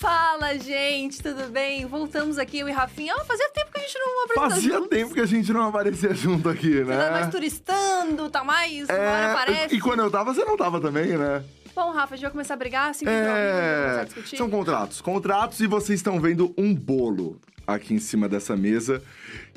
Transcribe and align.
Fala, 0.00 0.56
gente, 0.58 1.22
tudo 1.22 1.50
bem? 1.50 1.84
Voltamos 1.84 2.38
aqui, 2.38 2.60
eu 2.60 2.66
e 2.70 2.72
Rafinha. 2.72 3.14
Oh, 3.20 3.24
fazia 3.26 3.50
tempo 3.50 3.70
que 3.70 3.78
a 3.78 3.82
gente 3.82 3.98
não 3.98 4.24
apresentou 4.24 4.50
Fazia 4.50 4.72
juntos. 4.76 4.88
tempo 4.88 5.12
que 5.12 5.20
a 5.20 5.26
gente 5.26 5.52
não 5.52 5.68
aparecia 5.68 6.14
junto 6.14 6.48
aqui, 6.48 6.82
Você 6.82 6.90
tá 6.96 7.10
mais 7.10 7.26
né? 7.26 7.30
turistando, 7.30 8.30
tá 8.30 8.42
mais, 8.42 8.88
É, 8.88 8.92
agora 8.94 9.32
aparece. 9.32 9.74
e 9.74 9.78
quando 9.78 10.00
eu 10.00 10.10
tava, 10.10 10.32
você 10.32 10.42
não 10.42 10.56
tava 10.56 10.80
também, 10.80 11.18
né? 11.18 11.44
Bom, 11.74 11.90
Rafa, 11.92 12.14
a 12.14 12.16
gente 12.16 12.22
vai 12.22 12.30
começar 12.30 12.54
a 12.54 12.56
brigar 12.56 12.88
assim, 12.88 13.04
a 13.06 13.10
É, 13.10 14.04
discutir? 14.06 14.38
são 14.38 14.48
contratos. 14.48 15.02
Contratos 15.02 15.60
e 15.60 15.66
vocês 15.66 15.98
estão 15.98 16.18
vendo 16.18 16.54
um 16.56 16.74
bolo 16.74 17.38
aqui 17.66 17.92
em 17.92 17.98
cima 17.98 18.26
dessa 18.26 18.56
mesa 18.56 19.02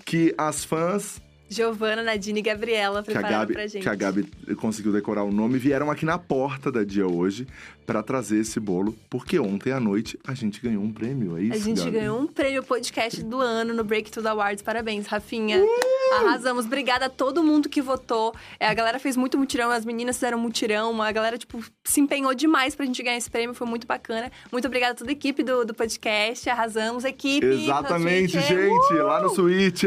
que 0.04 0.36
as 0.38 0.66
fãs, 0.66 1.22
Giovana, 1.50 2.02
Nadine 2.02 2.40
e 2.40 2.42
Gabriela 2.42 3.04
que 3.04 3.12
a, 3.12 3.14
prepararam 3.14 3.40
Gabi, 3.42 3.54
pra 3.54 3.68
gente. 3.68 3.84
que 3.84 3.90
a 3.90 3.96
Gabi 3.96 4.28
conseguiu 4.58 4.92
decorar 4.92 5.24
o 5.24 5.32
nome, 5.32 5.58
vieram 5.60 5.92
aqui 5.92 6.06
na 6.06 6.18
porta 6.18 6.72
da 6.72 6.84
dia 6.84 7.06
hoje 7.08 7.48
pra 7.86 8.02
trazer 8.02 8.40
esse 8.40 8.60
bolo, 8.62 8.96
porque 9.10 9.38
ontem 9.38 9.72
à 9.74 9.80
noite 9.80 10.18
a 10.26 10.34
gente 10.34 10.62
ganhou 10.62 10.82
um 10.82 10.92
prêmio, 10.92 11.38
é 11.38 11.42
isso, 11.44 11.54
A 11.56 11.58
gente 11.60 11.80
Gabi? 11.80 11.92
ganhou 11.92 12.20
um 12.20 12.26
prêmio 12.28 12.64
podcast 12.64 13.22
do 13.24 13.40
ano 13.42 13.74
no 13.74 13.84
Breakthrough 13.84 14.26
Awards. 14.28 14.64
Parabéns, 14.64 15.06
Rafinha. 15.06 15.60
Uh! 15.62 15.94
Arrasamos. 16.16 16.66
Obrigada 16.66 17.08
a 17.08 17.10
todo 17.10 17.44
mundo 17.44 17.68
que 17.68 17.82
votou. 17.82 18.34
É, 18.60 18.68
a 18.68 18.74
galera 18.74 19.00
fez 19.00 19.18
muito 19.18 19.38
mutirão, 19.38 19.70
as 19.72 19.84
meninas 19.84 20.16
fizeram 20.16 20.38
mutirão. 20.38 21.02
A 21.02 21.12
galera, 21.12 21.38
tipo, 21.40 21.60
se 21.84 22.00
empenhou 22.00 22.34
demais 22.36 22.76
pra 22.76 22.86
gente 22.86 23.02
ganhar 23.02 23.18
esse 23.18 23.30
prêmio. 23.32 23.56
Foi 23.56 23.66
muito 23.68 23.88
bacana. 23.88 24.32
Muito 24.52 24.66
obrigada 24.68 24.94
a 24.94 24.96
toda 24.96 25.10
a 25.10 25.14
equipe 25.14 25.42
do, 25.44 25.66
do 25.66 25.74
podcast. 25.74 26.48
Arrasamos, 26.50 27.04
equipe. 27.04 27.46
Exatamente, 27.48 28.40
gente, 28.40 28.94
Uh! 28.94 29.04
lá 29.08 29.22
no 29.24 29.30
Switch. 29.30 29.84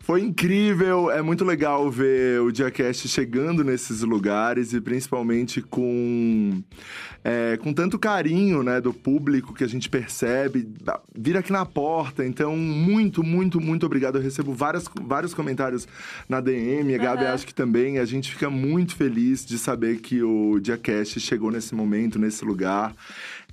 Foi 0.00 0.20
incrível, 0.20 0.85
é 1.12 1.22
muito 1.22 1.44
legal 1.44 1.90
ver 1.90 2.40
o 2.40 2.50
Diacast 2.50 3.08
chegando 3.08 3.62
nesses 3.64 4.02
lugares 4.02 4.72
e 4.72 4.80
principalmente 4.80 5.60
com, 5.60 6.62
é, 7.24 7.56
com 7.56 7.72
tanto 7.72 7.98
carinho 7.98 8.62
né, 8.62 8.80
do 8.80 8.92
público 8.92 9.54
que 9.54 9.64
a 9.64 9.66
gente 9.66 9.88
percebe, 9.88 10.68
vir 11.16 11.36
aqui 11.36 11.52
na 11.52 11.64
porta. 11.64 12.24
Então, 12.24 12.56
muito, 12.56 13.22
muito, 13.22 13.60
muito 13.60 13.86
obrigado. 13.86 14.16
Eu 14.16 14.22
recebo 14.22 14.52
várias, 14.52 14.88
vários 15.02 15.34
comentários 15.34 15.86
na 16.28 16.40
DM, 16.40 16.94
a 16.94 16.98
Gabi 16.98 17.24
Aham. 17.24 17.34
acho 17.34 17.46
que 17.46 17.54
também. 17.54 17.98
A 17.98 18.04
gente 18.04 18.30
fica 18.30 18.48
muito 18.48 18.94
feliz 18.96 19.44
de 19.44 19.58
saber 19.58 19.98
que 19.98 20.22
o 20.22 20.58
Diacast 20.60 21.20
chegou 21.20 21.50
nesse 21.50 21.74
momento, 21.74 22.18
nesse 22.18 22.44
lugar. 22.44 22.94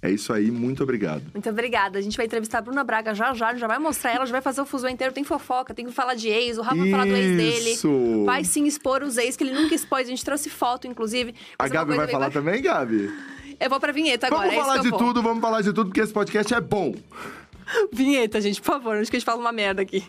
É 0.04 0.12
isso 0.12 0.34
aí, 0.34 0.52
muito 0.52 0.84
obrigado. 0.84 1.24
Muito 1.34 1.50
obrigada. 1.50 1.98
A 1.98 2.02
gente 2.02 2.18
vai 2.18 2.26
entrevistar 2.26 2.58
a 2.58 2.62
Bruna 2.62 2.84
Braga 2.84 3.16
já 3.16 3.34
já, 3.34 3.56
já 3.56 3.68
vai 3.68 3.80
mostrar 3.80 4.12
ela, 4.12 4.26
já 4.26 4.34
vai 4.34 4.42
fazer 4.42 4.60
o 4.60 4.66
fusão 4.66 4.90
inteiro. 4.90 5.14
Tem 5.14 5.24
fofoca, 5.24 5.74
tem 5.74 5.86
que 5.86 5.94
falar 5.94 6.14
de 6.14 6.28
ex, 6.28 6.58
o 6.58 6.62
Rafa 6.62 6.76
vai 6.76 6.92
falar 6.92 7.06
do 7.06 7.16
ex 7.16 7.38
dele. 7.38 7.70
Isso. 7.72 8.26
Vai 8.26 8.44
sim 8.44 8.66
expor 8.66 9.02
os 9.02 9.18
ex, 9.18 9.38
que 9.38 9.46
ele 9.46 9.54
nunca 9.54 9.74
expôs. 9.74 10.06
A 10.06 10.10
gente 10.10 10.26
trouxe 10.26 10.50
foto, 10.50 10.88
inclusive. 10.88 11.34
A 11.58 11.70
Gabi 11.70 11.96
vai 11.96 12.08
falar 12.10 12.26
bacana. 12.26 12.46
também, 12.46 12.62
Gabi? 12.62 13.10
Eu 13.58 13.70
vou 13.70 13.80
pra 13.80 13.94
vinheta 13.94 14.28
agora. 14.28 14.50
vamos 14.50 14.62
é 14.62 14.66
falar 14.66 14.82
de 14.82 14.90
vou. 14.90 15.00
tudo, 15.00 15.24
vamos 15.24 15.42
falar 15.42 15.62
de 15.62 15.72
tudo, 15.72 15.86
porque 15.86 16.02
esse 16.02 16.12
podcast 16.12 16.54
é 16.54 16.60
bom. 16.60 16.94
Vinheta, 17.94 18.42
gente, 18.42 18.60
por 18.60 18.68
favor. 18.68 18.98
Acho 18.98 19.10
que 19.10 19.16
a 19.16 19.20
gente 19.20 19.26
fala 19.26 19.40
uma 19.40 19.54
merda 19.54 19.82
aqui. 19.84 20.04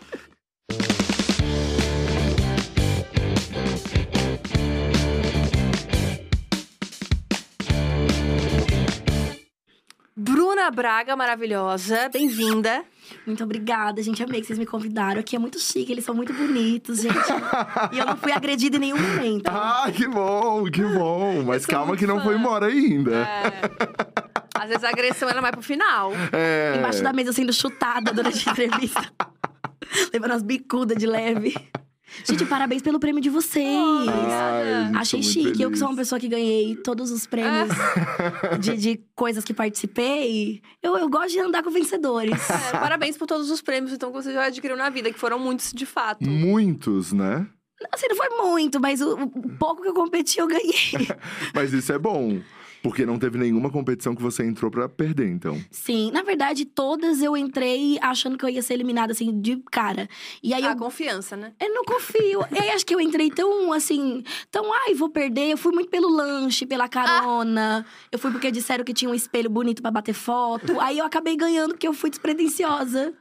Bruna 10.17 10.71
Braga, 10.71 11.13
maravilhosa, 11.13 12.07
bem-vinda. 12.07 12.85
Muito 13.27 13.43
obrigada, 13.43 14.01
gente. 14.01 14.23
Amei 14.23 14.39
que 14.39 14.47
vocês 14.47 14.57
me 14.57 14.65
convidaram. 14.65 15.19
Aqui 15.19 15.35
é 15.35 15.39
muito 15.39 15.59
chique, 15.59 15.91
eles 15.91 16.05
são 16.05 16.15
muito 16.15 16.31
bonitos, 16.31 17.01
gente. 17.01 17.15
e 17.91 17.97
eu 17.97 18.05
não 18.05 18.15
fui 18.15 18.31
agredida 18.31 18.77
em 18.77 18.79
nenhum 18.79 18.97
momento. 18.97 19.49
Ah, 19.49 19.91
que 19.93 20.07
bom, 20.07 20.71
que 20.71 20.85
bom. 20.85 21.43
Mas 21.43 21.65
calma 21.65 21.97
que 21.97 22.07
não 22.07 22.19
fã. 22.19 22.23
foi 22.23 22.37
embora 22.37 22.67
ainda. 22.67 23.11
É. 23.13 23.51
Às 24.57 24.69
vezes 24.69 24.85
a 24.85 24.89
agressão 24.89 25.29
ela 25.29 25.41
vai 25.41 25.51
pro 25.51 25.61
final. 25.61 26.13
É. 26.31 26.75
Embaixo 26.77 27.03
da 27.03 27.11
mesa 27.11 27.33
sendo 27.33 27.51
chutada 27.51 28.13
durante 28.13 28.47
a 28.47 28.51
entrevista. 28.53 29.11
Levando 30.13 30.31
as 30.31 30.43
bicudas 30.43 30.97
de 30.97 31.07
leve. 31.07 31.53
Gente, 32.23 32.45
parabéns 32.45 32.81
pelo 32.81 32.99
prêmio 32.99 33.21
de 33.21 33.29
vocês. 33.29 33.65
Ai, 33.65 34.85
gente, 34.85 34.97
Achei 34.97 35.23
chique. 35.23 35.61
Eu 35.61 35.71
que 35.71 35.77
sou 35.77 35.87
uma 35.87 35.93
feliz. 35.95 36.07
pessoa 36.07 36.19
que 36.19 36.27
ganhei 36.27 36.75
todos 36.77 37.11
os 37.11 37.25
prêmios 37.25 37.69
de, 38.59 38.77
de 38.77 39.03
coisas 39.15 39.43
que 39.43 39.53
participei. 39.53 40.61
Eu, 40.81 40.97
eu 40.97 41.09
gosto 41.09 41.31
de 41.31 41.39
andar 41.39 41.63
com 41.63 41.69
vencedores. 41.71 42.49
É, 42.49 42.71
parabéns 42.77 43.17
por 43.17 43.27
todos 43.27 43.49
os 43.49 43.61
prêmios 43.61 43.91
então, 43.91 44.11
que 44.11 44.21
você 44.23 44.33
já 44.33 44.45
adquiriu 44.45 44.77
na 44.77 44.89
vida, 44.89 45.11
que 45.11 45.19
foram 45.19 45.39
muitos 45.39 45.71
de 45.73 45.85
fato. 45.85 46.23
Muitos, 46.23 47.11
né? 47.11 47.47
Assim, 47.91 48.07
não 48.07 48.15
foi 48.15 48.29
muito, 48.29 48.79
mas 48.79 49.01
o, 49.01 49.15
o 49.15 49.49
pouco 49.57 49.81
que 49.81 49.89
eu 49.89 49.93
competi, 49.93 50.39
eu 50.39 50.47
ganhei. 50.47 50.73
Mas 51.53 51.73
isso 51.73 51.91
é 51.91 51.99
bom. 51.99 52.39
Porque 52.85 53.03
não 53.03 53.17
teve 53.17 53.39
nenhuma 53.39 53.71
competição 53.71 54.15
que 54.15 54.21
você 54.21 54.45
entrou 54.45 54.69
pra 54.69 54.87
perder, 54.87 55.27
então. 55.27 55.59
Sim, 55.71 56.11
na 56.11 56.21
verdade, 56.21 56.65
todas 56.65 57.19
eu 57.19 57.35
entrei 57.35 57.97
achando 57.99 58.37
que 58.37 58.45
eu 58.45 58.49
ia 58.49 58.61
ser 58.61 58.75
eliminada, 58.75 59.11
assim, 59.11 59.41
de 59.41 59.57
cara. 59.71 60.07
E 60.43 60.53
aí 60.53 60.63
A 60.63 60.73
eu 60.73 60.77
confiança, 60.77 61.35
né? 61.35 61.51
Eu 61.59 61.73
não 61.73 61.83
confio. 61.83 62.45
E 62.51 62.59
aí 62.59 62.69
acho 62.69 62.85
que 62.85 62.93
eu 62.93 63.01
entrei 63.01 63.31
tão 63.31 63.73
assim, 63.73 64.23
tão, 64.51 64.71
ai, 64.71 64.93
vou 64.93 65.09
perder. 65.09 65.49
Eu 65.49 65.57
fui 65.57 65.71
muito 65.71 65.89
pelo 65.89 66.07
lanche, 66.07 66.63
pela 66.67 66.87
carona. 66.87 67.83
Eu 68.11 68.19
fui 68.19 68.29
porque 68.29 68.51
disseram 68.51 68.83
que 68.83 68.93
tinha 68.93 69.09
um 69.09 69.15
espelho 69.15 69.49
bonito 69.49 69.81
pra 69.81 69.89
bater 69.89 70.13
foto. 70.13 70.79
Aí 70.79 70.99
eu 70.99 71.05
acabei 71.05 71.35
ganhando 71.35 71.71
porque 71.71 71.87
eu 71.87 71.93
fui 71.93 72.11
despretensiosa. 72.11 73.15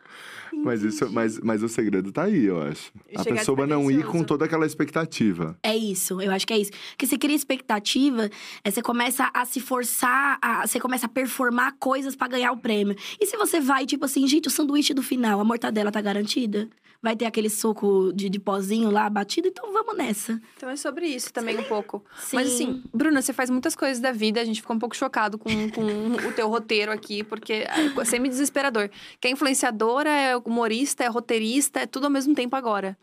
Mas, 0.63 0.83
isso, 0.83 1.11
mas, 1.11 1.39
mas 1.41 1.63
o 1.63 1.69
segredo 1.69 2.13
tá 2.13 2.25
aí, 2.25 2.45
eu 2.45 2.61
acho. 2.63 2.93
A 3.17 3.25
pessoa 3.25 3.67
não 3.67 3.91
ir 3.91 4.05
com 4.05 4.23
toda 4.23 4.45
aquela 4.45 4.65
expectativa. 4.67 5.57
É 5.63 5.77
isso, 5.77 6.21
eu 6.21 6.31
acho 6.33 6.47
que 6.47 6.53
é 6.53 6.59
isso. 6.59 6.71
Porque 6.91 7.07
você 7.07 7.19
cria 7.19 7.35
expectativa, 7.37 8.31
é, 8.63 8.71
você 8.71 8.81
começa 8.83 9.31
a 9.35 9.45
se 9.45 9.61
forçar, 9.61 10.39
a- 10.41 10.67
você 10.67 10.79
começa 10.81 11.07
a 11.07 11.09
performar 11.09 11.75
coisas 11.79 12.15
pra 12.17 12.29
ganhar 12.29 12.53
o 12.53 12.57
prêmio. 12.57 12.97
E 13.21 13.27
se 13.27 13.37
você 13.37 13.61
vai, 13.61 13.85
tipo 13.87 14.05
assim, 14.05 14.27
gente, 14.27 14.49
o 14.49 14.51
sanduíche 14.51 14.95
do 14.95 15.03
final, 15.03 15.41
a 15.41 15.45
mortadela 15.45 15.91
tá 15.93 16.01
garantida? 16.01 16.69
Vai 17.05 17.15
ter 17.15 17.27
aquele 17.27 17.51
suco 17.51 18.15
de, 18.15 18.31
de 18.31 18.39
pozinho 18.39 18.91
lá 18.91 19.11
batido, 19.11 19.47
então 19.47 19.71
vamos 19.75 19.95
nessa. 19.95 20.41
Então 20.57 20.71
é 20.71 20.75
sobre 20.75 21.07
isso 21.07 21.31
também 21.31 21.59
um 21.59 21.65
pouco. 21.65 22.03
Sim. 22.19 22.37
Mas 22.37 22.55
assim, 22.55 22.83
Bruna, 22.95 23.21
você 23.21 23.31
faz 23.31 23.51
muitas 23.51 23.77
coisas 23.77 24.01
da 24.01 24.11
vida, 24.11 24.41
a 24.41 24.45
gente 24.45 24.63
ficou 24.63 24.75
um 24.75 24.79
pouco 24.79 24.97
chocado 24.97 25.37
com, 25.37 25.51
com 25.69 25.83
o 26.27 26.33
teu 26.33 26.49
roteiro 26.49 26.91
aqui, 26.91 27.23
porque 27.23 27.53
é 27.53 28.05
semi-desesperador. 28.07 28.89
Que 29.21 29.29
é 29.29 29.31
influenciadora, 29.31 30.09
é 30.09 30.35
humorista, 30.35 31.05
é 31.05 31.07
roteirista, 31.07 31.81
é 31.81 31.87
tudo 31.87 32.05
ao 32.05 32.11
mesmo 32.11 32.35
tempo 32.35 32.57
agora. 32.57 32.97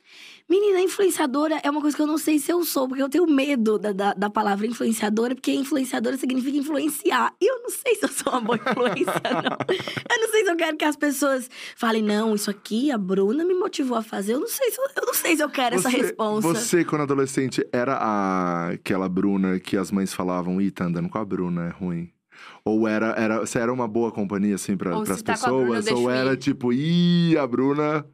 Menina, 0.50 0.82
influenciadora 0.82 1.62
é 1.64 1.70
uma 1.70 1.80
coisa 1.80 1.96
que 1.96 2.02
eu 2.02 2.08
não 2.08 2.18
sei 2.18 2.40
se 2.40 2.52
eu 2.52 2.66
sou, 2.66 2.88
porque 2.88 3.04
eu 3.04 3.08
tenho 3.08 3.28
medo 3.28 3.78
da, 3.78 3.94
da, 3.94 4.14
da 4.14 4.30
palavra 4.30 4.66
influenciadora, 4.66 5.34
porque 5.36 5.54
influenciadora 5.54 6.18
significa 6.18 6.58
influenciar. 6.58 7.34
E 7.40 7.46
eu 7.50 7.62
não 7.62 7.70
sei 7.70 7.96
se 7.96 8.04
eu 8.04 8.10
sou 8.10 8.34
uma 8.34 8.42
boa 8.42 8.58
influência, 8.58 9.22
não. 9.24 9.58
Eu 10.12 10.20
não 10.20 10.30
sei 10.30 10.44
se 10.44 10.52
eu 10.52 10.56
quero 10.58 10.76
que 10.76 10.84
as 10.84 10.96
pessoas 10.96 11.50
falem, 11.76 12.02
não, 12.04 12.36
isso 12.36 12.50
aqui 12.50 12.92
a 12.92 12.98
Bruna 12.98 13.46
me 13.46 13.54
motivou 13.54 13.91
a 13.96 14.02
fazer. 14.02 14.34
Eu 14.34 14.40
não 14.40 14.48
sei 14.48 14.72
se 14.72 14.80
eu, 14.80 14.86
eu, 14.96 15.06
não 15.06 15.14
sei 15.14 15.36
se 15.36 15.44
eu 15.44 15.50
quero 15.50 15.76
essa 15.76 15.90
resposta. 15.90 16.42
Você, 16.48 16.84
quando 16.84 17.02
adolescente, 17.02 17.66
era 17.72 17.96
a, 17.96 18.70
aquela 18.70 19.08
Bruna 19.10 19.60
que 19.60 19.78
as 19.78 19.92
mães 19.92 20.14
falavam, 20.14 20.62
ih, 20.62 20.72
tá 20.72 20.86
andando 20.86 21.10
com 21.10 21.18
a 21.18 21.26
Bruna, 21.26 21.68
é 21.68 21.70
ruim. 21.70 22.12
Ou 22.64 22.88
era, 22.88 23.08
era, 23.18 23.40
você 23.40 23.60
era 23.60 23.72
uma 23.72 23.88
boa 23.88 24.12
companhia, 24.12 24.56
assim, 24.56 24.78
pra, 24.78 24.98
Ou 24.98 25.04
pras 25.04 25.18
se 25.18 25.24
tá 25.24 25.34
Bruna, 25.34 25.66
pessoas? 25.66 25.86
deixa 25.86 26.00
ou 26.00 26.10
era 26.10 26.34
ir. 26.34 26.38
tipo, 26.38 26.72
ih, 26.74 27.38
a 27.38 27.46
Bruna. 27.46 28.06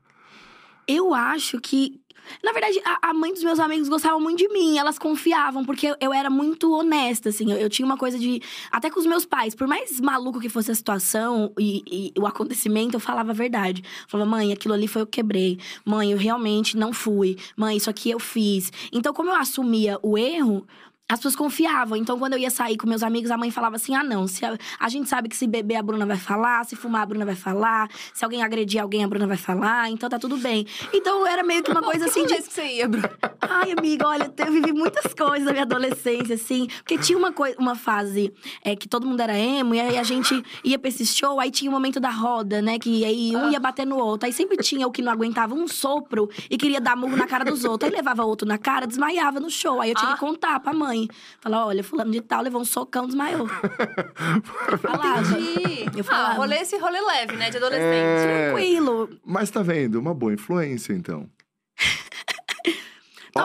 Eu 0.88 1.14
acho 1.14 1.60
que. 1.60 2.00
Na 2.44 2.52
verdade, 2.52 2.80
a, 2.84 3.10
a 3.10 3.14
mãe 3.14 3.34
dos 3.34 3.44
meus 3.44 3.60
amigos 3.60 3.90
gostava 3.90 4.20
muito 4.20 4.40
de 4.40 4.48
mim, 4.50 4.78
elas 4.78 4.98
confiavam, 4.98 5.66
porque 5.66 5.96
eu, 6.00 6.14
era 6.14 6.30
muito 6.30 6.72
honesta, 6.74 7.30
assim. 7.30 7.52
Eu, 7.52 7.58
eu 7.58 7.70
tinha 7.70 7.86
uma 7.86 7.98
coisa 7.98 8.18
de. 8.18 8.42
Até 8.72 8.90
com 8.90 9.00
os 9.00 9.06
meus 9.06 9.26
pais, 9.26 9.54
por 9.54 9.68
mais 9.68 10.00
maluco 10.00 10.40
que 10.40 10.50
fosse 10.50 10.72
a 10.72 10.76
situação 10.76 11.52
e, 11.60 12.14
e 12.16 12.20
o 12.20 12.26
acontecimento, 12.26 12.96
eu 12.96 13.00
falava 13.00 13.32
a 13.32 13.34
verdade. 13.34 13.82
Eu 13.84 14.10
falava, 14.10 14.30
mãe, 14.30 14.54
aquilo 14.54 14.74
ali 14.74 14.88
foi 14.88 15.02
eu 15.02 15.06
que 15.06 15.18
quebrei. 15.18 15.60
Mãe, 15.86 16.12
eu 16.12 16.18
realmente 16.18 16.78
não 16.78 16.94
fui. 16.94 17.38
Mãe, 17.56 17.78
isso 17.78 17.90
aqui 17.90 18.10
eu 18.10 18.20
fiz. 18.20 18.72
Então, 18.92 19.14
como 19.14 19.30
eu 19.30 19.36
assumia 19.36 20.00
o 20.02 20.18
erro. 20.18 20.66
As 21.10 21.20
pessoas 21.20 21.38
confiavam. 21.38 21.96
Então, 21.98 22.20
quando 22.20 22.34
eu 22.34 22.40
ia 22.40 22.50
sair 22.50 22.76
com 22.76 22.86
meus 22.86 23.02
amigos, 23.02 23.32
a 23.32 23.38
mãe 23.38 23.50
falava 23.50 23.78
assim: 23.78 23.96
ah, 23.96 24.04
não. 24.04 24.28
Se 24.28 24.46
a, 24.46 24.58
a 24.78 24.90
gente 24.90 25.08
sabe 25.08 25.30
que 25.30 25.38
se 25.38 25.48
beber, 25.48 25.78
a 25.78 25.82
Bruna 25.82 26.06
vai 26.06 26.18
falar. 26.18 26.66
Se 26.66 26.76
fumar, 26.76 27.04
a 27.04 27.06
Bruna 27.06 27.24
vai 27.26 27.34
falar. 27.36 27.90
Se 28.14 28.26
alguém 28.26 28.44
agredir 28.44 28.82
alguém, 28.82 29.06
a 29.06 29.08
Bruna 29.08 29.26
vai 29.26 29.38
falar. 29.38 29.90
Então, 29.90 30.10
tá 30.10 30.20
tudo 30.20 30.36
bem. 30.36 30.68
Então, 30.94 31.26
era 31.26 31.44
meio 31.44 31.64
que 31.64 31.72
uma 31.72 31.82
coisa 31.82 32.08
assim 32.08 32.26
de. 32.26 32.36
que 32.36 32.42
você 32.54 32.66
ia, 32.76 32.90
Bruna? 32.90 33.10
Ai, 33.40 33.72
amiga, 33.72 34.06
olha, 34.06 34.30
eu 34.38 34.52
vivi 34.52 34.74
muitas 34.74 35.14
coisas 35.14 35.46
na 35.46 35.52
minha 35.54 35.64
adolescência, 35.64 36.36
assim. 36.36 36.68
Porque 36.80 36.98
tinha 36.98 37.18
uma, 37.18 37.32
coi- 37.32 37.56
uma 37.58 37.76
fase 37.76 38.34
é, 38.62 38.76
que 38.76 38.86
todo 38.90 39.08
mundo 39.08 39.22
era 39.22 39.38
emo, 39.38 39.74
e 39.76 39.80
aí 39.80 39.98
a 39.98 40.04
gente 40.04 40.44
ia 40.62 40.78
pra 40.78 40.90
esse 40.90 41.06
show, 41.06 41.40
aí 41.40 41.50
tinha 41.50 41.72
o 41.72 41.74
momento 41.74 42.02
da 42.02 42.10
roda, 42.10 42.62
né? 42.62 42.78
Que 42.78 43.06
aí 43.06 43.34
um 43.34 43.50
ia 43.50 43.62
bater 43.62 43.86
no 43.88 43.96
outro. 43.98 44.26
Aí 44.28 44.34
sempre 44.34 44.58
tinha 44.58 44.86
o 44.86 44.92
que 44.92 45.02
não 45.02 45.14
aguentava 45.14 45.56
um 45.56 45.70
sopro 45.70 46.30
e 46.50 46.58
queria 46.58 46.82
dar 46.82 46.98
murro 46.98 47.16
na 47.16 47.26
cara 47.28 47.46
dos 47.46 47.64
outros. 47.64 47.90
Aí 47.90 47.96
levava 47.96 48.26
outro 48.26 48.46
na 48.46 48.58
cara, 48.58 48.86
desmaiava 48.86 49.40
no 49.40 49.50
show. 49.50 49.80
Aí 49.80 49.92
eu 49.92 49.96
tinha 49.96 50.10
Ah. 50.12 50.14
que 50.16 50.20
contar 50.20 50.60
pra 50.60 50.74
mãe. 50.74 50.97
Falar, 51.42 51.66
olha, 51.66 51.84
fulano 51.84 52.12
de 52.12 52.22
tal 52.22 52.42
levou 52.42 52.62
um 52.62 52.66
socão, 52.66 53.06
desmaiou. 53.06 53.48
Eu 54.72 54.78
falava. 54.78 55.22
Entendi. 55.40 55.84
Eu 55.96 56.02
Ah, 56.02 56.04
falava. 56.04 56.34
rolê 56.36 56.56
esse 56.58 56.78
rolê 56.78 57.00
leve, 57.02 57.36
né? 57.36 57.50
De 57.50 57.58
adolescente. 57.58 57.84
É. 57.86 58.46
Tranquilo. 58.52 59.10
Mas 59.26 59.50
tá 59.50 59.62
vendo? 59.62 59.96
Uma 60.00 60.14
boa 60.14 60.34
influência, 60.34 60.94
então. 60.94 61.30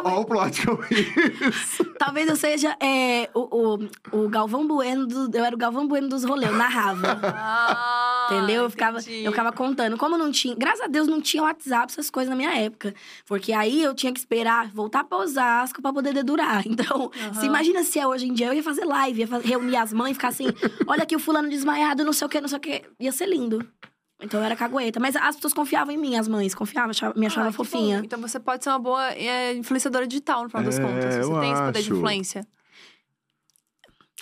Ó 0.04 0.20
o 0.20 0.24
plot 0.24 0.60
que 0.60 0.68
eu. 0.68 0.78
Talvez 1.98 2.28
eu 2.28 2.36
seja 2.36 2.76
é, 2.80 3.28
o, 3.34 3.78
o, 4.12 4.24
o 4.24 4.28
Galvão 4.28 4.66
Bueno, 4.66 5.06
do- 5.06 5.36
eu 5.36 5.44
era 5.44 5.54
o 5.54 5.58
Galvão 5.58 5.86
Bueno 5.86 6.08
dos 6.08 6.24
rolês, 6.24 6.50
eu 6.50 6.56
narrava. 6.56 7.20
Ah, 7.34 8.28
entendeu? 8.30 8.62
Eu 8.64 8.70
ficava, 8.70 9.00
entendi. 9.00 9.24
eu 9.24 9.32
ficava 9.32 9.52
contando. 9.52 9.96
Como 9.98 10.16
não 10.16 10.30
tinha. 10.30 10.54
Graças 10.54 10.80
a 10.82 10.86
Deus 10.86 11.06
não 11.08 11.20
tinha 11.20 11.42
WhatsApp, 11.42 11.90
essas 11.92 12.08
coisas 12.10 12.30
na 12.30 12.36
minha 12.36 12.54
época. 12.56 12.94
Porque 13.26 13.52
aí 13.52 13.82
eu 13.82 13.94
tinha 13.94 14.12
que 14.12 14.18
esperar 14.18 14.70
voltar 14.72 15.04
pra 15.04 15.18
Osasco 15.18 15.82
pra 15.82 15.92
poder 15.92 16.12
dedurar. 16.14 16.62
Então, 16.72 17.10
Aham. 17.22 17.34
se 17.34 17.46
imagina 17.46 17.82
se 17.84 17.98
é 17.98 18.06
hoje 18.06 18.26
em 18.28 18.32
dia, 18.32 18.46
eu 18.46 18.54
ia 18.54 18.62
fazer 18.62 18.84
live, 18.84 19.20
ia 19.20 19.26
fa- 19.28 19.38
reunir 19.38 19.76
as 19.76 19.92
mães 19.92 20.12
e 20.12 20.14
ficar 20.14 20.28
assim: 20.28 20.46
olha 20.86 21.02
aqui 21.02 21.14
o 21.14 21.18
fulano 21.18 21.48
desmaiado, 21.50 22.04
não 22.04 22.12
sei 22.12 22.26
o 22.26 22.30
quê, 22.30 22.40
não 22.40 22.48
sei 22.48 22.58
o 22.58 22.60
quê. 22.60 22.82
Ia 23.00 23.12
ser 23.12 23.26
lindo. 23.26 23.66
Então 24.22 24.40
eu 24.40 24.46
era 24.46 24.54
cagueta. 24.56 24.98
Mas 25.00 25.16
as 25.16 25.34
pessoas 25.36 25.52
confiavam 25.52 25.92
em 25.92 25.98
mim, 25.98 26.16
as 26.16 26.28
mães 26.28 26.54
confiavam, 26.54 26.90
achava- 26.90 27.19
me 27.19 27.26
achavam 27.26 27.48
Ah, 27.50 27.52
fofinha. 27.52 27.98
bom. 27.98 28.04
Então 28.04 28.20
você 28.20 28.38
pode 28.40 28.62
ser 28.64 28.70
uma 28.70 28.78
boa 28.78 29.10
é, 29.12 29.54
influenciadora 29.54 30.06
digital, 30.06 30.44
no 30.44 30.48
final 30.48 30.64
das 30.64 30.78
É, 30.78 30.82
contas. 30.82 31.14
Você 31.14 31.32
eu 31.32 31.40
tem 31.40 31.52
esse 31.52 31.62
poder 31.62 31.72
de 31.72 31.78
acho. 31.88 31.94
influência. 31.96 32.46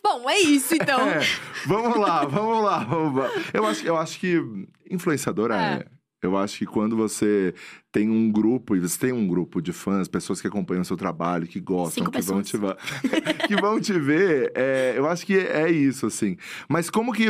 Bom, 0.02 0.31
é 0.31 0.38
isso 0.38 0.75
então. 0.75 1.00
É, 1.00 1.20
vamos 1.67 1.99
lá, 1.99 2.25
vamos 2.26 2.64
lá, 2.64 2.79
vamos 2.85 3.14
lá. 3.20 3.31
Eu 3.52 3.67
acho, 3.67 3.87
eu 3.87 3.97
acho 3.97 4.19
que 4.19 4.43
influenciadora 4.91 5.56
é. 5.56 5.75
É. 5.75 6.00
Eu 6.23 6.37
acho 6.37 6.58
que 6.58 6.67
quando 6.67 6.94
você 6.99 7.55
tem 7.91 8.11
um 8.11 8.31
grupo, 8.31 8.76
e 8.76 8.81
você 8.81 8.99
tem 8.99 9.11
um 9.12 9.26
grupo 9.26 9.62
de 9.62 9.73
fãs, 9.73 10.06
pessoas 10.06 10.38
que 10.38 10.47
acompanham 10.47 10.82
o 10.82 10.85
seu 10.85 10.97
trabalho, 10.97 11.47
que 11.47 11.58
gostam, 11.58 12.05
Cinco 12.05 12.11
que 12.11 12.20
vão, 12.20 12.43
te, 12.43 12.58
que 13.49 13.56
vão 13.56 13.81
te 13.81 13.99
ver, 13.99 14.52
é, 14.55 14.93
eu 14.97 15.08
acho 15.08 15.25
que 15.25 15.38
é 15.38 15.70
isso, 15.70 16.06
assim. 16.06 16.37
Mas 16.69 16.91
como 16.91 17.11
que 17.11 17.29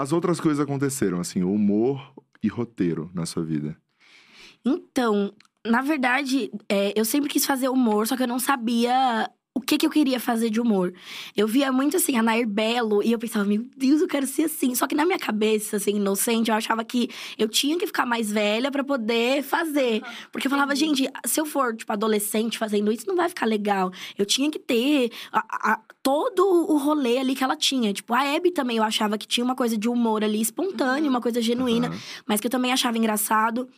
as 0.00 0.12
outras 0.12 0.40
coisas 0.40 0.60
aconteceram, 0.60 1.20
assim, 1.20 1.42
humor 1.42 2.14
e 2.42 2.48
roteiro 2.48 3.10
na 3.14 3.26
sua 3.26 3.44
vida? 3.44 3.76
Então, 4.64 5.32
na 5.66 5.82
verdade, 5.82 6.50
é, 6.68 6.92
eu 6.98 7.04
sempre 7.04 7.28
quis 7.28 7.44
fazer 7.44 7.68
humor, 7.68 8.06
só 8.06 8.16
que 8.16 8.22
eu 8.22 8.28
não 8.28 8.38
sabia 8.38 9.30
o 9.52 9.60
que, 9.60 9.76
que 9.76 9.84
eu 9.86 9.90
queria 9.90 10.20
fazer 10.20 10.48
de 10.48 10.60
humor. 10.60 10.94
Eu 11.36 11.46
via 11.46 11.72
muito 11.72 11.96
assim, 11.96 12.16
a 12.16 12.22
Nair 12.22 12.46
Belo, 12.48 13.02
e 13.02 13.10
eu 13.10 13.18
pensava, 13.18 13.44
meu 13.44 13.66
Deus, 13.76 14.00
eu 14.00 14.06
quero 14.06 14.24
ser 14.26 14.44
assim. 14.44 14.74
Só 14.76 14.86
que 14.86 14.94
na 14.94 15.04
minha 15.04 15.18
cabeça, 15.18 15.76
assim, 15.76 15.96
inocente, 15.96 16.50
eu 16.50 16.56
achava 16.56 16.84
que 16.84 17.10
eu 17.36 17.48
tinha 17.48 17.76
que 17.76 17.86
ficar 17.86 18.06
mais 18.06 18.30
velha 18.30 18.70
pra 18.70 18.84
poder 18.84 19.42
fazer. 19.42 20.02
Porque 20.30 20.46
eu 20.46 20.50
falava, 20.50 20.74
gente, 20.76 21.08
se 21.26 21.40
eu 21.40 21.44
for, 21.44 21.74
tipo, 21.74 21.92
adolescente 21.92 22.58
fazendo 22.58 22.92
isso, 22.92 23.06
não 23.08 23.16
vai 23.16 23.28
ficar 23.28 23.44
legal. 23.44 23.90
Eu 24.16 24.24
tinha 24.24 24.48
que 24.50 24.58
ter 24.58 25.10
a- 25.32 25.72
a- 25.72 25.80
todo 26.00 26.44
o 26.72 26.78
rolê 26.78 27.18
ali 27.18 27.34
que 27.34 27.42
ela 27.42 27.56
tinha. 27.56 27.92
Tipo, 27.92 28.14
a 28.14 28.20
Abby 28.36 28.52
também 28.52 28.76
eu 28.76 28.84
achava 28.84 29.18
que 29.18 29.26
tinha 29.26 29.44
uma 29.44 29.56
coisa 29.56 29.76
de 29.76 29.88
humor 29.88 30.22
ali 30.22 30.40
espontâneo, 30.40 31.10
uma 31.10 31.20
coisa 31.20 31.42
genuína 31.42 31.88
Aham. 31.88 31.98
mas 32.24 32.40
que 32.40 32.46
eu 32.46 32.50
também 32.50 32.72
achava 32.72 32.96
engraçado. 32.96 33.68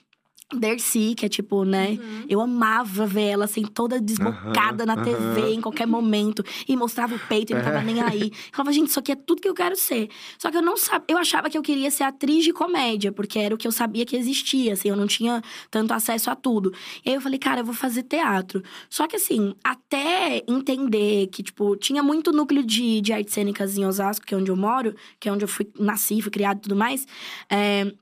Dercy, 0.59 1.15
que 1.17 1.27
é 1.27 1.29
tipo, 1.29 1.65
né? 1.65 1.99
Uhum. 2.01 2.25
Eu 2.29 2.41
amava 2.41 3.07
ver 3.07 3.29
ela 3.29 3.45
assim, 3.45 3.63
toda 3.63 4.01
desbocada 4.01 4.85
na 4.87 4.95
aham. 4.95 5.05
TV 5.05 5.55
em 5.55 5.61
qualquer 5.61 5.87
momento. 5.87 6.45
E 6.69 6.77
mostrava 6.77 7.15
o 7.15 7.19
peito 7.19 7.53
e 7.53 7.55
não 7.55 7.63
tava 7.63 7.79
É. 7.79 7.85
nem 7.85 8.01
aí. 8.01 8.23
Eu 8.53 8.57
falava, 8.57 8.73
gente, 8.73 8.89
isso 8.89 8.99
aqui 8.99 9.13
é 9.13 9.17
tudo 9.17 9.41
que 9.41 9.49
eu 9.49 9.55
quero 9.55 9.75
ser. 9.77 10.09
Só 10.39 10.51
que 10.51 10.57
eu 10.57 10.63
não 10.63 10.77
sabia. 10.77 11.05
Eu 11.09 11.19
achava 11.19 11.49
que 11.49 11.57
eu 11.57 11.63
queria 11.63 11.91
ser 11.91 12.05
atriz 12.05 12.45
de 12.45 12.53
comédia, 12.53 13.11
porque 13.13 13.39
era 13.39 13.55
o 13.55 13.59
que 13.59 13.67
eu 13.67 13.73
sabia 13.73 14.05
que 14.05 14.17
existia, 14.17 14.73
assim, 14.75 14.89
eu 14.89 14.97
não 14.97 15.07
tinha 15.07 15.43
tanto 15.71 15.93
acesso 15.93 16.31
a 16.31 16.37
tudo. 16.37 16.73
E 17.05 17.11
aí 17.11 17.15
eu 17.15 17.21
falei, 17.21 17.39
cara, 17.39 17.61
eu 17.61 17.65
vou 17.65 17.75
fazer 17.75 18.03
teatro. 18.03 18.63
Só 18.91 19.07
que 19.07 19.17
assim, 19.17 19.55
até 19.65 20.43
entender 20.47 21.27
que, 21.29 21.43
tipo, 21.43 21.77
tinha 21.77 22.03
muito 22.03 22.33
núcleo 22.33 22.63
de, 22.63 23.01
de 23.01 23.13
artes 23.13 23.33
cênicas 23.35 23.77
em 23.77 23.85
Osasco, 23.85 24.25
que 24.27 24.35
é 24.35 24.37
onde 24.39 24.51
eu 24.51 24.57
moro, 24.57 24.95
que 25.19 25.29
é 25.29 25.33
onde 25.33 25.45
eu 25.45 25.49
fui, 25.49 25.67
nasci, 25.79 26.21
fui 26.21 26.31
criado 26.31 26.59
e 26.59 26.61
tudo 26.63 26.77
mais. 26.77 27.07
É, 27.51 27.93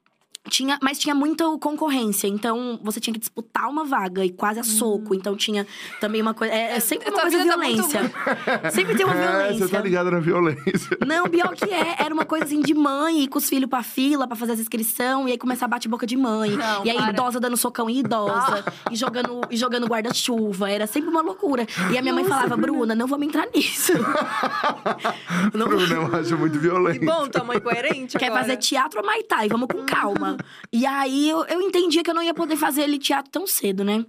tinha, 0.49 0.79
mas 0.83 0.99
tinha 0.99 1.15
muita 1.15 1.45
concorrência, 1.59 2.27
então 2.27 2.81
você 2.83 2.99
tinha 2.99 3.13
que 3.13 3.21
disputar 3.21 3.69
uma 3.69 3.85
vaga 3.85 4.25
e 4.25 4.31
quase 4.31 4.59
a 4.59 4.63
soco. 4.65 5.15
Então 5.15 5.37
tinha 5.37 5.67
também 6.01 6.23
uma 6.23 6.33
coisa. 6.35 6.53
É, 6.55 6.77
é 6.77 6.81
sempre 6.81 7.11
uma 7.11 7.21
coisa 7.21 7.39
tá 7.39 7.57
muito- 7.57 7.83
violência. 7.89 8.13
sempre 8.71 8.95
tem 8.97 9.05
uma 9.05 9.15
É, 9.21 9.21
violência. 9.21 9.67
você 9.69 9.73
tá 9.77 9.81
ligado 9.83 10.11
na 10.11 10.19
violência. 10.19 10.97
Não, 11.07 11.29
pior 11.29 11.55
que 11.55 11.71
é. 11.73 11.97
Era 12.03 12.13
uma 12.15 12.25
coisa 12.25 12.47
assim 12.47 12.61
de 12.63 12.73
mãe 12.75 13.21
ir 13.25 13.29
com 13.29 13.39
os 13.39 13.49
filhos 13.49 13.69
pra 13.69 13.83
fila 13.83 14.27
pra 14.27 14.35
fazer 14.37 14.53
as 14.53 14.61
inscrição 14.61 15.29
e 15.29 15.33
aí 15.33 15.39
começar 15.39 15.67
a 15.67 15.69
bate-boca 15.69 16.07
de 16.07 16.17
mãe. 16.17 16.51
Não, 16.51 16.85
e 16.87 16.91
aí 16.91 16.97
para. 16.97 17.11
idosa 17.11 17.39
dando 17.39 17.57
socão 17.57 17.89
em 17.91 17.99
idosa. 17.99 18.65
e 18.91 18.97
jogando, 18.97 19.41
e 19.51 19.57
jogando 19.57 19.87
guarda-chuva. 19.87 20.71
Era 20.71 20.87
sempre 20.87 21.11
uma 21.11 21.21
loucura. 21.21 21.67
E 21.93 21.99
a 21.99 22.03
minha 22.03 22.15
mãe 22.15 22.25
falava, 22.25 22.57
Bruna, 22.57 22.95
não 22.95 23.07
vamos 23.07 23.27
entrar 23.27 23.47
nisso. 23.55 23.93
não 25.55 25.69
Bruno, 25.69 25.95
eu 25.95 26.17
acho 26.17 26.37
muito 26.39 26.59
violento. 26.59 27.01
Que 27.01 27.07
bom, 27.07 27.29
tua 27.29 27.45
mãe 27.45 27.61
coerente 27.61 28.19
Quer 28.19 28.27
agora. 28.27 28.41
fazer 28.43 28.57
teatro 28.57 29.01
ou 29.01 29.05
Muay 29.07 29.23
Thai? 29.23 29.49
Vamos 29.49 29.69
com 29.71 29.85
calma. 29.85 30.30
E 30.73 30.87
aí 30.87 31.29
eu, 31.29 31.45
eu 31.47 31.61
entendia 31.61 32.03
que 32.03 32.11
eu 32.11 32.15
não 32.15 32.23
ia 32.23 32.35
poder 32.35 32.57
fazer 32.57 32.83
ele 32.83 32.99
teatro 32.99 33.31
tão 33.31 33.47
cedo, 33.47 33.85
né? 33.85 34.05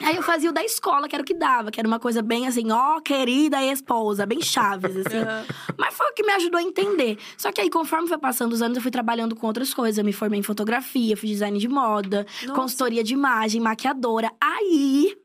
Aí 0.00 0.14
eu 0.14 0.22
fazia 0.22 0.50
o 0.50 0.52
da 0.52 0.62
escola, 0.62 1.08
que 1.08 1.14
era 1.14 1.22
o 1.22 1.26
que 1.26 1.34
dava, 1.34 1.70
que 1.70 1.80
era 1.80 1.88
uma 1.88 1.98
coisa 1.98 2.22
bem 2.22 2.46
assim, 2.46 2.70
ó, 2.70 3.00
querida 3.00 3.62
esposa, 3.64 4.24
bem 4.24 4.40
chaves, 4.40 4.96
assim. 4.96 5.18
Aham. 5.18 5.44
Mas 5.76 5.94
foi 5.94 6.08
o 6.08 6.14
que 6.14 6.22
me 6.22 6.32
ajudou 6.32 6.58
a 6.58 6.62
entender. 6.62 7.18
Só 7.36 7.50
que 7.50 7.60
aí, 7.60 7.70
conforme 7.70 8.06
foi 8.06 8.18
passando 8.18 8.52
os 8.52 8.62
anos, 8.62 8.76
eu 8.76 8.82
fui 8.82 8.90
trabalhando 8.90 9.34
com 9.34 9.46
outras 9.46 9.74
coisas. 9.74 9.98
Eu 9.98 10.04
me 10.04 10.12
formei 10.12 10.38
em 10.38 10.42
fotografia, 10.42 11.16
fiz 11.16 11.30
design 11.30 11.58
de 11.58 11.68
moda, 11.68 12.26
Nossa. 12.42 12.54
consultoria 12.54 13.02
de 13.02 13.12
imagem, 13.12 13.60
maquiadora. 13.60 14.30
Aí. 14.40 15.16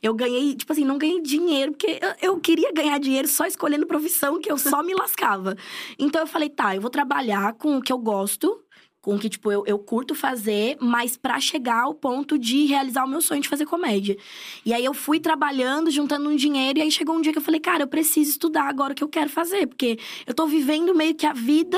Eu 0.00 0.14
ganhei, 0.14 0.54
tipo 0.54 0.72
assim, 0.72 0.84
não 0.84 0.96
ganhei 0.96 1.20
dinheiro, 1.20 1.72
porque 1.72 1.98
eu, 2.00 2.30
eu 2.30 2.40
queria 2.40 2.72
ganhar 2.72 2.98
dinheiro 2.98 3.26
só 3.26 3.46
escolhendo 3.46 3.84
profissão 3.84 4.40
que 4.40 4.50
eu 4.50 4.56
só 4.56 4.80
me 4.80 4.94
lascava. 4.94 5.56
Então 5.98 6.20
eu 6.20 6.26
falei, 6.26 6.48
tá, 6.48 6.76
eu 6.76 6.80
vou 6.80 6.88
trabalhar 6.88 7.54
com 7.54 7.78
o 7.78 7.82
que 7.82 7.92
eu 7.92 7.98
gosto, 7.98 8.62
com 9.02 9.16
o 9.16 9.18
que, 9.18 9.28
tipo, 9.28 9.50
eu, 9.50 9.64
eu 9.66 9.78
curto 9.80 10.14
fazer, 10.14 10.76
mas 10.80 11.16
pra 11.16 11.40
chegar 11.40 11.82
ao 11.82 11.92
ponto 11.92 12.38
de 12.38 12.66
realizar 12.66 13.04
o 13.04 13.08
meu 13.08 13.20
sonho 13.20 13.42
de 13.42 13.48
fazer 13.48 13.66
comédia. 13.66 14.16
E 14.64 14.72
aí 14.72 14.84
eu 14.84 14.94
fui 14.94 15.18
trabalhando, 15.18 15.90
juntando 15.90 16.30
um 16.30 16.36
dinheiro, 16.36 16.78
e 16.78 16.82
aí 16.82 16.90
chegou 16.90 17.16
um 17.16 17.20
dia 17.20 17.32
que 17.32 17.38
eu 17.38 17.42
falei, 17.42 17.60
cara, 17.60 17.82
eu 17.82 17.88
preciso 17.88 18.30
estudar 18.30 18.68
agora 18.68 18.92
o 18.92 18.94
que 18.94 19.02
eu 19.02 19.08
quero 19.08 19.28
fazer, 19.28 19.66
porque 19.66 19.98
eu 20.24 20.32
tô 20.32 20.46
vivendo 20.46 20.94
meio 20.94 21.16
que 21.16 21.26
a 21.26 21.32
vida 21.32 21.76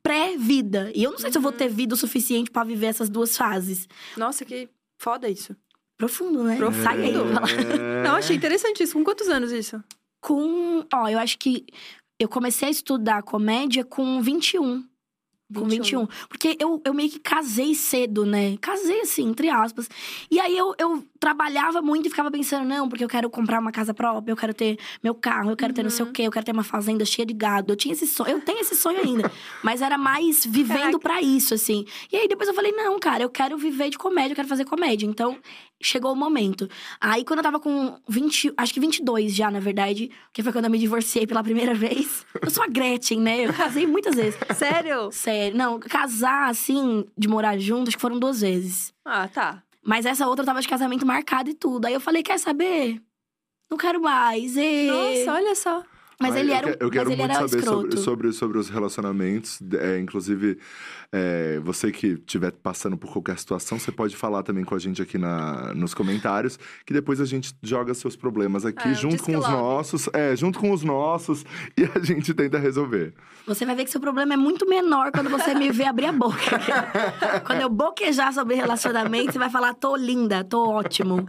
pré-vida. 0.00 0.92
E 0.94 1.02
eu 1.02 1.10
não 1.10 1.18
sei 1.18 1.32
se 1.32 1.36
eu 1.36 1.42
vou 1.42 1.50
ter 1.50 1.68
vida 1.68 1.94
o 1.94 1.98
suficiente 1.98 2.50
pra 2.50 2.62
viver 2.62 2.86
essas 2.86 3.08
duas 3.08 3.36
fases. 3.36 3.88
Nossa, 4.16 4.44
que 4.44 4.68
foda 5.00 5.28
isso. 5.28 5.56
Profundo, 5.96 6.44
né? 6.44 6.56
Profundo. 6.56 6.82
Sai 6.84 7.02
aí, 7.02 7.14
É. 7.14 8.02
Não, 8.02 8.14
achei 8.14 8.36
interessante 8.36 8.82
isso. 8.82 8.92
Com 8.92 9.02
quantos 9.02 9.28
anos 9.28 9.50
isso? 9.50 9.82
Com. 10.20 10.84
Ó, 10.92 11.08
eu 11.08 11.18
acho 11.18 11.38
que 11.38 11.66
eu 12.18 12.28
comecei 12.28 12.68
a 12.68 12.70
estudar 12.70 13.22
comédia 13.22 13.84
com 13.84 14.20
21. 14.20 14.84
Com 15.60 15.68
21. 15.68 16.06
Porque 16.28 16.56
eu, 16.60 16.80
eu 16.84 16.94
meio 16.94 17.10
que 17.10 17.18
casei 17.18 17.74
cedo, 17.74 18.24
né? 18.24 18.56
Casei, 18.60 19.00
assim, 19.00 19.28
entre 19.28 19.48
aspas. 19.48 19.88
E 20.30 20.40
aí 20.40 20.56
eu, 20.56 20.74
eu 20.78 21.04
trabalhava 21.18 21.80
muito 21.80 22.06
e 22.06 22.10
ficava 22.10 22.30
pensando, 22.30 22.66
não, 22.66 22.88
porque 22.88 23.04
eu 23.04 23.08
quero 23.08 23.30
comprar 23.30 23.60
uma 23.60 23.72
casa 23.72 23.94
própria, 23.94 24.32
eu 24.32 24.36
quero 24.36 24.52
ter 24.52 24.78
meu 25.02 25.14
carro, 25.14 25.50
eu 25.50 25.56
quero 25.56 25.72
ter 25.72 25.82
não 25.82 25.90
sei 25.90 26.04
o 26.04 26.12
quê, 26.12 26.22
eu 26.22 26.30
quero 26.30 26.44
ter 26.44 26.52
uma 26.52 26.64
fazenda 26.64 27.04
cheia 27.04 27.26
de 27.26 27.34
gado. 27.34 27.72
Eu 27.72 27.76
tinha 27.76 27.92
esse 27.92 28.06
sonho, 28.06 28.30
eu 28.30 28.40
tenho 28.40 28.60
esse 28.60 28.74
sonho 28.74 29.00
ainda. 29.00 29.30
mas 29.62 29.80
era 29.80 29.96
mais 29.96 30.44
vivendo 30.44 30.98
pra 30.98 31.22
isso, 31.22 31.54
assim. 31.54 31.84
E 32.12 32.16
aí 32.16 32.28
depois 32.28 32.48
eu 32.48 32.54
falei, 32.54 32.72
não, 32.72 32.98
cara, 32.98 33.22
eu 33.22 33.30
quero 33.30 33.56
viver 33.56 33.90
de 33.90 33.98
comédia, 33.98 34.32
eu 34.32 34.36
quero 34.36 34.48
fazer 34.48 34.64
comédia. 34.64 35.06
Então, 35.06 35.38
chegou 35.82 36.12
o 36.12 36.16
momento. 36.16 36.68
Aí, 37.00 37.24
quando 37.24 37.38
eu 37.40 37.42
tava 37.42 37.60
com 37.60 37.98
20, 38.08 38.54
acho 38.56 38.72
que 38.72 38.80
22 38.80 39.34
já, 39.34 39.50
na 39.50 39.60
verdade, 39.60 40.10
que 40.32 40.42
foi 40.42 40.52
quando 40.52 40.66
eu 40.66 40.70
me 40.70 40.78
divorciei 40.78 41.26
pela 41.26 41.42
primeira 41.42 41.74
vez. 41.74 42.24
Eu 42.40 42.50
sou 42.50 42.64
a 42.64 42.66
Gretchen, 42.66 43.20
né? 43.20 43.46
Eu 43.46 43.52
casei 43.52 43.86
muitas 43.86 44.14
vezes. 44.14 44.38
Sério? 44.56 45.10
Sério, 45.12 45.56
não, 45.56 45.78
casar 45.78 46.48
assim, 46.48 47.04
de 47.16 47.28
morar 47.28 47.58
junto, 47.58 47.88
acho 47.88 47.96
que 47.96 48.00
foram 48.02 48.18
duas 48.18 48.40
vezes. 48.40 48.92
Ah, 49.04 49.28
tá. 49.28 49.62
Mas 49.82 50.06
essa 50.06 50.26
outra 50.26 50.44
tava 50.44 50.62
de 50.62 50.68
casamento 50.68 51.04
marcado 51.04 51.50
e 51.50 51.54
tudo. 51.54 51.84
Aí 51.86 51.92
eu 51.92 52.00
falei, 52.00 52.22
quer 52.22 52.38
saber? 52.38 53.00
Não 53.70 53.76
quero 53.76 54.00
mais. 54.00 54.56
E... 54.56 54.86
Nossa, 54.86 55.32
olha 55.32 55.54
só. 55.54 55.84
Mas 56.24 56.36
Ah, 56.36 56.40
ele 56.40 56.50
eu 56.50 56.54
era, 56.56 56.76
que- 56.76 56.82
Eu 56.84 56.88
mas 56.88 56.96
quero 56.98 57.10
ele 57.10 57.16
muito 57.22 57.30
era 57.36 57.48
saber 57.48 57.58
escroto. 57.62 57.80
sobre, 57.82 57.98
sobre, 57.98 58.32
sobre 58.32 58.58
os 58.58 58.68
relacionamentos. 58.68 59.58
É, 59.80 59.98
inclusive, 59.98 60.58
é, 61.12 61.60
você 61.62 61.90
que 61.92 62.06
estiver 62.08 62.50
passando 62.52 62.96
por 62.96 63.12
qualquer 63.12 63.38
situação, 63.38 63.78
você 63.78 63.92
pode 63.92 64.16
falar 64.16 64.42
também 64.42 64.64
com 64.64 64.74
a 64.74 64.78
gente 64.78 65.00
aqui 65.02 65.18
na, 65.18 65.72
nos 65.74 65.94
comentários, 65.94 66.58
que 66.86 66.92
depois 66.92 67.20
a 67.20 67.24
gente 67.24 67.52
joga 67.62 67.92
seus 67.94 68.16
problemas 68.16 68.64
aqui 68.64 68.88
É, 68.88 68.92
o 68.92 68.94
junto 68.94 69.22
com 69.22 69.32
os 69.36 69.44
Love. 69.44 69.52
nossos. 69.52 70.08
É, 70.12 70.34
junto 70.36 70.58
com 70.58 70.70
os 70.72 70.82
nossos 70.82 71.44
e 71.76 71.84
a 71.84 71.98
gente 72.04 72.32
tenta 72.34 72.58
resolver. 72.58 73.12
Você 73.46 73.66
vai 73.66 73.74
ver 73.74 73.84
que 73.84 73.90
seu 73.90 74.00
problema 74.00 74.32
é 74.34 74.36
muito 74.36 74.66
menor 74.68 75.12
quando 75.12 75.28
você 75.28 75.54
me 75.54 75.70
vê 75.70 75.84
abrir 75.84 76.06
a 76.06 76.12
boca. 76.12 76.36
quando 77.44 77.60
eu 77.60 77.68
boquejar 77.68 78.32
sobre 78.32 78.54
relacionamento, 78.54 79.32
você 79.32 79.38
vai 79.38 79.50
falar, 79.50 79.74
tô 79.74 79.94
linda, 79.96 80.42
tô 80.42 80.66
ótimo. 80.70 81.28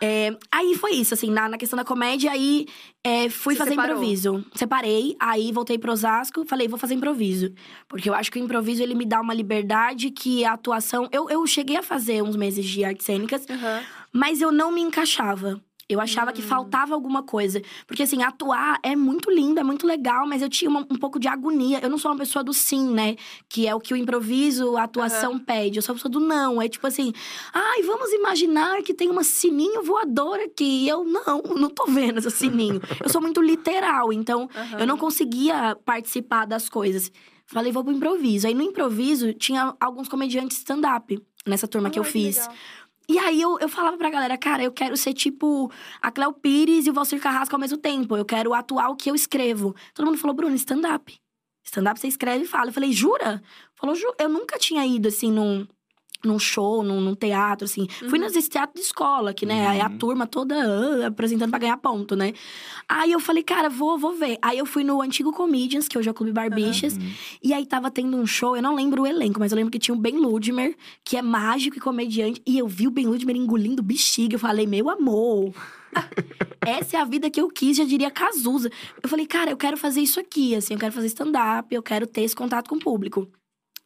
É, 0.00 0.36
aí 0.50 0.74
foi 0.76 0.92
isso, 0.92 1.14
assim, 1.14 1.30
na, 1.30 1.48
na 1.48 1.56
questão 1.58 1.76
da 1.76 1.84
comédia, 1.84 2.30
aí 2.30 2.66
é, 3.04 3.28
fui 3.28 3.54
Você 3.54 3.58
fazer 3.58 3.70
separou? 3.70 3.96
improviso. 3.96 4.11
Separei, 4.54 5.16
aí 5.18 5.50
voltei 5.52 5.78
pro 5.78 5.92
Osasco, 5.92 6.44
falei, 6.44 6.68
vou 6.68 6.78
fazer 6.78 6.94
improviso. 6.94 7.52
Porque 7.88 8.08
eu 8.08 8.14
acho 8.14 8.30
que 8.30 8.38
o 8.38 8.42
improviso, 8.42 8.82
ele 8.82 8.94
me 8.94 9.04
dá 9.04 9.20
uma 9.20 9.34
liberdade 9.34 10.10
que 10.10 10.44
a 10.44 10.52
atuação... 10.52 11.08
Eu, 11.10 11.28
eu 11.30 11.46
cheguei 11.46 11.76
a 11.76 11.82
fazer 11.82 12.22
uns 12.22 12.36
meses 12.36 12.64
de 12.64 12.84
artes 12.84 13.06
cênicas, 13.06 13.46
Aham. 13.48 13.82
mas 14.12 14.40
eu 14.40 14.52
não 14.52 14.70
me 14.70 14.80
encaixava. 14.80 15.60
Eu 15.92 16.00
achava 16.00 16.30
Hum. 16.30 16.34
que 16.34 16.42
faltava 16.42 16.94
alguma 16.94 17.22
coisa. 17.22 17.60
Porque, 17.86 18.02
assim, 18.02 18.22
atuar 18.22 18.78
é 18.82 18.96
muito 18.96 19.30
lindo, 19.30 19.60
é 19.60 19.62
muito 19.62 19.86
legal, 19.86 20.26
mas 20.26 20.42
eu 20.42 20.48
tinha 20.48 20.70
uma- 20.70 20.80
um 20.90 20.96
pouco 20.98 21.18
de 21.18 21.28
agonia. 21.28 21.80
Eu 21.82 21.90
não 21.90 21.98
sou 21.98 22.10
uma 22.10 22.16
pessoa 22.18 22.42
do 22.42 22.52
sim, 22.52 22.88
né? 22.92 23.16
Que 23.48 23.66
é 23.66 23.74
o 23.74 23.80
que 23.80 23.92
o 23.92 23.96
improviso, 23.96 24.76
a 24.76 24.84
atuação 24.84 25.38
pede. 25.38 25.78
Eu 25.78 25.82
sou 25.82 25.92
uma 25.94 25.98
pessoa 25.98 26.10
do 26.12 26.20
não. 26.20 26.60
É 26.62 26.68
tipo 26.68 26.86
assim, 26.86 27.12
ai, 27.52 27.82
vamos 27.82 28.10
imaginar 28.12 28.82
que 28.82 28.94
tem 28.94 29.10
uma 29.10 29.24
sininho 29.24 29.82
voador 29.82 30.38
aqui. 30.40 30.84
E 30.84 30.88
eu, 30.88 31.04
não, 31.04 31.42
não 31.56 31.70
tô 31.70 31.86
vendo 31.86 32.18
esse 32.18 32.30
sininho. 32.30 32.80
eu 33.02 33.08
sou 33.08 33.20
muito 33.20 33.40
literal, 33.42 34.12
então 34.12 34.48
Aham. 34.54 34.78
eu 34.80 34.86
não 34.86 34.96
conseguia 34.96 35.76
participar 35.84 36.46
das 36.46 36.68
coisas. 36.68 37.10
Falei, 37.46 37.70
vou 37.70 37.84
pro 37.84 37.92
improviso. 37.92 38.46
Aí 38.46 38.54
no 38.54 38.62
improviso 38.62 39.34
tinha 39.34 39.74
alguns 39.78 40.08
comediantes 40.08 40.56
stand-up 40.58 41.20
nessa 41.46 41.68
turma 41.68 41.90
que 41.90 41.98
eu 41.98 42.04
fiz. 42.04 42.36
legal. 42.38 42.54
E 43.08 43.18
aí 43.18 43.40
eu, 43.40 43.58
eu 43.58 43.68
falava 43.68 43.96
pra 43.96 44.10
galera, 44.10 44.38
cara, 44.38 44.62
eu 44.62 44.72
quero 44.72 44.96
ser 44.96 45.12
tipo 45.12 45.70
a 46.00 46.10
Cléo 46.10 46.32
Pires 46.32 46.86
e 46.86 46.90
o 46.90 46.92
Valcir 46.92 47.20
Carrasco 47.20 47.54
ao 47.54 47.60
mesmo 47.60 47.78
tempo. 47.78 48.16
Eu 48.16 48.24
quero 48.24 48.54
atuar 48.54 48.88
o 48.88 48.96
que 48.96 49.10
eu 49.10 49.14
escrevo. 49.14 49.74
Todo 49.94 50.06
mundo 50.06 50.18
falou, 50.18 50.34
Bruno, 50.34 50.54
stand-up. 50.54 51.14
Stand-up 51.64 51.98
você 51.98 52.08
escreve 52.08 52.44
e 52.44 52.48
fala. 52.48 52.68
Eu 52.68 52.72
falei, 52.72 52.92
jura? 52.92 53.42
Falou, 53.74 53.94
ju 53.94 54.06
eu 54.18 54.28
nunca 54.28 54.58
tinha 54.58 54.86
ido 54.86 55.08
assim 55.08 55.30
num, 55.30 55.66
num 56.24 56.38
show, 56.38 56.82
num, 56.82 57.00
num 57.00 57.14
teatro, 57.14 57.64
assim. 57.64 57.86
Fui 58.08 58.18
Uhum. 58.18 58.26
nos 58.26 58.48
teatros 58.48 58.74
de 58.80 58.86
escola, 58.86 59.34
que, 59.34 59.44
né, 59.44 59.66
aí 59.66 59.80
a 59.80 59.88
Uhum. 59.88 59.98
turma 59.98 60.26
toda 60.26 60.54
ah, 60.54 61.06
apresentando 61.08 61.50
pra 61.50 61.58
ganhar 61.58 61.76
ponto, 61.78 62.14
né? 62.14 62.32
Aí 62.88 63.10
eu 63.12 63.18
falei, 63.20 63.42
cara, 63.42 63.68
vou, 63.68 63.98
vou 63.98 64.12
ver. 64.14 64.38
Aí 64.40 64.58
eu 64.58 64.66
fui 64.66 64.84
no 64.84 65.00
Antigo 65.02 65.32
Comedians, 65.32 65.88
que 65.88 65.98
hoje 65.98 66.08
é 66.08 66.12
o 66.12 66.14
Clube 66.14 66.32
Barbichas. 66.32 66.96
Uhum. 66.96 67.10
E 67.42 67.52
aí 67.52 67.66
tava 67.66 67.90
tendo 67.90 68.16
um 68.16 68.26
show, 68.26 68.54
eu 68.56 68.62
não 68.62 68.74
lembro 68.74 69.02
o 69.02 69.06
elenco, 69.06 69.40
mas 69.40 69.50
eu 69.52 69.56
lembro 69.56 69.70
que 69.70 69.78
tinha 69.78 69.94
o 69.94 69.98
Ben 69.98 70.16
Ludmer, 70.16 70.76
que 71.04 71.16
é 71.16 71.22
mágico 71.22 71.76
e 71.76 71.80
comediante. 71.80 72.40
E 72.46 72.58
eu 72.58 72.68
vi 72.68 72.86
o 72.86 72.90
Ben 72.90 73.06
Ludmer 73.06 73.36
engolindo 73.36 73.82
bexiga. 73.82 74.34
Eu 74.36 74.38
falei, 74.38 74.66
meu 74.66 74.88
amor, 74.90 75.52
essa 76.64 76.96
é 76.96 77.00
a 77.00 77.04
vida 77.04 77.28
que 77.30 77.40
eu 77.40 77.48
quis, 77.48 77.76
já 77.76 77.84
diria 77.84 78.10
Cazuza. 78.10 78.70
Eu 79.02 79.08
falei, 79.08 79.26
cara, 79.26 79.50
eu 79.50 79.56
quero 79.56 79.76
fazer 79.76 80.00
isso 80.00 80.20
aqui, 80.20 80.54
assim, 80.54 80.74
eu 80.74 80.80
quero 80.80 80.92
fazer 80.92 81.06
stand-up, 81.08 81.74
eu 81.74 81.82
quero 81.82 82.06
ter 82.06 82.22
esse 82.22 82.34
contato 82.36 82.68
com 82.68 82.76
o 82.76 82.80
público. 82.80 83.28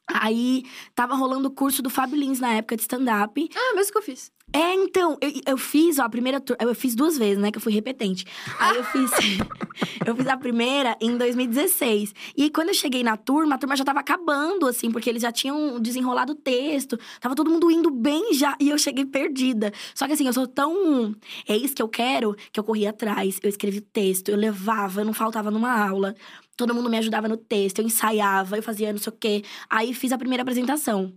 Aí 0.08 0.64
tava 0.94 1.14
rolando 1.14 1.48
o 1.48 1.50
curso 1.50 1.82
do 1.82 1.90
Fábio 1.90 2.16
Lins 2.16 2.40
na 2.40 2.52
época 2.54 2.76
de 2.76 2.82
stand-up. 2.82 3.50
Ah, 3.54 3.75
mesmo 3.75 3.92
que 3.92 3.98
eu 3.98 4.02
fiz. 4.02 4.30
É, 4.52 4.75
então, 4.75 5.18
eu, 5.20 5.32
eu 5.44 5.58
fiz, 5.58 5.98
ó, 5.98 6.04
a 6.04 6.08
primeira 6.08 6.40
turma. 6.40 6.62
Eu 6.62 6.75
fiz 6.75 6.94
duas 6.94 7.18
vezes, 7.18 7.36
né? 7.36 7.50
Que 7.50 7.58
eu 7.58 7.62
fui 7.62 7.72
repetente. 7.72 8.25
Aí 8.58 8.76
eu 8.76 8.84
fiz. 8.84 9.10
eu 10.06 10.16
fiz 10.16 10.26
a 10.28 10.36
primeira 10.36 10.96
em 11.00 11.16
2016. 11.16 12.14
E 12.36 12.44
aí, 12.44 12.50
quando 12.50 12.68
eu 12.68 12.75
cheguei 12.75 13.02
na 13.02 13.16
turma, 13.16 13.56
a 13.56 13.58
turma 13.58 13.76
já 13.76 13.84
tava 13.84 14.00
acabando, 14.00 14.66
assim, 14.66 14.90
porque 14.90 15.10
eles 15.10 15.22
já 15.22 15.32
tinham 15.32 15.80
desenrolado 15.80 16.32
o 16.32 16.36
texto. 16.36 16.96
Tava 17.20 17.34
todo 17.34 17.50
mundo 17.50 17.70
indo 17.70 17.90
bem 17.90 18.32
já. 18.34 18.56
E 18.60 18.70
eu 18.70 18.78
cheguei 18.78 19.04
perdida. 19.04 19.72
Só 19.94 20.06
que 20.06 20.12
assim, 20.12 20.26
eu 20.26 20.32
sou 20.32 20.46
tão. 20.46 21.14
É 21.48 21.56
isso 21.56 21.75
que 21.75 21.82
eu 21.82 21.88
quero, 21.88 22.34
que 22.52 22.60
eu 22.60 22.64
corri 22.64 22.86
atrás. 22.86 23.40
Eu 23.42 23.50
escrevi 23.50 23.80
texto, 23.80 24.28
eu 24.28 24.36
levava, 24.36 25.00
eu 25.00 25.04
não 25.04 25.12
faltava 25.12 25.50
numa 25.50 25.86
aula. 25.88 26.14
Todo 26.56 26.75
mundo 26.75 26.88
me 26.88 26.96
ajudava 26.98 27.28
no 27.28 27.36
texto, 27.36 27.80
eu 27.80 27.84
ensaiava, 27.84 28.56
eu 28.56 28.62
fazia 28.62 28.92
não 28.92 28.98
sei 28.98 29.12
o 29.12 29.16
quê. 29.18 29.44
Aí 29.68 29.92
fiz 29.92 30.10
a 30.12 30.18
primeira 30.18 30.42
apresentação. 30.42 31.12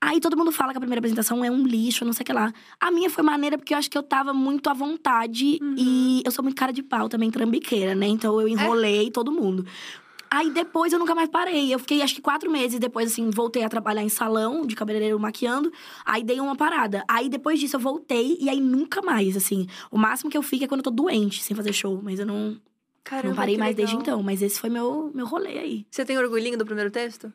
Aí 0.00 0.20
todo 0.20 0.36
mundo 0.36 0.52
fala 0.52 0.72
que 0.72 0.76
a 0.76 0.80
primeira 0.80 0.98
apresentação 1.00 1.42
é 1.44 1.50
um 1.50 1.66
lixo, 1.66 2.04
não 2.04 2.12
sei 2.12 2.22
o 2.22 2.26
que 2.26 2.32
lá. 2.32 2.52
A 2.78 2.90
minha 2.90 3.08
foi 3.08 3.24
maneira 3.24 3.56
porque 3.56 3.72
eu 3.72 3.78
acho 3.78 3.90
que 3.90 3.96
eu 3.96 4.02
tava 4.02 4.34
muito 4.34 4.68
à 4.68 4.74
vontade 4.74 5.58
Uhum. 5.62 5.74
e 5.78 6.22
eu 6.24 6.30
sou 6.30 6.42
muito 6.42 6.56
cara 6.56 6.72
de 6.72 6.82
pau 6.82 7.08
também, 7.08 7.30
trambiqueira, 7.30 7.94
né? 7.94 8.06
Então 8.06 8.38
eu 8.40 8.46
enrolei 8.46 9.10
todo 9.10 9.32
mundo. 9.32 9.66
Aí 10.30 10.50
depois 10.50 10.92
eu 10.92 10.98
nunca 10.98 11.14
mais 11.14 11.28
parei. 11.30 11.72
Eu 11.72 11.78
fiquei 11.78 12.02
acho 12.02 12.14
que 12.14 12.20
quatro 12.20 12.50
meses 12.50 12.78
depois, 12.78 13.12
assim, 13.12 13.30
voltei 13.30 13.62
a 13.64 13.68
trabalhar 13.68 14.02
em 14.02 14.08
salão 14.08 14.66
de 14.66 14.74
cabeleireiro 14.74 15.18
maquiando. 15.18 15.72
Aí 16.04 16.22
dei 16.22 16.40
uma 16.40 16.56
parada. 16.56 17.02
Aí 17.08 17.28
depois 17.28 17.58
disso 17.58 17.76
eu 17.76 17.80
voltei 17.80 18.36
e 18.40 18.50
aí 18.50 18.60
nunca 18.60 19.00
mais, 19.00 19.36
assim. 19.36 19.66
O 19.90 19.96
máximo 19.96 20.28
que 20.30 20.36
eu 20.36 20.42
fico 20.42 20.64
é 20.64 20.68
quando 20.68 20.80
eu 20.80 20.84
tô 20.84 20.90
doente, 20.90 21.42
sem 21.42 21.56
fazer 21.56 21.72
show. 21.72 22.00
Mas 22.02 22.18
eu 22.18 22.26
não, 22.26 22.56
Caramba, 23.06 23.28
não 23.28 23.36
parei 23.36 23.56
mais 23.56 23.76
legal. 23.76 23.86
desde 23.86 24.02
então. 24.02 24.20
Mas 24.20 24.42
esse 24.42 24.58
foi 24.58 24.68
meu, 24.68 25.12
meu 25.14 25.24
rolê 25.24 25.58
aí. 25.58 25.86
Você 25.88 26.04
tem 26.04 26.18
orgulhinho 26.18 26.58
do 26.58 26.66
primeiro 26.66 26.90
texto? 26.90 27.32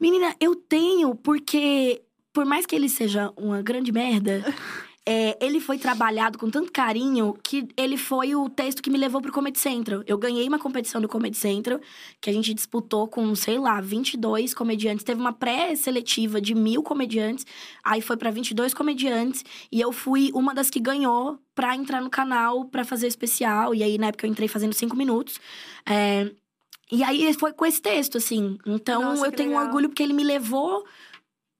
Menina, 0.00 0.34
eu 0.40 0.56
tenho, 0.56 1.14
porque 1.14 2.02
por 2.32 2.46
mais 2.46 2.64
que 2.64 2.74
ele 2.74 2.88
seja 2.88 3.30
uma 3.36 3.60
grande 3.60 3.92
merda, 3.92 4.42
é, 5.04 5.36
ele 5.44 5.58
foi 5.58 5.78
trabalhado 5.78 6.38
com 6.38 6.48
tanto 6.48 6.70
carinho 6.70 7.36
que 7.42 7.66
ele 7.76 7.96
foi 7.96 8.36
o 8.36 8.48
texto 8.48 8.80
que 8.80 8.88
me 8.88 8.96
levou 8.96 9.20
pro 9.20 9.32
Comedy 9.32 9.58
Central. 9.58 10.04
Eu 10.06 10.16
ganhei 10.16 10.46
uma 10.46 10.60
competição 10.60 11.00
do 11.00 11.08
Comedy 11.08 11.36
Central, 11.36 11.80
que 12.20 12.30
a 12.30 12.32
gente 12.32 12.54
disputou 12.54 13.08
com, 13.08 13.34
sei 13.34 13.58
lá, 13.58 13.80
22 13.80 14.54
comediantes. 14.54 15.04
Teve 15.04 15.20
uma 15.20 15.32
pré-seletiva 15.32 16.40
de 16.40 16.54
mil 16.54 16.84
comediantes, 16.84 17.44
aí 17.82 18.00
foi 18.00 18.16
pra 18.16 18.30
22 18.30 18.72
comediantes. 18.72 19.44
E 19.72 19.80
eu 19.80 19.90
fui 19.90 20.30
uma 20.34 20.54
das 20.54 20.70
que 20.70 20.78
ganhou 20.78 21.36
pra 21.52 21.74
entrar 21.74 22.00
no 22.00 22.08
canal 22.08 22.64
pra 22.66 22.84
fazer 22.84 23.06
o 23.06 23.08
especial. 23.08 23.74
E 23.74 23.82
aí, 23.82 23.98
na 23.98 24.06
época, 24.06 24.24
eu 24.24 24.30
entrei 24.30 24.46
fazendo 24.46 24.72
cinco 24.72 24.96
minutos. 24.96 25.40
É, 25.84 26.30
e 26.92 27.02
aí 27.02 27.32
foi 27.34 27.52
com 27.52 27.66
esse 27.66 27.82
texto, 27.82 28.18
assim. 28.18 28.56
Então 28.64 29.02
Nossa, 29.02 29.26
eu 29.26 29.32
tenho 29.32 29.50
legal. 29.50 29.64
orgulho 29.64 29.88
porque 29.88 30.02
ele 30.02 30.12
me 30.12 30.22
levou 30.22 30.84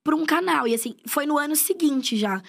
pra 0.04 0.14
um 0.14 0.24
canal. 0.24 0.68
E 0.68 0.74
assim, 0.74 0.94
foi 1.06 1.26
no 1.26 1.38
ano 1.38 1.56
seguinte 1.56 2.16
já. 2.16 2.42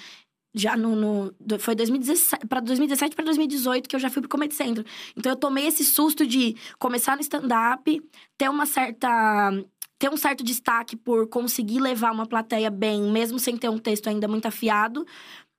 Já 0.53 0.77
no. 0.77 0.95
no 0.95 1.33
foi 1.59 1.75
2017, 1.75 2.47
pra 2.47 2.59
2017 2.59 3.15
pra 3.15 3.25
2018 3.25 3.89
que 3.89 3.95
eu 3.95 3.99
já 3.99 4.09
fui 4.09 4.21
pro 4.21 4.29
Comedy 4.29 4.53
Central. 4.53 4.85
Então 5.17 5.31
eu 5.31 5.35
tomei 5.35 5.67
esse 5.67 5.83
susto 5.83 6.25
de 6.25 6.55
começar 6.77 7.15
no 7.15 7.21
stand-up, 7.21 8.01
ter 8.37 8.49
uma 8.49 8.65
certa. 8.65 9.51
ter 9.97 10.09
um 10.09 10.17
certo 10.17 10.43
destaque 10.43 10.95
por 10.95 11.27
conseguir 11.27 11.79
levar 11.79 12.11
uma 12.11 12.25
plateia 12.25 12.69
bem, 12.69 13.11
mesmo 13.11 13.39
sem 13.39 13.57
ter 13.57 13.69
um 13.69 13.77
texto 13.77 14.07
ainda 14.07 14.27
muito 14.27 14.45
afiado. 14.45 15.05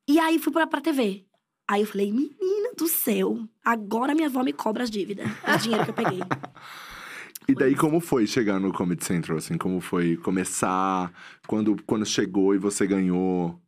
E 0.09 0.19
aí 0.19 0.39
fui 0.39 0.53
pra, 0.53 0.67
pra 0.67 0.81
TV. 0.81 1.25
Aí 1.67 1.81
eu 1.81 1.87
falei, 1.87 2.13
menina 2.13 2.75
do 2.77 2.87
céu, 2.87 3.49
agora 3.65 4.15
minha 4.15 4.27
avó 4.29 4.43
me 4.43 4.53
cobra 4.53 4.83
as 4.83 4.91
dívidas, 4.91 5.27
o 5.27 5.59
dinheiro 5.59 5.85
que 5.85 5.91
eu 5.91 5.95
peguei. 5.95 6.21
E 7.47 7.55
daí, 7.55 7.75
como 7.75 8.01
foi 8.01 8.27
chegar 8.27 8.59
no 8.59 8.73
Comedy 8.73 9.05
Central, 9.05 9.37
assim? 9.37 9.59
Como 9.59 9.79
foi 9.79 10.17
começar? 10.17 11.13
Quando, 11.47 11.77
quando 11.85 12.07
chegou 12.07 12.55
e 12.55 12.59
você 12.59 12.87
ganhou? 12.87 13.61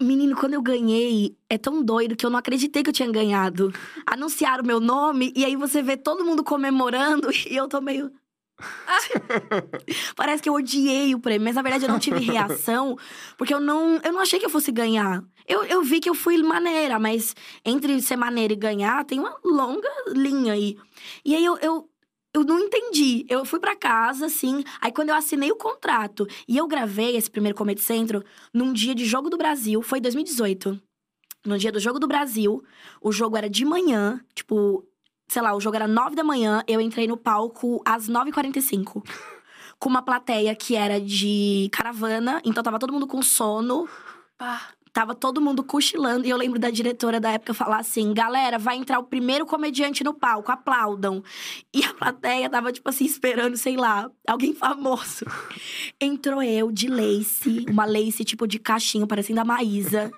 Menino, 0.00 0.36
quando 0.36 0.54
eu 0.54 0.62
ganhei, 0.62 1.36
é 1.50 1.58
tão 1.58 1.82
doido 1.82 2.14
que 2.14 2.24
eu 2.24 2.30
não 2.30 2.38
acreditei 2.38 2.82
que 2.82 2.90
eu 2.90 2.94
tinha 2.94 3.10
ganhado. 3.10 3.72
Anunciaram 4.06 4.62
o 4.62 4.66
meu 4.66 4.78
nome 4.78 5.32
e 5.34 5.44
aí 5.44 5.56
você 5.56 5.82
vê 5.82 5.96
todo 5.96 6.24
mundo 6.24 6.44
comemorando 6.44 7.28
e 7.50 7.56
eu 7.56 7.66
tô 7.68 7.80
meio. 7.80 8.12
Parece 10.16 10.42
que 10.42 10.48
eu 10.48 10.54
odiei 10.54 11.14
o 11.14 11.20
prêmio, 11.20 11.44
mas 11.44 11.54
na 11.54 11.62
verdade 11.62 11.84
eu 11.84 11.88
não 11.88 11.98
tive 11.98 12.18
reação, 12.20 12.96
porque 13.36 13.54
eu 13.54 13.60
não, 13.60 14.00
eu 14.02 14.12
não 14.12 14.20
achei 14.20 14.38
que 14.38 14.46
eu 14.46 14.50
fosse 14.50 14.72
ganhar. 14.72 15.22
Eu, 15.46 15.64
eu 15.64 15.82
vi 15.82 16.00
que 16.00 16.10
eu 16.10 16.14
fui 16.14 16.40
maneira, 16.42 16.98
mas 16.98 17.34
entre 17.64 18.00
ser 18.02 18.16
maneira 18.16 18.52
e 18.52 18.56
ganhar 18.56 19.04
tem 19.04 19.18
uma 19.18 19.36
longa 19.44 19.88
linha 20.08 20.52
aí. 20.52 20.76
E 21.24 21.34
aí 21.34 21.44
eu, 21.44 21.56
eu, 21.58 21.87
eu 22.34 22.44
não 22.44 22.58
entendi. 22.58 23.24
Eu 23.28 23.44
fui 23.44 23.58
pra 23.58 23.76
casa, 23.76 24.26
assim. 24.26 24.62
Aí 24.80 24.92
quando 24.92 25.10
eu 25.10 25.14
assinei 25.14 25.50
o 25.50 25.56
contrato 25.56 26.26
e 26.46 26.56
eu 26.56 26.66
gravei 26.66 27.16
esse 27.16 27.30
primeiro 27.30 27.56
Comedy 27.56 27.80
Centro 27.80 28.22
num 28.52 28.72
dia 28.72 28.94
de 28.94 29.04
Jogo 29.04 29.30
do 29.30 29.38
Brasil, 29.38 29.82
foi 29.82 29.98
em 29.98 30.02
2018. 30.02 30.80
No 31.46 31.58
dia 31.58 31.72
do 31.72 31.80
Jogo 31.80 31.98
do 31.98 32.08
Brasil, 32.08 32.62
o 33.00 33.12
jogo 33.12 33.36
era 33.36 33.48
de 33.48 33.64
manhã, 33.64 34.20
tipo, 34.34 34.84
sei 35.28 35.40
lá, 35.40 35.54
o 35.54 35.60
jogo 35.60 35.76
era 35.76 35.86
nove 35.86 36.16
da 36.16 36.24
manhã, 36.24 36.62
eu 36.66 36.80
entrei 36.80 37.06
no 37.06 37.16
palco 37.16 37.80
às 37.84 38.08
9h45. 38.08 39.02
com 39.78 39.88
uma 39.88 40.02
plateia 40.02 40.54
que 40.54 40.74
era 40.74 41.00
de 41.00 41.68
caravana, 41.72 42.42
então 42.44 42.62
tava 42.62 42.78
todo 42.78 42.92
mundo 42.92 43.06
com 43.06 43.22
sono. 43.22 43.88
Pá. 44.36 44.60
Tava 44.98 45.14
todo 45.14 45.40
mundo 45.40 45.62
cochilando 45.62 46.26
e 46.26 46.30
eu 46.30 46.36
lembro 46.36 46.58
da 46.58 46.70
diretora 46.70 47.20
da 47.20 47.30
época 47.30 47.54
falar 47.54 47.78
assim: 47.78 48.12
galera, 48.12 48.58
vai 48.58 48.76
entrar 48.76 48.98
o 48.98 49.04
primeiro 49.04 49.46
comediante 49.46 50.02
no 50.02 50.12
palco, 50.12 50.50
aplaudam. 50.50 51.22
E 51.72 51.84
a 51.84 51.94
plateia 51.94 52.50
tava, 52.50 52.72
tipo 52.72 52.88
assim, 52.88 53.04
esperando, 53.04 53.56
sei 53.56 53.76
lá, 53.76 54.10
alguém 54.26 54.52
famoso. 54.52 55.24
Entrou 56.02 56.42
eu 56.42 56.72
de 56.72 56.88
lace, 56.88 57.64
uma 57.70 57.84
lace 57.84 58.24
tipo 58.24 58.44
de 58.44 58.58
cachinho, 58.58 59.06
parecendo 59.06 59.40
a 59.40 59.44
Maísa. 59.44 60.10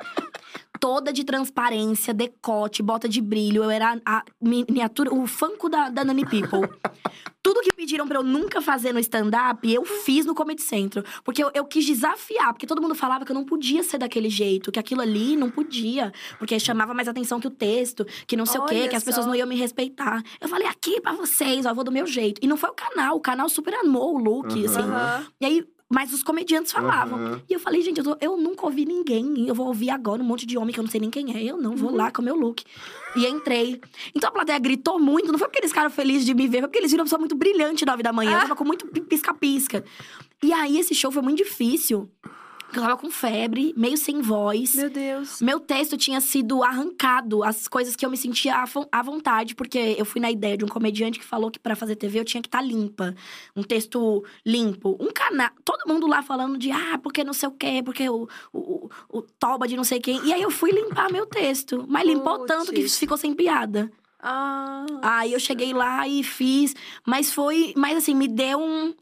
Toda 0.80 1.12
de 1.12 1.24
transparência, 1.24 2.14
decote, 2.14 2.82
bota 2.82 3.06
de 3.06 3.20
brilho. 3.20 3.62
Eu 3.62 3.70
era 3.70 4.00
a 4.04 4.24
miniatura, 4.40 5.14
o 5.14 5.26
fanco 5.26 5.68
da, 5.68 5.90
da 5.90 6.02
Nani 6.02 6.24
People. 6.24 6.68
Tudo 7.42 7.60
que 7.60 7.72
pediram 7.72 8.06
pra 8.08 8.18
eu 8.18 8.22
nunca 8.22 8.60
fazer 8.62 8.92
no 8.92 8.98
stand-up, 8.98 9.70
eu 9.70 9.84
fiz 9.84 10.24
no 10.26 10.34
Comedy 10.34 10.62
Central. 10.62 11.04
Porque 11.22 11.42
eu, 11.42 11.50
eu 11.54 11.64
quis 11.66 11.84
desafiar, 11.84 12.52
porque 12.52 12.66
todo 12.66 12.80
mundo 12.80 12.94
falava 12.94 13.24
que 13.24 13.32
eu 13.32 13.34
não 13.34 13.44
podia 13.44 13.82
ser 13.82 13.98
daquele 13.98 14.28
jeito, 14.30 14.72
que 14.72 14.78
aquilo 14.78 15.00
ali 15.02 15.36
não 15.36 15.50
podia, 15.50 16.12
porque 16.38 16.58
chamava 16.58 16.92
mais 16.94 17.08
atenção 17.08 17.40
que 17.40 17.46
o 17.46 17.50
texto, 17.50 18.06
que 18.26 18.36
não 18.36 18.44
sei 18.46 18.60
o 18.60 18.64
quê, 18.66 18.74
Olha 18.80 18.88
que 18.88 18.96
as 18.96 19.04
pessoas 19.04 19.24
só. 19.24 19.30
não 19.30 19.36
iam 19.36 19.46
me 19.46 19.56
respeitar. 19.56 20.22
Eu 20.40 20.48
falei, 20.48 20.66
aqui 20.66 21.00
pra 21.00 21.12
vocês, 21.12 21.64
ó, 21.66 21.70
eu 21.70 21.74
vou 21.74 21.84
do 21.84 21.92
meu 21.92 22.06
jeito. 22.06 22.40
E 22.42 22.46
não 22.46 22.56
foi 22.56 22.70
o 22.70 22.74
canal, 22.74 23.16
o 23.16 23.20
canal 23.20 23.48
super 23.48 23.74
amou 23.74 24.16
o 24.16 24.18
look, 24.18 24.46
Aham. 24.52 24.64
assim. 24.64 24.82
Aham. 24.82 25.26
E 25.40 25.46
aí, 25.46 25.64
mas 25.92 26.12
os 26.12 26.22
comediantes 26.22 26.70
falavam. 26.70 27.18
Aham. 27.18 27.42
E 27.48 27.52
eu 27.52 27.58
falei, 27.58 27.82
gente, 27.82 27.98
eu, 27.98 28.04
tô- 28.04 28.16
eu 28.20 28.36
nunca 28.36 28.64
ouvi 28.64 28.84
ninguém. 28.86 29.48
Eu 29.48 29.54
vou 29.56 29.66
ouvir 29.66 29.90
agora 29.90 30.22
um 30.22 30.24
monte 30.24 30.46
de 30.46 30.56
homem 30.56 30.72
que 30.72 30.78
eu 30.78 30.84
não 30.84 30.90
sei 30.90 31.00
nem 31.00 31.10
quem 31.10 31.36
é. 31.36 31.42
Eu 31.42 31.56
não, 31.56 31.74
vou 31.74 31.90
lá 31.92 32.10
com 32.12 32.22
o 32.22 32.24
meu 32.24 32.36
look. 32.36 32.62
E 33.16 33.26
entrei. 33.26 33.80
Então 34.14 34.28
a 34.30 34.32
plateia 34.32 34.58
gritou 34.60 35.00
muito. 35.00 35.32
Não 35.32 35.38
foi 35.38 35.48
porque 35.48 35.58
eles 35.58 35.70
ficaram 35.72 35.90
felizes 35.90 36.24
de 36.24 36.32
me 36.32 36.46
ver, 36.46 36.58
foi 36.60 36.68
porque 36.68 36.78
eles 36.78 36.92
viram 36.92 37.02
uma 37.02 37.06
pessoa 37.06 37.18
muito 37.18 37.34
brilhante 37.34 37.84
nove 37.84 38.02
da 38.04 38.12
manhã. 38.12 38.34
Eu 38.34 38.40
tava 38.42 38.56
com 38.56 38.64
muito 38.64 38.86
pi- 38.86 39.00
pisca-pisca. 39.00 39.84
E 40.42 40.52
aí 40.52 40.78
esse 40.78 40.94
show 40.94 41.10
foi 41.10 41.22
muito 41.22 41.38
difícil. 41.38 42.08
Eu 42.72 42.82
tava 42.82 42.96
com 42.96 43.10
febre, 43.10 43.74
meio 43.76 43.96
sem 43.96 44.20
voz. 44.20 44.74
Meu 44.74 44.88
Deus. 44.90 45.40
Meu 45.40 45.58
texto 45.58 45.96
tinha 45.96 46.20
sido 46.20 46.62
arrancado, 46.62 47.42
as 47.42 47.66
coisas 47.66 47.96
que 47.96 48.06
eu 48.06 48.10
me 48.10 48.16
sentia 48.16 48.56
à 48.56 48.64
vo- 48.64 48.88
à 48.92 49.02
vontade, 49.02 49.54
porque 49.54 49.96
eu 49.98 50.04
fui 50.04 50.20
na 50.20 50.30
ideia 50.30 50.56
de 50.56 50.64
um 50.64 50.68
comediante 50.68 51.18
que 51.18 51.24
falou 51.24 51.50
que 51.50 51.58
pra 51.58 51.74
fazer 51.74 51.96
TV 51.96 52.20
eu 52.20 52.24
tinha 52.24 52.40
que 52.40 52.48
estar 52.48 52.62
limpa. 52.62 53.14
Um 53.56 53.62
texto 53.62 54.24
limpo. 54.46 54.96
Um 55.00 55.10
canal. 55.12 55.50
Todo 55.64 55.88
mundo 55.88 56.06
lá 56.06 56.22
falando 56.22 56.56
de, 56.58 56.70
ah, 56.70 56.98
porque 57.02 57.24
não 57.24 57.32
sei 57.32 57.48
o 57.48 57.52
quê, 57.52 57.82
porque 57.84 58.08
o, 58.08 58.28
o, 58.52 58.88
o, 59.08 59.22
toba 59.22 59.66
de 59.66 59.76
não 59.76 59.84
sei 59.84 59.98
quem. 60.00 60.24
E 60.24 60.32
aí 60.32 60.42
eu 60.42 60.50
fui 60.50 60.70
limpar 60.70 61.10
meu 61.10 61.26
texto. 61.26 61.84
Mas 61.88 62.06
limpou 62.06 62.46
tanto 62.46 62.72
que 62.72 62.88
ficou 62.88 63.16
sem 63.16 63.34
piada. 63.34 63.90
Ah. 64.22 64.84
Aí 65.02 65.32
eu 65.32 65.40
cheguei 65.40 65.72
lá 65.72 66.06
e 66.06 66.22
fiz, 66.22 66.74
mas 67.06 67.32
foi, 67.32 67.72
mas 67.76 67.96
assim, 67.96 68.14
me 68.14 68.28
deu 68.28 68.60
um, 68.60 68.94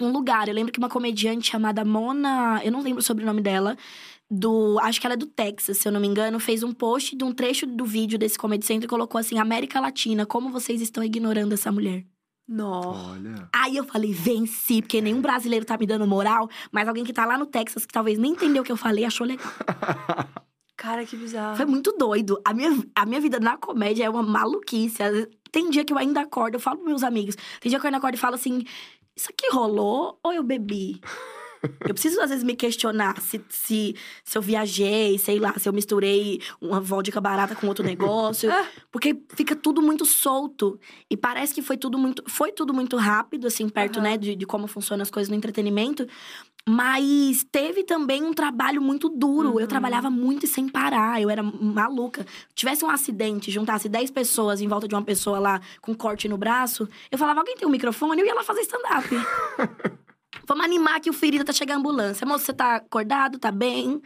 um 0.00 0.12
lugar. 0.12 0.48
Eu 0.48 0.54
lembro 0.54 0.72
que 0.72 0.78
uma 0.78 0.88
comediante 0.88 1.50
chamada 1.50 1.84
Mona, 1.84 2.60
eu 2.64 2.72
não 2.72 2.82
lembro 2.82 3.00
o 3.00 3.04
sobrenome 3.04 3.40
dela, 3.40 3.76
do, 4.30 4.78
acho 4.80 5.00
que 5.00 5.06
ela 5.06 5.14
é 5.14 5.16
do 5.16 5.26
Texas, 5.26 5.78
se 5.78 5.88
eu 5.88 5.92
não 5.92 6.00
me 6.00 6.06
engano, 6.06 6.38
fez 6.38 6.62
um 6.62 6.72
post 6.72 7.16
de 7.16 7.24
um 7.24 7.32
trecho 7.32 7.66
do 7.66 7.84
vídeo 7.84 8.18
desse 8.18 8.38
Comedy 8.38 8.64
Central 8.64 8.86
e 8.86 8.88
colocou 8.88 9.18
assim: 9.18 9.38
América 9.38 9.80
Latina, 9.80 10.26
como 10.26 10.50
vocês 10.50 10.80
estão 10.80 11.02
ignorando 11.02 11.54
essa 11.54 11.72
mulher? 11.72 12.04
Nossa. 12.46 13.10
Olha. 13.10 13.48
Aí 13.54 13.76
eu 13.76 13.84
falei, 13.84 14.12
venci, 14.12 14.80
porque 14.80 15.02
nenhum 15.02 15.20
brasileiro 15.20 15.66
tá 15.66 15.76
me 15.76 15.86
dando 15.86 16.06
moral, 16.06 16.48
mas 16.72 16.88
alguém 16.88 17.04
que 17.04 17.12
tá 17.12 17.26
lá 17.26 17.36
no 17.36 17.44
Texas, 17.44 17.84
que 17.84 17.92
talvez 17.92 18.18
nem 18.18 18.32
entendeu 18.32 18.62
o 18.62 18.64
que 18.64 18.72
eu 18.72 18.76
falei, 18.76 19.04
achou 19.04 19.26
legal. 19.26 19.46
Cara, 20.74 21.04
que 21.04 21.16
bizarro. 21.16 21.56
Foi 21.56 21.66
muito 21.66 21.92
doido. 21.98 22.40
A 22.44 22.54
minha, 22.54 22.70
a 22.94 23.04
minha 23.04 23.20
vida 23.20 23.40
na 23.40 23.56
comédia 23.56 24.04
é 24.04 24.10
uma 24.10 24.22
maluquice. 24.22 24.98
Tem 25.50 25.68
dia 25.70 25.84
que 25.84 25.92
eu 25.92 25.98
ainda 25.98 26.20
acordo, 26.20 26.54
eu 26.54 26.60
falo 26.60 26.76
pros 26.76 26.88
meus 26.88 27.02
amigos. 27.02 27.36
Tem 27.60 27.68
dia 27.68 27.80
que 27.80 27.84
eu 27.84 27.88
ainda 27.88 27.98
acordo 27.98 28.14
e 28.14 28.18
falo 28.18 28.36
assim: 28.36 28.64
Isso 29.18 29.30
aqui 29.30 29.48
rolou 29.50 30.16
ou 30.22 30.32
eu 30.32 30.44
bebi? 30.44 31.00
Eu 31.80 31.92
preciso, 31.92 32.20
às 32.20 32.30
vezes, 32.30 32.44
me 32.44 32.54
questionar 32.54 33.20
se, 33.20 33.44
se, 33.48 33.96
se 34.22 34.38
eu 34.38 34.40
viajei, 34.40 35.18
sei 35.18 35.40
lá, 35.40 35.52
se 35.58 35.68
eu 35.68 35.72
misturei 35.72 36.40
uma 36.60 36.80
vodka 36.80 37.20
barata 37.20 37.56
com 37.56 37.66
outro 37.66 37.84
negócio. 37.84 38.48
porque 38.92 39.20
fica 39.30 39.56
tudo 39.56 39.82
muito 39.82 40.04
solto. 40.04 40.78
E 41.10 41.16
parece 41.16 41.52
que 41.52 41.60
foi 41.60 41.76
tudo 41.76 41.98
muito. 41.98 42.22
Foi 42.28 42.52
tudo 42.52 42.72
muito 42.72 42.96
rápido, 42.96 43.48
assim, 43.48 43.68
perto, 43.68 43.98
Aham. 43.98 44.10
né, 44.10 44.16
de, 44.16 44.36
de 44.36 44.46
como 44.46 44.68
funcionam 44.68 45.02
as 45.02 45.10
coisas 45.10 45.28
no 45.28 45.34
entretenimento. 45.34 46.06
Mas 46.68 47.46
teve 47.50 47.82
também 47.82 48.22
um 48.22 48.34
trabalho 48.34 48.82
muito 48.82 49.08
duro. 49.08 49.52
Uhum. 49.52 49.60
Eu 49.60 49.66
trabalhava 49.66 50.10
muito 50.10 50.44
e 50.44 50.46
sem 50.46 50.68
parar. 50.68 51.20
Eu 51.20 51.30
era 51.30 51.42
maluca. 51.42 52.26
Tivesse 52.54 52.84
um 52.84 52.90
acidente, 52.90 53.50
juntasse 53.50 53.88
10 53.88 54.10
pessoas 54.10 54.60
em 54.60 54.68
volta 54.68 54.86
de 54.86 54.94
uma 54.94 55.02
pessoa 55.02 55.38
lá 55.38 55.60
com 55.80 55.94
corte 55.94 56.28
no 56.28 56.36
braço, 56.36 56.86
eu 57.10 57.16
falava: 57.16 57.40
alguém 57.40 57.56
tem 57.56 57.66
um 57.66 57.70
microfone? 57.70 58.20
Eu 58.20 58.26
ia 58.26 58.34
lá 58.34 58.44
fazer 58.44 58.60
stand-up. 58.60 59.08
Vamos 60.48 60.64
animar 60.64 60.98
que 60.98 61.10
o 61.10 61.12
ferido 61.12 61.44
tá 61.44 61.52
chegando 61.52 61.76
a 61.76 61.78
ambulância. 61.80 62.26
Moço, 62.26 62.46
você 62.46 62.54
tá 62.54 62.76
acordado? 62.76 63.38
Tá 63.38 63.52
bem? 63.52 64.00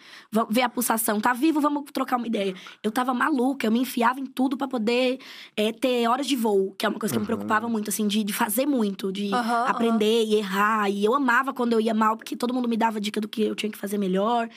Ver 0.50 0.62
a 0.62 0.68
pulsação. 0.68 1.20
Tá 1.20 1.32
vivo? 1.32 1.61
Vamos 1.61 1.84
trocar 1.92 2.16
uma 2.16 2.26
ideia. 2.26 2.52
Eu 2.82 2.90
tava 2.90 3.14
maluca, 3.14 3.64
eu 3.64 3.70
me 3.70 3.78
enfiava 3.78 4.18
em 4.18 4.26
tudo 4.26 4.56
pra 4.56 4.66
poder 4.66 5.20
é, 5.56 5.72
ter 5.72 6.08
horas 6.08 6.26
de 6.26 6.34
voo, 6.34 6.75
que 6.76 6.84
é 6.84 6.88
uma 6.88 6.99
coisa 6.99 7.14
que 7.14 7.18
me 7.20 7.25
Aham. 7.25 7.37
preocupava 7.37 7.68
muito, 7.68 7.90
assim, 7.90 8.08
de, 8.08 8.25
de 8.25 8.32
fazer 8.32 8.66
muito, 8.66 9.12
de 9.12 9.32
Aham, 9.32 9.66
aprender 9.68 10.25
e 10.25 10.34
errar. 10.34 10.90
E 10.90 11.04
eu 11.04 11.14
amava 11.14 11.54
quando 11.54 11.75
eu 11.75 11.80
ia 11.80 11.94
mal, 11.94 12.16
porque 12.16 12.34
todo 12.34 12.52
mundo 12.52 12.68
me 12.68 12.76
dava 12.76 13.00
dica 13.00 13.20
do 13.20 13.28
que 13.28 13.42
eu 13.42 13.54
tinha 13.54 13.70
que 13.70 13.78
fazer 13.78 13.96
melhor. 13.96 14.49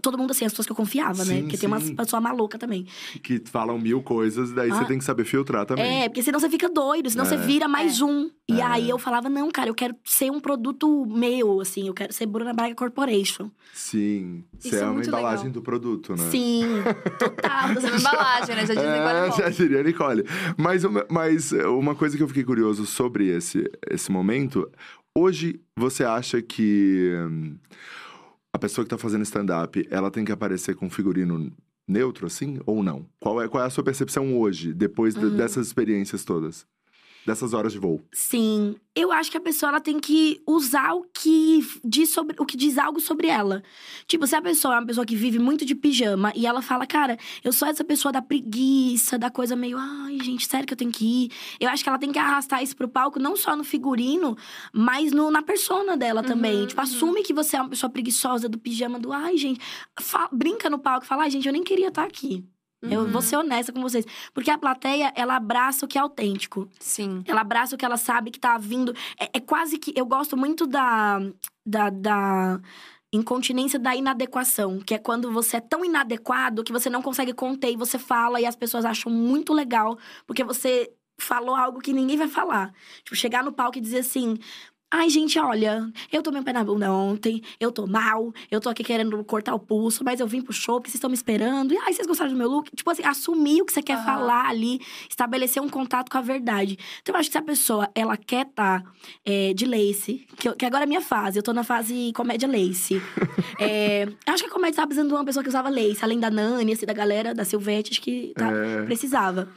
Todo 0.00 0.16
mundo, 0.18 0.30
assim, 0.30 0.44
as 0.44 0.52
pessoas 0.52 0.66
que 0.66 0.72
eu 0.72 0.76
confiava, 0.76 1.24
né? 1.24 1.36
Sim, 1.36 1.42
Porque 1.42 1.56
tem 1.56 1.66
umas 1.66 1.82
sim. 1.82 1.94
pessoas 1.96 2.22
malucas 2.22 2.58
também. 2.60 2.86
Que 3.22 3.42
falam 3.46 3.78
mil 3.78 4.02
coisas, 4.02 4.52
daí 4.52 4.68
você 4.70 4.82
Ah. 4.82 4.86
tem 4.86 4.98
que 4.98 5.04
saber 5.04 5.24
filtrar 5.24 5.66
também. 5.66 6.02
É, 6.04 6.08
porque 6.08 6.22
senão 6.22 6.38
você 6.40 6.48
fica 6.48 6.68
doido, 6.68 7.10
senão 7.10 7.24
você 7.24 7.34
É. 7.34 7.38
vira 7.38 7.66
mais 7.68 8.00
um. 8.00 8.30
E 8.48 8.60
É. 8.60 8.64
aí 8.64 8.88
eu 8.90 8.98
falava, 8.98 9.28
não, 9.28 9.50
cara, 9.50 9.68
eu 9.70 9.74
quero 9.74 9.94
ser 10.04 10.30
um 10.30 10.40
produto 10.40 11.04
meu, 11.06 11.60
assim, 11.60 11.86
eu 11.88 11.94
quero 11.94 12.12
ser 12.12 12.26
Bruna 12.26 12.52
Braga 12.52 12.74
Corporation. 12.74 13.50
Sim. 13.74 14.44
Isso 14.58 14.70
Você 14.70 14.76
é 14.76 14.80
é 14.80 14.86
uma 14.86 15.02
embalagem 15.04 15.46
legal. 15.46 15.52
do 15.52 15.62
produto, 15.62 16.14
né? 16.16 16.30
Sim, 16.30 16.62
total. 17.18 17.74
Você 17.74 17.86
é 17.86 17.90
uma 17.90 17.98
embalagem, 17.98 18.56
né? 18.56 18.66
Já 18.66 18.74
É, 18.74 18.98
agora. 18.98 19.30
já 19.32 19.48
diria 19.50 19.82
Nicole. 19.82 20.24
Mas, 20.56 20.84
uma- 20.84 21.06
mas 21.10 21.52
uma 21.52 21.94
coisa 21.94 22.16
que 22.16 22.22
eu 22.22 22.28
fiquei 22.28 22.44
curioso 22.44 22.86
sobre 22.86 23.28
esse, 23.28 23.70
esse 23.90 24.10
momento. 24.10 24.70
Hoje, 25.16 25.60
você 25.76 26.04
acha 26.04 26.40
que 26.40 27.12
hum, 27.28 27.56
a 28.52 28.58
pessoa 28.58 28.84
que 28.84 28.90
tá 28.90 28.98
fazendo 28.98 29.22
stand-up, 29.22 29.86
ela 29.90 30.10
tem 30.10 30.24
que 30.24 30.32
aparecer 30.32 30.74
com 30.74 30.88
figurino 30.90 31.52
neutro, 31.86 32.26
assim? 32.26 32.58
Ou 32.66 32.82
não? 32.82 33.06
Qual 33.20 33.40
é, 33.42 33.48
qual 33.48 33.62
é 33.62 33.66
a 33.66 33.70
sua 33.70 33.84
percepção 33.84 34.36
hoje, 34.38 34.72
depois 34.72 35.14
de- 35.14 35.24
Uhum. 35.24 35.36
dessas 35.36 35.66
experiências 35.66 36.24
todas? 36.24 36.66
Dessas 37.26 37.52
horas 37.52 37.72
de 37.72 37.78
voo? 37.78 38.00
Sim, 38.10 38.76
eu 38.94 39.12
acho 39.12 39.30
que 39.30 39.36
a 39.36 39.40
pessoa 39.40 39.68
ela 39.68 39.80
tem 39.80 40.00
que 40.00 40.40
usar 40.46 40.94
o 40.94 41.04
que 41.12 41.60
diz 41.84 42.08
sobre 42.08 42.34
o 42.38 42.46
que 42.46 42.56
diz 42.56 42.78
algo 42.78 43.00
sobre 43.00 43.26
ela. 43.26 43.62
Tipo, 44.06 44.26
se 44.26 44.34
a 44.34 44.40
pessoa 44.40 44.74
é 44.74 44.78
uma 44.78 44.86
pessoa 44.86 45.04
que 45.04 45.14
vive 45.14 45.38
muito 45.38 45.64
de 45.64 45.74
pijama 45.74 46.32
e 46.34 46.46
ela 46.46 46.62
fala, 46.62 46.86
cara, 46.86 47.18
eu 47.44 47.52
sou 47.52 47.68
essa 47.68 47.84
pessoa 47.84 48.10
da 48.10 48.22
preguiça, 48.22 49.18
da 49.18 49.30
coisa 49.30 49.54
meio, 49.54 49.76
ai, 49.78 50.18
gente, 50.22 50.46
sério 50.46 50.66
que 50.66 50.72
eu 50.72 50.76
tenho 50.76 50.90
que 50.90 51.04
ir. 51.24 51.30
Eu 51.60 51.68
acho 51.68 51.82
que 51.82 51.88
ela 51.90 51.98
tem 51.98 52.10
que 52.10 52.18
arrastar 52.18 52.62
isso 52.62 52.74
pro 52.74 52.88
palco, 52.88 53.18
não 53.18 53.36
só 53.36 53.54
no 53.54 53.62
figurino, 53.64 54.34
mas 54.72 55.12
no, 55.12 55.30
na 55.30 55.42
persona 55.42 55.96
dela 55.98 56.22
também. 56.22 56.60
Uhum, 56.62 56.66
Tipo, 56.66 56.80
uhum. 56.80 56.86
assume 56.86 57.22
que 57.22 57.34
você 57.34 57.56
é 57.56 57.60
uma 57.60 57.68
pessoa 57.68 57.90
preguiçosa 57.90 58.48
do 58.48 58.58
pijama, 58.58 58.98
do 58.98 59.12
ai, 59.12 59.36
gente. 59.36 59.60
Fa- 60.00 60.30
brinca 60.32 60.70
no 60.70 60.78
palco, 60.78 61.04
fala, 61.04 61.24
ai, 61.24 61.30
gente, 61.30 61.46
eu 61.46 61.52
nem 61.52 61.62
queria 61.62 61.88
estar 61.88 62.04
aqui. 62.04 62.42
Eu 62.82 63.00
Uhum. 63.00 63.10
vou 63.10 63.20
ser 63.22 63.36
honesta 63.36 63.72
com 63.72 63.80
vocês. 63.82 64.04
Porque 64.32 64.50
a 64.50 64.58
plateia, 64.58 65.12
ela 65.16 65.36
abraça 65.36 65.84
o 65.84 65.88
que 65.88 65.98
é 65.98 66.00
autêntico. 66.00 66.68
Sim. 66.78 67.22
Ela 67.26 67.40
abraça 67.40 67.74
o 67.74 67.78
que 67.78 67.84
ela 67.84 67.96
sabe 67.96 68.30
que 68.30 68.38
tá 68.38 68.56
vindo. 68.56 68.94
É, 69.18 69.28
é 69.34 69.40
quase 69.40 69.78
que. 69.78 69.92
Eu 69.96 70.06
gosto 70.06 70.36
muito 70.36 70.66
da. 70.66 71.18
da, 71.66 71.90
da 71.90 72.60
incontinência 73.12 73.78
da 73.78 73.96
inadequação, 73.96 74.80
que 74.80 74.94
é 74.94 74.98
quando 74.98 75.32
você 75.32 75.56
é 75.56 75.60
tão 75.60 75.82
inadequado 75.82 76.62
que 76.62 76.70
você 76.72 76.90
não 76.90 77.00
consegue 77.00 77.32
conter 77.32 77.72
e 77.72 77.76
você 77.76 77.98
fala 77.98 78.38
e 78.38 78.44
as 78.44 78.54
pessoas 78.54 78.84
acham 78.84 79.10
muito 79.10 79.54
legal, 79.54 79.96
porque 80.26 80.44
você 80.44 80.92
falou 81.18 81.54
algo 81.56 81.80
que 81.80 81.92
ninguém 81.92 82.18
vai 82.18 82.28
falar. 82.28 82.70
Tipo, 83.02 83.16
chegar 83.16 83.42
no 83.42 83.50
palco 83.52 83.78
e 83.78 83.80
dizer 83.80 84.00
assim. 84.00 84.36
Ai, 84.90 85.10
gente, 85.10 85.38
olha, 85.38 85.92
eu 86.10 86.22
tomei 86.22 86.40
um 86.40 86.44
pé 86.44 86.50
na 86.50 86.64
bunda 86.64 86.90
ontem, 86.90 87.42
eu 87.60 87.70
tô 87.70 87.86
mal, 87.86 88.32
eu 88.50 88.58
tô 88.58 88.70
aqui 88.70 88.82
querendo 88.82 89.22
cortar 89.22 89.54
o 89.54 89.58
pulso, 89.58 90.02
mas 90.02 90.18
eu 90.18 90.26
vim 90.26 90.40
pro 90.40 90.50
show 90.50 90.76
porque 90.76 90.88
vocês 90.88 90.94
estão 90.96 91.10
me 91.10 91.14
esperando. 91.14 91.74
E 91.74 91.76
ai, 91.76 91.92
vocês 91.92 92.06
gostaram 92.06 92.30
do 92.32 92.36
meu 92.38 92.48
look? 92.48 92.70
Tipo 92.74 92.90
assim, 92.90 93.04
assumir 93.04 93.60
o 93.60 93.66
que 93.66 93.72
você 93.74 93.82
quer 93.82 93.96
Aham. 93.96 94.04
falar 94.06 94.48
ali, 94.48 94.80
estabelecer 95.06 95.62
um 95.62 95.68
contato 95.68 96.10
com 96.10 96.16
a 96.16 96.22
verdade. 96.22 96.78
Então, 97.02 97.14
eu 97.14 97.20
acho 97.20 97.28
que 97.28 97.32
se 97.32 97.38
a 97.38 97.42
pessoa, 97.42 97.90
ela 97.94 98.16
quer 98.16 98.46
tá 98.46 98.82
é, 99.26 99.52
de 99.52 99.66
lace, 99.66 100.26
que, 100.38 100.48
eu- 100.48 100.56
que 100.56 100.64
agora 100.64 100.84
é 100.84 100.86
a 100.86 100.88
minha 100.88 101.02
fase, 101.02 101.38
eu 101.38 101.42
tô 101.42 101.52
na 101.52 101.62
fase 101.64 102.10
comédia 102.14 102.48
lace. 102.48 102.94
É, 103.60 104.04
eu 104.04 104.32
acho 104.34 104.42
que 104.44 104.48
a 104.50 104.52
comédia 104.52 104.76
tava 104.76 104.86
precisando 104.88 105.08
de 105.08 105.14
uma 105.14 105.24
pessoa 105.24 105.42
que 105.42 105.48
usava 105.48 105.68
lace, 105.68 105.98
além 106.02 106.18
da 106.20 106.30
Nani, 106.30 106.72
assim, 106.72 106.86
da 106.86 106.92
galera, 106.92 107.34
da 107.34 107.44
Silvete, 107.44 107.90
acho 107.92 108.00
que 108.02 108.32
tá, 108.36 108.50
É. 108.52 108.82
precisava. 108.84 109.48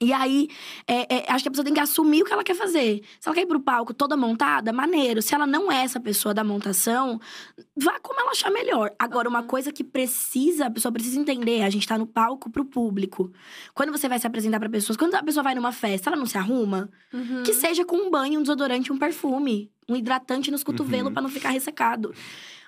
E 0.00 0.12
aí, 0.12 0.48
é, 0.86 1.16
é, 1.16 1.32
acho 1.32 1.42
que 1.44 1.48
a 1.48 1.50
pessoa 1.50 1.64
tem 1.64 1.72
que 1.72 1.80
assumir 1.80 2.22
o 2.22 2.24
que 2.26 2.32
ela 2.32 2.44
quer 2.44 2.54
fazer. 2.54 3.02
Se 3.18 3.28
ela 3.28 3.34
quer 3.34 3.42
ir 3.42 3.46
pro 3.46 3.60
palco 3.60 3.94
toda 3.94 4.16
montada, 4.16 4.72
maneiro. 4.72 5.22
Se 5.22 5.34
ela 5.34 5.46
não 5.46 5.72
é 5.72 5.82
essa 5.82 5.98
pessoa 5.98 6.34
da 6.34 6.44
montação, 6.44 7.18
vá 7.76 7.98
como 8.00 8.20
ela 8.20 8.30
achar 8.32 8.50
melhor. 8.50 8.90
Agora, 8.98 9.28
uma 9.28 9.42
coisa 9.42 9.72
que 9.72 9.82
precisa, 9.82 10.66
a 10.66 10.70
pessoa 10.70 10.92
precisa 10.92 11.18
entender, 11.18 11.62
a 11.62 11.70
gente 11.70 11.86
tá 11.88 11.96
no 11.96 12.06
palco 12.06 12.50
pro 12.50 12.64
público. 12.64 13.32
Quando 13.74 13.90
você 13.90 14.08
vai 14.08 14.18
se 14.18 14.26
apresentar 14.26 14.60
pra 14.60 14.68
pessoas, 14.68 14.96
quando 14.96 15.14
a 15.14 15.22
pessoa 15.22 15.42
vai 15.42 15.54
numa 15.54 15.72
festa, 15.72 16.10
ela 16.10 16.16
não 16.16 16.26
se 16.26 16.36
arruma, 16.36 16.90
Uhum. 17.12 17.42
que 17.42 17.54
seja 17.54 17.84
com 17.84 17.96
um 17.96 18.10
banho, 18.10 18.38
um 18.38 18.42
desodorante, 18.42 18.92
um 18.92 18.98
perfume, 18.98 19.70
um 19.88 19.96
hidratante 19.96 20.50
nos 20.50 20.62
cotovelos 20.64 21.06
Uhum. 21.06 21.12
pra 21.14 21.22
não 21.22 21.28
ficar 21.30 21.50
ressecado. 21.50 22.12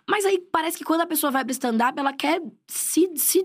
Mas 0.08 0.24
aí 0.24 0.38
parece 0.50 0.78
que 0.78 0.84
quando 0.84 1.02
a 1.02 1.06
pessoa 1.06 1.30
vai 1.30 1.44
pro 1.44 1.52
stand-up, 1.52 1.98
ela 1.98 2.14
quer 2.14 2.40
se, 2.66 3.10
se. 3.14 3.44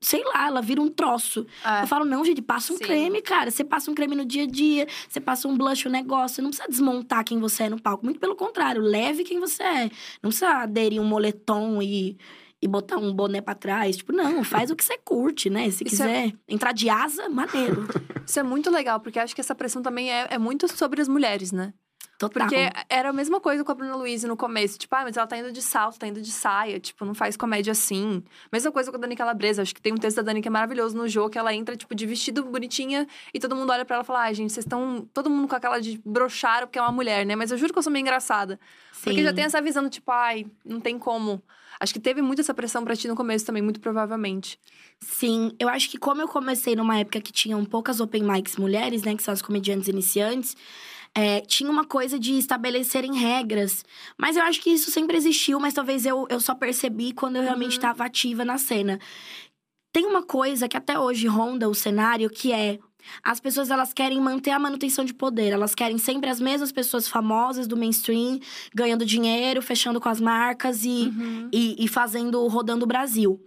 Sei 0.00 0.24
lá, 0.24 0.48
ela 0.48 0.60
vira 0.60 0.80
um 0.80 0.88
troço. 0.88 1.46
É. 1.64 1.82
Eu 1.82 1.86
falo, 1.86 2.04
não, 2.04 2.24
gente, 2.24 2.42
passa 2.42 2.72
um 2.72 2.76
Sim. 2.76 2.84
creme, 2.84 3.22
cara. 3.22 3.50
Você 3.50 3.62
passa 3.62 3.90
um 3.90 3.94
creme 3.94 4.16
no 4.16 4.24
dia 4.24 4.42
a 4.42 4.46
dia, 4.46 4.88
você 5.08 5.20
passa 5.20 5.46
um 5.46 5.56
blush, 5.56 5.86
um 5.86 5.90
negócio. 5.90 6.36
Você 6.36 6.42
não 6.42 6.50
precisa 6.50 6.68
desmontar 6.68 7.24
quem 7.24 7.38
você 7.38 7.64
é 7.64 7.68
no 7.68 7.80
palco. 7.80 8.04
Muito 8.04 8.18
pelo 8.18 8.34
contrário, 8.34 8.82
leve 8.82 9.22
quem 9.22 9.38
você 9.38 9.62
é. 9.62 9.84
Não 10.22 10.30
precisa 10.30 10.48
aderir 10.62 11.00
um 11.00 11.04
moletom 11.04 11.80
e, 11.80 12.16
e 12.60 12.66
botar 12.66 12.96
um 12.96 13.12
boné 13.12 13.40
pra 13.40 13.54
trás. 13.54 13.98
Tipo, 13.98 14.12
não, 14.12 14.42
faz 14.42 14.70
o 14.70 14.76
que 14.76 14.82
você 14.84 14.98
curte, 14.98 15.48
né? 15.48 15.70
Se 15.70 15.84
Isso 15.84 16.02
é- 16.02 16.22
quiser 16.28 16.32
entrar 16.48 16.72
de 16.72 16.88
asa, 16.88 17.28
maneiro. 17.28 17.86
Isso 18.26 18.40
é 18.40 18.42
muito 18.42 18.68
legal, 18.70 18.98
porque 19.00 19.18
acho 19.18 19.34
que 19.34 19.40
essa 19.40 19.54
pressão 19.54 19.80
também 19.82 20.10
é, 20.10 20.26
é 20.30 20.38
muito 20.38 20.66
sobre 20.76 21.00
as 21.00 21.08
mulheres, 21.08 21.52
né? 21.52 21.72
Total. 22.20 22.46
Porque 22.46 22.70
era 22.90 23.08
a 23.08 23.12
mesma 23.14 23.40
coisa 23.40 23.64
com 23.64 23.72
a 23.72 23.74
Bruna 23.74 23.96
Luiz 23.96 24.24
no 24.24 24.36
começo. 24.36 24.78
Tipo, 24.78 24.94
ah, 24.94 25.04
mas 25.04 25.16
ela 25.16 25.26
tá 25.26 25.38
indo 25.38 25.50
de 25.50 25.62
salto, 25.62 25.98
tá 25.98 26.06
indo 26.06 26.20
de 26.20 26.30
saia. 26.30 26.78
Tipo, 26.78 27.06
não 27.06 27.14
faz 27.14 27.34
comédia 27.34 27.70
assim. 27.70 28.22
Mesma 28.52 28.70
coisa 28.70 28.90
com 28.90 28.98
a 28.98 29.00
Dani 29.00 29.16
Calabresa. 29.16 29.62
Acho 29.62 29.74
que 29.74 29.80
tem 29.80 29.90
um 29.90 29.96
texto 29.96 30.18
da 30.18 30.24
Dani 30.24 30.42
que 30.42 30.48
é 30.48 30.50
maravilhoso 30.50 30.94
no 30.94 31.08
jogo, 31.08 31.30
que 31.30 31.38
ela 31.38 31.54
entra, 31.54 31.74
tipo, 31.74 31.94
de 31.94 32.04
vestido 32.04 32.44
bonitinha. 32.44 33.08
E 33.32 33.40
todo 33.40 33.56
mundo 33.56 33.72
olha 33.72 33.86
pra 33.86 33.96
ela 33.96 34.04
e 34.04 34.06
fala, 34.06 34.20
ai, 34.24 34.34
gente, 34.34 34.52
vocês 34.52 34.66
estão... 34.66 35.08
Todo 35.14 35.30
mundo 35.30 35.48
com 35.48 35.56
aquela 35.56 35.80
de 35.80 35.98
broxaram 36.04 36.66
porque 36.66 36.78
é 36.78 36.82
uma 36.82 36.92
mulher, 36.92 37.24
né? 37.24 37.34
Mas 37.34 37.52
eu 37.52 37.56
juro 37.56 37.72
que 37.72 37.78
eu 37.78 37.82
sou 37.82 37.90
meio 37.90 38.02
engraçada. 38.02 38.60
Porque 39.02 39.20
Sim. 39.20 39.24
já 39.24 39.32
tem 39.32 39.44
essa 39.44 39.62
visão 39.62 39.82
do 39.82 39.88
tipo, 39.88 40.12
ai, 40.12 40.44
não 40.62 40.78
tem 40.78 40.98
como. 40.98 41.42
Acho 41.80 41.94
que 41.94 42.00
teve 42.00 42.20
muito 42.20 42.42
essa 42.42 42.52
pressão 42.52 42.84
pra 42.84 42.94
ti 42.94 43.08
no 43.08 43.16
começo 43.16 43.46
também, 43.46 43.62
muito 43.62 43.80
provavelmente. 43.80 44.60
Sim, 45.00 45.52
eu 45.58 45.70
acho 45.70 45.88
que 45.88 45.96
como 45.96 46.20
eu 46.20 46.28
comecei 46.28 46.76
numa 46.76 46.98
época 46.98 47.18
que 47.22 47.32
tinham 47.32 47.64
poucas 47.64 47.98
open 47.98 48.22
mics 48.22 48.58
mulheres, 48.58 49.02
né, 49.02 49.16
que 49.16 49.22
são 49.22 49.32
as 49.32 49.40
comediantes 49.40 49.88
iniciantes, 49.88 50.54
é, 51.16 51.40
tinha 51.40 51.70
uma 51.70 51.84
coisa 51.84 52.18
de 52.18 52.38
estabelecerem 52.38 53.14
regras. 53.14 53.84
Mas 54.16 54.36
eu 54.36 54.42
acho 54.42 54.60
que 54.60 54.70
isso 54.70 54.90
sempre 54.90 55.16
existiu, 55.16 55.58
mas 55.58 55.74
talvez 55.74 56.06
eu, 56.06 56.26
eu 56.30 56.40
só 56.40 56.54
percebi 56.54 57.12
quando 57.12 57.36
eu 57.36 57.42
realmente 57.42 57.72
Uhum. 57.72 57.76
estava 57.78 58.04
ativa 58.04 58.44
na 58.44 58.58
cena. 58.58 58.98
Tem 59.92 60.06
uma 60.06 60.22
coisa 60.22 60.68
que 60.68 60.76
até 60.76 60.98
hoje 60.98 61.26
ronda 61.26 61.68
o 61.68 61.74
cenário, 61.74 62.30
que 62.30 62.52
é 62.52 62.78
as 63.22 63.40
pessoas 63.40 63.70
elas 63.70 63.92
querem 63.92 64.20
manter 64.20 64.50
a 64.50 64.58
manutenção 64.58 65.04
de 65.04 65.12
poder. 65.14 65.52
Elas 65.52 65.74
querem 65.74 65.98
sempre 65.98 66.30
as 66.30 66.40
mesmas 66.40 66.72
pessoas 66.72 67.08
famosas 67.08 67.66
do 67.66 67.76
mainstream, 67.76 68.38
ganhando 68.74 69.04
dinheiro, 69.04 69.60
fechando 69.62 70.00
com 70.00 70.08
as 70.08 70.20
marcas 70.20 70.84
e, 70.84 70.88
Uhum. 71.10 71.48
e, 71.52 71.76
e 71.84 71.88
fazendo, 71.88 72.46
rodando 72.48 72.84
o 72.84 72.88
Brasil. 72.88 73.40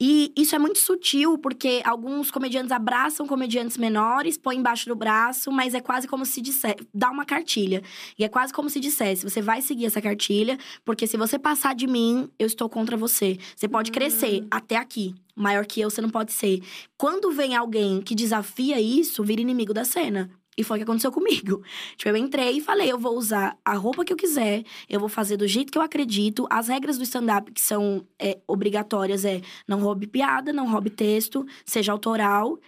E 0.00 0.32
isso 0.36 0.54
é 0.54 0.58
muito 0.58 0.78
sutil, 0.78 1.38
porque 1.38 1.82
alguns 1.84 2.30
comediantes 2.30 2.72
abraçam 2.72 3.26
comediantes 3.26 3.76
menores, 3.76 4.36
põem 4.38 4.58
embaixo 4.58 4.88
do 4.88 4.94
braço, 4.96 5.50
mas 5.50 5.74
é 5.74 5.80
quase 5.80 6.06
como 6.08 6.24
se 6.24 6.40
dissesse. 6.40 6.76
dá 6.94 7.10
uma 7.10 7.24
cartilha. 7.24 7.82
E 8.18 8.24
é 8.24 8.28
quase 8.28 8.52
como 8.52 8.68
se 8.70 8.80
dissesse: 8.80 9.24
você 9.28 9.40
vai 9.42 9.60
seguir 9.62 9.86
essa 9.86 10.00
cartilha, 10.00 10.58
porque 10.84 11.06
se 11.06 11.16
você 11.16 11.38
passar 11.38 11.74
de 11.74 11.86
mim, 11.86 12.28
eu 12.38 12.46
estou 12.46 12.68
contra 12.68 12.96
você. 12.96 13.38
Você 13.56 13.68
pode 13.68 13.90
crescer 13.90 14.46
até 14.50 14.76
aqui. 14.76 15.14
Maior 15.38 15.64
que 15.64 15.80
eu, 15.80 15.88
você 15.88 16.00
não 16.00 16.10
pode 16.10 16.32
ser. 16.32 16.60
Quando 16.96 17.30
vem 17.30 17.54
alguém 17.54 18.00
que 18.00 18.14
desafia 18.14 18.80
isso, 18.80 19.22
vira 19.22 19.40
inimigo 19.40 19.72
da 19.72 19.84
cena. 19.84 20.30
E 20.58 20.64
foi 20.64 20.76
o 20.76 20.80
que 20.80 20.82
aconteceu 20.82 21.12
comigo. 21.12 21.62
Tipo, 21.96 22.08
eu 22.08 22.16
entrei 22.16 22.58
e 22.58 22.60
falei: 22.60 22.90
eu 22.90 22.98
vou 22.98 23.16
usar 23.16 23.56
a 23.64 23.74
roupa 23.74 24.04
que 24.04 24.12
eu 24.12 24.16
quiser, 24.16 24.64
eu 24.88 24.98
vou 24.98 25.08
fazer 25.08 25.36
do 25.36 25.46
jeito 25.46 25.70
que 25.70 25.78
eu 25.78 25.82
acredito. 25.82 26.48
As 26.50 26.66
regras 26.66 26.98
do 26.98 27.04
stand-up 27.04 27.52
que 27.52 27.60
são 27.60 28.04
é, 28.18 28.38
obrigatórias 28.46 29.24
é 29.24 29.40
não 29.68 29.80
roube 29.80 30.08
piada, 30.08 30.52
não 30.52 30.68
roube 30.68 30.90
texto, 30.90 31.46
seja 31.64 31.92
autoral. 31.92 32.58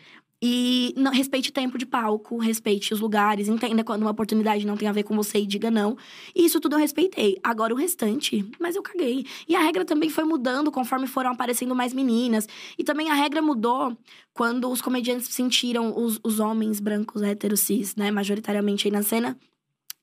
E 0.43 0.95
não, 0.97 1.13
respeite 1.13 1.53
tempo 1.53 1.77
de 1.77 1.85
palco, 1.85 2.39
respeite 2.39 2.95
os 2.95 3.01
lugares, 3.01 3.47
entenda 3.47 3.85
quando 3.85 4.03
uma 4.03 4.11
oportunidade 4.11 4.67
não 4.67 4.75
tem 4.75 4.89
a 4.89 4.93
ver 4.93 5.03
com 5.03 5.15
você 5.15 5.41
e 5.41 5.47
diga 5.47 5.71
não. 5.71 5.99
E 6.35 6.47
isso 6.47 6.59
tudo 6.59 6.77
eu 6.77 6.79
respeitei. 6.79 7.39
Agora 7.43 7.75
o 7.75 7.77
restante, 7.77 8.49
mas 8.59 8.75
eu 8.75 8.83
caguei. 8.83 9.27
E 9.47 9.55
a 9.55 9.61
regra 9.61 9.85
também 9.85 10.09
foi 10.09 10.25
mudando 10.25 10.71
conforme 10.71 11.07
foram 11.07 11.31
aparecendo 11.31 11.75
mais 11.75 11.93
meninas. 11.93 12.49
E 12.79 12.83
também 12.83 13.11
a 13.11 13.15
regra 13.15 13.43
mudou 13.43 13.95
quando 14.33 14.71
os 14.71 14.81
comediantes 14.81 15.29
sentiram, 15.29 15.95
os, 15.95 16.19
os 16.25 16.41
homens 16.41 16.81
brancos 16.81 17.21
héteros 17.21 17.61
cis, 17.61 17.95
né, 17.95 18.11
majoritariamente 18.11 18.89
aí 18.89 18.93
na 18.93 19.03
cena, 19.03 19.39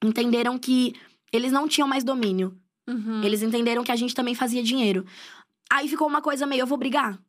entenderam 0.04 0.60
que 0.60 0.93
eles 1.34 1.52
não 1.52 1.67
tinham 1.67 1.88
mais 1.88 2.04
domínio. 2.04 2.56
Uhum. 2.88 3.23
Eles 3.23 3.41
entenderam 3.41 3.84
que 3.84 3.91
a 3.91 3.95
gente 3.95 4.13
também 4.13 4.36
fazia 4.36 4.62
dinheiro. 4.62 5.04
Aí 5.69 5.88
ficou 5.88 6.08
uma 6.08 6.21
coisa 6.21 6.45
meio, 6.45 6.62
eu 6.62 6.67
vou 6.67 6.78
brigar? 6.78 7.19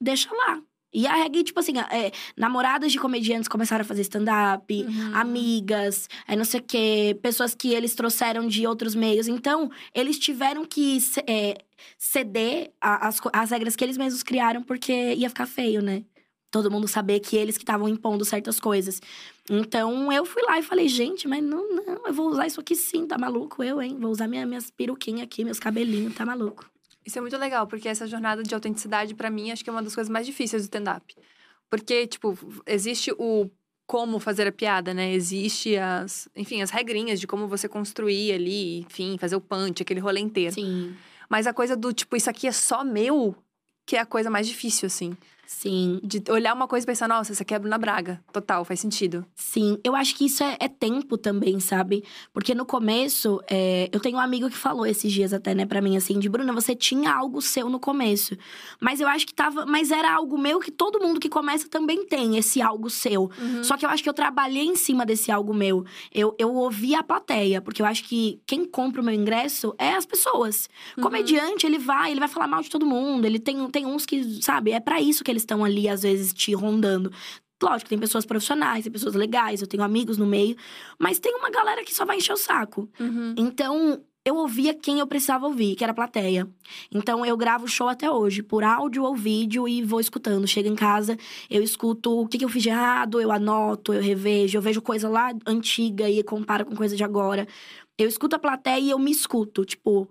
Deixa 0.00 0.34
lá. 0.34 0.62
E 0.92 1.06
a 1.06 1.14
regra, 1.14 1.44
tipo 1.44 1.60
assim, 1.60 1.76
é, 1.78 2.10
namoradas 2.36 2.90
de 2.92 2.98
comediantes 2.98 3.46
começaram 3.48 3.82
a 3.82 3.84
fazer 3.84 4.02
stand-up, 4.02 4.72
Uhum. 4.82 5.14
amigas, 5.14 6.08
é, 6.26 6.34
não 6.34 6.44
sei 6.44 6.60
o 6.60 6.62
quê, 6.62 7.18
pessoas 7.22 7.54
que 7.54 7.74
eles 7.74 7.94
trouxeram 7.94 8.46
de 8.46 8.66
outros 8.66 8.94
meios. 8.94 9.28
Então, 9.28 9.70
eles 9.94 10.18
tiveram 10.18 10.64
que 10.64 10.98
é, 11.26 11.58
ceder 11.98 12.72
co- 13.20 13.30
as 13.32 13.50
regras 13.50 13.76
que 13.76 13.84
eles 13.84 13.96
mesmos 13.98 14.22
criaram, 14.22 14.62
porque 14.62 15.14
ia 15.14 15.28
ficar 15.28 15.46
feio, 15.46 15.82
né? 15.82 16.04
Todo 16.50 16.70
mundo 16.70 16.88
saber 16.88 17.20
que 17.20 17.36
eles 17.36 17.58
que 17.58 17.62
estavam 17.64 17.86
impondo 17.88 18.24
certas 18.24 18.58
coisas. 18.58 19.02
Então, 19.50 20.10
eu 20.10 20.24
fui 20.24 20.42
lá 20.42 20.58
e 20.58 20.62
falei, 20.62 20.88
gente, 20.88 21.28
mas 21.28 21.42
não, 21.44 21.68
não, 21.74 22.06
eu 22.06 22.12
vou 22.14 22.28
usar 22.30 22.46
isso 22.46 22.58
aqui 22.60 22.74
sim, 22.74 23.06
tá 23.06 23.18
maluco? 23.18 23.62
Eu, 23.62 23.82
hein? 23.82 23.98
Vou 24.00 24.10
usar 24.10 24.26
minha, 24.26 24.46
minhas 24.46 24.70
peruquinhas 24.70 25.22
aqui, 25.24 25.44
meus 25.44 25.58
cabelinhos, 25.60 26.14
tá 26.14 26.24
maluco? 26.24 26.64
Isso 27.08 27.16
é 27.16 27.22
muito 27.22 27.38
legal, 27.38 27.66
porque 27.66 27.88
essa 27.88 28.06
jornada 28.06 28.42
de 28.42 28.54
autenticidade, 28.54 29.14
pra 29.14 29.30
mim, 29.30 29.50
acho 29.50 29.64
que 29.64 29.70
é 29.70 29.72
uma 29.72 29.82
das 29.82 29.94
coisas 29.94 30.10
mais 30.10 30.26
difíceis 30.26 30.60
do 30.60 30.66
stand-up. 30.66 31.16
Porque, 31.70 32.06
tipo, 32.06 32.38
existe 32.66 33.10
o 33.18 33.50
como 33.86 34.20
fazer 34.20 34.46
a 34.46 34.52
piada, 34.52 34.92
né? 34.92 35.10
Existe 35.14 35.74
as, 35.78 36.28
enfim, 36.36 36.60
as 36.60 36.68
regrinhas 36.68 37.18
de 37.18 37.26
como 37.26 37.48
você 37.48 37.66
construir 37.66 38.32
ali, 38.32 38.80
enfim, 38.80 39.16
fazer 39.18 39.36
o 39.36 39.40
punch, 39.40 39.80
aquele 39.80 40.00
rolê 40.00 40.20
inteiro. 40.20 40.52
Sim. 40.52 40.94
Mas 41.30 41.46
a 41.46 41.54
coisa 41.54 41.74
do, 41.74 41.94
tipo, 41.94 42.14
isso 42.14 42.28
aqui 42.28 42.46
é 42.46 42.52
só 42.52 42.84
meu, 42.84 43.34
que 43.86 43.96
é 43.96 44.00
a 44.00 44.06
coisa 44.06 44.28
mais 44.28 44.46
difícil, 44.46 44.84
assim. 44.84 45.16
Sim, 45.50 45.98
De 46.04 46.22
olhar 46.30 46.54
uma 46.54 46.68
coisa 46.68 46.84
e 46.84 46.86
pensar, 46.86 47.08
nossa, 47.08 47.32
isso 47.32 47.42
aqui 47.42 47.54
é 47.54 47.58
Bruna 47.58 47.78
Braga. 47.78 48.22
Total, 48.30 48.62
faz 48.66 48.80
sentido. 48.80 49.24
sim. 49.34 49.78
Eu 49.82 49.96
acho 49.96 50.14
que 50.14 50.26
isso 50.26 50.44
é, 50.44 50.58
é 50.60 50.68
tempo 50.68 51.16
também, 51.16 51.58
sabe? 51.58 52.04
Porque 52.34 52.54
no 52.54 52.66
começo, 52.66 53.40
é, 53.48 53.88
eu 53.90 53.98
tenho 53.98 54.18
um 54.18 54.20
amigo 54.20 54.50
que 54.50 54.56
falou 54.56 54.84
esses 54.84 55.10
dias 55.10 55.32
até, 55.32 55.54
né, 55.54 55.64
pra 55.64 55.80
mim, 55.80 55.96
assim, 55.96 56.18
de 56.18 56.28
Bruna, 56.28 56.52
você 56.52 56.74
tinha 56.74 57.10
algo 57.10 57.40
seu 57.40 57.70
no 57.70 57.80
começo. 57.80 58.36
Mas 58.78 59.00
eu 59.00 59.08
acho 59.08 59.26
que 59.26 59.32
tava. 59.32 59.64
Mas 59.64 59.90
era 59.90 60.12
algo 60.14 60.36
meu 60.36 60.60
que 60.60 60.70
todo 60.70 61.00
mundo 61.00 61.18
que 61.18 61.30
começa 61.30 61.66
também 61.66 62.04
tem, 62.04 62.36
esse 62.36 62.60
algo 62.60 62.90
seu. 62.90 63.30
Só 63.62 63.78
que 63.78 63.86
eu 63.86 63.90
acho 63.90 64.02
que 64.02 64.08
eu 64.08 64.12
trabalhei 64.14 64.66
em 64.66 64.76
cima 64.76 65.06
desse 65.06 65.32
algo 65.32 65.54
meu. 65.54 65.82
Eu, 66.12 66.34
eu 66.38 66.54
ouvi 66.54 66.94
a 66.94 67.02
plateia, 67.02 67.62
porque 67.62 67.80
eu 67.80 67.86
acho 67.86 68.04
que 68.04 68.38
quem 68.46 68.66
compra 68.66 69.00
o 69.00 69.04
meu 69.04 69.14
ingresso 69.14 69.74
é 69.78 69.94
as 69.94 70.04
pessoas. 70.04 70.68
Comediante, 71.00 71.64
ele 71.66 71.78
vai, 71.78 72.10
ele 72.10 72.20
vai 72.20 72.28
falar 72.28 72.46
mal 72.46 72.60
de 72.60 72.68
todo 72.68 72.84
mundo. 72.84 73.24
Ele 73.24 73.38
tem, 73.38 73.66
tem 73.70 73.86
uns 73.86 74.04
que, 74.04 74.42
sabe, 74.42 74.72
é 74.72 74.80
pra 74.80 75.00
isso 75.00 75.24
que 75.24 75.37
eles 75.38 75.42
estão 75.42 75.64
ali, 75.64 75.88
às 75.88 76.02
vezes, 76.02 76.32
te 76.32 76.54
rondando. 76.54 77.10
Lógico, 77.62 77.88
tem 77.88 77.98
pessoas 77.98 78.24
profissionais, 78.24 78.84
tem 78.84 78.92
pessoas 78.92 79.14
legais, 79.14 79.60
eu 79.60 79.66
tenho 79.66 79.82
amigos 79.82 80.16
no 80.16 80.26
meio. 80.26 80.56
Mas 80.98 81.18
tem 81.18 81.34
uma 81.34 81.50
galera 81.50 81.84
que 81.84 81.94
só 81.94 82.04
vai 82.04 82.18
encher 82.18 82.32
o 82.32 82.36
saco. 82.36 82.88
Uhum. 83.00 83.34
Então, 83.36 84.00
eu 84.24 84.36
ouvia 84.36 84.74
quem 84.74 84.98
eu 84.98 85.06
precisava 85.06 85.46
ouvir, 85.46 85.74
que 85.74 85.82
era 85.82 85.92
a 85.92 85.94
plateia. 85.94 86.46
Então, 86.92 87.24
eu 87.24 87.36
gravo 87.36 87.64
o 87.64 87.68
show 87.68 87.88
até 87.88 88.10
hoje, 88.10 88.42
por 88.42 88.62
áudio 88.62 89.02
ou 89.02 89.16
vídeo, 89.16 89.66
e 89.66 89.82
vou 89.82 90.00
escutando. 90.00 90.46
Chego 90.46 90.68
em 90.68 90.76
casa, 90.76 91.16
eu 91.48 91.62
escuto 91.62 92.20
o 92.20 92.28
que, 92.28 92.38
que 92.38 92.44
eu 92.44 92.48
fiz 92.48 92.62
de 92.62 92.68
errado, 92.68 93.20
eu 93.20 93.32
anoto, 93.32 93.92
eu 93.92 94.02
revejo, 94.02 94.58
eu 94.58 94.62
vejo 94.62 94.82
coisa 94.82 95.08
lá 95.08 95.32
antiga 95.46 96.08
e 96.08 96.22
comparo 96.22 96.66
com 96.66 96.76
coisa 96.76 96.94
de 96.94 97.02
agora. 97.02 97.48
Eu 97.96 98.06
escuto 98.06 98.36
a 98.36 98.38
plateia 98.38 98.78
e 98.78 98.90
eu 98.90 98.98
me 98.98 99.10
escuto. 99.10 99.64
Tipo, 99.64 100.06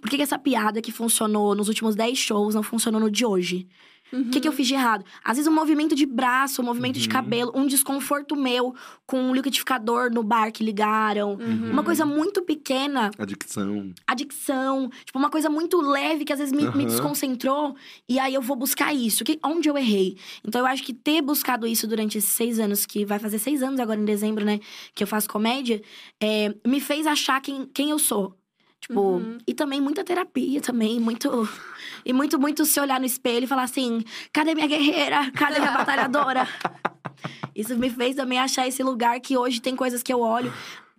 por 0.00 0.10
que, 0.10 0.16
que 0.16 0.22
essa 0.22 0.38
piada 0.38 0.82
que 0.82 0.92
funcionou 0.92 1.54
nos 1.54 1.68
últimos 1.68 1.94
10 1.94 2.18
shows 2.18 2.54
não 2.54 2.62
funcionou 2.62 3.00
no 3.00 3.10
de 3.10 3.24
hoje? 3.24 3.66
O 4.12 4.30
que, 4.30 4.40
que 4.40 4.46
eu 4.48 4.52
fiz 4.52 4.66
de 4.68 4.74
errado? 4.74 5.04
Às 5.24 5.36
vezes 5.36 5.50
um 5.50 5.54
movimento 5.54 5.94
de 5.94 6.06
braço, 6.06 6.62
um 6.62 6.64
movimento 6.64 6.98
de 6.98 7.06
Uhum. 7.08 7.12
cabelo, 7.12 7.52
um 7.54 7.66
desconforto 7.66 8.36
meu 8.36 8.74
com 9.04 9.20
um 9.20 9.34
liquidificador 9.34 10.10
no 10.12 10.22
bar 10.22 10.50
que 10.52 10.62
ligaram. 10.64 11.34
Uhum. 11.34 11.70
Uma 11.72 11.82
coisa 11.82 12.06
muito 12.06 12.42
pequena, 12.42 13.10
Adicção. 13.18 13.92
adicção, 14.06 14.88
tipo, 15.04 15.18
uma 15.18 15.28
coisa 15.30 15.50
muito 15.50 15.80
leve 15.80 16.24
que 16.24 16.32
às 16.32 16.38
vezes 16.38 16.52
me, 16.52 16.70
me 16.70 16.84
desconcentrou. 16.86 17.74
E 18.08 18.18
aí 18.18 18.34
eu 18.34 18.40
vou 18.42 18.56
buscar 18.56 18.94
isso. 18.94 19.24
Que, 19.24 19.38
onde 19.44 19.68
eu 19.68 19.76
errei? 19.76 20.16
Então 20.46 20.60
eu 20.60 20.66
acho 20.66 20.82
que 20.82 20.94
ter 20.94 21.20
buscado 21.20 21.66
isso 21.66 21.86
durante 21.86 22.18
esses 22.18 22.30
seis 22.30 22.58
anos, 22.58 22.86
que 22.86 23.04
vai 23.04 23.18
fazer 23.18 23.38
seis 23.38 23.62
anos 23.62 23.80
agora 23.80 24.00
em 24.00 24.04
dezembro, 24.04 24.44
né? 24.44 24.60
Que 24.94 25.02
eu 25.02 25.06
faço 25.06 25.28
comédia, 25.28 25.82
é, 26.22 26.54
me 26.66 26.80
fez 26.80 27.06
achar 27.06 27.40
quem, 27.40 27.66
quem 27.74 27.90
eu 27.90 27.98
sou. 27.98 28.34
Tipo, 28.88 29.00
Uhum. 29.00 29.38
e 29.46 29.52
também 29.52 29.80
muita 29.80 30.04
terapia 30.04 30.60
também, 30.60 31.00
muito. 31.00 31.48
E 32.04 32.12
muito, 32.12 32.38
muito 32.38 32.64
se 32.64 32.78
olhar 32.78 33.00
no 33.00 33.06
espelho 33.06 33.44
e 33.44 33.46
falar 33.48 33.64
assim: 33.64 34.04
cadê 34.32 34.54
minha 34.54 34.66
guerreira? 34.68 35.30
Cadê 35.32 35.58
minha 35.58 35.72
batalhadora? 35.72 36.46
Isso 37.54 37.76
me 37.76 37.90
fez 37.90 38.14
também 38.14 38.38
achar 38.38 38.66
esse 38.68 38.82
lugar 38.82 39.18
que 39.20 39.36
hoje 39.36 39.60
tem 39.60 39.74
coisas 39.74 40.02
que 40.02 40.12
eu 40.12 40.20
olho. 40.20 40.52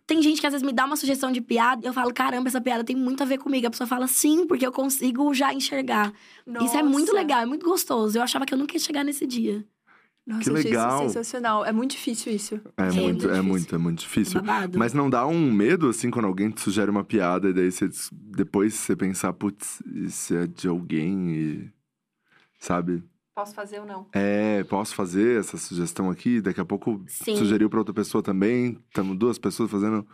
Tem 0.05 0.21
gente 0.21 0.39
que 0.41 0.47
às 0.47 0.53
vezes 0.53 0.65
me 0.65 0.73
dá 0.73 0.85
uma 0.85 0.95
sugestão 0.95 1.31
de 1.31 1.41
piada 1.41 1.85
e 1.85 1.87
eu 1.87 1.93
falo, 1.93 2.13
caramba, 2.13 2.47
essa 2.47 2.59
piada 2.61 2.83
tem 2.83 2.95
muito 2.95 3.21
a 3.23 3.25
ver 3.25 3.37
comigo. 3.37 3.67
A 3.67 3.69
pessoa 3.69 3.85
fala, 3.87 4.07
sim, 4.07 4.47
porque 4.47 4.65
eu 4.65 4.71
consigo 4.71 5.33
já 5.33 5.53
enxergar. 5.53 6.11
Isso 6.61 6.77
é 6.77 6.81
muito 6.83 7.07
Nossa. 7.07 7.13
legal, 7.19 7.41
é 7.41 7.45
muito 7.45 7.65
gostoso. 7.65 8.17
Eu 8.17 8.23
achava 8.23 8.45
que 8.45 8.53
eu 8.53 8.57
nunca 8.57 8.73
ia 8.73 8.79
chegar 8.79 9.03
nesse 9.03 9.27
dia. 9.27 9.65
Nossa, 10.27 10.43
Que 10.43 10.49
legal. 10.49 11.05
isso 11.05 11.13
sensacional. 11.13 11.63
É 11.65 11.71
muito 11.71 11.91
difícil 11.91 12.33
isso. 12.33 12.55
É, 12.75 12.81
É 12.89 12.91
muito, 12.91 13.01
muito 13.01 13.29
é 13.29 13.41
muito, 13.41 13.75
é 13.75 13.77
muito 13.77 13.99
difícil. 13.99 14.41
Babado. 14.41 14.77
Mas 14.77 14.93
não 14.93 15.09
dá 15.09 15.25
um 15.25 15.49
medo, 15.49 15.87
assim, 15.87 16.11
quando 16.11 16.25
alguém 16.25 16.49
te 16.51 16.59
sugere 16.59 16.91
uma 16.91 17.03
piada 17.03 17.49
e 17.49 17.53
daí 17.53 17.71
você, 17.71 17.89
depois 18.11 18.73
você 18.73 18.93
pensar, 18.93 19.31
putz, 19.31 19.81
isso 19.95 20.35
é 20.35 20.45
de 20.45 20.67
alguém 20.67 21.31
e. 21.31 21.69
Sabe? 22.59 23.03
Posso 23.33 23.53
fazer 23.53 23.79
ou 23.79 23.85
não? 23.85 24.07
É, 24.11 24.63
posso 24.65 24.95
fazer 24.95 25.39
essa 25.39 25.57
sugestão 25.57 26.09
aqui? 26.09 26.41
Daqui 26.41 26.59
a 26.59 26.65
pouco 26.65 27.01
Sim. 27.07 27.35
sugeriu 27.37 27.69
pra 27.69 27.79
outra 27.79 27.93
pessoa 27.93 28.21
também. 28.21 28.77
Estamos 28.89 29.15
duas 29.17 29.37
pessoas 29.37 29.69
fazendo. 29.69 30.05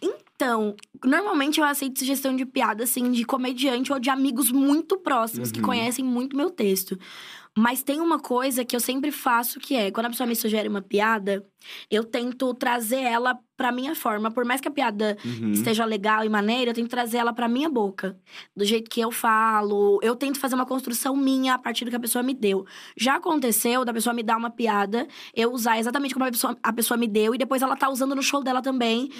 Então, 0.00 0.74
normalmente 1.04 1.60
eu 1.60 1.64
aceito 1.66 1.98
sugestão 1.98 2.34
de 2.34 2.46
piada, 2.46 2.84
assim, 2.84 3.12
de 3.12 3.24
comediante 3.26 3.92
ou 3.92 4.00
de 4.00 4.08
amigos 4.08 4.50
muito 4.50 4.96
próximos 4.96 5.52
que 5.52 5.60
Uhum. 5.60 5.66
conhecem 5.66 6.02
muito 6.02 6.34
meu 6.34 6.48
texto. 6.50 6.98
Mas 7.58 7.82
tem 7.82 8.00
uma 8.00 8.18
coisa 8.20 8.64
que 8.64 8.76
eu 8.76 8.80
sempre 8.80 9.10
faço 9.10 9.58
que 9.60 9.74
é, 9.74 9.90
quando 9.90 10.06
a 10.06 10.10
pessoa 10.10 10.26
me 10.26 10.36
sugere 10.36 10.68
uma 10.68 10.80
piada, 10.82 11.44
eu 11.90 12.04
tento 12.04 12.54
trazer 12.54 13.00
ela 13.00 13.38
pra 13.60 13.70
minha 13.70 13.94
forma. 13.94 14.30
Por 14.30 14.42
mais 14.42 14.58
que 14.58 14.68
a 14.68 14.70
piada 14.70 15.18
Uhum. 15.22 15.52
esteja 15.52 15.84
legal 15.84 16.24
e 16.24 16.30
maneira, 16.30 16.70
eu 16.70 16.74
tento 16.74 16.88
trazer 16.88 17.18
ela 17.18 17.30
pra 17.30 17.46
minha 17.46 17.68
boca. 17.68 18.16
Do 18.56 18.64
jeito 18.64 18.88
que 18.88 18.98
eu 19.02 19.10
falo. 19.10 19.98
Eu 20.02 20.16
tento 20.16 20.38
fazer 20.40 20.54
uma 20.54 20.64
construção 20.64 21.14
minha 21.14 21.52
a 21.54 21.58
partir 21.58 21.84
do 21.84 21.90
que 21.90 21.96
a 21.96 22.00
pessoa 22.00 22.22
me 22.22 22.32
deu. 22.32 22.64
Já 22.96 23.16
aconteceu 23.16 23.84
da 23.84 23.92
pessoa 23.92 24.14
me 24.14 24.22
dar 24.22 24.38
uma 24.38 24.48
piada, 24.48 25.06
eu 25.34 25.52
usar 25.52 25.78
exatamente 25.78 26.14
como 26.14 26.24
a 26.24 26.30
pessoa, 26.30 26.56
a 26.62 26.72
pessoa 26.72 26.96
me 26.96 27.06
deu, 27.06 27.34
e 27.34 27.38
depois 27.38 27.60
ela 27.60 27.76
tá 27.76 27.90
usando 27.90 28.14
no 28.14 28.22
show 28.22 28.42
dela 28.42 28.62
também. 28.62 29.10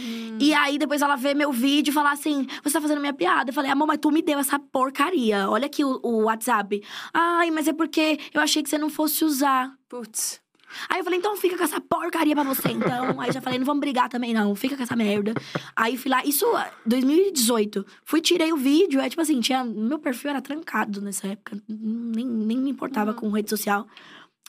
E 0.40 0.54
aí 0.54 0.78
depois 0.78 1.02
ela 1.02 1.16
vê 1.16 1.34
meu 1.34 1.52
vídeo 1.52 1.90
e 1.90 1.94
fala 1.94 2.12
assim: 2.12 2.46
Você 2.64 2.72
tá 2.72 2.80
fazendo 2.80 3.00
minha 3.00 3.12
piada? 3.12 3.50
Eu 3.50 3.54
falei, 3.54 3.70
amor, 3.70 3.86
mas 3.86 3.98
tu 3.98 4.10
me 4.10 4.22
deu 4.22 4.38
essa 4.38 4.58
porcaria. 4.58 5.50
Olha 5.50 5.66
aqui 5.66 5.84
o, 5.84 6.00
o 6.02 6.22
WhatsApp. 6.24 6.82
Ai, 7.12 7.50
mas 7.50 7.68
é 7.68 7.74
porque 7.74 8.18
eu 8.32 8.40
achei 8.40 8.62
que 8.62 8.70
você 8.70 8.78
não 8.78 8.88
fosse 8.88 9.22
usar. 9.22 9.70
Putz. 9.86 10.40
Aí 10.88 10.98
eu 11.00 11.04
falei, 11.04 11.18
então 11.18 11.36
fica 11.36 11.56
com 11.56 11.64
essa 11.64 11.80
porcaria 11.80 12.34
pra 12.34 12.44
você, 12.44 12.68
então. 12.70 13.20
Aí 13.20 13.32
já 13.32 13.40
falei, 13.40 13.58
não 13.58 13.66
vamos 13.66 13.80
brigar 13.80 14.08
também, 14.08 14.32
não. 14.34 14.54
Fica 14.54 14.76
com 14.76 14.82
essa 14.82 14.96
merda. 14.96 15.34
Aí 15.76 15.96
fui 15.96 16.10
lá, 16.10 16.24
isso 16.24 16.46
2018. 16.86 17.84
Fui, 18.04 18.20
tirei 18.20 18.52
o 18.52 18.56
vídeo, 18.56 19.00
é 19.00 19.08
tipo 19.08 19.22
assim, 19.22 19.40
tinha. 19.40 19.64
Meu 19.64 19.98
perfil 19.98 20.30
era 20.30 20.40
trancado 20.42 21.00
nessa 21.00 21.26
época. 21.28 21.60
Nem, 21.68 22.26
nem 22.26 22.58
me 22.58 22.70
importava 22.70 23.14
com 23.14 23.30
rede 23.30 23.50
social. 23.50 23.86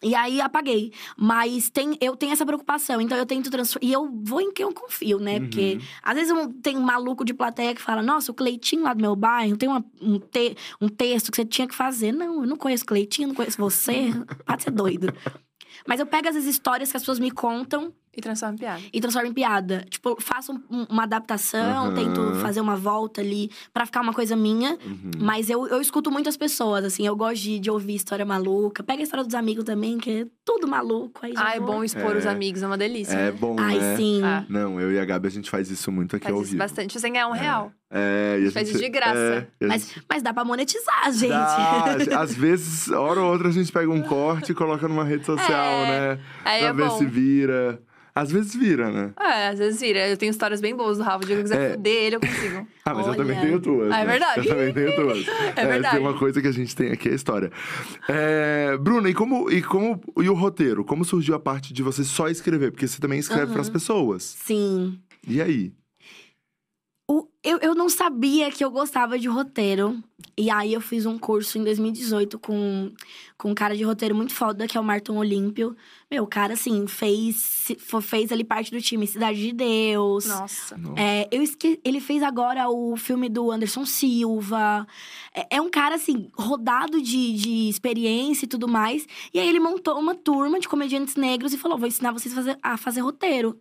E 0.03 0.15
aí 0.15 0.41
apaguei. 0.41 0.91
Mas 1.15 1.69
tem, 1.69 1.95
eu 2.01 2.15
tenho 2.15 2.31
essa 2.34 2.43
preocupação, 2.43 2.99
então 2.99 3.15
eu 3.15 3.25
tento 3.25 3.51
transformar. 3.51 3.88
E 3.88 3.93
eu 3.93 4.10
vou 4.23 4.41
em 4.41 4.51
quem 4.51 4.63
eu 4.65 4.73
confio, 4.73 5.19
né? 5.19 5.36
Uhum. 5.36 5.41
Porque 5.41 5.79
às 6.01 6.15
vezes 6.15 6.34
tem 6.63 6.75
um 6.75 6.81
maluco 6.81 7.23
de 7.23 7.36
plateia 7.36 7.75
que 7.75 7.81
fala: 7.81 8.01
Nossa, 8.01 8.31
o 8.31 8.36
Cleitinho 8.36 8.81
lá 8.81 8.93
do 8.95 9.01
meu 9.01 9.15
bairro 9.15 9.55
tem 9.57 9.69
uma- 9.69 9.86
um, 10.01 10.17
te- 10.17 10.55
um 10.81 10.88
texto 10.89 11.29
que 11.29 11.36
você 11.38 11.45
tinha 11.45 11.67
que 11.67 11.75
fazer. 11.75 12.12
Não, 12.12 12.41
eu 12.41 12.47
não 12.47 12.57
conheço 12.57 12.84
o 12.84 12.88
Cleitinho, 12.88 13.27
não 13.27 13.36
conheço 13.36 13.57
você. 13.60 14.10
Pode 14.43 14.63
ser 14.63 14.71
doido. 14.71 15.13
Mas 15.88 16.00
eu 16.00 16.06
pego 16.06 16.28
as 16.28 16.36
histórias 16.36 16.91
que 16.91 16.98
as 16.98 17.04
pessoas 17.04 17.20
me 17.20 17.32
contam 17.32 17.94
E 18.15 18.19
transforma 18.21 18.56
em 18.56 18.58
piada. 18.58 18.82
e 18.91 19.00
transformo 19.00 19.28
em 19.30 19.34
piada. 19.34 19.86
Tipo, 19.89 20.17
faço 20.21 20.52
um- 20.69 20.86
uma 20.89 21.04
adaptação, 21.04 21.86
Aham. 21.88 21.93
tento 21.95 22.36
fazer 22.41 22.60
uma 22.60 22.76
volta 22.76 23.21
ali 23.21 23.50
pra 23.74 23.86
ficar 23.86 24.02
uma 24.02 24.13
coisa 24.13 24.36
minha. 24.36 24.78
Uhum. 24.86 25.12
Mas 25.17 25.50
eu, 25.50 25.65
eu 25.67 25.80
escuto 25.80 26.12
muitas 26.12 26.36
pessoas, 26.36 26.84
assim, 26.84 27.08
eu 27.08 27.15
gosto 27.15 27.41
de, 27.41 27.58
de 27.60 27.71
ouvir 27.71 27.95
história 27.95 28.26
maluca. 28.26 28.84
Pega 28.84 29.00
a 29.02 29.04
história 29.04 29.24
dos 29.24 29.34
amigos 29.34 29.63
também, 29.63 29.97
que 29.97 30.12
é 30.12 30.26
tudo 30.43 30.67
maluco. 30.67 31.19
Aí 31.24 31.34
Ah, 31.38 31.56
é 31.56 31.60
bom 31.62 31.84
expor 31.86 32.13
É. 32.13 32.17
os 32.17 32.26
amigos, 32.26 32.62
é 32.62 32.67
uma 32.67 32.78
delícia. 32.78 33.13
É 33.13 33.26
né? 33.26 33.32
bão, 33.32 33.56
Ai, 33.58 33.78
né? 33.78 33.95
sim. 33.95 34.21
Ah. 34.24 34.45
Não, 34.50 34.80
eu 34.82 34.91
e 34.91 35.00
a 35.00 35.06
Gabi, 35.06 35.28
a 35.28 35.32
gente 35.32 35.50
faz 35.50 35.71
isso 35.71 35.89
muito 35.89 36.15
aqui 36.17 36.26
Faz 36.26 36.36
ao 36.36 36.41
isso 36.41 36.52
vivo. 36.52 36.60
bastante. 36.60 37.00
Sem 37.00 37.13
ganhar 37.13 37.28
um 37.30 37.32
real. 37.34 37.71
É, 37.89 38.39
e 38.41 38.47
a 38.47 38.52
Faz 38.52 38.67
gente, 38.67 38.76
isso 38.76 38.84
de 38.84 38.89
graça. 38.89 39.47
É, 39.60 39.67
Mas, 39.67 39.84
gente- 39.88 40.06
mas 40.10 40.21
dá 40.21 40.34
pra 40.34 40.43
monetizar, 40.43 41.12
gente. 41.13 41.30
Dá, 42.10 42.21
às 42.21 42.34
vezes, 42.36 42.89
hora 42.89 43.21
ou 43.21 43.32
outra, 43.32 43.47
a 43.47 43.52
gente 43.52 43.71
pega 43.71 43.89
um 43.89 44.02
corte 44.02 44.52
e 44.52 44.56
coloca 44.56 44.86
numa 44.88 45.04
rede 45.06 45.26
social, 45.26 45.65
É, 45.86 45.88
né? 46.17 46.19
Aí 46.43 46.60
pra 46.60 46.69
é 46.69 46.74
ver 46.74 46.88
bom. 46.89 46.97
se 46.97 47.06
vira. 47.06 47.82
Às 48.13 48.32
vezes 48.32 48.54
vira, 48.56 48.91
né? 48.91 49.13
É, 49.19 49.47
às 49.47 49.60
vezes 49.60 49.80
vira. 49.80 50.08
Eu 50.10 50.17
tenho 50.17 50.30
histórias 50.32 50.60
bem 50.60 50.76
boas 50.76 50.97
do 50.97 51.04
Rafa. 51.04 51.24
O 51.24 51.26
dia 51.26 51.36
que 51.36 51.39
eu 51.39 51.43
quiser 51.43 51.62
É. 51.62 51.71
fuder 51.74 51.93
ele, 51.93 52.15
eu 52.17 52.19
consigo. 52.19 52.67
Ah, 52.84 52.95
mas 52.95 53.06
eu 53.08 53.15
também 53.15 53.38
Olha. 53.38 53.45
tenho 53.45 53.60
tuas. 53.62 53.91
Ah, 53.91 54.00
é 54.00 54.06
né? 54.06 54.12
verdade. 54.12 54.39
Eu 54.39 54.45
também 54.56 54.74
tenho 54.74 54.95
tuas. 54.95 55.26
É 55.56 55.65
verdade. 55.65 55.95
Tem 55.97 56.06
uma 56.06 56.17
coisa 56.17 56.41
que 56.41 56.47
a 56.47 56.52
gente 56.52 56.76
tem 56.76 56.91
aqui, 56.91 57.10
é 57.10 57.12
a 57.12 57.15
história. 57.15 57.52
É, 58.10 58.76
Bruna, 58.78 59.08
e 59.10 59.13
como, 59.13 59.50
e 59.52 59.62
como. 59.62 60.02
E 60.17 60.28
o 60.30 60.34
roteiro? 60.34 60.84
Como 60.84 61.06
surgiu 61.06 61.36
a 61.36 61.39
parte 61.39 61.74
de 61.74 61.84
você 61.84 62.04
só 62.04 62.28
escrever? 62.28 62.71
Porque 62.71 62.88
você 62.88 63.00
também 63.00 63.19
escreve 63.19 63.43
Aham. 63.45 63.54
pras 63.54 63.69
pessoas. 63.69 64.24
Sim. 64.24 65.00
E 65.28 65.39
aí? 65.41 65.71
Eu, 67.43 67.58
eu 67.58 67.73
não 67.73 67.89
sabia 67.89 68.51
que 68.51 68.63
eu 68.63 68.69
gostava 68.69 69.17
de 69.17 69.27
roteiro. 69.27 70.01
E 70.38 70.49
aí 70.51 70.73
eu 70.73 70.82
fiz 70.82 71.08
um 71.08 71.17
curso 71.17 71.58
em 71.58 71.63
2018 71.63 72.38
com, 72.38 72.91
com 73.36 73.49
um 73.49 73.56
cara 73.56 73.75
de 73.75 73.84
roteiro 73.84 74.13
muito 74.13 74.34
foda, 74.34 74.67
que 74.67 74.77
é 74.77 74.80
o 74.80 74.84
Marton 74.84 75.17
Olímpio. 75.17 75.75
Meu, 76.10 76.23
o 76.23 76.27
cara, 76.27 76.54
assim, 76.54 76.86
fez, 76.86 77.71
fez 78.01 78.32
ali 78.32 78.43
parte 78.43 78.69
do 78.69 78.80
time 78.80 79.08
Cidade 79.08 79.41
de 79.41 79.54
Deus. 79.54 80.27
Nossa. 80.27 80.80
É, 80.95 81.27
eu 81.32 81.41
esque... 81.41 81.80
Ele 81.84 81.99
fez 81.99 82.21
agora 82.21 82.69
o 82.69 82.95
filme 82.95 83.27
do 83.27 83.51
Anderson 83.51 83.86
Silva. 83.86 84.86
É, 85.34 85.58
é 85.58 85.62
um 85.62 85.69
cara, 85.69 85.95
assim, 85.95 86.30
rodado 86.38 87.01
de, 87.01 87.34
de 87.34 87.69
experiência 87.69 88.45
e 88.45 88.49
tudo 88.49 88.67
mais. 88.67 89.08
E 89.34 89.39
aí 89.39 89.49
ele 89.49 89.60
montou 89.60 89.99
uma 89.99 90.13
turma 90.13 90.60
de 90.60 90.69
comediantes 90.69 91.15
negros 91.15 91.54
e 91.54 91.58
falou: 91.58 91.77
vou 91.77 91.88
ensinar 91.88 92.12
vocês 92.12 92.34
a 92.34 92.36
fazer, 92.36 92.60
a 92.62 92.77
fazer 92.77 93.01
roteiro. 93.01 93.60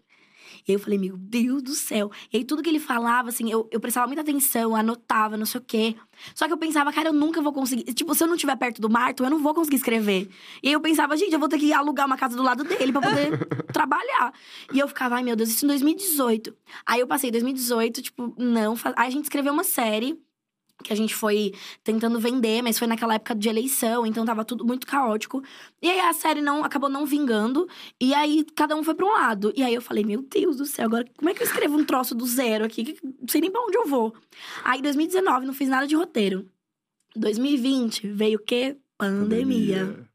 E 0.67 0.73
aí 0.73 0.77
eu 0.77 0.79
falei, 0.79 0.99
meu 0.99 1.17
Deus 1.17 1.63
do 1.63 1.75
céu. 1.75 2.11
E 2.33 2.39
aí 2.39 2.45
tudo 2.45 2.63
que 2.63 2.69
ele 2.69 2.79
falava, 2.81 3.29
assim, 3.29 3.51
eu, 3.51 3.69
eu 3.71 3.81
prestava 3.81 4.07
muita 4.07 4.23
atenção, 4.23 4.75
anotava, 4.75 5.37
não 5.37 5.47
sei 5.47 5.61
o 5.61 5.65
quê. 5.65 5.97
Só 6.35 6.47
que 6.47 6.53
eu 6.53 6.59
pensava, 6.59 6.93
cara, 6.93 7.09
eu 7.09 7.13
nunca 7.13 7.41
vou 7.41 7.53
conseguir. 7.53 7.85
Tipo, 7.95 8.15
se 8.15 8.23
eu 8.23 8.29
não 8.29 8.35
estiver 8.35 8.57
perto 8.57 8.81
do 8.81 8.91
Marto, 8.91 9.25
eu 9.25 9.31
não 9.31 9.39
vou 9.39 9.55
conseguir 9.55 9.77
escrever. 9.77 10.29
E 10.63 10.69
aí 10.69 10.73
eu 10.73 10.81
pensava, 10.81 11.17
gente, 11.17 11.33
eu 11.33 11.39
vou 11.39 11.49
ter 11.49 11.59
que 11.59 11.73
alugar 11.73 12.07
uma 12.07 12.17
casa 12.17 12.37
do 12.37 12.43
lado 12.43 12.65
dele 12.65 12.93
pra 12.93 13.01
poder 13.01 13.47
trabalhar. 13.73 14.33
E 14.73 14.79
eu 14.79 14.89
ficava, 14.89 15.17
ai 15.17 15.23
meu 15.23 15.37
Deus, 15.37 15.51
isso 15.51 15.65
em 15.65 15.69
2018. 15.69 16.55
Aí 16.87 17.01
eu 17.01 17.07
passei 17.07 17.31
2018, 17.31 18.03
tipo, 18.03 18.35
não. 18.39 18.75
Aí 18.97 19.09
a 19.09 19.11
gente 19.11 19.25
escreveu 19.25 19.53
uma 19.53 19.65
série 19.65 20.19
que 20.83 20.93
a 20.93 20.97
gente 20.97 21.15
foi 21.15 21.53
tentando 21.85 22.19
vender, 22.19 22.63
mas 22.63 22.79
foi 22.79 22.89
naquela 22.89 23.15
época 23.15 23.35
de 23.35 23.49
eleição, 23.49 24.07
então 24.07 24.25
tava 24.25 24.45
tudo 24.45 24.65
muito 24.65 24.87
caótico. 24.87 25.43
E 25.83 25.89
aí 25.89 26.01
a 26.01 26.13
série 26.13 26.41
não 26.41 26.65
acabou 26.65 26.89
não 26.89 27.07
vingando, 27.07 27.69
e 28.01 28.15
aí 28.15 28.45
cada 28.55 28.77
um 28.77 28.83
foi 28.83 28.95
pra 28.95 29.07
um 29.07 29.13
lado. 29.13 29.53
E 29.57 29.63
aí 29.63 29.75
eu 29.75 29.83
falei, 29.83 30.05
meu 30.05 30.23
Deus 30.23 30.57
do 30.57 30.67
céu, 30.67 30.87
agora 30.87 31.05
como 31.17 31.31
é 31.31 31.35
que 31.35 31.43
eu 31.43 31.47
escrevo 31.47 31.77
um 31.77 31.85
troço 31.85 32.15
do 32.15 32.27
zero 32.27 32.65
aqui? 32.65 32.97
Não 33.03 33.29
sei 33.29 33.41
nem 33.41 33.51
pra 33.51 33.63
onde 33.63 33.77
eu 33.77 33.87
vou. 33.87 34.15
Aí 34.65 34.81
2019 34.83 35.47
não 35.47 35.55
fiz 35.55 35.69
nada 35.69 35.87
de 35.87 35.95
roteiro. 35.95 36.49
2020 37.17 38.09
veio 38.09 38.39
o 38.39 38.43
quê? 38.43 38.77
Pandemia. 38.97 40.09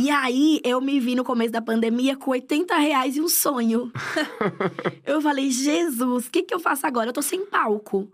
E 0.00 0.10
aí, 0.10 0.60
eu 0.62 0.80
me 0.80 1.00
vi 1.00 1.16
no 1.16 1.24
começo 1.24 1.50
da 1.50 1.60
pandemia 1.60 2.16
com 2.16 2.30
80 2.30 2.76
reais 2.76 3.16
e 3.16 3.20
um 3.20 3.28
sonho. 3.28 3.90
eu 5.04 5.20
falei, 5.20 5.50
Jesus, 5.50 6.26
o 6.26 6.30
que, 6.30 6.44
que 6.44 6.54
eu 6.54 6.60
faço 6.60 6.86
agora? 6.86 7.08
Eu 7.08 7.12
tô 7.12 7.20
sem 7.20 7.44
palco, 7.44 8.08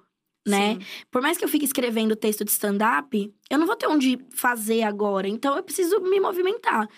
né? 0.46 0.74
Sim. 0.74 0.80
Por 1.10 1.22
mais 1.22 1.36
que 1.38 1.44
eu 1.44 1.48
fique 1.48 1.64
escrevendo 1.64 2.14
texto 2.16 2.44
de 2.44 2.50
stand-up, 2.50 3.32
eu 3.50 3.58
não 3.58 3.66
vou 3.66 3.76
ter 3.76 3.86
onde 3.86 4.18
fazer 4.34 4.82
agora. 4.82 5.26
Então, 5.28 5.56
eu 5.56 5.62
preciso 5.62 6.00
me 6.00 6.20
movimentar. 6.20 6.88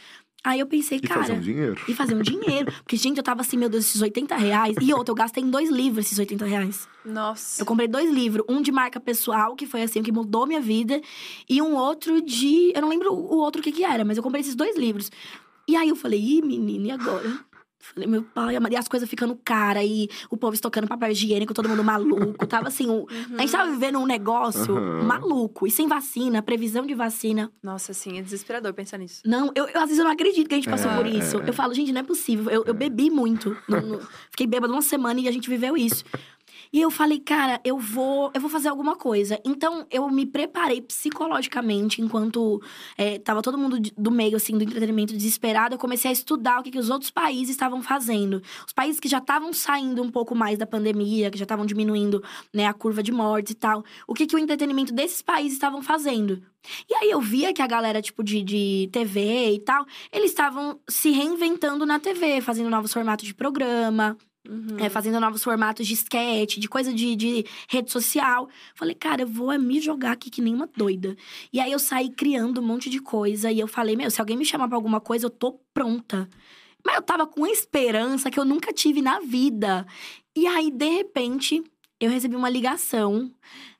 Aí 0.45 0.61
eu 0.61 0.67
pensei, 0.67 0.99
E 0.99 1.01
cara... 1.01 1.23
fazer 1.23 1.33
um 1.33 1.41
dinheiro. 1.41 1.81
E 1.89 1.95
fazer 1.95 2.15
um 2.15 2.23
dinheiro. 2.23 2.71
Porque, 2.85 2.97
gente, 2.97 3.17
eu 3.17 3.23
tava 3.25 3.41
assim, 3.41 3.57
meu 3.57 3.69
Deus, 3.69 3.85
esses 3.85 4.01
80 4.01 4.37
reais. 4.37 4.77
E 4.81 4.95
outra, 4.95 5.11
eu 5.11 5.17
gastei 5.17 5.43
em 5.43 5.51
dois 5.51 5.69
livros 5.69 6.07
esses 6.07 6.19
80 6.21 6.45
reais. 6.45 6.87
Nossa. 7.05 7.61
Eu 7.61 7.67
comprei 7.67 7.89
dois 7.89 8.09
livros. 8.13 8.45
Um 8.49 8.63
de 8.63 8.71
marca 8.71 9.01
pessoal, 9.01 9.57
que 9.57 9.67
foi 9.67 9.83
assim, 9.83 10.05
que 10.05 10.13
mudou 10.13 10.47
minha 10.47 10.61
vida. 10.61 11.01
E 11.49 11.61
um 11.61 11.75
outro 11.75 12.21
de. 12.21 12.73
Eu 12.77 12.81
não 12.83 12.89
lembro 12.89 13.13
o 13.13 13.39
outro 13.39 13.61
o 13.61 13.65
que 13.65 13.73
que 13.73 13.85
era, 13.85 14.05
mas 14.05 14.17
eu 14.17 14.23
comprei 14.23 14.41
esses 14.41 14.55
dois 14.55 14.77
livros. 14.77 15.11
E 15.69 15.75
aí 15.75 15.89
eu 15.89 15.97
falei, 15.97 16.21
ih, 16.21 16.43
menina, 16.43 16.87
e 16.87 16.91
agora? 16.93 17.41
Falei, 17.95 18.09
meu 18.09 18.23
pai, 18.23 18.57
e 18.71 18.77
as 18.77 18.89
coisas 18.89 19.09
ficando 19.09 19.35
cara, 19.45 19.83
e 19.85 20.09
o 20.31 20.37
povo 20.37 20.55
estocando 20.55 20.87
papel 20.89 21.11
higiênico, 21.11 21.55
todo 21.55 21.69
mundo 21.69 21.83
maluco. 21.85 22.47
Tava 22.47 22.69
assim, 22.69 22.89
o- 22.89 23.07
a 23.37 23.41
gente 23.43 23.53
tava 23.53 23.71
vivendo 23.71 23.99
um 23.99 24.07
negócio 24.07 24.77
Aham. 24.77 25.03
maluco. 25.05 25.67
E 25.67 25.71
sem 25.71 25.87
vacina, 25.87 26.43
previsão 26.43 26.85
de 26.87 26.95
vacina. 26.95 27.51
Nossa, 27.63 27.93
sim, 27.95 28.19
é 28.19 28.23
desesperador 28.23 28.73
pensar 28.75 28.99
nisso. 28.99 29.23
Não, 29.25 29.53
eu, 29.55 29.67
eu, 29.67 29.77
às 29.81 29.85
vezes 29.87 29.99
eu 29.99 30.05
não 30.05 30.13
acredito 30.13 30.49
que 30.49 30.55
a 30.55 30.59
gente 30.59 30.69
passou 30.71 30.91
É, 30.91 30.97
por 30.97 31.07
isso. 31.07 31.39
é, 31.41 31.45
é. 31.45 31.49
Eu 31.49 31.53
falo, 31.53 31.73
gente, 31.75 31.93
não 31.93 32.01
é 32.01 32.05
possível. 32.05 32.51
Eu, 32.51 32.65
eu 32.67 32.75
bebi 32.75 33.11
muito. 33.11 33.57
No- 33.69 33.81
no- 33.81 34.01
fiquei 34.31 34.47
bêbada 34.47 34.73
uma 34.73 34.83
semana 34.83 35.21
e 35.21 35.29
a 35.29 35.33
gente 35.33 35.49
viveu 35.49 35.77
isso. 35.77 36.05
E 36.73 36.81
eu 36.81 36.91
falei, 36.91 37.19
cara, 37.19 37.61
eu 37.65 37.79
vou, 37.79 38.31
eu 38.35 38.41
vou 38.41 38.51
fazer 38.51 38.69
alguma 38.69 38.97
coisa. 38.97 39.41
Então, 39.45 39.87
eu 39.91 40.09
me 40.09 40.27
preparei 40.27 40.81
psicologicamente, 40.81 42.03
enquanto 42.03 42.61
é, 42.97 43.19
tava 43.19 43.43
todo 43.43 43.59
mundo 43.59 43.79
do 43.97 44.11
meio, 44.11 44.37
assim, 44.37 44.57
do 44.57 44.65
entretenimento 44.65 45.13
desesperado. 45.13 45.75
Eu 45.75 45.79
comecei 45.79 46.11
a 46.11 46.13
estudar 46.13 46.61
o 46.61 46.63
que, 46.63 46.71
que 46.71 46.79
os 46.79 46.91
outros 46.91 47.11
países 47.11 47.51
estavam 47.51 47.83
fazendo. 47.83 48.43
Os 48.67 48.73
países 48.73 49.01
que 49.01 49.09
já 49.09 49.19
estavam 49.19 49.53
saindo 49.53 50.03
um 50.03 50.11
pouco 50.11 50.35
mais 50.35 50.59
da 50.59 50.67
pandemia, 50.67 51.31
que 51.31 51.39
já 51.39 51.45
estavam 51.45 51.67
diminuindo 51.67 52.23
né, 52.53 52.67
a 52.67 52.73
curva 52.73 53.03
de 53.03 53.13
mortes 53.13 53.53
e 53.53 53.57
tal. 53.57 53.85
O 54.07 54.15
que, 54.15 54.27
que 54.27 54.37
o 54.37 54.39
entretenimento 54.39 54.93
desses 54.93 55.23
países 55.23 55.55
estavam 55.55 55.83
fazendo. 55.83 56.43
E 56.89 56.95
aí 56.95 57.11
eu 57.11 57.21
via 57.21 57.53
que 57.53 57.63
a 57.63 57.67
galera, 57.67 58.03
tipo, 58.03 58.23
de, 58.23 58.43
de 58.43 58.89
TV 58.93 59.53
e 59.53 59.61
tal, 59.61 59.87
eles 60.13 60.31
estavam 60.31 60.81
se 60.89 61.11
reinventando 61.11 61.87
na 61.87 61.99
TV, 61.99 62.41
fazendo 62.41 62.71
novos 62.71 62.93
formatos 62.93 63.27
de 63.27 63.35
programa, 63.35 64.17
Uhum. 64.49 64.79
é, 64.79 64.89
fazendo 64.89 65.19
novos 65.21 65.43
formatos 65.43 65.87
de 65.87 65.95
sketch, 65.95 66.59
de 66.59 66.69
coisa 66.69 66.93
de, 66.93 67.17
de 67.17 67.45
rede 67.69 67.91
social. 67.91 68.49
Falei, 68.75 68.95
cara, 68.95 69.23
eu 69.23 69.27
vou 69.27 69.53
é 69.53 69.59
me 69.59 69.81
jogar 69.81 70.13
aqui 70.13 70.31
que 70.31 70.41
nem 70.43 70.55
uma 70.55 70.69
doida. 70.77 71.17
E 71.53 71.61
aí 71.61 71.73
eu 71.73 71.79
saí 71.79 72.11
criando 72.11 72.61
um 72.61 72.65
monte 72.65 72.89
de 72.89 73.01
coisa 73.01 73.51
e 73.51 73.59
eu 73.59 73.67
falei, 73.67 73.97
meu, 73.97 74.11
se 74.11 74.21
alguém 74.21 74.37
me 74.37 74.45
chamar 74.45 74.69
pra 74.69 74.77
alguma 74.77 75.01
coisa, 75.01 75.27
eu 75.27 75.31
tô 75.31 75.61
pronta. 75.73 76.29
Mas 76.85 76.97
eu 76.97 77.03
tava 77.03 77.27
com 77.27 77.41
uma 77.41 77.51
esperança 77.51 78.31
que 78.31 78.39
eu 78.39 78.45
nunca 78.45 78.73
tive 78.73 79.03
na 79.03 79.21
vida. 79.21 79.87
E 80.37 80.47
aí, 80.47 80.71
de 80.71 80.89
repente, 80.89 81.65
eu 82.01 82.11
recebi 82.11 82.37
uma 82.37 82.49
ligação 82.49 83.33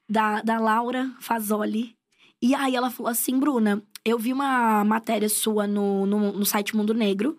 da, 0.09 0.41
da 0.43 0.59
Laura 0.59 1.15
Fazoli. 1.21 1.95
E 2.41 2.55
aí 2.55 2.75
ela 2.75 2.91
falou 2.91 3.11
assim, 3.11 3.39
Bruna, 3.39 3.83
eu 4.05 4.19
vi 4.19 4.33
uma 4.33 4.85
matéria 4.85 5.29
sua 5.29 5.67
no, 5.67 6.07
no, 6.07 6.33
no 6.33 6.47
site 6.47 6.77
Mundo 6.77 6.95
Negro. 6.95 7.39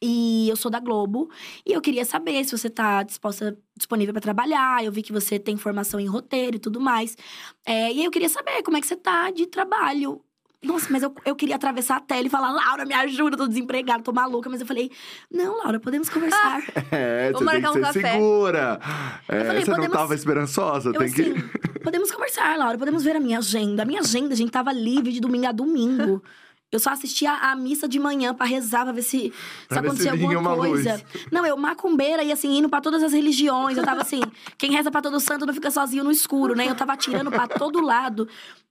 E 0.00 0.48
eu 0.48 0.56
sou 0.56 0.70
da 0.70 0.78
Globo. 0.80 1.30
E 1.64 1.72
eu 1.72 1.80
queria 1.80 2.04
saber 2.04 2.44
se 2.44 2.56
você 2.56 2.68
tá 2.68 3.02
disposta, 3.02 3.56
disponível 3.76 4.12
para 4.12 4.20
trabalhar. 4.22 4.84
Eu 4.84 4.92
vi 4.92 5.02
que 5.02 5.12
você 5.12 5.38
tem 5.38 5.56
formação 5.56 5.98
em 5.98 6.06
roteiro 6.06 6.56
e 6.56 6.60
tudo 6.60 6.80
mais. 6.80 7.16
É, 7.64 7.92
e 7.92 7.98
aí 8.00 8.04
eu 8.04 8.10
queria 8.10 8.28
saber 8.28 8.62
como 8.62 8.76
é 8.76 8.80
que 8.80 8.86
você 8.86 8.96
tá 8.96 9.30
de 9.30 9.46
trabalho. 9.46 10.20
Nossa, 10.62 10.88
mas 10.90 11.02
eu, 11.02 11.14
eu 11.24 11.36
queria 11.36 11.54
atravessar 11.54 11.96
a 11.96 12.00
tela 12.00 12.26
e 12.26 12.30
falar, 12.30 12.50
Laura, 12.50 12.84
me 12.84 12.94
ajuda, 12.94 13.36
tô 13.36 13.46
desempregada, 13.46 14.02
tô 14.02 14.12
maluca. 14.12 14.48
Mas 14.50 14.60
eu 14.60 14.66
falei, 14.66 14.90
não, 15.30 15.58
Laura, 15.58 15.78
podemos 15.78 16.08
conversar. 16.08 16.62
É, 16.90 17.30
Vamos 17.30 17.46
você 17.46 17.52
tem 17.52 17.62
marcar 17.62 17.72
que 17.72 17.78
um 17.78 17.92
ser 17.92 18.02
café. 18.02 18.12
segura. 18.14 18.80
É, 19.28 19.44
falei, 19.44 19.60
você 19.62 19.70
podemos- 19.70 19.88
não 19.88 19.96
tava 19.96 20.14
esperançosa? 20.14 20.88
Eu 20.90 20.94
tem 20.94 21.06
assim, 21.06 21.34
que. 21.34 21.78
podemos 21.80 22.10
conversar, 22.10 22.56
Laura, 22.58 22.76
podemos 22.78 23.04
ver 23.04 23.16
a 23.16 23.20
minha 23.20 23.38
agenda. 23.38 23.82
A 23.82 23.86
minha 23.86 24.00
agenda, 24.00 24.34
gente, 24.34 24.50
tava 24.50 24.72
livre 24.72 25.12
de 25.12 25.20
domingo 25.20 25.46
a 25.46 25.52
domingo. 25.52 26.22
Eu 26.72 26.80
só 26.80 26.90
assistia 26.90 27.32
a 27.32 27.54
missa 27.54 27.88
de 27.88 27.98
manhã 27.98 28.34
pra 28.34 28.44
rezar, 28.44 28.82
pra 28.82 28.92
ver 28.92 29.02
se, 29.02 29.32
se 29.70 29.78
acontecia 29.78 30.10
alguma 30.10 30.38
uma 30.40 30.56
coisa. 30.56 30.92
luz. 30.94 31.26
Não, 31.30 31.46
eu 31.46 31.56
macumbeira 31.56 32.24
e 32.24 32.32
assim, 32.32 32.58
indo 32.58 32.68
pra 32.68 32.80
todas 32.80 33.02
as 33.02 33.12
religiões. 33.12 33.76
Eu 33.78 33.84
tava 33.84 34.02
assim, 34.02 34.20
quem 34.58 34.72
reza 34.72 34.90
pra 34.90 35.00
todo 35.00 35.18
santo 35.20 35.46
não 35.46 35.54
fica 35.54 35.70
sozinho 35.70 36.02
no 36.02 36.10
escuro, 36.10 36.56
né? 36.56 36.68
Eu 36.68 36.74
tava 36.74 36.92
atirando 36.92 37.30
pra 37.30 37.46
todo 37.46 37.80
lado. 37.80 38.28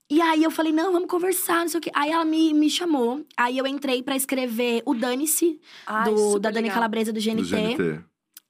E 0.10 0.22
aí 0.22 0.44
eu 0.44 0.52
falei, 0.52 0.72
não, 0.72 0.92
vamos 0.92 1.10
conversar, 1.10 1.62
não 1.62 1.70
sei 1.70 1.80
o 1.80 1.82
quê. 1.82 1.92
Aí 1.96 2.12
ela 2.12 2.26
me, 2.26 2.54
me 2.54 2.70
chamou. 2.70 3.26
Aí 3.36 3.58
eu 3.58 3.66
entrei 3.66 4.04
pra 4.04 4.16
escrever 4.16 4.84
o 4.86 4.94
Dane-se, 4.94 5.60
da 6.40 6.52
Dani 6.52 6.64
legal. 6.64 6.76
Calabresa 6.76 7.12
do 7.12 7.20
Do 7.20 7.26
GNT. 7.26 8.04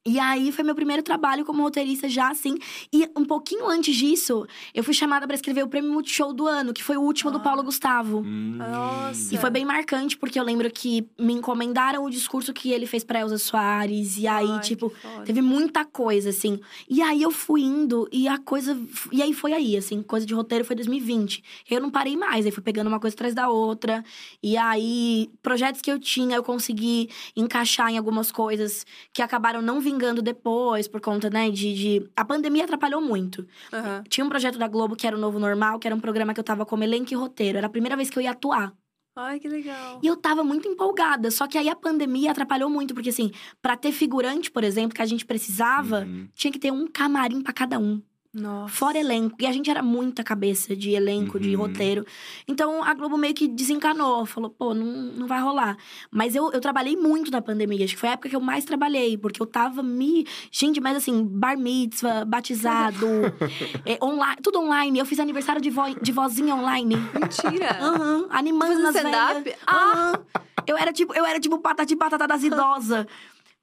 E 0.08 0.20
aí 0.20 0.52
foi 0.52 0.64
meu 0.64 0.76
primeiro 0.76 1.02
trabalho 1.02 1.44
como 1.44 1.64
roteirista 1.64 2.08
já 2.08 2.30
assim. 2.30 2.58
E 2.94 3.10
um 3.18 3.26
pouquinho 3.26 3.68
antes 3.68 3.96
disso, 3.96 4.46
eu 4.74 4.84
fui 4.84 4.94
chamada 4.94 5.26
para 5.26 5.36
escrever 5.36 5.64
o 5.64 5.68
Prêmio 5.68 5.92
Multishow 5.92 6.32
do 6.32 6.46
ano, 6.48 6.74
que 6.74 6.84
foi 6.84 6.96
o 6.96 7.02
último 7.02 7.32
do 7.32 7.38
Ah. 7.38 7.42
Paulo 7.42 7.64
Gustavo. 7.64 8.20
Hum. 8.20 8.58
Nossa. 8.58 9.34
E 9.34 9.38
foi 9.38 9.50
bem 9.50 9.66
marcante, 9.66 10.16
porque 10.16 10.40
eu 10.40 10.44
lembro 10.44 10.70
que 10.70 11.08
me 11.20 11.34
encomendaram 11.34 12.04
o 12.04 12.10
discurso 12.10 12.54
que 12.54 12.72
ele 12.72 12.86
fez 12.86 13.04
pra 13.04 13.20
Elza 13.22 13.40
Soares. 13.40 14.18
E 14.18 14.28
aí, 14.28 14.50
Ai, 14.52 14.60
tipo, 14.62 14.94
teve 15.26 15.42
muita 15.42 15.84
coisa, 15.84 16.30
assim. 16.30 16.60
E 16.88 17.02
aí 17.02 17.22
eu 17.24 17.32
fui 17.32 17.62
indo 17.62 18.08
e 18.12 18.28
a 18.28 18.38
coisa. 18.38 18.78
E 19.12 19.24
aí 19.24 19.34
foi 19.34 19.54
aí, 19.54 19.76
assim, 19.76 20.04
coisa 20.04 20.26
de 20.26 20.34
roteiro 20.36 20.64
foi 20.64 20.76
2020. 20.76 21.44
Eu 21.70 21.82
não 21.82 21.90
parei 21.90 22.16
mais, 22.16 22.46
aí 22.46 22.52
fui 22.52 22.62
pegando 22.64 22.88
uma 22.88 23.00
coisa 23.00 23.16
atrás 23.16 23.34
da 23.34 23.50
outra. 23.50 24.04
E 24.44 24.56
aí, 24.56 25.32
projetos 25.42 25.82
que 25.82 25.92
eu 25.92 26.00
tinha, 26.00 26.36
eu 26.36 26.44
consegui 26.44 27.10
encaixar 27.36 27.90
em 27.90 27.98
algumas 27.98 28.32
coisas 28.32 28.86
que 29.12 29.22
acabaram 29.22 29.62
não 29.64 29.80
vingando 29.96 30.22
depois, 30.22 30.88
por 30.88 31.00
conta, 31.02 31.30
né, 31.30 31.50
de. 31.50 31.74
de... 31.74 32.10
A 32.16 32.24
pandemia 32.26 32.64
atrapalhou 32.66 33.02
muito. 33.02 33.48
Aham. 33.74 34.04
Tinha 34.10 34.26
um 34.26 34.30
projeto 34.30 34.60
da 34.60 34.68
Globo 34.68 34.96
que 34.96 35.08
era 35.08 35.16
o 35.16 35.20
Novo 35.20 35.40
Normal, 35.40 35.80
que 35.80 35.88
era 35.88 35.96
um 35.96 36.00
programa 36.00 36.34
que 36.34 36.40
eu 36.40 36.44
tava 36.44 36.66
como 36.66 36.84
elenco 36.84 37.12
e 37.14 37.16
roteiro. 37.16 37.58
Era 37.58 37.68
a 37.68 37.70
primeira 37.70 37.96
vez 37.96 38.10
que 38.10 38.20
eu 38.20 38.24
ia 38.24 38.32
atuar. 38.32 38.74
Ai, 39.18 39.40
que 39.40 39.48
legal. 39.48 40.00
E 40.04 40.08
eu 40.08 40.18
tava 40.18 40.44
muito 40.44 40.68
empolgada. 40.68 41.32
Só 41.32 41.48
que 41.48 41.58
aí 41.58 41.70
a 41.70 41.76
pandemia 41.76 42.32
atrapalhou 42.32 42.70
muito, 42.70 42.94
porque 42.94 43.10
assim, 43.10 43.32
pra 43.62 43.78
ter 43.78 43.94
figurante, 43.94 44.52
por 44.52 44.64
exemplo, 44.64 44.94
que 44.94 45.02
a 45.02 45.06
gente 45.06 45.26
precisava, 45.26 46.02
Uhum. 46.02 46.28
tinha 46.36 46.52
que 46.52 46.60
ter 46.60 46.72
um 46.72 46.86
camarim 46.86 47.42
pra 47.42 47.54
cada 47.54 47.80
um. 47.80 48.02
Nossa. 48.36 48.74
Fora 48.76 48.98
elenco. 49.00 49.36
E 49.40 49.46
a 49.48 49.52
gente 49.52 49.70
era 49.70 49.82
muita 49.82 50.24
cabeça 50.24 50.76
de 50.76 50.92
elenco, 50.92 51.40
de 51.40 51.56
Uhum. 51.56 51.62
roteiro. 51.62 52.06
Então 52.48 52.84
a 52.84 52.94
Globo 52.94 53.18
meio 53.18 53.34
que 53.34 53.48
desencanou. 53.48 54.26
Falou, 54.26 54.50
pô, 54.50 54.74
não, 54.74 54.86
não 54.86 55.26
vai 55.28 55.42
rolar. 55.42 55.78
Mas 56.12 56.36
eu, 56.36 56.52
eu 56.52 56.60
trabalhei 56.60 56.98
muito 56.98 57.32
na 57.32 57.42
pandemia. 57.42 57.86
Acho 57.86 57.94
que 57.96 58.00
foi 58.00 58.10
a 58.10 58.12
época 58.14 58.28
que 58.30 58.36
eu 58.36 58.42
mais 58.42 58.66
trabalhei. 58.66 59.18
Porque 59.18 59.42
eu 59.42 59.46
tava 59.46 59.82
me. 59.82 60.28
Gente, 60.52 60.82
mas 60.82 60.98
assim, 60.98 61.24
bar 61.26 61.58
mitzvah, 61.58 62.26
batizado, 62.26 63.08
é, 63.86 63.98
online, 64.04 64.38
tudo 64.44 64.60
online. 64.60 65.00
Eu 65.00 65.06
fiz 65.06 65.20
aniversário 65.20 65.62
de, 65.62 65.70
vo, 65.70 65.84
de 66.02 66.12
vozinha 66.12 66.54
online. 66.56 66.96
Mentira. 67.14 67.78
Aham, 67.80 68.28
animando 68.30 68.66
Fazendo 68.74 68.84
nas 68.84 68.96
stand-up? 68.96 69.44
velhas. 69.44 69.60
Ah! 69.66 69.94
Aham. 69.94 70.26
Eu 70.68 70.76
era 70.78 70.92
tipo, 70.92 71.14
eu 71.14 71.24
era 71.24 71.40
tipo 71.40 71.60
patati 71.60 71.96
patata 71.96 72.28
das 72.28 72.44
idosas. 72.44 73.06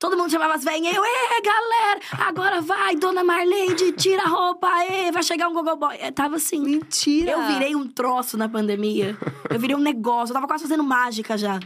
Todo 0.03 0.17
mundo 0.17 0.33
chamava 0.33 0.55
as 0.55 0.65
velhinhas. 0.65 0.97
Eu, 0.97 1.05
é, 1.05 1.41
galera, 1.41 2.01
agora 2.27 2.61
vai, 2.61 2.97
dona 2.97 3.23
Marleide, 3.23 3.93
tira 3.93 4.25
a 4.25 4.27
roupa, 4.27 4.69
ê, 4.85 5.13
vai 5.13 5.23
chegar 5.23 5.49
um 5.49 5.53
gogoboy. 5.53 5.97
Eu 6.03 6.11
tava 6.11 6.35
assim. 6.35 6.59
Mentira. 6.59 7.31
Eu 7.31 7.47
virei 7.47 7.77
um 7.77 7.87
troço 7.87 8.37
na 8.37 8.49
pandemia. 8.49 9.17
Eu 9.49 9.61
virei 9.61 9.77
um 9.77 9.81
negócio. 9.81 10.33
Eu 10.33 10.35
tava 10.35 10.49
quase 10.49 10.65
fazendo 10.65 10.83
mágica 10.83 11.39
já. 11.39 11.61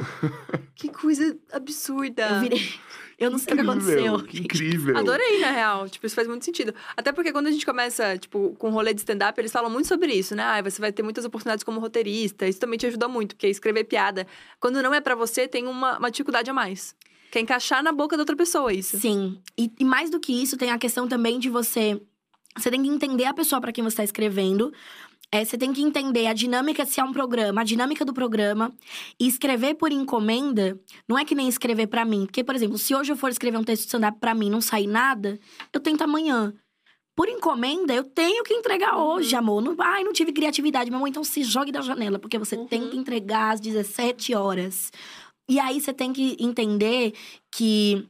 Que 0.75 0.91
coisa 0.91 1.35
absurda. 1.51 2.29
Eu 2.29 2.41
virei. 2.41 2.75
Eu 3.19 3.31
não 3.31 3.39
sei 3.39 3.55
o 3.55 3.57
que 3.57 3.63
aconteceu. 3.63 4.23
Que 4.25 4.41
incrível. 4.41 4.99
Adorei, 4.99 5.41
na 5.41 5.51
real. 5.51 5.89
Tipo, 5.89 6.05
isso 6.05 6.15
faz 6.15 6.29
muito 6.29 6.45
sentido. 6.45 6.75
Até 6.95 7.13
porque 7.13 7.33
quando 7.33 7.47
a 7.47 7.51
gente 7.51 7.65
começa, 7.65 8.19
tipo, 8.19 8.55
com 8.59 8.69
rolê 8.69 8.93
de 8.93 9.01
stand-up, 9.01 9.41
eles 9.41 9.51
falam 9.51 9.71
muito 9.71 9.89
sobre 9.89 10.13
isso, 10.13 10.37
né? 10.37 10.43
Ah, 10.43 10.61
você 10.61 10.79
vai 10.79 10.93
ter 10.93 11.03
muitas 11.03 11.25
oportunidades 11.25 11.65
como 11.65 11.81
roteirista. 11.81 12.47
Isso 12.47 12.61
também 12.61 12.79
te 12.79 12.85
ajuda 12.87 13.09
muito, 13.09 13.35
porque 13.35 13.49
escrever 13.49 13.85
piada, 13.85 14.27
quando 14.61 14.83
não 14.83 14.93
é 14.93 15.01
pra 15.01 15.15
você, 15.15 15.49
tem 15.49 15.67
uma, 15.67 15.97
uma 15.97 16.11
dificuldade 16.11 16.51
a 16.51 16.53
mais. 16.53 16.95
Que 17.37 17.41
é 17.41 17.43
encaixar 17.43 17.83
na 17.83 17.93
boca 17.93 18.17
da 18.17 18.23
outra 18.23 18.35
pessoa 18.35 18.73
isso. 18.73 18.99
Sim. 18.99 19.39
E, 19.59 19.71
e 19.79 19.85
mais 19.85 20.09
do 20.09 20.19
que 20.19 20.33
isso, 20.33 20.57
tem 20.57 20.71
a 20.71 20.79
questão 20.79 21.07
também 21.07 21.39
de 21.39 21.51
você. 21.51 22.01
Você 22.57 22.71
tem 22.71 22.83
que 22.83 22.89
entender 22.89 23.27
a 23.27 23.35
pessoa 23.35 23.61
para 23.61 23.73
quem 23.73 23.85
você 23.85 23.89
está 23.93 24.05
escrevendo. 24.05 24.73
É, 25.31 25.45
você 25.45 25.59
tem 25.59 25.71
que 25.71 25.83
entender 25.83 26.29
a 26.29 26.33
dinâmica, 26.33 26.87
se 26.87 26.99
é 26.99 27.05
um 27.05 27.13
programa, 27.13 27.61
a 27.61 27.65
dinâmica 27.65 28.07
do 28.07 28.15
programa. 28.15 28.73
E 29.21 29.29
escrever 29.29 29.75
por 29.75 29.93
encomenda 29.93 30.81
não 31.07 31.19
é 31.19 31.27
que 31.27 31.35
nem 31.35 31.47
escrever 31.47 31.89
pra 31.89 32.07
mim. 32.07 32.25
Porque, 32.25 32.43
por 32.43 32.55
exemplo, 32.55 32.79
se 32.79 32.95
hoje 32.95 33.13
eu 33.13 33.17
for 33.19 33.29
escrever 33.29 33.59
um 33.59 33.65
texto 33.65 33.83
de 33.83 33.89
stand-up 33.89 34.19
pra 34.19 34.35
mim 34.35 34.47
e 34.47 34.51
não 34.51 34.63
sair 34.63 34.87
nada, 34.87 35.39
eu 35.75 35.79
tento 35.81 36.01
amanhã. 36.03 36.55
Por 37.15 37.29
encomenda, 37.29 37.93
eu 37.95 38.05
tenho 38.05 38.45
que 38.45 38.55
entregar 38.55 38.97
hoje, 38.97 39.35
amor. 39.37 39.61
Não, 39.61 39.75
ai, 39.79 40.05
não 40.05 40.13
tive 40.15 40.33
criatividade, 40.33 40.91
meu 40.91 40.97
amor. 40.97 41.09
Então 41.09 41.25
se 41.25 41.43
jogue 41.43 41.71
da 41.71 41.83
janela, 41.83 42.19
porque 42.19 42.39
você 42.39 42.57
Uhum. 42.57 42.67
tem 42.67 42.89
que 42.89 42.97
entregar 42.97 43.53
às 43.53 43.61
17 43.61 44.35
horas. 44.35 44.91
E 45.49 45.61
aí 45.61 45.81
você 45.81 45.93
tem 45.93 46.13
que 46.13 46.37
entender 46.41 47.15
que 47.53 48.07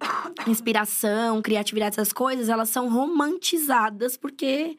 inspiração, 0.48 1.42
criatividade, 1.42 1.94
essas 1.94 2.12
coisas, 2.12 2.48
elas 2.48 2.70
são 2.70 2.88
romantizadas 2.88 4.16
porque 4.16 4.78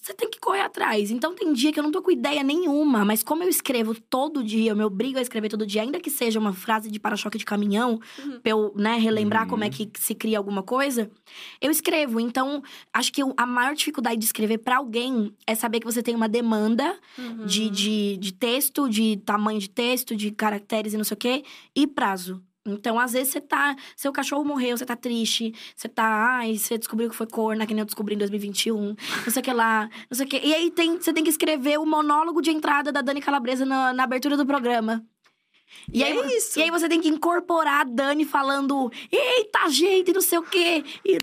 você 0.00 0.14
tem 0.14 0.30
que 0.30 0.40
correr 0.40 0.62
atrás. 0.62 1.10
Então 1.10 1.34
tem 1.34 1.52
dia 1.52 1.70
que 1.72 1.78
eu 1.78 1.82
não 1.82 1.92
tô 1.92 2.00
com 2.00 2.10
ideia 2.10 2.42
nenhuma, 2.42 3.04
mas 3.04 3.22
como 3.22 3.42
eu 3.42 3.48
escrevo 3.48 3.94
todo 3.94 4.42
dia, 4.42 4.70
eu 4.70 4.76
me 4.76 4.82
obrigo 4.82 5.18
a 5.18 5.22
escrever 5.22 5.50
todo 5.50 5.66
dia, 5.66 5.82
ainda 5.82 6.00
que 6.00 6.08
seja 6.10 6.38
uma 6.38 6.52
frase 6.54 6.90
de 6.90 6.98
para-choque 6.98 7.36
de 7.36 7.44
caminhão, 7.44 8.00
Uhum. 8.18 8.40
pra 8.40 8.50
eu, 8.52 8.72
né, 8.76 8.96
relembrar 8.96 9.42
Uhum. 9.42 9.48
como 9.50 9.64
é 9.64 9.68
que 9.70 9.90
se 9.98 10.14
cria 10.14 10.38
alguma 10.38 10.62
coisa, 10.62 11.10
eu 11.60 11.70
escrevo. 11.70 12.18
Então, 12.18 12.62
acho 12.92 13.12
que 13.12 13.20
a 13.36 13.46
maior 13.46 13.74
dificuldade 13.74 14.16
de 14.18 14.24
escrever 14.24 14.58
pra 14.58 14.78
alguém 14.78 15.34
é 15.46 15.54
saber 15.54 15.80
que 15.80 15.86
você 15.86 16.02
tem 16.02 16.14
uma 16.14 16.28
demanda 16.28 16.98
Uhum. 17.18 17.44
de, 17.44 17.68
de, 17.68 18.16
de 18.16 18.32
texto, 18.32 18.88
de 18.88 19.18
tamanho 19.18 19.60
de 19.60 19.68
texto, 19.68 20.16
de 20.16 20.30
caracteres 20.30 20.94
e 20.94 20.96
não 20.96 21.04
sei 21.04 21.14
o 21.14 21.18
quê, 21.18 21.44
e 21.76 21.86
prazo. 21.86 22.42
Então, 22.66 22.98
às 22.98 23.12
vezes, 23.12 23.32
você 23.32 23.40
tá. 23.40 23.74
Seu 23.96 24.12
cachorro 24.12 24.44
morreu, 24.44 24.76
você 24.76 24.84
tá 24.84 24.94
triste, 24.94 25.54
você 25.74 25.88
tá. 25.88 26.38
Ai, 26.38 26.56
você 26.56 26.76
descobriu 26.76 27.08
que 27.08 27.16
foi 27.16 27.26
corna, 27.26 27.66
que 27.66 27.72
nem 27.72 27.80
eu 27.80 27.86
descobri 27.86 28.14
em 28.14 28.18
2021, 28.18 28.94
não 29.24 29.30
sei 29.30 29.40
o 29.40 29.44
que 29.44 29.52
lá, 29.52 29.88
não 30.10 30.16
sei 30.16 30.26
o 30.26 30.28
que. 30.28 30.38
E 30.38 30.54
aí 30.54 30.70
tem, 30.70 30.98
você 30.98 31.12
tem 31.12 31.24
que 31.24 31.30
escrever 31.30 31.78
o 31.78 31.86
monólogo 31.86 32.42
de 32.42 32.50
entrada 32.50 32.92
da 32.92 33.00
Dani 33.00 33.20
Calabresa 33.22 33.64
na, 33.64 33.92
na 33.92 34.04
abertura 34.04 34.36
do 34.36 34.44
programa. 34.44 35.04
E 35.92 36.04
aí, 36.04 36.18
é 36.18 36.36
isso. 36.36 36.58
E 36.58 36.62
aí 36.62 36.70
você 36.70 36.88
tem 36.88 37.00
que 37.00 37.08
incorporar 37.08 37.82
a 37.82 37.84
Dani 37.84 38.24
falando, 38.24 38.90
eita, 39.10 39.68
gente, 39.70 40.12
não 40.12 40.20
sei 40.20 40.38
o 40.38 40.42
quê. 40.42 40.84
E, 41.04 41.18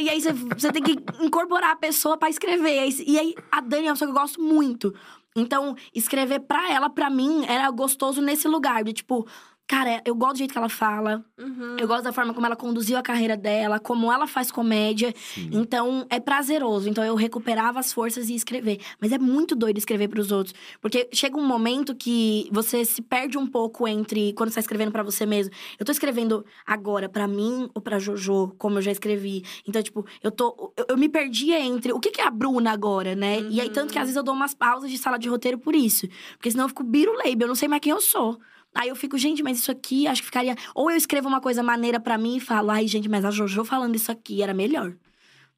e 0.00 0.08
aí 0.08 0.20
você, 0.20 0.32
você 0.32 0.72
tem 0.72 0.82
que 0.82 0.96
incorporar 1.20 1.72
a 1.72 1.76
pessoa 1.76 2.16
pra 2.16 2.30
escrever. 2.30 2.88
E 3.06 3.18
aí 3.18 3.34
a 3.50 3.60
Dani 3.60 3.86
é 3.86 3.90
uma 3.90 3.94
pessoa 3.94 4.10
que 4.10 4.16
eu 4.16 4.20
gosto 4.20 4.40
muito. 4.40 4.94
Então, 5.36 5.76
escrever 5.94 6.40
pra 6.40 6.72
ela, 6.72 6.90
pra 6.90 7.10
mim, 7.10 7.44
era 7.46 7.70
gostoso 7.70 8.20
nesse 8.20 8.48
lugar. 8.48 8.82
De 8.82 8.92
tipo, 8.92 9.26
cara, 9.68 10.00
eu 10.06 10.14
gosto 10.14 10.32
do 10.32 10.38
jeito 10.38 10.52
que 10.52 10.58
ela 10.58 10.70
fala. 10.70 11.22
Uhum. 11.38 11.76
Eu 11.78 11.86
gosto 11.86 12.04
da 12.04 12.12
forma 12.12 12.32
como 12.32 12.46
ela 12.46 12.56
conduziu 12.56 12.96
a 12.96 13.02
carreira 13.02 13.36
dela, 13.36 13.78
como 13.78 14.10
ela 14.10 14.26
faz 14.26 14.50
comédia. 14.50 15.14
Sim. 15.34 15.50
Então, 15.52 16.06
é 16.08 16.18
prazeroso. 16.18 16.88
Então, 16.88 17.04
eu 17.04 17.14
recuperava 17.14 17.78
as 17.78 17.92
forças 17.92 18.28
e 18.28 18.32
ia 18.32 18.36
escrever. 18.36 18.80
Mas 18.98 19.12
é 19.12 19.18
muito 19.18 19.54
doido 19.54 19.76
escrever 19.76 20.08
pros 20.08 20.32
outros. 20.32 20.54
Porque 20.80 21.06
chega 21.12 21.36
um 21.36 21.46
momento 21.46 21.94
que 21.94 22.48
você 22.50 22.82
se 22.82 23.02
perde 23.02 23.36
um 23.36 23.46
pouco 23.46 23.86
entre 23.86 24.32
quando 24.32 24.48
você 24.48 24.54
tá 24.54 24.60
escrevendo 24.60 24.90
pra 24.90 25.02
você 25.02 25.26
mesmo. 25.26 25.52
Eu 25.78 25.84
tô 25.84 25.92
escrevendo 25.92 26.44
agora 26.66 27.06
pra 27.06 27.28
mim 27.28 27.68
ou 27.74 27.82
pra 27.82 27.98
Jojo, 27.98 28.54
como 28.56 28.78
eu 28.78 28.82
já 28.82 28.90
escrevi. 28.90 29.44
Então, 29.68 29.82
tipo, 29.82 30.06
eu 30.22 30.30
tô. 30.30 30.72
Eu, 30.78 30.86
eu 30.88 30.96
me 30.96 31.10
perdia 31.10 31.60
entre 31.60 31.92
o 31.92 32.00
que, 32.00 32.10
que 32.10 32.22
é 32.22 32.26
a 32.26 32.30
Bruna 32.30 32.72
agora, 32.72 33.14
né? 33.14 33.42
E 33.50 33.60
aí, 33.60 33.68
tanto 33.68 33.92
que 33.92 33.98
às 33.98 34.04
vezes 34.04 34.16
eu 34.16 34.22
dou 34.22 34.34
umas 34.34 34.54
pausas 34.54 34.90
de 34.90 34.96
sala 34.96 35.18
de 35.18 35.28
roteiro 35.28 35.58
por 35.58 35.74
isso. 35.74 36.08
Porque 36.38 36.50
senão 36.50 36.64
eu 36.64 36.68
fico 36.70 36.82
biruleibe, 36.82 37.42
eu 37.42 37.48
não 37.48 37.54
sei 37.54 37.68
mais 37.68 37.80
quem 37.82 37.92
eu 37.92 38.00
sou. 38.00 38.40
Aí 38.74 38.88
eu 38.88 38.96
fico, 38.96 39.18
gente, 39.18 39.42
mas 39.42 39.58
isso 39.58 39.70
aqui 39.70 40.06
acho 40.06 40.22
que 40.22 40.26
ficaria. 40.26 40.54
Ou 40.74 40.90
eu 40.90 40.96
escrevo 40.96 41.28
uma 41.28 41.40
coisa 41.40 41.62
maneira 41.62 41.98
pra 41.98 42.18
mim 42.18 42.36
e 42.36 42.40
falo, 42.40 42.70
ai, 42.70 42.86
gente, 42.86 43.08
mas 43.08 43.24
a 43.24 43.30
Jojo 43.30 43.64
falando 43.64 43.96
isso 43.96 44.12
aqui 44.12 44.42
era 44.42 44.54
melhor. 44.54 44.94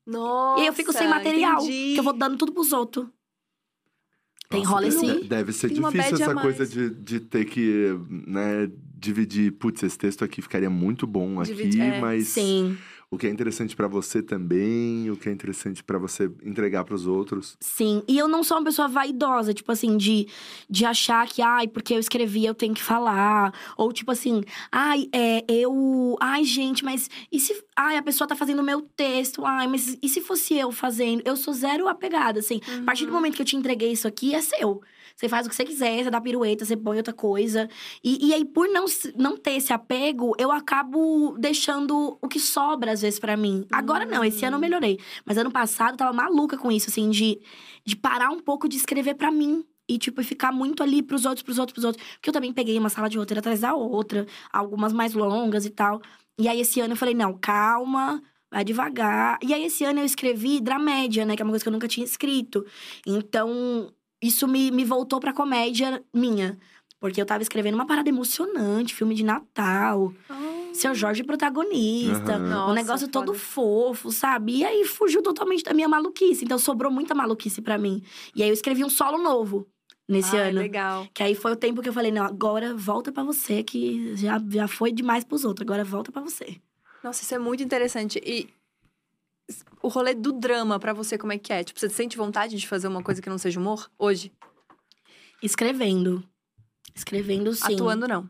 Nossa, 0.06 0.58
e 0.58 0.62
aí 0.62 0.66
eu 0.68 0.72
fico 0.72 0.92
sem 0.92 1.08
material, 1.08 1.62
entendi. 1.62 1.94
que 1.94 2.00
eu 2.00 2.04
vou 2.04 2.12
dando 2.12 2.36
tudo 2.36 2.52
pros 2.52 2.72
outros. 2.72 3.06
Tem 4.48 4.64
rola 4.64 4.88
esse. 4.88 5.24
Deve 5.24 5.52
ser 5.52 5.68
Tem 5.68 5.80
difícil 5.80 6.16
essa 6.16 6.34
coisa 6.34 6.66
de, 6.66 6.90
de 6.90 7.20
ter 7.20 7.44
que, 7.44 7.96
né, 8.26 8.68
dividir. 8.96 9.52
Putz, 9.52 9.84
esse 9.84 9.96
texto 9.96 10.24
aqui 10.24 10.42
ficaria 10.42 10.68
muito 10.68 11.06
bom 11.06 11.40
aqui, 11.40 11.80
é, 11.80 12.00
mas 12.00 12.26
Sim, 12.26 12.76
o 13.12 13.18
que 13.18 13.26
é 13.26 13.30
interessante 13.30 13.74
pra 13.74 13.88
você 13.88 14.22
também, 14.22 15.10
o 15.10 15.16
que 15.16 15.28
é 15.28 15.32
interessante 15.32 15.82
pra 15.82 15.98
você 15.98 16.30
entregar 16.44 16.84
pros 16.84 17.08
outros. 17.08 17.56
sim. 17.60 18.02
E 18.06 18.16
eu 18.16 18.28
não 18.28 18.44
sou 18.44 18.56
uma 18.58 18.64
pessoa 18.64 18.86
vaidosa, 18.86 19.52
tipo 19.52 19.72
assim, 19.72 19.96
de, 19.96 20.28
de 20.68 20.84
achar 20.84 21.26
que, 21.26 21.42
ai, 21.42 21.66
porque 21.66 21.94
eu 21.94 21.98
escrevi, 21.98 22.44
eu 22.46 22.54
tenho 22.54 22.72
que 22.72 22.82
falar. 22.82 23.52
Ou 23.76 23.92
tipo 23.92 24.12
assim, 24.12 24.42
ai, 24.70 25.08
é, 25.12 25.44
eu. 25.48 26.16
Ai, 26.20 26.44
gente, 26.44 26.84
mas 26.84 27.10
e 27.32 27.40
se. 27.40 27.60
Ai, 27.76 27.96
a 27.96 28.02
pessoa 28.02 28.28
tá 28.28 28.36
fazendo 28.36 28.60
o 28.60 28.64
meu 28.64 28.80
texto, 28.82 29.44
ai, 29.44 29.66
mas 29.66 29.98
e 30.00 30.08
se 30.08 30.20
fosse 30.20 30.54
eu 30.54 30.70
fazendo? 30.70 31.22
Eu 31.24 31.34
sou 31.36 31.52
zero 31.52 31.88
apegada, 31.88 32.38
assim. 32.38 32.60
A 32.82 32.84
partir 32.84 33.06
do 33.06 33.12
momento 33.12 33.34
que 33.34 33.42
eu 33.42 33.46
te 33.46 33.56
entreguei 33.56 33.90
isso 33.90 34.06
aqui, 34.06 34.34
é 34.34 34.40
seu. 34.40 34.80
Você 35.20 35.28
faz 35.28 35.44
o 35.46 35.50
que 35.50 35.54
você 35.54 35.66
quiser, 35.66 36.02
você 36.02 36.10
dá 36.10 36.18
pirueta, 36.18 36.64
você 36.64 36.74
põe 36.74 36.96
outra 36.96 37.12
coisa. 37.12 37.68
E, 38.02 38.28
e 38.28 38.32
aí, 38.32 38.42
por 38.42 38.66
não, 38.70 38.86
não 39.16 39.36
ter 39.36 39.50
esse 39.50 39.70
apego, 39.70 40.32
eu 40.38 40.50
acabo 40.50 41.36
deixando 41.38 42.18
o 42.22 42.26
que 42.26 42.40
sobra, 42.40 42.92
às 42.92 43.02
vezes, 43.02 43.20
pra 43.20 43.36
mim. 43.36 43.66
Agora 43.70 44.06
não, 44.06 44.24
esse 44.24 44.42
ano 44.46 44.56
eu 44.56 44.60
melhorei. 44.60 44.98
Mas 45.26 45.36
ano 45.36 45.50
passado 45.50 45.90
eu 45.90 45.96
tava 45.98 46.12
maluca 46.14 46.56
com 46.56 46.72
isso, 46.72 46.88
assim, 46.88 47.10
de, 47.10 47.38
de 47.84 47.96
parar 47.96 48.30
um 48.30 48.40
pouco 48.40 48.66
de 48.66 48.78
escrever 48.78 49.14
pra 49.14 49.30
mim. 49.30 49.62
E, 49.86 49.98
tipo, 49.98 50.24
ficar 50.24 50.52
muito 50.52 50.82
ali 50.82 51.02
pros 51.02 51.26
outros, 51.26 51.42
pros 51.42 51.58
outros, 51.58 51.74
pros 51.74 51.84
outros. 51.84 52.06
Porque 52.14 52.30
eu 52.30 52.32
também 52.32 52.50
peguei 52.54 52.78
uma 52.78 52.88
sala 52.88 53.10
de 53.10 53.18
roteiro 53.18 53.40
atrás 53.40 53.60
da 53.60 53.74
outra, 53.74 54.26
algumas 54.50 54.90
mais 54.90 55.12
longas 55.12 55.66
e 55.66 55.70
tal. 55.70 56.00
E 56.38 56.48
aí, 56.48 56.62
esse 56.62 56.80
ano 56.80 56.94
eu 56.94 56.96
falei, 56.96 57.14
não, 57.14 57.36
calma, 57.36 58.22
vai 58.50 58.64
devagar. 58.64 59.38
E 59.42 59.52
aí, 59.52 59.64
esse 59.66 59.84
ano 59.84 60.00
eu 60.00 60.06
escrevi 60.06 60.62
dramédia, 60.62 61.26
né? 61.26 61.36
Que 61.36 61.42
é 61.42 61.44
uma 61.44 61.52
coisa 61.52 61.62
que 61.62 61.68
eu 61.68 61.72
nunca 61.72 61.88
tinha 61.88 62.06
escrito. 62.06 62.64
Então, 63.06 63.92
isso 64.22 64.46
me, 64.48 64.70
me 64.70 64.84
voltou 64.84 65.20
pra 65.20 65.32
comédia 65.32 66.02
minha. 66.12 66.58
Porque 66.98 67.20
eu 67.20 67.24
tava 67.24 67.42
escrevendo 67.42 67.74
uma 67.76 67.86
parada 67.86 68.08
emocionante, 68.10 68.94
filme 68.94 69.14
de 69.14 69.24
Natal. 69.24 70.12
Ah, 70.28 70.68
Seu 70.74 70.94
Jorge 70.94 71.24
protagonista. 71.24 72.34
Aham. 72.36 72.44
um 72.44 72.48
Nossa, 72.48 72.74
negócio 72.74 73.08
todo 73.08 73.32
foda. 73.32 73.38
fofo, 73.38 74.10
sabe? 74.12 74.56
E 74.58 74.64
aí 74.64 74.84
fugiu 74.84 75.22
totalmente 75.22 75.64
da 75.64 75.72
minha 75.72 75.88
maluquice. 75.88 76.44
Então 76.44 76.58
sobrou 76.58 76.92
muita 76.92 77.14
maluquice 77.14 77.62
pra 77.62 77.78
mim. 77.78 78.02
E 78.36 78.42
aí 78.42 78.50
eu 78.50 78.52
escrevi 78.52 78.84
um 78.84 78.90
solo 78.90 79.16
novo 79.16 79.66
nesse 80.06 80.36
Ai, 80.36 80.50
ano. 80.50 80.60
legal. 80.60 81.08
Que 81.14 81.22
aí 81.22 81.34
foi 81.34 81.52
o 81.52 81.56
tempo 81.56 81.80
que 81.80 81.88
eu 81.88 81.92
falei, 81.92 82.12
não, 82.12 82.22
agora 82.24 82.74
volta 82.74 83.10
pra 83.10 83.22
você, 83.22 83.62
que 83.62 84.14
já, 84.16 84.38
já 84.50 84.68
foi 84.68 84.92
demais 84.92 85.24
pros 85.24 85.44
outros. 85.44 85.64
Agora 85.66 85.82
volta 85.84 86.12
pra 86.12 86.20
você. 86.20 86.60
Nossa, 87.02 87.22
isso 87.22 87.34
é 87.34 87.38
muito 87.38 87.62
interessante. 87.62 88.20
E 88.22 88.46
o 89.82 89.88
rolê 89.88 90.14
do 90.14 90.32
drama 90.32 90.78
pra 90.78 90.92
você, 90.92 91.18
como 91.18 91.32
é 91.32 91.38
que 91.38 91.52
é? 91.52 91.64
Tipo, 91.64 91.78
você 91.78 91.88
sente 91.88 92.16
vontade 92.16 92.56
de 92.56 92.66
fazer 92.66 92.88
uma 92.88 93.02
coisa 93.02 93.20
que 93.20 93.28
não 93.30 93.38
seja 93.38 93.60
humor 93.60 93.90
hoje? 93.98 94.32
Escrevendo. 95.42 96.22
Escrevendo, 96.94 97.54
sim. 97.54 97.74
Atuando, 97.74 98.06
não. 98.06 98.28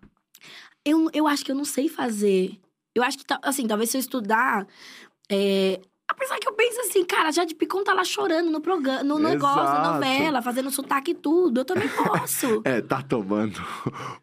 Eu, 0.85 1.11
eu 1.13 1.27
acho 1.27 1.45
que 1.45 1.51
eu 1.51 1.57
não 1.57 1.65
sei 1.65 1.89
fazer. 1.89 2.59
Eu 2.95 3.03
acho 3.03 3.19
que, 3.19 3.25
assim, 3.43 3.67
talvez 3.67 3.91
se 3.91 3.97
eu 3.97 4.01
estudar. 4.01 4.67
É... 5.31 5.81
Apesar 6.21 6.39
que 6.39 6.47
eu 6.47 6.53
penso 6.53 6.79
assim, 6.83 7.03
cara, 7.03 7.33
já 7.33 7.47
de 7.47 7.55
Picon 7.55 7.83
tá 7.83 7.95
lá 7.95 8.05
chorando 8.05 8.51
no 8.51 8.61
programa, 8.61 9.03
no 9.03 9.19
negócio, 9.19 9.65
na 9.65 9.95
novela, 9.95 10.43
fazendo 10.43 10.71
sotaque 10.71 11.13
e 11.13 11.15
tudo. 11.15 11.61
Eu 11.61 11.65
também 11.65 11.89
posso. 11.89 12.61
É, 12.71 12.83
tá 12.83 13.01
tomando 13.01 13.59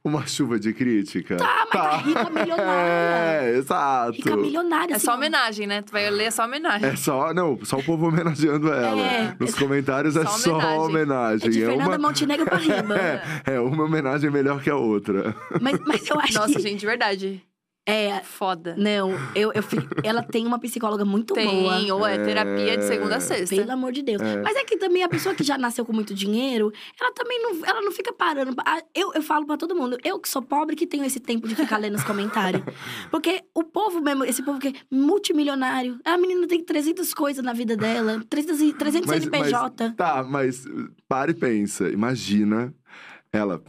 uma 0.03 0.27
chuva 0.27 0.59
de 0.59 0.71
crítica. 0.73 1.37
Tá, 1.37 1.67
mas 1.73 1.81
tá 1.81 1.97
rica 1.97 2.29
milionária. 2.29 2.67
É, 3.47 3.57
exato. 3.57 4.11
Rica 4.11 4.37
milionária. 4.37 4.93
É 4.93 4.95
assim, 4.97 5.05
só 5.07 5.13
ó. 5.13 5.15
homenagem, 5.15 5.65
né? 5.65 5.81
Tu 5.81 5.91
vai 5.91 6.07
ler 6.11 6.31
só 6.31 6.45
homenagem. 6.45 6.87
É 6.87 6.95
só, 6.95 7.33
não, 7.33 7.57
só 7.63 7.77
o 7.77 7.83
povo 7.83 8.07
homenageando 8.07 8.71
ela. 8.71 9.01
É. 9.01 9.35
Nos 9.39 9.55
comentários 9.55 10.15
é 10.15 10.23
Só 10.23 10.29
só 10.29 10.51
homenagem. 10.51 10.79
homenagem. 10.79 11.47
É 11.47 11.49
de 11.49 11.59
Fernanda 11.61 11.89
uma... 11.89 11.97
Montenegro 11.97 12.45
pra 12.45 12.57
riba. 12.57 12.95
É, 12.95 13.53
é 13.55 13.59
uma 13.59 13.85
homenagem 13.85 14.29
melhor 14.29 14.61
que 14.61 14.69
a 14.69 14.75
outra. 14.75 15.35
Mas, 15.59 15.79
mas 15.85 16.07
eu 16.07 16.19
acho 16.19 16.33
Nossa, 16.35 16.53
que. 16.53 16.59
gente, 16.59 16.79
de 16.79 16.85
verdade. 16.85 17.41
É. 17.87 18.19
Foda. 18.21 18.75
Não, 18.77 19.11
eu, 19.33 19.51
eu 19.53 19.63
fico- 19.63 19.87
ela 20.03 20.21
tem 20.21 20.45
uma 20.45 20.59
psicóloga 20.59 21.05
muito 21.05 21.33
Tem, 21.33 21.47
boa. 21.47 21.95
ou 21.95 22.05
é 22.05 22.17
terapia 22.17 22.77
de 22.77 22.83
É. 22.83 22.87
segunda 22.87 23.15
a 23.15 23.19
sexta. 23.21 23.55
Pelo 23.55 23.71
amor 23.71 23.93
de 23.93 24.01
Deus. 24.03 24.21
É. 24.21 24.41
Mas 24.41 24.55
é 24.57 24.63
que 24.65 24.75
também 24.77 25.03
a 25.03 25.09
pessoa 25.09 25.33
que 25.33 25.43
já 25.43 25.57
nasceu 25.57 25.85
com 25.85 25.93
muito 25.93 26.13
dinheiro, 26.13 26.71
ela 26.99 27.13
também 27.13 27.41
não, 27.41 27.65
ela 27.65 27.81
não 27.81 27.91
fica 27.91 28.11
parando. 28.11 28.53
Ah, 28.65 28.81
Eu, 28.93 29.13
eu 29.13 29.21
falo 29.21 29.45
pra 29.45 29.55
todo 29.57 29.73
mundo, 29.75 29.97
eu 30.03 30.19
que 30.19 30.27
sou 30.27 30.41
pobre 30.41 30.75
que 30.75 30.85
tenho 30.85 31.05
esse 31.05 31.19
tempo 31.19 31.47
de 31.47 31.55
ficar 31.55 31.77
lendo 31.77 31.95
os 31.95 32.03
comentários. 32.03 32.61
Porque 33.09 33.41
o 33.55 33.63
povo 33.63 34.01
mesmo, 34.01 34.25
esse 34.25 34.43
povo 34.43 34.59
que 34.59 34.67
é 34.67 34.73
multimilionário, 34.91 35.97
a 36.03 36.17
menina 36.17 36.45
tem 36.47 36.63
300 36.63 37.13
coisas 37.13 37.43
na 37.43 37.53
vida 37.53 37.77
dela, 37.77 38.21
300, 38.29 38.61
e- 38.61 38.73
300 38.73 39.07
Mas- 39.09 39.23
CNPJ. 39.23 39.93
Tá, 39.95 40.23
mas 40.23 40.65
para 41.07 41.31
e 41.31 41.33
pensa. 41.33 41.89
Imagina 41.89 42.73
ela. 43.31 43.61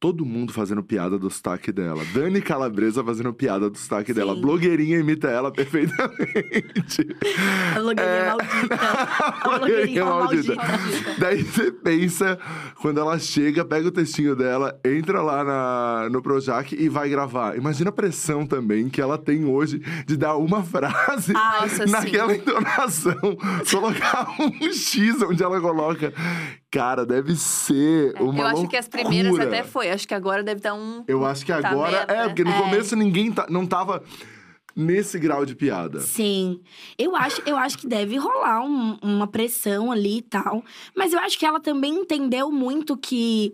Todo 0.00 0.24
mundo 0.24 0.50
fazendo 0.50 0.82
piada 0.82 1.18
do 1.18 1.28
sotaque 1.30 1.70
dela. 1.70 2.02
Dani 2.14 2.40
Calabresa 2.40 3.04
fazendo 3.04 3.34
piada 3.34 3.68
do 3.68 3.76
sotaque 3.76 4.14
dela. 4.14 4.34
Sim. 4.34 4.40
Blogueirinha 4.40 4.98
imita 4.98 5.28
ela 5.28 5.52
perfeitamente. 5.52 7.06
A 7.76 7.80
blogueirinha 7.80 8.16
É. 8.16 8.30
maldita. 8.30 8.74
A 9.44 9.58
blogueirinha 9.58 10.04
maldita. 10.06 10.54
Maldita. 10.56 11.14
Daí 11.18 11.42
você 11.42 11.70
pensa, 11.70 12.38
quando 12.80 12.98
ela 12.98 13.18
chega, 13.18 13.62
pega 13.62 13.88
o 13.88 13.90
textinho 13.90 14.34
dela, 14.34 14.80
entra 14.82 15.20
lá 15.20 15.44
na, 15.44 16.08
no 16.10 16.22
Projac 16.22 16.74
e 16.74 16.88
vai 16.88 17.10
gravar. 17.10 17.54
Imagina 17.58 17.90
a 17.90 17.92
pressão 17.92 18.46
também 18.46 18.88
que 18.88 19.02
ela 19.02 19.18
tem 19.18 19.44
hoje 19.44 19.82
de 20.06 20.16
dar 20.16 20.36
uma 20.36 20.62
frase 20.62 21.34
Nossa, 21.34 21.86
sim. 21.86 21.92
naquela 21.92 22.34
entonação, 22.34 23.36
colocar 23.70 24.30
um 24.40 24.72
X 24.72 25.20
onde 25.20 25.42
ela 25.42 25.60
coloca. 25.60 26.10
Cara, 26.70 27.04
deve 27.04 27.34
ser 27.34 28.14
uma 28.20 28.34
É, 28.38 28.40
Eu 28.42 28.46
acho 28.46 28.68
que 28.68 28.76
as 28.76 28.88
primeiras 28.88 29.32
loucura. 29.32 29.48
até 29.58 29.64
foi. 29.68 29.90
Acho 29.90 30.06
que 30.06 30.14
agora 30.14 30.42
deve 30.42 30.60
dar 30.60 30.74
um. 30.74 31.02
Eu 31.08 31.24
acho 31.24 31.44
que 31.44 31.52
Tá 31.52 31.68
agora. 31.68 31.90
merda. 32.06 32.12
é, 32.14 32.26
porque 32.28 32.44
no 32.44 32.50
É. 32.50 32.58
começo 32.62 32.94
ninguém 32.94 33.32
tá- 33.32 33.46
não 33.50 33.66
tava 33.66 34.02
nesse 34.76 35.18
grau 35.18 35.44
de 35.44 35.56
piada. 35.56 35.98
Sim. 36.00 36.60
Eu 36.96 37.16
acho, 37.16 37.42
eu 37.44 37.56
acho 37.56 37.76
que 37.76 37.88
deve 37.88 38.16
rolar 38.16 38.62
um- 38.64 38.96
uma 39.02 39.26
pressão 39.26 39.90
ali 39.90 40.18
e 40.18 40.22
tal. 40.22 40.64
Mas 40.96 41.12
eu 41.12 41.18
acho 41.18 41.36
que 41.38 41.44
ela 41.44 41.58
também 41.60 41.92
entendeu 41.92 42.52
muito 42.52 42.96
que. 42.96 43.52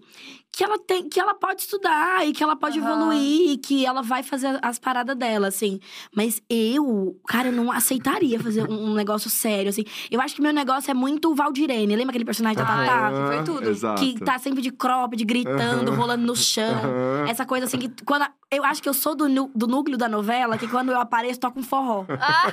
Que 0.56 0.64
ela, 0.64 0.78
tem, 0.78 1.06
que 1.06 1.20
ela 1.20 1.34
pode 1.34 1.60
estudar 1.60 2.26
e 2.26 2.32
que 2.32 2.42
ela 2.42 2.56
pode 2.56 2.80
Aham. 2.80 2.88
evoluir 2.90 3.50
e 3.52 3.58
que 3.58 3.84
ela 3.84 4.00
vai 4.00 4.22
fazer 4.22 4.58
as 4.62 4.78
paradas 4.78 5.14
dela, 5.14 5.48
assim. 5.48 5.78
Mas 6.14 6.40
eu, 6.48 7.14
cara, 7.28 7.48
eu 7.48 7.52
não 7.52 7.70
aceitaria 7.70 8.40
fazer 8.40 8.62
um, 8.66 8.90
um 8.90 8.94
negócio 8.94 9.28
sério, 9.28 9.68
assim. 9.68 9.84
Eu 10.10 10.18
acho 10.18 10.34
que 10.34 10.40
meu 10.40 10.54
negócio 10.54 10.90
é 10.90 10.94
muito 10.94 11.34
Valdirene. 11.34 11.94
Lembra 11.94 12.10
aquele 12.12 12.24
personagem 12.24 12.56
da 12.56 12.64
Tatá? 12.64 13.10
que 13.12 13.26
foi 13.34 13.44
tudo. 13.44 13.68
Exato. 13.68 14.00
Que 14.00 14.18
tá 14.18 14.38
sempre 14.38 14.62
de 14.62 14.70
cropped, 14.70 15.22
gritando, 15.26 15.90
Aham. 15.90 16.00
rolando 16.00 16.26
no 16.26 16.34
chão. 16.34 16.80
Essa 17.28 17.44
coisa 17.44 17.66
assim 17.66 17.78
que. 17.78 17.90
Quando, 18.06 18.22
a- 18.22 18.32
eu 18.50 18.64
acho 18.64 18.80
que 18.82 18.88
eu 18.88 18.94
sou 18.94 19.14
do, 19.14 19.28
do 19.54 19.66
núcleo 19.66 19.98
da 19.98 20.08
novela, 20.08 20.56
que 20.56 20.68
quando 20.68 20.90
eu 20.90 20.98
apareço, 21.00 21.38
toca 21.40 21.58
um 21.60 21.62
forró. 21.64 22.06
Ah, 22.08 22.46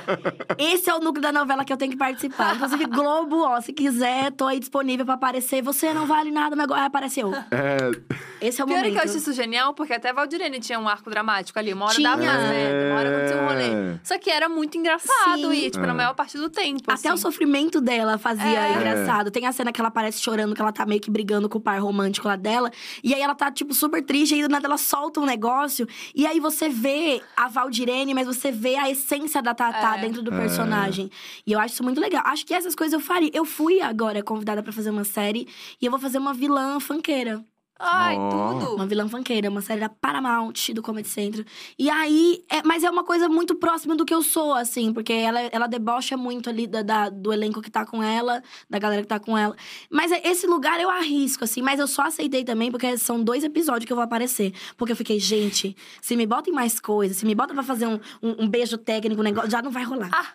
Esse 0.58 0.90
é 0.90 0.94
o 0.94 0.98
núcleo 0.98 1.22
da 1.22 1.32
novela 1.32 1.64
que 1.64 1.72
eu 1.72 1.76
tenho 1.76 1.92
que 1.92 1.96
participar. 1.96 2.56
Inclusive, 2.56 2.84
Globo, 2.86 3.38
ó, 3.44 3.60
se 3.62 3.72
quiser, 3.72 4.30
tô 4.32 4.44
aí 4.46 4.58
disponível 4.60 5.06
pra 5.06 5.14
aparecer. 5.14 5.62
Você 5.62 5.94
não 5.94 6.04
vale 6.04 6.30
nada, 6.32 6.54
mas 6.56 6.64
agora 6.64 6.84
apareceu. 6.84 7.32
É, 7.50 7.93
Esse 8.40 8.60
é 8.60 8.64
o 8.64 8.66
pior 8.66 8.76
é 8.76 8.78
momento. 8.80 8.92
que 8.92 8.98
eu 8.98 9.04
acho 9.04 9.16
isso 9.16 9.32
genial, 9.32 9.72
porque 9.72 9.92
até 9.94 10.12
Valdirene 10.12 10.60
tinha 10.60 10.78
um 10.78 10.86
arco 10.86 11.08
dramático 11.08 11.58
ali. 11.58 11.72
Uma 11.72 11.86
hora 11.86 11.94
Tinha. 11.94 12.10
dava 12.10 12.22
certo, 12.22 12.90
uma 12.90 12.98
hora 12.98 13.08
acontecia 13.16 13.36
um 13.42 13.46
rolê. 13.46 13.94
É. 13.94 14.00
Só 14.04 14.18
que 14.18 14.30
era 14.30 14.48
muito 14.50 14.76
engraçado 14.76 15.40
Sim. 15.40 15.52
e, 15.52 15.70
tipo, 15.70 15.86
na 15.86 15.92
É. 15.92 15.96
maior 15.96 16.14
parte 16.14 16.36
do 16.36 16.50
tempo. 16.50 16.82
Até 16.90 17.08
o 17.08 17.14
assim. 17.14 17.22
sofrimento 17.22 17.80
dela 17.80 18.18
fazia 18.18 18.44
É. 18.66 18.72
engraçado. 18.74 19.30
Tem 19.30 19.46
a 19.46 19.52
cena 19.52 19.72
que 19.72 19.80
ela 19.80 19.88
aparece 19.88 20.20
chorando, 20.20 20.54
que 20.54 20.60
ela 20.60 20.72
tá 20.72 20.84
meio 20.84 21.00
que 21.00 21.10
brigando 21.10 21.48
com 21.48 21.56
o 21.56 21.60
par 21.60 21.80
romântico 21.80 22.28
lá 22.28 22.36
dela. 22.36 22.70
E 23.02 23.14
aí 23.14 23.22
ela 23.22 23.34
tá, 23.34 23.50
tipo, 23.50 23.72
super 23.72 24.04
triste, 24.04 24.32
e 24.32 24.34
aí 24.36 24.42
do 24.42 24.48
nada 24.50 24.66
ela 24.66 24.76
solta 24.78 25.20
um 25.20 25.24
negócio. 25.26 25.86
E 26.14 26.26
aí 26.26 26.38
você 26.38 26.68
vê 26.68 27.22
a 27.36 27.48
Valdirene, 27.48 28.12
mas 28.12 28.26
você 28.26 28.52
vê 28.52 28.76
a 28.76 28.90
essência 28.90 29.40
da 29.40 29.54
Tatá 29.54 29.96
É. 29.96 30.00
dentro 30.02 30.20
do 30.22 30.34
É. 30.34 30.38
personagem. 30.38 31.10
E 31.46 31.52
eu 31.52 31.58
acho 31.58 31.74
isso 31.74 31.82
muito 31.82 32.00
legal. 32.00 32.22
Acho 32.26 32.44
que 32.44 32.52
essas 32.52 32.74
coisas 32.74 32.92
eu 32.92 33.00
faria. 33.00 33.30
Eu 33.32 33.46
fui 33.46 33.80
agora 33.80 34.22
convidada 34.22 34.62
pra 34.62 34.72
fazer 34.72 34.90
uma 34.90 35.04
série 35.04 35.48
e 35.80 35.86
eu 35.86 35.90
vou 35.90 35.98
fazer 36.00 36.18
uma 36.18 36.34
vilã 36.34 36.78
funkeira. 36.78 37.42
Ai, 37.78 38.16
Ó. 38.16 38.30
tudo. 38.54 38.74
Uma 38.76 38.86
vilã 38.86 39.08
funkeira, 39.08 39.50
uma 39.50 39.60
série 39.60 39.80
da 39.80 39.88
Paramount, 39.88 40.72
do 40.72 40.80
Comedy 40.82 41.08
Central. 41.08 41.44
E 41.78 41.90
aí, 41.90 42.44
é- 42.48 42.62
mas 42.64 42.84
é 42.84 42.90
uma 42.90 43.02
coisa 43.02 43.28
muito 43.28 43.54
próxima 43.56 43.96
do 43.96 44.04
que 44.04 44.14
eu 44.14 44.22
sou, 44.22 44.54
assim, 44.54 44.92
porque 44.92 45.12
ela, 45.12 45.40
ela 45.40 45.66
debocha 45.66 46.16
muito 46.16 46.48
ali 46.48 46.66
da, 46.66 46.82
da- 46.82 47.08
do 47.10 47.32
elenco 47.32 47.60
que 47.60 47.70
tá 47.70 47.84
com 47.84 48.02
ela, 48.02 48.42
da 48.70 48.78
galera 48.78 49.02
que 49.02 49.08
tá 49.08 49.18
com 49.18 49.36
ela. 49.36 49.56
Mas 49.90 50.12
é- 50.12 50.22
esse 50.26 50.46
lugar 50.46 50.80
eu 50.80 50.88
arrisco, 50.88 51.42
assim, 51.44 51.62
mas 51.62 51.80
eu 51.80 51.86
só 51.88 52.02
aceitei 52.02 52.44
também 52.44 52.70
porque 52.70 52.96
são 52.96 53.22
dois 53.22 53.42
episódios 53.42 53.84
que 53.86 53.92
eu 53.92 53.96
vou 53.96 54.04
aparecer. 54.04 54.52
Porque 54.76 54.92
eu 54.92 54.96
fiquei, 54.96 55.18
gente, 55.18 55.76
se 56.00 56.14
me 56.16 56.26
botem 56.26 56.54
mais 56.54 56.78
coisas, 56.78 57.16
se 57.16 57.26
me 57.26 57.34
botam 57.34 57.54
pra 57.54 57.64
fazer 57.64 57.86
um, 57.86 57.98
um, 58.22 58.44
um 58.44 58.48
beijo 58.48 58.78
técnico, 58.78 59.20
um 59.20 59.24
negócio, 59.24 59.50
já 59.50 59.60
não 59.60 59.70
vai 59.72 59.82
rolar. 59.82 60.10
Ah. 60.12 60.26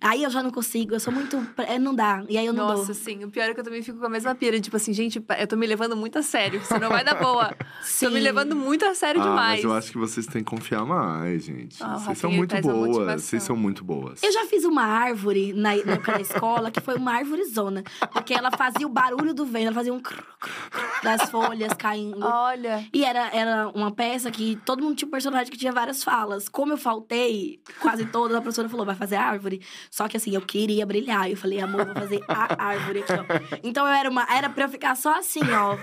Aí 0.00 0.22
eu 0.22 0.30
já 0.30 0.42
não 0.42 0.50
consigo, 0.50 0.94
eu 0.94 1.00
sou 1.00 1.12
muito. 1.12 1.36
é, 1.58 1.78
Não 1.78 1.94
dá. 1.94 2.24
E 2.28 2.36
aí 2.36 2.46
eu 2.46 2.52
não 2.52 2.68
Nossa, 2.68 2.86
dou. 2.86 2.94
sim. 2.94 3.24
O 3.24 3.30
pior 3.30 3.44
é 3.48 3.54
que 3.54 3.60
eu 3.60 3.64
também 3.64 3.82
fico 3.82 3.98
com 3.98 4.06
a 4.06 4.08
mesma 4.08 4.34
pira. 4.34 4.60
Tipo 4.60 4.76
assim, 4.76 4.92
gente, 4.92 5.22
eu 5.38 5.46
tô 5.46 5.56
me 5.56 5.66
levando 5.66 5.96
muito 5.96 6.18
a 6.18 6.22
sério. 6.22 6.60
Isso 6.60 6.78
não 6.78 6.88
vai 6.88 7.04
dar 7.04 7.14
boa. 7.14 7.48
Tô 8.00 8.10
me 8.10 8.16
Sim. 8.16 8.20
levando 8.20 8.54
muito 8.54 8.84
a 8.84 8.94
sério 8.94 9.20
ah, 9.20 9.24
demais. 9.24 9.56
mas 9.56 9.64
eu 9.64 9.72
acho 9.72 9.90
que 9.92 9.98
vocês 9.98 10.26
têm 10.26 10.42
que 10.42 10.50
confiar 10.50 10.84
mais, 10.84 11.44
gente. 11.44 11.82
Ah, 11.82 11.96
vocês 11.98 12.18
são 12.18 12.30
muito 12.30 12.60
boas. 12.60 13.22
Vocês 13.22 13.42
são 13.42 13.56
muito 13.56 13.84
boas. 13.84 14.22
Eu 14.22 14.32
já 14.32 14.44
fiz 14.46 14.64
uma 14.64 14.82
árvore 14.82 15.52
na, 15.52 15.70
na 15.84 15.92
época 15.94 16.12
da 16.12 16.20
escola, 16.20 16.70
que 16.70 16.80
foi 16.80 16.96
uma 16.96 17.12
árvore 17.12 17.44
zona. 17.44 17.82
Porque 18.12 18.34
ela 18.34 18.50
fazia 18.50 18.86
o 18.86 18.90
barulho 18.90 19.34
do 19.34 19.44
vento, 19.44 19.66
ela 19.66 19.74
fazia 19.74 19.92
um 19.92 20.00
cru, 20.00 20.22
cru, 20.38 20.52
cru 20.70 20.88
das 21.02 21.30
folhas 21.30 21.72
caindo. 21.74 22.24
Olha. 22.24 22.86
E 22.92 23.04
era, 23.04 23.30
era 23.34 23.68
uma 23.68 23.90
peça 23.90 24.30
que 24.30 24.56
todo 24.64 24.82
mundo 24.82 24.96
tinha 24.96 25.08
um 25.08 25.10
personagem 25.10 25.50
que 25.50 25.58
tinha 25.58 25.72
várias 25.72 26.02
falas. 26.02 26.48
Como 26.48 26.72
eu 26.72 26.78
faltei, 26.78 27.60
quase 27.80 28.04
todas, 28.06 28.36
a 28.36 28.40
professora 28.40 28.68
falou, 28.68 28.84
vai 28.86 28.94
fazer 28.94 29.16
árvore. 29.16 29.57
Só 29.90 30.08
que 30.08 30.16
assim, 30.16 30.34
eu 30.34 30.40
queria 30.40 30.84
brilhar. 30.86 31.30
Eu 31.30 31.36
falei, 31.36 31.60
amor, 31.60 31.84
vou 31.84 31.94
fazer 31.94 32.20
a 32.28 32.64
árvore 32.64 33.00
aqui, 33.00 33.12
ó. 33.12 33.58
Então 33.62 33.86
eu 33.86 33.92
era 33.92 34.08
uma. 34.08 34.26
Era 34.30 34.48
pra 34.48 34.64
eu 34.64 34.68
ficar 34.68 34.94
só 34.96 35.18
assim, 35.18 35.40
ó. 35.52 35.76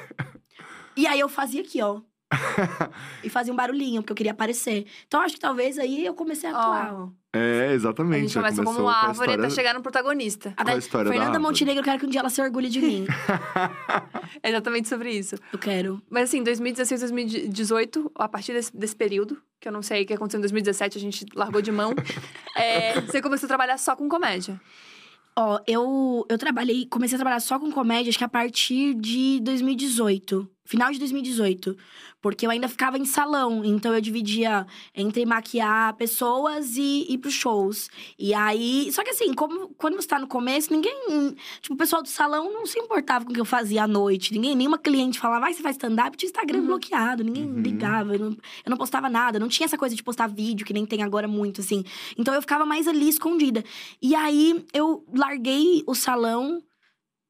E 0.96 1.06
aí 1.08 1.20
eu 1.20 1.28
fazia 1.30 1.62
aqui, 1.62 1.82
ó. 1.82 2.02
E 3.24 3.30
fazia 3.30 3.52
um 3.52 3.56
barulhinho, 3.56 4.02
porque 4.02 4.12
eu 4.12 4.16
queria 4.16 4.32
aparecer. 4.32 4.86
Então 5.08 5.22
acho 5.22 5.36
que 5.36 5.40
talvez 5.40 5.80
aí 5.80 6.06
eu 6.06 6.14
comecei 6.14 6.50
a 6.50 6.54
atuar, 6.58 6.94
ó. 6.94 7.10
É, 7.38 7.70
A 7.70 7.74
exatamente. 7.74 8.22
gente 8.22 8.34
já 8.34 8.42
começa 8.42 8.64
como 8.64 8.80
uma 8.80 8.92
a 8.92 8.96
árvore 9.08 9.12
história- 9.30 9.46
até 9.46 9.50
chegar 9.56 9.74
no 9.74 9.82
protagonista. 9.82 10.54
Qual 10.56 10.76
a 10.76 10.78
história 10.78 11.12
da 11.12 11.18
Fernanda? 11.18 11.40
Montenegro, 11.40 11.80
eu 11.82 11.84
quero 11.84 12.00
que 12.00 12.06
um 12.06 12.10
dia 12.10 12.22
ela 12.22 12.30
se 12.30 12.42
orgulhe 12.42 12.70
de 12.70 12.80
mim. 12.82 13.06
É 14.44 14.50
exatamente 14.50 14.88
sobre 14.88 15.12
isso. 15.12 15.36
Eu 15.52 15.58
quero. 15.58 16.02
Mas 16.10 16.26
assim, 16.26 16.44
2016, 16.44 17.02
2018, 17.02 18.12
a 18.16 18.28
partir 18.28 18.54
desse, 18.54 18.76
desse 18.76 18.96
período, 18.96 19.42
que 19.60 19.68
eu 19.68 19.72
não 19.72 19.82
sei 19.82 20.04
o 20.04 20.06
que 20.06 20.14
aconteceu 20.14 20.38
em 20.38 20.42
2017, 20.42 20.98
a 20.98 21.02
gente 21.02 21.26
largou 21.34 21.62
de 21.62 21.72
mão, 21.72 21.94
é, 22.56 23.02
você 23.02 23.22
começou 23.22 23.48
a 23.48 23.50
trabalhar 23.50 23.78
só 23.78 23.96
com 23.96 24.08
comédia. 24.08 24.60
Ó, 25.38 25.60
eu, 25.68 26.26
eu 26.30 26.38
trabalhei, 26.38 26.86
comecei 26.86 27.16
a 27.16 27.20
trabalhar 27.20 27.40
só 27.40 27.60
com 27.60 27.72
comédia, 27.72 28.10
acho 28.10 28.18
que 28.18 28.24
a 28.24 28.30
partir 28.30 28.94
de 28.94 29.40
2018. 29.42 30.48
Final 30.66 30.92
de 30.92 31.00
2018. 31.00 31.78
Porque 32.22 32.46
eu 32.46 32.50
ainda 32.50 32.68
ficava 32.68 32.98
em 32.98 33.06
salão. 33.06 33.64
Então 33.64 33.94
eu 33.94 34.02
dividia 34.02 34.66
entre 34.96 35.26
maquiar 35.28 35.94
pessoas 35.96 36.76
e 36.76 37.06
ir 37.08 37.20
pros 37.20 37.34
shows. 37.36 37.88
E 38.18 38.34
aí. 38.34 38.92
Só 38.92 39.04
que 39.04 39.12
assim, 39.12 39.32
como, 39.34 39.70
quando 39.78 39.96
você 39.96 40.08
tá 40.08 40.18
no 40.18 40.28
começo, 40.28 40.74
ninguém. 40.74 41.36
Tipo, 41.62 41.76
o 41.76 41.78
pessoal 41.78 42.02
do 42.02 42.08
salão 42.10 42.52
não 42.52 42.66
se 42.66 42.80
importava 42.80 43.24
com 43.26 43.32
o 43.32 43.34
que 43.34 43.40
eu 43.40 43.46
fazia 43.46 43.84
à 43.84 43.88
noite. 43.88 44.34
Ninguém, 44.34 44.56
nenhuma 44.56 44.80
cliente 44.80 45.20
falava, 45.20 45.42
vai, 45.42 45.54
você 45.54 45.62
faz 45.62 45.76
stand-up, 45.76 46.18
tinha 46.18 46.28
Instagram 46.28 46.60
Uhum. 46.62 46.66
bloqueado. 46.66 47.24
Ninguém 47.24 47.46
Uhum. 47.46 47.62
ligava. 47.62 48.14
Eu 48.16 48.20
não, 48.20 48.32
eu 48.32 48.70
não 48.70 48.78
postava 48.78 49.08
nada. 49.08 49.38
Não 49.40 49.48
tinha 49.48 49.66
essa 49.66 49.78
coisa 49.78 49.96
de 49.96 50.02
postar 50.02 50.26
vídeo, 50.28 50.66
que 50.66 50.74
nem 50.74 50.86
tem 50.86 51.04
agora 51.04 51.28
muito, 51.28 51.62
assim. 51.62 51.84
Então 52.18 52.34
eu 52.34 52.42
ficava 52.42 52.66
mais 52.66 52.88
ali 52.88 53.08
escondida. 53.08 53.64
E 54.02 54.16
aí 54.16 54.66
eu 54.74 55.06
larguei 55.14 55.84
o 55.86 55.94
salão. 55.94 56.64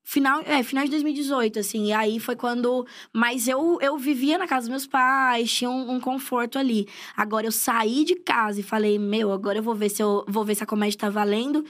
Final, 0.07 0.41
é, 0.45 0.61
final 0.61 0.85
de 0.85 0.91
2018, 0.91 1.57
assim. 1.59 1.87
E 1.87 1.91
aí 1.91 2.19
foi 2.19 2.35
quando. 2.35 2.85
Mas 3.11 3.47
eu, 3.47 3.79
eu 3.81 3.97
vivia 3.97 4.37
na 4.37 4.47
casa 4.47 4.67
dos 4.67 4.69
meus 4.69 4.85
pais, 4.85 5.51
tinha 5.51 5.69
um, 5.69 5.93
um 5.93 5.99
conforto 5.99 6.59
ali. 6.59 6.87
Agora 7.17 7.47
eu 7.47 7.51
saí 7.51 8.05
de 8.05 8.13
casa 8.15 8.59
e 8.59 8.63
falei, 8.63 8.99
meu, 8.99 9.31
agora 9.31 9.57
eu 9.57 9.63
vou 9.63 9.73
ver 9.73 9.89
se 9.89 10.03
eu 10.03 10.23
vou 10.27 10.45
ver 10.45 10.53
se 10.53 10.63
a 10.63 10.67
comédia 10.67 10.99
tá 10.99 11.09
valendo. 11.09 11.65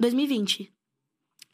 2020. 0.00 0.72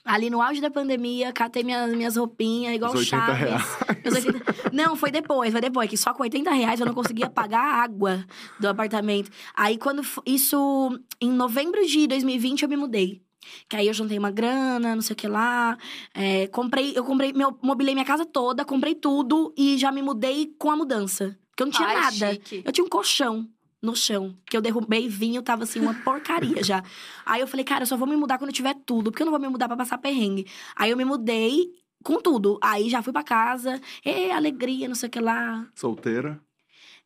Ali 0.06 0.30
no 0.30 0.40
auge 0.40 0.60
da 0.60 0.70
pandemia, 0.70 1.32
catei 1.32 1.62
minhas, 1.62 1.94
minhas 1.94 2.16
roupinhas, 2.16 2.74
igual 2.74 2.92
Os 2.92 3.00
80 3.00 3.16
Chaves. 3.16 3.38
reais. 3.38 3.78
Meus 4.02 4.14
80 4.24 4.70
Não, 4.72 4.96
foi 4.96 5.10
depois, 5.10 5.52
foi 5.52 5.60
depois. 5.60 5.90
Que 5.90 5.98
só 5.98 6.14
com 6.14 6.22
80 6.22 6.50
reais 6.50 6.80
eu 6.80 6.86
não 6.86 6.94
conseguia 6.94 7.28
pagar 7.28 7.60
a 7.60 7.82
água 7.82 8.24
do 8.58 8.68
apartamento. 8.68 9.30
Aí, 9.54 9.76
quando... 9.76 10.02
Isso... 10.24 10.98
Em 11.20 11.30
novembro 11.30 11.86
de 11.86 12.06
2020, 12.06 12.62
eu 12.62 12.68
me 12.70 12.76
mudei. 12.76 13.22
Que 13.68 13.76
aí 13.76 13.86
eu 13.86 13.94
juntei 13.94 14.18
uma 14.18 14.30
grana, 14.30 14.94
não 14.94 15.02
sei 15.02 15.14
o 15.14 15.16
que 15.16 15.28
lá. 15.28 15.76
É, 16.14 16.46
comprei... 16.48 16.92
Eu 16.96 17.04
comprei... 17.04 17.32
Meu, 17.32 17.56
mobilei 17.62 17.94
minha 17.94 18.04
casa 18.04 18.24
toda, 18.24 18.64
comprei 18.64 18.94
tudo. 18.94 19.52
E 19.56 19.76
já 19.78 19.90
me 19.90 20.02
mudei 20.02 20.54
com 20.58 20.70
a 20.70 20.76
mudança. 20.76 21.38
Porque 21.50 21.62
eu 21.62 21.66
não 21.66 21.72
tinha 21.72 21.88
Ai, 21.88 21.94
nada. 21.96 22.32
chique. 22.34 22.62
Eu 22.64 22.72
tinha 22.72 22.84
um 22.84 22.88
colchão 22.88 23.48
no 23.82 23.96
chão, 23.96 24.36
que 24.46 24.56
eu 24.56 24.60
derrubei 24.60 25.08
vinho, 25.08 25.42
tava 25.42 25.64
assim, 25.64 25.80
uma 25.80 25.92
porcaria 25.92 26.62
já. 26.64 26.84
Aí 27.26 27.40
eu 27.40 27.48
falei, 27.48 27.64
cara, 27.64 27.82
eu 27.82 27.86
só 27.86 27.96
vou 27.96 28.06
me 28.06 28.16
mudar 28.16 28.38
quando 28.38 28.50
eu 28.50 28.54
tiver 28.54 28.74
tudo, 28.86 29.10
porque 29.10 29.22
eu 29.22 29.26
não 29.26 29.32
vou 29.32 29.40
me 29.40 29.48
mudar 29.48 29.66
pra 29.66 29.76
passar 29.76 29.98
perrengue. 29.98 30.46
Aí 30.76 30.90
eu 30.90 30.96
me 30.96 31.04
mudei 31.04 31.68
com 32.04 32.20
tudo. 32.20 32.58
Aí 32.62 32.88
já 32.88 33.02
fui 33.02 33.12
pra 33.12 33.24
casa, 33.24 33.80
e 34.04 34.30
alegria, 34.30 34.86
não 34.86 34.94
sei 34.94 35.08
o 35.08 35.10
que 35.10 35.20
lá. 35.20 35.66
Solteira? 35.74 36.40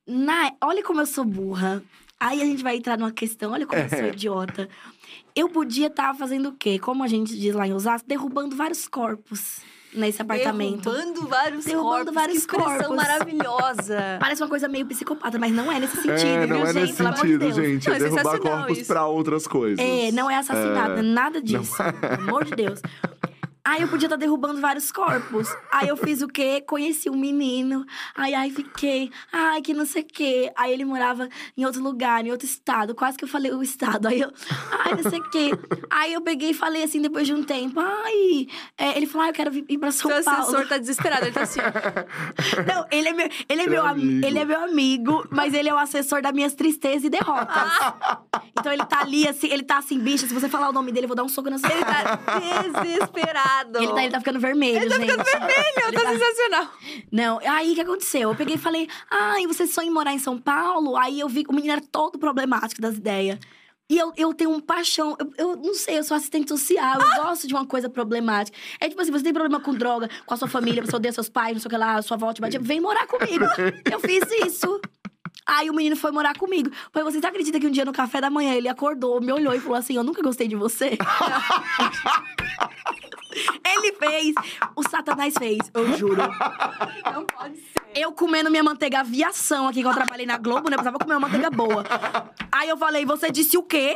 Na... 0.06 0.52
Olha 0.62 0.84
como 0.84 1.00
eu 1.00 1.06
sou 1.06 1.24
burra. 1.24 1.82
Aí 2.18 2.40
a 2.40 2.44
gente 2.44 2.62
vai 2.62 2.76
entrar 2.76 2.96
numa 2.98 3.12
questão, 3.12 3.52
olha 3.52 3.66
como 3.66 3.80
eu 3.80 3.88
sou 3.88 3.98
É. 3.98 4.08
idiota. 4.08 4.68
Eu 5.34 5.48
podia 5.50 5.88
estar 5.88 6.14
fazendo 6.14 6.48
o 6.48 6.52
quê? 6.52 6.78
Como 6.78 7.02
a 7.04 7.06
gente 7.08 7.38
diz 7.38 7.54
lá 7.54 7.66
em 7.66 7.74
Osasco, 7.74 8.08
derrubando 8.08 8.56
vários 8.56 8.88
corpos 8.88 9.58
nesse 9.92 10.20
apartamento. 10.22 10.90
Derrubando 10.90 11.26
vários 11.28 11.64
Derrubando 11.66 11.90
corpos. 11.96 12.14
vários 12.14 12.46
que 12.46 12.56
expressão 12.56 12.88
corpos. 12.88 12.96
maravilhosa. 12.96 13.98
Parece 14.20 14.42
uma 14.42 14.48
coisa 14.48 14.66
meio 14.66 14.86
psicopata, 14.86 15.38
mas 15.38 15.52
não 15.52 15.70
é 15.70 15.78
nesse 15.78 15.96
sentido, 15.96 16.26
é, 16.26 16.46
não 16.46 16.56
viu, 16.58 16.66
é 16.66 16.72
gente? 16.72 16.82
nesse 16.82 16.96
Pelo 16.96 17.08
amor 17.10 17.14
de 17.16 17.20
sentido, 17.32 17.38
Deus. 17.40 17.54
gente. 17.54 17.86
Não, 17.88 17.94
é 17.94 17.96
é 17.96 18.00
derrubar 18.00 18.38
corpos 18.40 18.78
isso. 18.78 18.86
pra 18.86 19.06
outras 19.06 19.46
coisas. 19.46 19.78
É, 19.78 20.10
não 20.12 20.30
é 20.30 20.36
assassinado, 20.36 20.98
É. 20.98 21.02
nada 21.02 21.40
disso. 21.42 21.74
Pelo 21.76 22.28
amor 22.28 22.44
de 22.46 22.52
Deus. 22.56 22.80
Aí 23.68 23.82
eu 23.82 23.88
podia 23.88 24.06
estar 24.06 24.16
derrubando 24.16 24.60
vários 24.60 24.92
corpos. 24.92 25.48
Aí 25.72 25.88
eu 25.88 25.96
fiz 25.96 26.22
o 26.22 26.28
quê? 26.28 26.60
Conheci 26.66 27.10
um 27.10 27.16
menino. 27.16 27.84
Aí, 28.14 28.32
aí 28.34 28.50
fiquei, 28.50 29.10
ai, 29.32 29.60
que 29.60 29.74
não 29.74 29.84
sei 29.84 30.02
o 30.02 30.06
quê. 30.06 30.52
Aí 30.56 30.72
ele 30.72 30.84
morava 30.84 31.28
em 31.56 31.64
outro 31.66 31.82
lugar, 31.82 32.24
em 32.24 32.30
outro 32.30 32.46
estado. 32.46 32.94
Quase 32.94 33.18
que 33.18 33.24
eu 33.24 33.28
falei 33.28 33.50
o 33.52 33.62
estado. 33.62 34.06
Aí 34.06 34.20
eu, 34.20 34.32
ai, 34.84 34.94
não 35.02 35.10
sei 35.10 35.18
o 35.18 35.30
quê. 35.30 35.50
Aí 35.90 36.12
eu 36.12 36.20
peguei 36.20 36.50
e 36.50 36.54
falei 36.54 36.84
assim, 36.84 37.00
depois 37.02 37.26
de 37.26 37.34
um 37.34 37.42
tempo, 37.42 37.80
ai. 37.80 38.46
é, 38.78 38.96
ele 38.96 39.06
falou, 39.06 39.24
ai, 39.24 39.30
eu 39.30 39.34
quero 39.34 39.50
vir 39.50 39.64
ir 39.68 39.78
pra 39.78 39.90
São 39.90 40.10
Seu 40.10 40.22
Paulo. 40.24 40.40
assessor 40.42 40.68
tá 40.68 40.78
desesperado, 40.78 41.24
ele 41.24 41.32
tá 41.32 41.42
assim. 41.42 41.60
Não, 42.72 42.86
ele 42.90 43.08
é 43.08 43.12
meu, 43.12 43.26
ele 43.48 43.62
é 43.62 43.62
Ele 43.62 43.62
é 43.62 43.66
meu, 43.68 43.82
am- 43.82 43.90
amigo. 43.90 44.26
ele 44.26 44.38
é 44.38 44.44
meu 44.44 44.60
amigo, 44.62 45.26
mas 45.30 45.52
ele 45.54 45.68
é 45.68 45.74
o 45.74 45.78
assessor 45.78 46.22
das 46.22 46.32
minhas 46.32 46.54
tristezas 46.54 47.04
e 47.04 47.10
derrotas. 47.10 47.56
Então 48.58 48.72
ele 48.72 48.84
tá 48.86 49.02
ali 49.02 49.28
assim, 49.28 49.48
ele 49.48 49.62
tá 49.62 49.76
assim, 49.78 49.98
bicha, 49.98 50.26
se 50.26 50.32
você 50.32 50.48
falar 50.48 50.70
o 50.70 50.72
nome 50.72 50.90
dele, 50.90 51.04
eu 51.04 51.08
vou 51.08 51.14
dar 51.16 51.22
um 51.22 51.28
soco 51.28 51.50
na 51.50 51.58
sua 51.58 51.70
Ele 51.70 51.84
tá 51.84 52.18
desesperado. 52.80 53.55
Ele 53.62 53.92
tá, 53.92 54.02
ele 54.02 54.12
tá 54.12 54.18
ficando 54.18 54.40
vermelho, 54.40 54.76
Ele 54.78 54.88
tá 54.90 54.96
gente. 54.96 55.10
ficando 55.10 55.24
vermelho, 55.24 55.92
tá 55.92 55.92
tá- 56.02 56.12
sensacional. 56.12 56.68
Não, 57.12 57.38
aí 57.40 57.72
o 57.72 57.74
que 57.74 57.80
aconteceu? 57.80 58.30
Eu 58.30 58.34
peguei 58.34 58.54
e 58.56 58.58
falei, 58.58 58.88
ai, 59.10 59.46
você 59.46 59.66
sonha 59.66 59.88
em 59.88 59.92
morar 59.92 60.12
em 60.12 60.18
São 60.18 60.38
Paulo? 60.38 60.96
Aí 60.96 61.20
eu 61.20 61.28
vi 61.28 61.44
que 61.44 61.50
o 61.50 61.54
menino 61.54 61.72
era 61.72 61.82
todo 61.82 62.18
problemático 62.18 62.80
das 62.80 62.96
ideias. 62.96 63.38
E 63.88 63.96
eu, 63.96 64.12
eu 64.16 64.34
tenho 64.34 64.50
um 64.50 64.58
paixão, 64.58 65.16
eu, 65.18 65.32
eu 65.38 65.56
não 65.56 65.72
sei, 65.72 65.98
eu 65.98 66.02
sou 66.02 66.16
assistente 66.16 66.48
social, 66.48 67.00
eu 67.00 67.22
gosto 67.22 67.46
de 67.46 67.54
uma 67.54 67.64
coisa 67.64 67.88
problemática. 67.88 68.58
É 68.80 68.88
tipo 68.88 69.00
assim, 69.00 69.12
você 69.12 69.22
tem 69.22 69.32
problema 69.32 69.60
com 69.60 69.72
droga, 69.72 70.10
com 70.26 70.34
a 70.34 70.36
sua 70.36 70.48
família, 70.48 70.84
você 70.84 70.96
odeia 70.96 71.12
seus 71.12 71.28
pais, 71.28 71.52
não 71.52 71.60
sei 71.60 71.68
o 71.68 71.70
que 71.70 71.76
lá, 71.76 72.02
sua 72.02 72.16
avó 72.16 72.32
te 72.32 72.40
batia, 72.40 72.58
vem 72.58 72.80
morar 72.80 73.06
comigo. 73.06 73.44
Eu 73.88 74.00
fiz 74.00 74.24
isso. 74.44 74.80
Aí 75.46 75.70
o 75.70 75.74
menino 75.74 75.94
foi 75.94 76.10
morar 76.10 76.36
comigo. 76.36 76.68
Pois 76.92 77.04
você 77.14 77.24
acredita 77.24 77.60
que 77.60 77.66
um 77.68 77.70
dia 77.70 77.84
no 77.84 77.92
café 77.92 78.20
da 78.20 78.28
manhã 78.28 78.54
ele 78.54 78.66
acordou, 78.68 79.20
me 79.20 79.32
olhou 79.32 79.54
e 79.54 79.60
falou 79.60 79.76
assim: 79.78 79.94
Eu 79.94 80.02
nunca 80.02 80.20
gostei 80.20 80.48
de 80.48 80.56
você? 80.56 80.98
ele 83.64 83.92
fez, 83.92 84.34
o 84.74 84.82
Satanás 84.88 85.34
fez, 85.38 85.58
eu 85.74 85.96
juro. 85.96 86.22
Não 87.12 87.24
pode 87.24 87.56
ser. 87.56 87.76
Eu 87.94 88.12
comendo 88.12 88.50
minha 88.50 88.62
manteiga 88.62 89.00
aviação 89.00 89.68
aqui, 89.68 89.80
que 89.80 89.88
eu 89.88 89.94
trabalhei 89.94 90.26
na 90.26 90.36
Globo, 90.36 90.68
né? 90.68 90.74
Eu 90.74 90.78
precisava 90.78 90.98
comer 90.98 91.14
uma 91.14 91.20
manteiga 91.20 91.50
boa. 91.50 91.84
Aí 92.52 92.68
eu 92.68 92.76
falei, 92.76 93.06
você 93.06 93.30
disse 93.30 93.56
o 93.56 93.62
quê? 93.62 93.94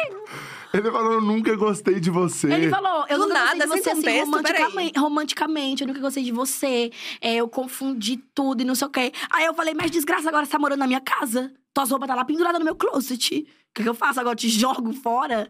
Ele 0.72 0.90
falou, 0.90 1.12
eu 1.12 1.20
nunca 1.20 1.54
gostei 1.56 1.98
de 2.00 2.10
você. 2.10 2.50
Ele 2.50 2.70
falou, 2.70 3.04
eu 3.08 3.18
Do 3.18 3.26
nunca 3.26 3.34
nada, 3.34 3.66
gostei 3.66 3.82
de 3.82 3.82
você 3.82 3.90
assim, 3.90 4.00
contexto, 4.00 4.26
romanticamente, 4.30 4.98
romanticamente. 4.98 5.82
Eu 5.82 5.88
nunca 5.88 6.00
gostei 6.00 6.22
de 6.22 6.32
você. 6.32 6.90
É, 7.20 7.36
eu 7.36 7.48
confundi 7.48 8.16
tudo 8.34 8.62
e 8.62 8.64
não 8.64 8.74
sei 8.74 8.86
o 8.86 8.90
quê. 8.90 9.12
Aí 9.32 9.44
eu 9.44 9.54
falei, 9.54 9.74
mas 9.74 9.90
desgraça, 9.90 10.28
agora 10.28 10.46
você 10.46 10.52
tá 10.52 10.58
morando 10.58 10.78
na 10.78 10.86
minha 10.86 11.00
casa? 11.00 11.52
Tuas 11.74 11.90
roupas 11.90 12.08
tá 12.08 12.14
lá 12.14 12.24
penduradas 12.24 12.58
no 12.58 12.64
meu 12.64 12.76
closet. 12.76 13.40
O 13.40 13.74
que, 13.74 13.82
que 13.82 13.88
eu 13.88 13.94
faço 13.94 14.20
agora? 14.20 14.32
Eu 14.32 14.38
te 14.38 14.48
jogo 14.48 14.92
fora? 14.92 15.48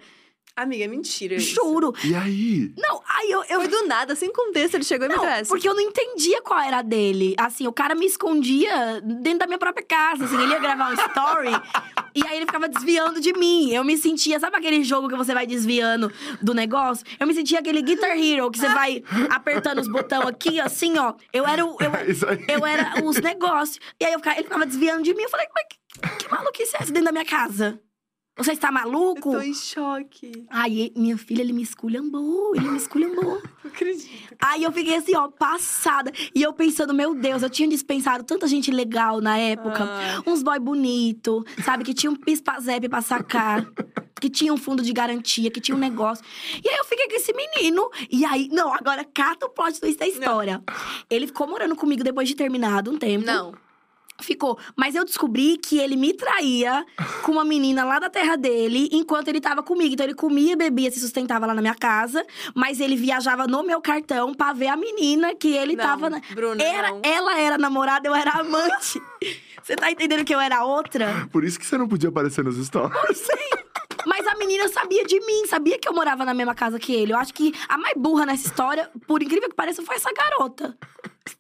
Amiga, 0.57 0.85
é 0.85 0.89
mentira 0.89 1.37
isso. 1.37 1.55
Juro. 1.55 1.95
E 2.05 2.15
aí? 2.15 2.73
Não, 2.77 3.01
aí 3.09 3.31
eu... 3.31 3.43
eu 3.49 3.61
Foi 3.61 3.69
do 3.69 3.87
nada, 3.87 4.15
sem 4.15 4.31
contexto, 4.33 4.75
ele 4.75 4.85
chegou 4.85 5.07
e 5.07 5.11
Não, 5.11 5.25
essa. 5.25 5.49
porque 5.49 5.69
eu 5.69 5.75
não 5.75 5.81
entendia 5.81 6.43
qual 6.43 6.61
era 6.61 6.79
a 6.79 6.83
dele. 6.83 7.35
Assim, 7.39 7.67
o 7.67 7.73
cara 7.73 7.95
me 7.95 8.05
escondia 8.07 9.01
dentro 9.03 9.41
da 9.41 9.47
minha 9.47 9.59
própria 9.59 9.85
casa. 9.87 10.25
Assim, 10.25 10.41
ele 10.43 10.53
ia 10.53 10.59
gravar 10.59 10.91
um 10.91 10.95
story 10.95 11.51
e 12.15 12.27
aí 12.27 12.37
ele 12.37 12.47
ficava 12.47 12.69
desviando 12.69 13.21
de 13.21 13.33
mim. 13.33 13.71
Eu 13.71 13.85
me 13.85 13.97
sentia, 13.97 14.39
sabe 14.41 14.57
aquele 14.57 14.83
jogo 14.85 15.09
que 15.09 15.17
você 15.17 15.33
vai 15.33 15.47
desviando 15.47 16.13
do 16.43 16.53
negócio? 16.53 17.07
Eu 17.19 17.27
me 17.27 17.35
sentia 17.35 17.61
aquele 17.61 17.81
Guitar 17.83 18.19
Hero 18.19 18.51
que 18.51 18.59
você 18.59 18.69
vai 18.75 19.03
apertando 19.31 19.79
os 19.79 19.89
botões 19.89 20.27
aqui, 20.27 20.61
assim, 20.61 20.99
ó. 20.99 21.15
Eu 21.33 21.47
era 21.47 21.65
o. 21.65 21.77
Eu, 21.81 21.95
É 21.95 22.05
isso 22.11 22.27
aí. 22.29 22.45
eu 22.49 22.67
era 22.67 23.03
os 23.05 23.17
negócios. 23.17 23.79
E 24.01 24.05
aí 24.05 24.13
eu 24.13 24.19
ficava, 24.19 24.37
ele 24.37 24.45
ficava 24.45 24.67
desviando 24.67 25.03
de 25.03 25.15
mim. 25.15 25.23
Eu 25.23 25.31
falei, 25.31 25.47
mas 25.55 25.65
que, 25.69 26.25
que 26.25 26.31
maluquice 26.31 26.77
é 26.77 26.83
essa 26.83 26.93
dentro 26.93 27.07
da 27.07 27.13
minha 27.13 27.25
casa? 27.25 27.81
Você 28.43 28.53
está 28.53 28.69
Eu 28.69 28.73
maluco? 28.73 29.33
tô 29.33 29.41
em 29.41 29.53
choque. 29.55 30.47
Aí, 30.49 30.93
minha 30.97 31.19
filha, 31.19 31.43
ele 31.43 31.53
me 31.53 31.63
esculhambou, 31.63 32.57
ele 32.57 32.71
me 32.71 32.77
esculhambou. 32.79 33.41
Não 33.63 33.71
acredito. 33.71 34.09
Aí 34.41 34.63
eu 34.65 34.73
fiquei 34.73 34.97
assim, 34.97 35.15
ó, 35.15 35.29
passada. 35.29 36.11
E 36.35 36.43
eu 36.43 36.53
pensando, 36.53 36.95
meu 36.95 37.15
Deus, 37.15 37.43
eu 37.43 37.51
tinha 37.51 37.69
dispensado 37.69 38.25
tanta 38.25 38.47
gente 38.49 38.71
legal 38.71 39.21
na 39.21 39.37
época. 39.37 39.85
Ai. 39.85 40.23
Uns 40.27 40.43
boy 40.43 40.59
bonito, 40.59 41.45
sabe? 41.63 41.85
Que 41.85 41.93
tinha 41.93 42.11
um 42.11 42.17
pispazep 42.17 42.89
pra 42.89 43.03
sacar. 43.03 43.67
que 44.21 44.29
tinha 44.29 44.53
um 44.53 44.57
fundo 44.57 44.83
de 44.83 44.93
garantia, 44.93 45.51
que 45.51 45.61
tinha 45.61 45.75
um 45.75 45.81
negócio. 45.81 46.25
E 46.63 46.69
aí 46.69 46.77
eu 46.77 46.85
fiquei 46.85 47.09
com 47.09 47.17
esse 47.17 47.33
menino. 47.33 47.91
E 48.11 48.25
aí, 48.25 48.49
não, 48.53 48.73
agora 48.73 49.03
cata 49.03 49.47
o 49.47 49.49
plot 49.51 49.81
twist 49.81 49.99
da 49.99 50.07
história. 50.07 50.63
Ele 51.09 51.27
ficou 51.27 51.47
morando 51.47 51.75
comigo 51.77 52.03
depois 52.05 52.29
de 52.29 52.35
terminado 52.35 52.91
um 52.91 52.99
tempo. 52.99 53.25
Não. 53.25 53.55
Ficou. 54.21 54.59
Mas 54.77 54.95
eu 54.95 55.05
descobri 55.05 55.57
que 55.57 55.79
ele 55.79 55.97
me 55.97 56.13
traía 56.13 56.85
com 57.25 57.33
uma 57.33 57.45
menina 57.45 57.85
lá 57.85 57.99
da 57.99 58.09
terra 58.11 58.37
dele 58.37 58.89
enquanto 58.93 59.29
ele 59.29 59.41
tava 59.41 59.63
comigo. 59.63 59.95
Então 59.95 60.05
ele 60.07 60.15
comia, 60.15 60.57
bebia, 60.57 60.91
se 60.91 61.01
sustentava 61.01 61.47
lá 61.47 61.55
na 61.55 61.61
minha 61.61 61.75
casa, 61.75 62.25
mas 62.55 62.81
ele 62.81 62.97
viajava 62.97 63.47
no 63.47 63.63
meu 63.63 63.81
cartão 63.81 64.35
pra 64.35 64.53
ver 64.53 64.69
a 64.69 64.77
menina 64.77 65.35
que 65.35 65.49
ele 65.57 65.77
Não, 65.77 65.85
tava. 65.85 66.11
Na... 66.11 66.21
Bruna, 66.35 66.63
Era, 66.63 66.91
não. 66.91 67.01
ela 67.03 67.39
era 67.39 67.59
namorada, 67.59 68.07
eu 68.09 68.15
era 68.15 68.33
amante. 68.33 69.01
Você 69.63 69.77
tá 69.77 69.91
entendendo 69.91 70.25
que 70.25 70.35
eu 70.35 70.41
era 70.41 70.65
outra? 70.65 71.29
Por 71.31 71.45
isso 71.45 71.59
que 71.59 71.67
você 71.67 71.77
não 71.77 71.87
podia 71.87 72.09
aparecer 72.09 72.43
nos 72.43 72.57
stories. 72.67 73.19
Sim. 73.19 73.61
Mas 74.07 74.27
a 74.27 74.35
menina 74.37 74.67
sabia 74.69 75.05
de 75.05 75.21
mim, 75.21 75.47
sabia 75.47 75.79
que 75.79 75.87
eu 75.87 75.93
morava 75.93 76.25
na 76.25 76.33
mesma 76.33 76.55
casa 76.55 76.79
que 76.79 76.95
ele. 76.95 77.13
Eu 77.13 77.19
acho 77.19 77.35
que 77.35 77.53
a 77.69 77.77
mais 77.77 77.95
burra 77.97 78.25
nessa 78.25 78.47
história, 78.47 78.91
por 79.07 79.23
incrível 79.23 79.51
que 79.51 79.55
pareça, 79.55 79.83
foi 79.83 79.97
essa 79.97 80.11
garota. 80.13 80.77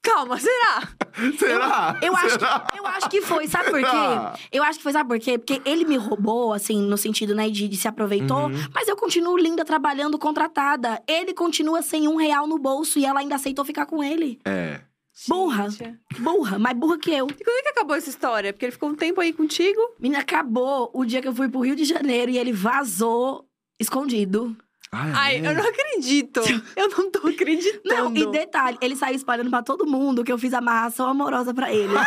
Calma, 0.03 0.38
será? 0.38 0.88
Será? 1.38 1.99
Eu 2.01 2.14
acho, 2.14 2.30
Será? 2.30 2.61
que, 2.61 2.78
eu 2.78 2.86
acho 2.86 3.11
que 3.11 3.20
foi, 3.22 3.47
sabe 3.47 3.70
por 3.70 3.80
Será? 3.80 4.32
quê? 4.36 4.49
Eu 4.53 4.62
acho 4.62 4.78
que 4.78 4.82
foi, 4.82 4.93
sabe 4.93 5.09
por 5.09 5.18
quê? 5.18 5.38
Porque 5.38 5.61
ele 5.64 5.84
me 5.84 5.97
roubou, 5.97 6.53
assim, 6.53 6.80
no 6.80 6.97
sentido, 6.97 7.34
né, 7.34 7.51
de, 7.51 7.68
de 7.68 7.76
se 7.76 7.88
aproveitou. 7.88 8.47
Uhum. 8.47 8.68
Mas 8.74 8.88
eu 8.88 8.97
continuo 8.97 9.36
linda, 9.36 9.64
trabalhando, 9.64 10.18
contratada. 10.18 11.03
Ele 11.07 11.34
continua 11.34 11.82
sem 11.82 12.09
um 12.09 12.16
real 12.16 12.47
no 12.47 12.59
bolso 12.59 12.99
e 12.99 13.05
ela 13.05 13.20
ainda 13.20 13.34
aceitou 13.34 13.64
ficar 13.64 13.86
com 13.86 14.03
ele. 14.03 14.38
É. 14.45 14.80
Burra. 15.28 15.68
Gente. 15.68 15.99
Burra, 16.18 16.59
mais 16.59 16.76
burra 16.76 16.99
que 16.99 17.11
eu. 17.11 17.26
E 17.28 17.45
quando 17.45 17.59
é 17.59 17.62
que 17.62 17.68
acabou 17.68 17.97
essa 17.97 18.09
história? 18.09 18.53
Porque 18.53 18.64
ele 18.64 18.72
ficou 18.72 18.88
um 18.88 18.95
tempo 18.95 19.20
aí 19.20 19.32
contigo. 19.32 19.80
Menina, 19.99 20.22
acabou 20.22 20.91
o 20.95 21.05
dia 21.05 21.20
que 21.20 21.28
eu 21.28 21.34
fui 21.34 21.49
pro 21.49 21.61
Rio 21.61 21.76
de 21.76 21.84
Janeiro 21.84 22.30
e 22.30 22.38
ele 22.38 22.53
vazou 22.53 23.47
escondido. 23.78 24.57
Ai, 24.93 25.12
Ai, 25.14 25.36
é? 25.36 25.51
eu 25.51 25.55
não 25.55 25.68
acredito. 25.68 26.41
Eu 26.76 26.88
não 26.88 27.11
tô 27.11 27.28
acreditando. 27.28 28.11
Não, 28.11 28.16
e 28.16 28.26
detalhe, 28.32 28.76
ele 28.80 28.97
saiu 28.97 29.14
espalhando 29.14 29.49
pra 29.51 29.62
todo 29.62 29.86
mundo 29.86 30.24
que 30.24 30.32
eu 30.32 30.38
fiz 30.38 30.53
amarração 30.53 31.07
amorosa 31.07 31.55
pra 31.55 31.72
ele. 31.72 31.95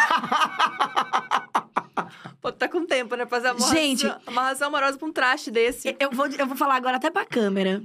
Pô, 2.42 2.52
tá 2.52 2.68
com 2.68 2.86
tempo, 2.86 3.16
né? 3.16 3.26
Fazer 3.26 3.48
amarração, 3.50 3.74
Gente. 3.74 4.06
amarração 4.28 4.68
amorosa 4.68 4.98
pra 4.98 5.08
um 5.08 5.14
traste 5.14 5.50
desse. 5.50 5.96
eu, 5.98 6.12
vou, 6.12 6.28
eu 6.28 6.46
vou 6.46 6.58
falar 6.58 6.76
agora 6.76 6.98
até 6.98 7.10
pra 7.10 7.26
câmera. 7.26 7.82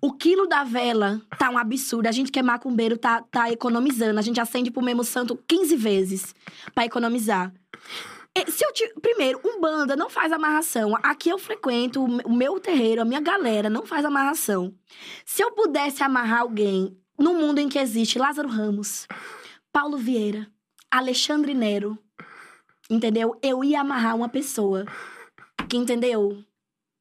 O 0.00 0.12
quilo 0.12 0.46
da 0.48 0.64
vela 0.64 1.20
tá 1.38 1.48
um 1.50 1.56
absurdo. 1.58 2.08
A 2.08 2.12
gente 2.12 2.32
que 2.32 2.38
é 2.38 2.42
macumbeiro 2.42 2.98
tá, 2.98 3.22
tá 3.30 3.50
economizando. 3.50 4.18
A 4.18 4.22
gente 4.22 4.40
acende 4.40 4.70
pro 4.72 4.82
mesmo 4.82 5.04
santo 5.04 5.38
15 5.48 5.76
vezes 5.76 6.34
pra 6.74 6.84
economizar. 6.84 7.52
E 8.36 8.50
Se 8.50 8.64
eu 8.64 8.72
te... 8.72 8.92
Primeiro, 9.00 9.40
Umbanda 9.44 9.96
não 9.96 10.10
faz 10.10 10.30
amarração. 10.32 10.94
Aqui 11.02 11.28
eu 11.30 11.38
frequento, 11.38 12.04
o 12.04 12.08
me- 12.08 12.22
o 12.24 12.32
meu 12.32 12.60
terreiro, 12.60 13.00
a 13.02 13.04
minha 13.04 13.20
galera 13.20 13.70
não 13.70 13.86
faz 13.86 14.04
amarração. 14.04 14.74
Se 15.24 15.42
eu 15.42 15.52
pudesse 15.52 16.02
amarrar 16.02 16.40
alguém 16.40 16.96
no 17.18 17.32
mundo 17.34 17.58
em 17.58 17.68
que 17.68 17.78
existe 17.78 18.18
Lázaro 18.18 18.48
Ramos, 18.48 19.06
Paulo 19.72 19.96
Vieira, 19.96 20.46
Alexandre 20.90 21.54
Nero, 21.54 21.98
entendeu? 22.90 23.38
Eu 23.42 23.64
ia 23.64 23.80
amarrar 23.80 24.14
uma 24.14 24.28
pessoa 24.28 24.84
que, 25.68 25.76
entendeu? 25.76 26.42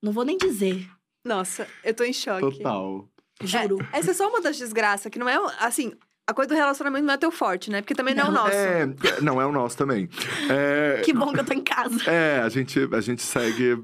Não 0.01 0.11
vou 0.13 0.23
nem 0.23 0.37
dizer, 0.37 0.87
Nossa, 1.25 1.67
eu 1.83 1.93
tô 1.93 2.03
em 2.03 2.13
choque. 2.13 2.57
Total. 2.57 3.09
juro. 3.43 3.77
Essa 3.91 4.11
é 4.11 4.13
só 4.13 4.29
uma 4.29 4.39
das 4.41 4.57
desgraças, 4.57 5.11
que 5.11 5.19
não 5.19 5.27
é, 5.27 5.35
assim... 5.59 5.93
A 6.27 6.33
coisa 6.33 6.49
do 6.49 6.55
relacionamento 6.55 7.05
não 7.05 7.13
é 7.13 7.17
teu 7.17 7.31
forte, 7.31 7.69
né? 7.69 7.81
Porque 7.81 7.93
também 7.93 8.15
não, 8.15 8.25
é 8.25 8.29
o 8.29 8.31
nosso. 8.31 8.51
É, 8.51 8.87
não, 9.21 9.39
é 9.41 9.45
o 9.45 9.51
nosso 9.51 9.77
também. 9.77 10.09
É, 10.49 11.01
Que 11.05 11.13
bom 11.13 11.31
que 11.31 11.39
eu 11.39 11.45
tô 11.45 11.53
em 11.53 11.61
casa. 11.63 12.09
é, 12.09 12.41
a 12.41 12.49
gente, 12.49 12.79
a 12.91 12.99
gente 13.01 13.21
segue 13.21 13.77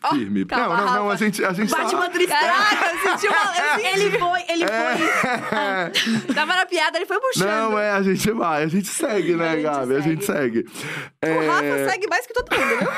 Ó, 0.00 0.10
firme. 0.14 0.44
calma, 0.44 0.76
não, 0.76 0.84
não, 0.86 0.94
não, 0.94 1.10
a 1.10 1.16
gente, 1.16 1.44
a 1.44 1.52
gente 1.52 1.70
Bate 1.72 1.90
tá... 1.90 1.96
uma 1.96 2.08
tristeza. 2.08 2.38
Caraca, 2.40 2.86
eu 2.86 2.98
senti 3.10 3.26
uma... 3.26 3.88
Ele 3.90 4.18
foi, 4.18 4.44
ele 4.48 4.64
É. 4.64 5.90
foi. 6.24 6.34
Tava 6.34 6.54
na 6.54 6.66
piada, 6.66 6.98
ele 6.98 7.06
foi 7.06 7.18
puxando. 7.20 7.48
Não, 7.48 7.76
é, 7.76 7.90
a 7.90 8.00
gente 8.02 8.30
vai, 8.30 8.62
a 8.62 8.68
gente 8.68 8.86
segue, 8.86 9.34
né, 9.34 9.48
A 9.48 9.54
gente 9.56 9.62
Gabi? 9.64 9.96
A 9.96 10.00
gente 10.00 10.24
segue. 10.24 10.60
O 10.60 11.26
É, 11.26 11.48
Rafa 11.48 11.90
segue 11.90 12.06
mais 12.08 12.26
que 12.28 12.32
todo 12.32 12.48
mundo, 12.56 12.68
viu? 12.78 12.88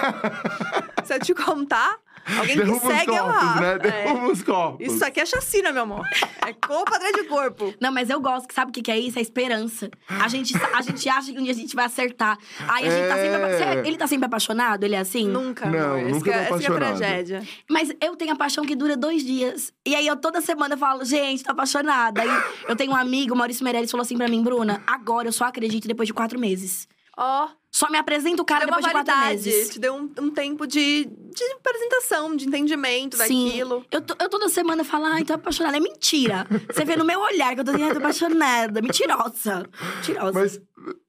Se 1.06 1.14
eu 1.14 1.20
te 1.20 1.32
contar, 1.34 1.96
alguém 2.38 2.56
que 2.56 2.62
Derruba 2.64 2.86
os 2.88 2.94
segue 2.94 3.14
é 3.14 3.22
né? 3.60 3.72
É. 3.72 3.78
Derruba 3.78 4.32
os 4.32 4.42
corpos. 4.42 4.86
Isso 4.86 5.04
aqui 5.04 5.20
é 5.20 5.26
chacina, 5.26 5.72
meu 5.72 5.82
amor. 5.82 6.06
É 6.46 6.52
corpo 6.52 6.94
atrás 6.94 7.12
de 7.14 7.24
corpo. 7.24 7.74
Não, 7.80 7.92
mas 7.92 8.10
eu 8.10 8.20
gosto, 8.20 8.46
que 8.48 8.54
sabe 8.54 8.70
o 8.70 8.72
que 8.72 8.82
que 8.82 8.90
é 8.90 8.98
isso? 8.98 9.18
É 9.18 9.22
esperança. 9.22 9.90
A 10.08 10.28
gente, 10.28 10.54
a 10.74 10.82
gente 10.82 11.08
acha 11.08 11.32
que 11.32 11.38
um 11.38 11.42
dia 11.42 11.52
a 11.52 11.56
gente 11.56 11.74
vai 11.76 11.84
acertar. 11.86 12.38
Aí 12.68 12.86
a 12.86 12.90
gente 12.90 13.08
tá 13.08 13.14
sempre. 13.16 13.34
apa- 13.36 13.48
É. 13.80 13.86
Ele 13.86 13.96
tá 13.96 14.06
sempre 14.06 14.26
apaixonado? 14.26 14.84
Ele 14.84 14.94
é 14.94 14.98
assim? 14.98 15.26
Nunca, 15.28 15.66
Não, 15.66 15.94
amor. 15.96 16.10
Nunca 16.10 16.24
que 16.24 16.30
é- 16.30 16.42
essa 16.42 16.58
que 16.58 16.64
é 16.66 16.68
a 16.68 16.76
apaixonado. 16.76 16.98
tragédia. 16.98 17.42
Mas 17.70 17.92
eu 18.00 18.16
tenho 18.16 18.32
a 18.32 18.36
paixão 18.36 18.64
que 18.64 18.74
dura 18.76 18.96
dois 18.96 19.24
dias. 19.24 19.72
E 19.86 19.94
aí 19.94 20.06
eu 20.06 20.16
toda 20.16 20.40
semana 20.40 20.74
eu 20.74 20.78
falo, 20.78 21.04
gente, 21.04 21.42
tô 21.42 21.52
apaixonada. 21.52 22.22
Aí 22.22 22.28
eu 22.68 22.76
tenho 22.76 22.92
um 22.92 22.96
amigo, 22.96 23.34
o 23.34 23.36
Maurício 23.36 23.64
Meirelles, 23.64 23.90
falou 23.90 24.02
assim 24.02 24.16
pra 24.16 24.28
mim, 24.28 24.42
Bruna, 24.42 24.82
agora 24.86 25.28
eu 25.28 25.32
só 25.32 25.44
acredito 25.44 25.86
depois 25.88 26.06
de 26.06 26.12
quatro 26.14 26.38
meses. 26.38 26.86
Ó, 27.22 27.48
Só 27.70 27.88
me 27.90 27.98
apresenta 27.98 28.40
o 28.42 28.44
cara 28.44 28.64
depois 28.64 28.84
de 28.84 28.90
quatro 28.90 29.16
meses. 29.18 29.68
Te 29.68 29.78
deu 29.78 29.94
um, 29.94 30.10
um 30.20 30.30
tempo 30.30 30.66
de, 30.66 31.04
de 31.04 31.44
apresentação, 31.60 32.34
de 32.34 32.46
entendimento 32.48 33.16
Sim. 33.18 33.46
daquilo. 33.46 33.84
Eu, 33.92 34.00
tô- 34.00 34.16
eu 34.18 34.28
toda 34.28 34.48
semana 34.48 34.82
falo, 34.82 35.04
ai, 35.04 35.22
tô 35.22 35.34
apaixonada. 35.34 35.76
É 35.76 35.80
mentira. 35.80 36.46
Você 36.72 36.84
vê 36.84 36.96
no 36.96 37.04
meu 37.04 37.20
olhar 37.20 37.54
que 37.54 37.60
eu 37.60 37.64
tô 37.64 37.70
dizendo, 37.72 37.86
ai, 37.88 37.92
tô 37.92 37.98
apaixonada. 37.98 38.80
Mentirosa. 38.82 39.68
Mentirosa. 39.96 40.32
Mas 40.32 40.60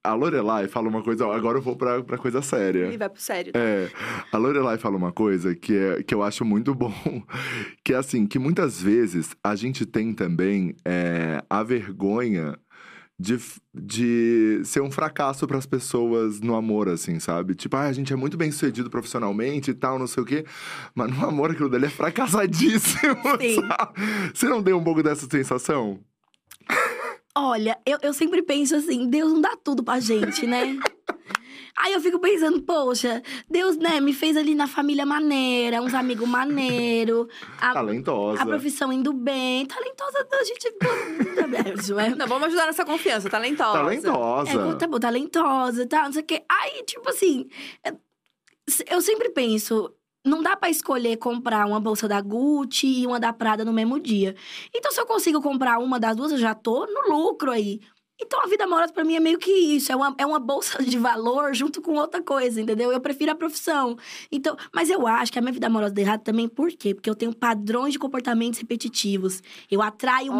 a 0.03 0.13
Lorelai 0.13 0.67
fala 0.67 0.89
uma 0.89 1.01
coisa, 1.01 1.25
ó, 1.25 1.31
agora 1.33 1.57
eu 1.57 1.61
vou 1.61 1.75
pra, 1.77 2.03
pra 2.03 2.17
coisa 2.17 2.41
séria. 2.41 2.91
E 2.93 2.97
vai 2.97 3.09
pro 3.09 3.21
sério. 3.21 3.53
É, 3.55 3.89
a 4.31 4.37
Lorelai 4.37 4.77
fala 4.77 4.97
uma 4.97 5.11
coisa 5.13 5.55
que, 5.55 5.75
é, 5.75 6.03
que 6.03 6.13
eu 6.13 6.21
acho 6.21 6.43
muito 6.45 6.75
bom, 6.75 6.93
que 7.83 7.93
é 7.93 7.97
assim, 7.97 8.27
que 8.27 8.37
muitas 8.37 8.81
vezes 8.81 9.33
a 9.43 9.55
gente 9.55 9.85
tem 9.85 10.13
também 10.13 10.75
é, 10.85 11.41
a 11.49 11.63
vergonha 11.63 12.59
de, 13.21 13.39
de 13.73 14.61
ser 14.65 14.81
um 14.81 14.89
fracasso 14.89 15.45
pras 15.45 15.67
pessoas 15.67 16.41
no 16.41 16.55
amor, 16.55 16.89
assim, 16.89 17.19
sabe? 17.19 17.53
Tipo, 17.53 17.77
ah, 17.77 17.83
a 17.83 17.93
gente 17.93 18.11
é 18.11 18.15
muito 18.15 18.35
bem 18.35 18.51
sucedido 18.51 18.89
profissionalmente 18.89 19.69
e 19.69 19.73
tal, 19.75 19.99
não 19.99 20.07
sei 20.07 20.23
o 20.23 20.25
quê, 20.25 20.43
mas 20.95 21.15
no 21.15 21.27
amor 21.27 21.51
aquilo 21.51 21.69
dele 21.69 21.85
é 21.85 21.89
fracassadíssimo? 21.89 23.15
Você 24.33 24.49
não 24.49 24.63
tem 24.63 24.73
um 24.73 24.83
pouco 24.83 25.03
dessa 25.03 25.27
sensação? 25.29 25.99
Olha, 27.35 27.77
eu, 27.85 27.99
eu 28.01 28.13
sempre 28.13 28.41
penso 28.41 28.75
assim, 28.75 29.07
Deus 29.07 29.31
não 29.31 29.41
dá 29.41 29.55
tudo 29.63 29.83
pra 29.83 29.99
gente, 29.99 30.47
né? 30.47 30.77
Aí 31.77 31.93
eu 31.93 31.99
fico 32.01 32.19
pensando, 32.19 32.61
poxa, 32.61 33.21
Deus, 33.49 33.77
né, 33.77 33.99
me 33.99 34.13
fez 34.13 34.35
ali 34.37 34.53
na 34.55 34.67
família 34.67 35.05
maneira, 35.05 35.81
uns 35.81 35.93
amigos 35.93 36.27
maneiro, 36.27 37.27
a, 37.59 37.73
Talentosa. 37.73 38.41
a 38.41 38.45
profissão 38.45 38.91
indo 38.91 39.13
bem, 39.13 39.65
talentosa, 39.65 40.27
a 40.31 40.43
gente... 40.43 40.67
É- 41.99 42.15
Não, 42.15 42.27
vamos 42.27 42.47
ajudar 42.47 42.65
nessa 42.67 42.85
confiança, 42.85 43.29
talentosa. 43.29 43.73
Talentosa. 43.73 44.51
É, 44.51 44.75
tá 44.75 44.87
bom, 44.87 44.99
talentosa 44.99 45.85
tal, 45.87 46.05
não 46.05 46.13
sei 46.13 46.21
o 46.21 46.25
quê. 46.25 46.43
Aí, 46.49 46.83
tipo 46.83 47.09
assim, 47.09 47.47
é, 47.83 47.93
eu 48.89 49.01
sempre 49.01 49.29
penso, 49.29 49.93
não 50.25 50.41
dá 50.41 50.55
pra 50.55 50.69
escolher 50.69 51.17
comprar 51.17 51.65
uma 51.65 51.79
bolsa 51.79 52.07
da 52.07 52.21
Gucci 52.21 53.01
e 53.01 53.07
uma 53.07 53.19
da 53.19 53.33
Prada 53.33 53.65
no 53.65 53.73
mesmo 53.73 53.99
dia. 53.99 54.35
Então, 54.73 54.91
se 54.91 54.99
eu 54.99 55.05
consigo 55.05 55.41
comprar 55.41 55.79
uma 55.79 55.99
das 55.99 56.15
duas, 56.15 56.31
eu 56.31 56.37
já 56.37 56.53
tô 56.53 56.85
no 56.85 57.15
lucro 57.15 57.51
aí. 57.51 57.79
Então, 58.21 58.39
a 58.43 58.47
vida 58.47 58.63
amorosa 58.65 58.93
pra 58.93 59.03
mim 59.03 59.15
é 59.15 59.19
meio 59.19 59.37
que 59.39 59.49
isso. 59.51 59.91
É 59.91 59.95
uma, 59.95 60.13
é 60.17 60.25
uma 60.25 60.39
bolsa 60.39 60.81
de 60.83 60.97
valor 60.97 61.53
junto 61.55 61.81
com 61.81 61.93
outra 61.95 62.21
coisa, 62.21 62.61
entendeu? 62.61 62.91
Eu 62.91 62.99
prefiro 63.01 63.31
a 63.31 63.35
profissão. 63.35 63.97
Então, 64.31 64.55
mas 64.73 64.89
eu 64.89 65.07
acho 65.07 65.31
que 65.31 65.39
a 65.39 65.41
minha 65.41 65.51
vida 65.53 65.67
amorosa 65.67 65.93
deu 65.93 66.05
errado 66.05 66.21
também, 66.21 66.47
por 66.47 66.71
quê? 66.71 66.93
Porque 66.93 67.09
eu 67.09 67.15
tenho 67.15 67.33
padrões 67.35 67.93
de 67.93 67.99
comportamentos 67.99 68.59
repetitivos. 68.59 69.41
Eu 69.69 69.81
atraio 69.81 70.31
Olha. 70.31 70.37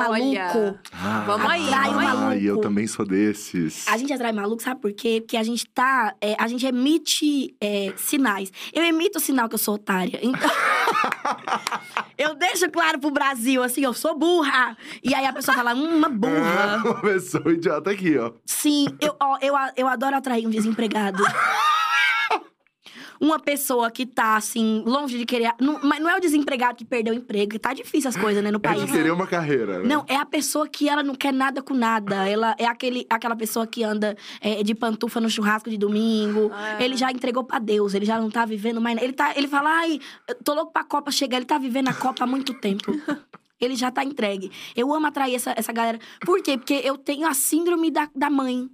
maluco. 0.48 0.80
Ah, 0.92 1.24
Vamos 1.26 1.50
aí, 1.50 1.64
Atrai 1.68 1.90
o 1.90 1.94
vamos 1.94 2.00
aí. 2.10 2.16
maluco. 2.18 2.38
e 2.42 2.46
eu 2.46 2.58
também 2.62 2.88
sou 2.88 3.06
desses. 3.06 3.88
A 3.88 3.98
gente 3.98 4.14
atrai 4.14 4.32
maluco, 4.32 4.62
sabe 4.62 4.80
por 4.80 4.94
quê? 4.94 5.20
Porque 5.22 5.38
a 5.38 5.44
gente 5.44 5.66
tá. 5.68 6.16
é, 6.22 6.36
a 6.38 6.48
gente 6.48 6.66
emite 6.66 7.56
é, 7.60 7.94
sinais. 7.98 8.52
Eu 8.74 8.84
emito 8.84 9.18
o 9.18 9.22
sinal 9.22 9.50
que 9.50 9.56
eu 9.56 9.60
sou 9.60 9.76
otária. 9.76 10.20
Então. 10.22 10.50
eu 12.18 12.36
deixo 12.36 12.70
claro 12.70 13.00
pro 13.00 13.12
Brasil, 13.12 13.64
assim, 13.64 13.84
eu 13.84 13.94
sou 13.94 14.18
burra. 14.18 14.78
E 15.04 15.14
aí 15.14 15.26
a 15.26 15.34
pessoa 15.34 15.56
fala, 15.56 15.74
hum, 15.74 15.98
uma 15.98 16.10
burra. 16.10 16.82
Uma 16.84 17.02
pessoa 17.02 17.52
idiota 17.52 17.92
aqui, 17.92 18.18
ó. 18.18 18.32
Sim, 18.46 18.88
eu, 19.00 19.16
ó, 19.20 19.38
eu, 19.42 19.54
eu 19.76 19.88
adoro 19.88 20.16
atrair 20.16 20.46
um 20.48 20.50
desempregado. 20.50 21.24
Uma 23.22 23.38
pessoa 23.40 23.92
que 23.92 24.04
tá, 24.04 24.36
assim, 24.36 24.82
longe 24.84 25.16
de 25.16 25.26
querer. 25.28 25.54
Não, 25.60 25.80
mas 25.84 26.02
não 26.02 26.10
é 26.10 26.18
o 26.18 26.20
desempregado 26.20 26.76
que 26.76 26.84
perdeu 26.84 27.14
o 27.14 27.18
emprego, 27.18 27.52
que 27.52 27.60
tá 27.60 27.72
difícil 27.72 28.10
as 28.10 28.18
coisas, 28.18 28.44
né, 28.44 28.50
no 28.50 28.58
É 28.58 28.60
país. 28.60 28.84
de 28.86 28.92
querer 28.92 29.12
uma 29.12 29.28
carreira, 29.28 29.78
né? 29.78 29.86
Não, 29.88 30.04
é 30.08 30.16
a 30.16 30.26
pessoa 30.26 30.68
que 30.68 30.90
ela 30.90 31.04
não 31.04 31.14
quer 31.14 31.32
nada 31.32 31.62
com 31.62 31.76
nada. 31.76 32.28
Ela 32.28 32.56
é 32.58 32.66
aquele, 32.66 33.06
aquela 33.08 33.36
pessoa 33.36 33.68
que 33.68 33.84
anda 33.84 34.18
é, 34.42 34.64
de 34.64 34.74
pantufa 34.74 35.22
no 35.22 35.30
churrasco 35.30 35.70
de 35.70 35.78
domingo. 35.78 36.50
Ah. 36.52 36.84
Ele 36.84 36.98
já 36.98 37.12
entregou 37.12 37.44
pra 37.44 37.60
Deus, 37.60 37.94
ele 37.94 38.06
já 38.06 38.20
não 38.20 38.32
tá 38.32 38.44
vivendo 38.44 38.82
mais. 38.82 39.00
Ele, 39.00 39.14
tá, 39.14 39.34
ele 39.38 39.48
fala, 39.48 39.70
ai, 39.70 40.00
tô 40.44 40.56
louco 40.56 40.72
pra 40.74 40.84
Copa 40.84 41.12
chegar. 41.12 41.38
Ele 41.38 41.46
tá 41.46 41.60
vivendo 41.60 41.90
a 41.90 41.94
Copa 41.94 42.24
há 42.24 42.28
muito 42.28 42.54
tempo. 42.56 42.92
Ele 43.62 43.76
já 43.76 43.92
tá 43.92 44.04
entregue. 44.04 44.52
Eu 44.76 44.92
amo 44.92 45.06
atrair 45.06 45.36
essa, 45.36 45.54
essa 45.56 45.72
galera. 45.72 46.00
Por 46.26 46.42
quê? 46.42 46.58
Porque 46.58 46.82
eu 46.84 46.98
tenho 46.98 47.28
a 47.28 47.34
síndrome 47.36 47.92
da, 47.92 48.10
da 48.16 48.28
mãe. 48.28 48.68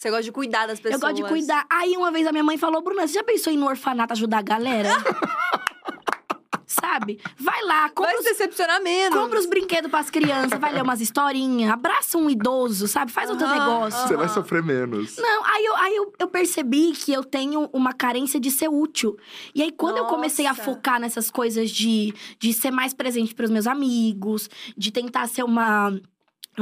Você 0.00 0.08
gosta 0.08 0.22
de 0.22 0.32
cuidar 0.32 0.66
das 0.66 0.80
pessoas. 0.80 1.02
Eu 1.02 1.08
gosto 1.08 1.22
de 1.22 1.28
cuidar. 1.28 1.66
Aí 1.68 1.94
uma 1.94 2.10
vez 2.10 2.26
a 2.26 2.32
minha 2.32 2.42
mãe 2.42 2.56
falou, 2.56 2.80
Bruna, 2.80 3.06
você 3.06 3.12
já 3.12 3.22
pensou 3.22 3.52
em 3.52 3.56
ir 3.56 3.58
no 3.58 3.66
orfanato 3.66 4.14
ajudar 4.14 4.38
a 4.38 4.42
galera? 4.42 4.88
Sabe? 6.66 7.20
Vai 7.38 7.62
lá, 7.64 7.90
compra 7.90 8.12
Vai 8.12 8.20
os 8.20 8.24
se 8.24 8.30
decepcionar 8.30 8.82
menos. 8.82 9.18
Compra 9.18 9.38
os 9.38 9.44
brinquedos 9.44 9.90
pras 9.90 10.08
crianças, 10.08 10.58
vai 10.58 10.72
ler 10.72 10.82
umas 10.82 11.02
historinhas, 11.02 11.70
abraça 11.70 12.16
um 12.16 12.30
idoso, 12.30 12.88
sabe? 12.88 13.12
Faz 13.12 13.28
outro 13.28 13.44
Aham, 13.44 13.58
negócio. 13.58 14.08
Você 14.08 14.16
vai 14.16 14.28
sofrer 14.28 14.62
menos. 14.62 15.16
Não, 15.18 15.44
aí, 15.44 15.64
eu, 15.66 15.76
aí 15.76 15.96
eu, 15.96 16.12
eu 16.18 16.28
percebi 16.28 16.92
que 16.92 17.12
eu 17.12 17.22
tenho 17.22 17.68
uma 17.72 17.92
carência 17.92 18.40
de 18.40 18.50
ser 18.50 18.68
útil. 18.68 19.18
E 19.54 19.62
aí, 19.62 19.72
quando 19.72 19.98
eu 19.98 20.06
comecei 20.06 20.46
a 20.46 20.50
Nossa. 20.50 20.62
focar 20.62 20.98
nessas 20.98 21.28
coisas 21.30 21.70
de, 21.70 22.14
de 22.38 22.54
ser 22.54 22.70
mais 22.70 22.94
presente 22.94 23.34
pros 23.34 23.50
meus 23.50 23.66
amigos, 23.66 24.48
de 24.76 24.90
tentar 24.90 25.26
ser 25.26 25.42
uma. 25.42 25.92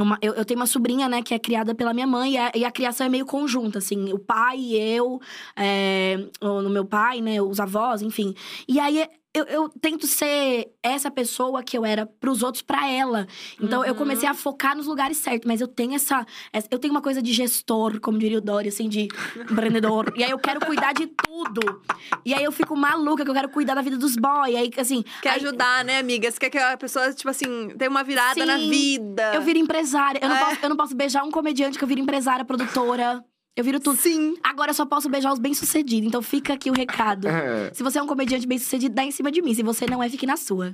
Uma- 0.01 0.17
eu, 0.21 0.33
eu 0.33 0.45
tenho 0.45 0.59
uma 0.59 0.65
sobrinha, 0.67 1.07
né, 1.09 1.21
que 1.21 1.33
é 1.33 1.39
criada 1.39 1.73
pela 1.75 1.93
minha 1.93 2.07
mãe, 2.07 2.33
e 2.33 2.37
a, 2.37 2.51
e 2.55 2.65
a 2.65 2.71
criação 2.71 3.05
é 3.07 3.09
meio 3.09 3.25
conjunta, 3.25 3.79
assim, 3.79 4.11
o 4.13 4.19
pai 4.19 4.59
eu, 4.73 5.19
é, 5.55 6.17
no 6.41 6.69
meu 6.69 6.85
pai, 6.85 7.21
né, 7.21 7.41
os 7.41 7.59
avós, 7.59 8.01
enfim. 8.01 8.33
E 8.67 8.79
aí 8.79 9.07
eu, 9.33 9.45
eu 9.45 9.69
tento 9.69 10.07
ser 10.07 10.71
essa 10.81 11.11
pessoa 11.11 11.61
que 11.61 11.77
eu 11.77 11.85
era 11.85 12.05
pros 12.05 12.41
outros, 12.41 12.63
pra 12.63 12.89
ela. 12.89 13.27
Então 13.61 13.85
eu 13.85 13.91
Uhum. 13.93 13.97
comecei 13.99 14.27
a 14.27 14.33
focar 14.33 14.75
nos 14.75 14.87
lugares 14.87 15.17
certos, 15.17 15.47
mas 15.47 15.61
eu 15.61 15.67
tenho 15.67 15.93
essa, 15.93 16.25
essa- 16.51 16.67
Eu 16.71 16.79
tenho 16.79 16.93
uma 16.93 17.01
coisa 17.01 17.21
de 17.21 17.31
gestor, 17.31 17.99
como 17.99 18.17
diria 18.17 18.39
o 18.39 18.41
Dori, 18.41 18.69
assim, 18.69 18.89
de 18.89 19.07
empreendedor. 19.49 20.11
e 20.15 20.23
aí 20.23 20.31
eu 20.31 20.39
quero 20.39 20.59
cuidar 20.65 20.93
de 20.93 21.07
tudo. 21.07 21.81
E 22.25 22.33
aí 22.33 22.43
eu 22.43 22.51
fico 22.51 22.75
maluca, 22.75 23.23
que 23.23 23.29
eu 23.29 23.33
quero 23.35 23.49
cuidar 23.49 23.75
da 23.75 23.81
vida 23.81 23.97
dos 23.97 24.15
boys. 24.15 24.55
Aí, 24.55 24.71
assim. 24.77 25.03
Quer 25.21 25.29
aí 25.31 25.35
ajudar, 25.37 25.85
né, 25.85 25.99
amiga? 25.99 26.29
Você 26.31 26.39
quer 26.39 26.49
que 26.49 26.57
a 26.57 26.75
pessoa, 26.77 27.13
tipo 27.13 27.29
assim, 27.29 27.69
tenha 27.77 27.89
uma 27.89 28.03
virada 28.03 28.33
Sim. 28.39 28.45
na 28.45 28.57
vida. 28.57 29.31
Eu 29.35 29.41
viro 29.41 29.59
empresária. 29.59 30.19
Eu 30.21 30.29
não, 30.29 30.35
É. 30.35 30.39
posso, 30.45 30.57
eu 30.63 30.69
não 30.69 30.77
posso 30.77 30.95
beijar 30.95 31.23
um 31.23 31.31
comediante 31.31 31.77
que 31.77 31.83
eu 31.83 31.87
viro 31.87 32.01
empresária, 32.01 32.43
produtora. 32.45 33.23
Eu 33.59 33.63
viro 33.65 33.77
tudo. 33.77 33.97
Sim. 33.97 34.35
Agora 34.41 34.69
eu 34.71 34.73
só 34.73 34.85
posso 34.85 35.09
beijar 35.09 35.33
os 35.33 35.39
bem-sucedidos. 35.39 36.07
Então 36.07 36.21
fica 36.21 36.53
aqui 36.53 36.69
o 36.69 36.73
recado. 36.73 37.27
É. 37.39 37.71
Se 37.73 37.83
você 37.83 37.99
é 37.99 38.01
um 38.01 38.07
comediante 38.07 38.45
bem-sucedido, 38.47 38.93
dá 38.95 39.03
em 39.03 39.11
cima 39.11 39.31
de 39.31 39.41
mim. 39.41 39.53
Se 39.53 39.63
você 39.63 39.85
não 39.85 40.01
é, 40.01 40.09
fique 40.09 40.25
na 40.25 40.37
sua. 40.37 40.73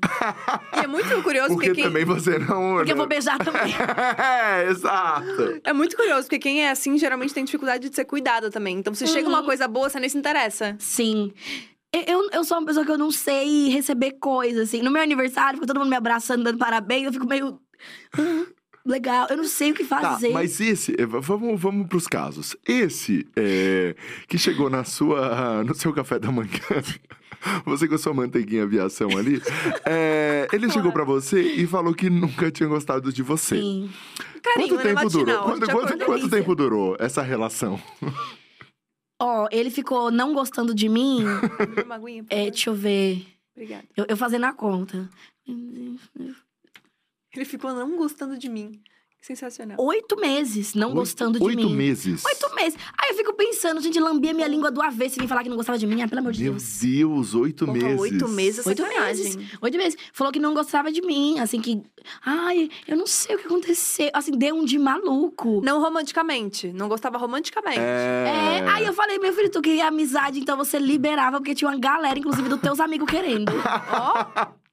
E 0.76 0.80
é 0.80 0.88
muito 0.88 1.08
curioso 1.24 1.50
Porque 1.50 1.68
porque, 1.70 1.82
quem... 1.82 1.84
também 1.84 2.06
você 2.06 2.38
não. 2.38 2.76
Porque 2.78 2.92
eu 2.92 2.96
vou 2.96 3.08
beijar 3.08 3.38
também. 3.40 3.74
é, 4.18 4.70
exato. 4.70 5.60
É 5.64 5.74
muito 5.74 5.96
curioso, 5.96 6.24
porque 6.24 6.38
quem 6.40 6.64
é 6.64 6.70
assim 6.70 6.98
geralmente 6.98 7.34
tem 7.34 7.44
dificuldade 7.46 7.90
de 7.90 7.96
ser 7.96 8.06
cuidado 8.06 8.50
também. 8.52 8.78
Então, 8.78 8.94
se 8.94 9.08
chega 9.08 9.28
uma 9.28 9.40
Uhum. 9.40 9.46
coisa 9.46 9.68
boa, 9.68 9.90
você 9.90 10.00
nem 10.00 10.10
se 10.10 10.18
interessa. 10.18 10.76
Sim. 10.80 11.32
Eu- 11.94 12.04
Eu, 12.08 12.30
eu 12.34 12.44
sou 12.44 12.58
uma 12.60 12.66
pessoa 12.66 12.86
que 12.86 12.92
eu 12.92 12.98
não 12.98 13.10
sei 13.12 13.70
receber 13.70 14.14
coisas, 14.20 14.68
assim. 14.70 14.82
No 14.82 14.92
meu 14.92 15.02
aniversário, 15.02 15.56
fica 15.58 15.68
todo 15.68 15.80
mundo 15.80 15.90
me 15.90 15.96
abraçando, 15.96 16.44
dando 16.44 16.58
parabéns. 16.60 17.06
Eu 17.08 17.14
fico 17.14 17.26
meio... 17.28 17.60
"Ah, 18.86 18.90
Legal. 18.92 19.28
Eu 19.30 19.38
não 19.38 19.44
sei 19.46 19.72
o 19.72 19.74
que 19.74 19.84
Tá, 19.86 20.00
fazer. 20.02 20.30
mas 20.30 20.60
esse, 20.62 20.96
eh, 21.00 21.06
vamos, 21.06 21.60
vamos 21.60 21.88
pros 21.88 22.08
casos. 22.08 22.56
Esse 22.68 23.28
é, 23.36 23.96
que 24.28 24.38
chegou 24.38 24.70
na 24.70 24.84
sua, 24.84 25.64
no 25.64 25.74
seu 25.74 25.92
café 25.94 26.20
da 26.20 26.32
manhã, 26.32 26.50
você 27.66 27.88
com 27.88 27.96
a 27.96 27.98
sua 27.98 28.14
manteiguinha 28.14 28.64
aviação 28.64 29.10
ali, 29.18 29.42
é, 29.86 30.48
ele 30.54 30.70
chegou 30.70 30.92
pra 30.92 31.04
você 31.04 31.42
e 31.42 31.66
falou 31.68 31.94
que 31.94 32.10
nunca 32.10 32.52
tinha 32.52 32.70
gostado 32.70 33.12
de 33.12 33.22
você. 33.24 33.60
Sim. 33.60 33.90
Carinho, 34.44 34.70
Quanto 34.76 34.84
né, 34.86 34.96
tempo 34.96 35.10
durou? 35.10 35.44
Quanto, 35.44 35.66
quanto- 35.72 36.06
quanto 36.06 36.30
tempo 36.30 36.56
durou 36.56 36.96
essa 37.00 37.22
relação? 37.24 37.82
Ó, 39.20 39.48
ele 39.52 39.70
ficou 39.72 40.12
não 40.12 40.34
gostando 40.34 40.76
de 40.76 40.88
mim. 40.90 41.24
Uma 41.86 41.96
aguinha, 41.96 42.24
por 42.24 42.34
é, 42.34 42.52
deixa 42.52 42.70
eu 42.70 42.76
ver. 42.76 43.26
Obrigada. 43.56 43.86
Eu, 43.96 44.06
eu 44.10 44.18
fazendo 44.18 44.44
a 44.46 44.54
conta. 44.54 45.10
Ele 47.36 47.46
ficou 47.46 47.74
não 47.74 47.96
gostando 47.98 48.38
de 48.38 48.50
mim. 48.50 48.82
Sensacional. 49.22 49.76
Oito 49.80 50.16
meses 50.18 50.76
não 50.76 50.90
Oito- 50.90 50.98
gostando 51.00 51.40
de 51.40 51.44
Oito 51.44 51.68
mim. 51.68 51.76
meses. 51.76 52.24
Oito 52.24 52.54
meses. 52.54 52.78
Aí 52.96 53.10
eu 53.10 53.16
fico 53.16 53.34
pensando, 53.34 53.82
gente, 53.82 54.00
lambia 54.00 54.32
minha 54.36 54.48
língua 54.48 54.70
do 54.70 54.80
avesso 54.84 55.16
e 55.16 55.20
vem 55.20 55.28
falar 55.28 55.42
que 55.42 55.50
não 55.50 55.56
gostava 55.58 55.80
de 55.80 55.88
mim. 55.88 56.00
Ah, 56.04 56.08
pelo 56.08 56.20
amor 56.22 56.32
de 56.32 56.44
Meu 56.44 56.52
Deus. 56.54 56.80
Deus, 56.80 57.34
oito 57.34 57.66
Porra, 57.66 57.76
meses. 57.80 58.00
Oito 58.02 58.28
meses 58.30 58.64
é 58.68 58.70
Oito 58.70 58.84
meses. 58.88 59.38
Oito 59.60 59.78
meses. 59.80 59.98
Falou 60.14 60.32
que 60.32 60.38
não 60.38 60.54
gostava 60.54 60.92
de 60.92 61.02
mim, 61.02 61.40
assim, 61.40 61.60
que. 61.60 61.82
Ai, 62.24 62.70
eu 62.88 62.96
não 62.96 63.08
sei 63.08 63.36
o 63.36 63.40
que 63.40 63.48
aconteceu. 63.48 64.12
Assim, 64.14 64.30
deu 64.38 64.56
um 64.56 64.64
de 64.64 64.78
maluco. 64.78 65.60
Não 65.66 65.82
romanticamente. 65.82 66.72
Não 66.72 66.88
gostava 66.88 67.18
romanticamente. 67.18 67.80
É... 67.80 68.60
É, 68.64 68.70
aí 68.70 68.86
eu 68.86 68.94
falei, 68.94 69.18
meu 69.18 69.34
filho, 69.34 69.50
tu 69.50 69.60
queria 69.60 69.88
amizade, 69.88 70.40
então 70.40 70.56
você 70.56 70.78
liberava, 70.78 71.38
porque 71.40 71.56
tinha 71.56 71.68
uma 71.72 71.80
galera, 71.80 72.20
inclusive, 72.20 72.48
dos 72.48 72.62
teus 72.62 72.80
amigos 72.80 73.10
querendo. 73.10 73.52
Ó. 73.92 74.65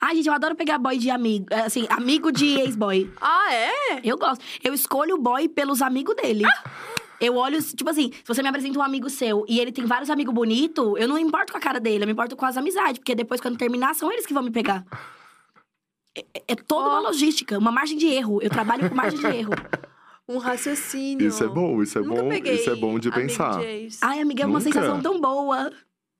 Ai, 0.00 0.16
gente, 0.16 0.26
eu 0.28 0.32
adoro 0.32 0.54
pegar 0.54 0.78
boy 0.78 0.96
de 0.96 1.10
amigo. 1.10 1.46
é, 1.50 1.60
Assim, 1.62 1.86
amigo 1.90 2.32
de 2.32 2.46
ex-boy. 2.60 3.10
Ah, 3.20 3.52
é? 3.52 4.00
Eu 4.02 4.16
gosto. 4.16 4.42
Eu 4.62 4.72
escolho 4.72 5.16
o 5.16 5.18
boy 5.18 5.48
pelos 5.48 5.82
amigos 5.82 6.16
dele. 6.16 6.44
Eu 7.20 7.36
olho, 7.36 7.62
tipo 7.62 7.90
assim, 7.90 8.10
se 8.12 8.24
você 8.26 8.42
me 8.42 8.48
apresenta 8.48 8.78
um 8.78 8.82
amigo 8.82 9.10
seu 9.10 9.44
e 9.46 9.60
ele 9.60 9.70
tem 9.70 9.84
vários 9.84 10.08
amigos 10.08 10.32
bonitos, 10.34 10.94
eu 10.98 11.06
não 11.06 11.16
me 11.16 11.20
importo 11.22 11.52
com 11.52 11.58
a 11.58 11.60
cara 11.60 11.78
dele, 11.78 12.04
eu 12.04 12.06
me 12.06 12.14
importo 12.14 12.34
com 12.34 12.46
as 12.46 12.56
amizades, 12.56 12.98
porque 12.98 13.14
depois, 13.14 13.42
quando 13.42 13.58
terminar, 13.58 13.94
são 13.94 14.10
eles 14.10 14.24
que 14.24 14.32
vão 14.32 14.42
me 14.42 14.50
pegar. 14.50 14.86
É, 16.16 16.24
é 16.48 16.54
toda 16.56 16.88
uma 16.88 16.98
Ó. 17.00 17.02
logística, 17.02 17.58
uma 17.58 17.70
margem 17.70 17.98
de 17.98 18.06
erro. 18.06 18.40
Eu 18.42 18.48
trabalho 18.48 18.88
com 18.88 18.94
margem 18.96 19.20
de 19.20 19.26
erro. 19.36 19.52
Um 20.26 20.38
raciocínio. 20.38 21.26
Isso 21.28 21.44
é 21.44 21.48
bom, 21.48 21.82
isso 21.82 21.98
é 21.98 22.02
Nunca 22.02 22.22
bom, 22.22 22.32
isso 22.32 22.70
é 22.70 22.74
bom 22.76 22.98
de 22.98 23.10
pensar. 23.10 23.58
de. 23.60 23.88
Ai, 24.00 24.20
amiga, 24.22 24.44
é 24.44 24.46
uma 24.46 24.58
Nunca? 24.58 24.72
sensação 24.72 25.02
tão 25.02 25.20
boa. 25.20 25.70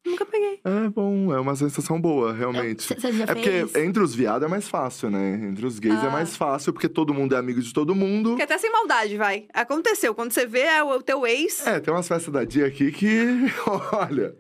Nunca 0.07 0.25
peguei. 0.25 0.61
É 0.65 0.89
bom, 0.89 1.33
é 1.33 1.39
uma 1.39 1.55
sensação 1.55 2.01
boa, 2.01 2.33
realmente. 2.33 2.83
Você 2.83 3.13
já 3.13 3.25
É 3.25 3.27
fez? 3.27 3.31
porque 3.71 3.81
entre 3.81 4.03
os 4.03 4.15
viados 4.15 4.47
é 4.47 4.51
mais 4.51 4.67
fácil, 4.69 5.11
né? 5.11 5.35
Entre 5.51 5.65
os 5.67 5.79
gays 5.79 6.03
é 6.03 6.07
Ah. 6.07 6.11
mais 6.11 6.35
fácil, 6.37 6.73
porque 6.73 6.89
todo 6.89 7.13
mundo 7.13 7.35
é 7.35 7.39
amigo 7.39 7.61
de 7.61 7.73
todo 7.73 7.95
mundo. 7.95 8.31
Porque 8.31 8.43
até 8.43 8.57
sem 8.59 8.73
maldade, 8.73 9.17
vai. 9.19 9.47
Aconteceu. 9.53 10.15
Quando 10.15 10.33
você 10.33 10.47
vê 10.47 10.61
é 10.63 10.83
o 10.83 11.03
teu 11.03 11.27
ex. 11.27 11.67
É, 11.67 11.79
tem 11.81 11.93
umas 11.93 12.09
festas 12.09 12.33
da 12.33 12.45
dia 12.45 12.67
aqui 12.67 12.91
que. 12.91 13.19
Olha. 13.93 14.35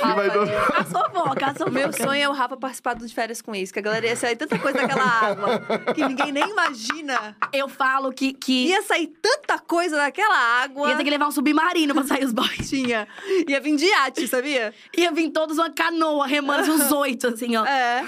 Rafa, 0.00 0.14
vai 0.14 0.28
dar. 0.30 0.48
é- 0.48 0.56
A 0.80 0.84
fofoca, 0.84 1.46
a 1.46 1.64
O 1.66 1.70
meu 1.72 1.86
fofoca. 1.92 2.04
sonho 2.04 2.22
é 2.22 2.28
o 2.28 2.32
Rafa 2.32 2.56
participar 2.56 2.94
do 2.94 3.06
de 3.06 3.12
férias 3.14 3.42
com 3.42 3.54
ex, 3.54 3.72
que 3.72 3.78
a 3.78 3.82
galera 3.82 4.06
ia 4.06 4.14
sair 4.16 4.36
tanta 4.36 4.58
coisa 4.58 4.78
daquela 4.78 5.04
água 5.04 5.58
que 5.94 6.04
ninguém 6.06 6.30
nem 6.32 6.48
imagina. 6.48 7.36
Eu 7.52 7.68
falo 7.68 8.12
que, 8.12 8.32
que 8.32 8.66
Ia 8.68 8.82
sair 8.82 9.08
tanta 9.20 9.58
coisa 9.58 9.96
daquela 9.96 10.36
água. 10.62 10.88
ia 10.88 10.96
ter 10.96 11.04
que 11.04 11.10
levar 11.10 11.26
um 11.26 11.32
submarino 11.32 11.94
pra 11.94 12.04
sair 12.04 12.24
os 12.24 12.32
boys. 12.32 12.68
Tinha. 12.68 13.06
Ia 13.48 13.60
vir 13.60 13.76
de 13.76 13.86
iate, 13.86 14.26
sabia? 14.28 14.72
Ia 14.96 15.10
vir 15.12 15.30
todos 15.30 15.58
uma 15.58 15.70
canoa 15.70 16.26
remando 16.26 16.70
uns 16.72 16.90
oito, 16.92 17.26
assim, 17.28 17.56
ó. 17.56 17.64
É. 17.66 18.04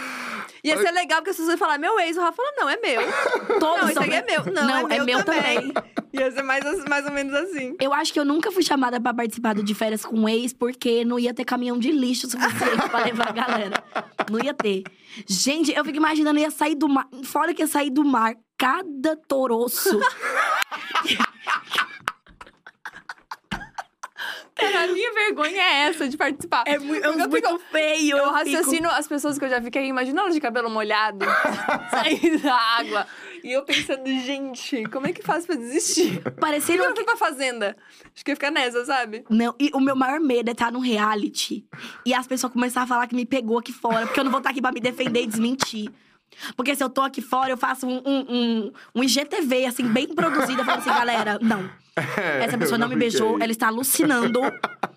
Ia 0.65 0.79
ser 0.79 0.91
legal 0.93 1.19
porque 1.19 1.31
as 1.31 1.37
pessoas 1.37 1.51
iam 1.51 1.59
falar, 1.59 1.79
meu 1.79 1.99
ex, 2.01 2.17
o 2.17 2.21
Rafa 2.21 2.37
fala, 2.37 2.53
não, 2.57 2.69
é 2.71 2.77
meu. 2.79 3.03
Todos 3.61 3.81
Não, 3.83 3.85
isso 3.85 3.93
são- 3.95 4.03
aqui 4.03 4.15
é 4.15 4.23
meu. 4.25 4.45
Não, 4.53 4.67
Não, 4.67 4.79
é, 4.89 4.95
é 4.95 4.97
meu, 4.97 5.05
meu 5.05 5.25
também. 5.25 5.73
Ia 6.15 6.31
ser 6.31 6.43
mais, 6.43 6.65
mais 6.89 7.05
ou 7.05 7.11
menos 7.13 7.35
assim. 7.35 7.77
Eu 7.81 7.93
acho 7.93 8.13
que 8.13 8.21
eu 8.21 8.25
nunca 8.25 8.51
fui 8.53 8.63
chamada 8.63 9.01
pra 9.01 9.13
participar 9.13 9.53
do 9.53 9.65
de 9.65 9.75
férias 9.75 10.05
com 10.07 10.29
ex, 10.29 10.53
porque 10.53 11.05
não 11.05 11.19
ia 11.19 11.35
ter 11.35 11.45
caminhão 11.45 11.77
de 11.77 11.91
lixo 11.91 12.31
suficiente 12.31 12.89
pra 12.89 13.05
levar 13.05 13.29
a 13.31 13.33
galera. 13.33 13.85
Não 14.31 14.39
ia 14.41 14.55
ter. 14.55 14.85
Gente, 15.27 15.73
eu 15.73 15.85
fico 15.85 15.97
imaginando, 15.97 16.39
ia 16.39 16.53
sair 16.53 16.77
do 16.77 16.89
mar. 16.89 17.09
Fora 17.25 17.53
que 17.53 17.63
ia 17.63 17.67
sair 17.67 17.91
do 17.91 18.05
mar, 18.05 18.37
cada 18.57 19.17
toroço. 19.17 19.99
Cara, 24.55 24.85
a 24.85 24.87
minha 24.87 25.13
vergonha 25.13 25.61
é 25.61 25.81
essa 25.89 26.09
de 26.09 26.17
participar. 26.17 26.63
É 26.67 26.79
muito, 26.79 27.03
Porque 27.03 27.23
eu 27.23 27.31
fico- 27.31 27.63
feio. 27.73 28.17
Eu 28.17 28.25
fico- 28.25 28.35
raciocino 28.37 28.89
as 28.89 29.09
pessoas 29.09 29.39
que 29.39 29.45
eu 29.45 29.49
já 29.49 29.59
vi 29.59 29.71
que 29.71 29.79
aí, 29.79 29.89
imagina 29.89 30.21
elas 30.23 30.35
de 30.35 30.41
cabelo 30.41 30.71
molhado, 30.71 31.25
saindo 31.91 32.39
da 32.39 32.55
água. 32.55 33.07
E 33.43 33.53
eu 33.53 33.63
pensando, 33.65 34.07
gente, 34.07 34.85
como 34.87 35.07
é 35.07 35.13
que 35.13 35.23
faz 35.23 35.45
pra 35.45 35.55
desistir? 35.57 36.23
Parecendo 36.41 36.83
eu 36.83 36.89
não 36.91 36.95
fui 36.97 37.05
pra 37.05 37.17
fazenda? 37.17 37.77
Acho 38.15 38.25
que 38.25 38.31
ia 38.31 38.37
ficar 38.37 38.51
nessa, 38.51 38.85
sabe? 38.85 39.25
Não, 39.29 39.55
e 39.59 39.71
o 39.75 39.81
meu 39.81 39.97
maior 39.97 40.21
medo 40.21 40.49
é 40.49 40.53
estar 40.53 40.71
num 40.73 40.79
reality 40.81 41.67
e 42.07 42.15
as 42.15 42.27
pessoas 42.27 42.53
começarem 42.53 42.85
a 42.85 42.89
falar 42.89 43.07
que 43.07 43.15
me 43.15 43.27
pegou 43.27 43.59
aqui 43.59 43.73
fora, 43.73 44.07
porque 44.07 44.21
eu 44.21 44.25
não 44.25 44.31
vou 44.31 44.39
estar 44.39 44.51
aqui 44.51 44.63
pra 44.63 44.73
me 44.73 44.81
defender 44.81 45.23
e 45.23 45.27
desmentir. 45.27 45.91
Porque 46.57 46.75
se 46.75 46.83
eu 46.83 46.89
tô 46.89 47.01
aqui 47.01 47.21
fora, 47.21 47.51
eu 47.51 47.57
faço 47.57 47.87
um, 47.87 48.03
um, 48.05 48.27
um, 48.29 48.73
um 48.97 49.05
IGTV, 49.05 49.67
assim, 49.67 49.87
bem 49.87 50.09
produzido. 50.15 50.61
Eu 50.61 50.65
falo 50.65 50.79
assim, 50.79 50.91
galera, 50.91 51.39
não. 51.41 51.69
Essa 52.41 52.59
pessoa 52.59 52.77
eu 52.77 52.81
não 52.81 52.89
me 52.89 52.95
fiquei. 52.95 53.11
beijou, 53.11 53.39
ela 53.41 53.53
está 53.53 53.69
alucinando. 53.69 54.41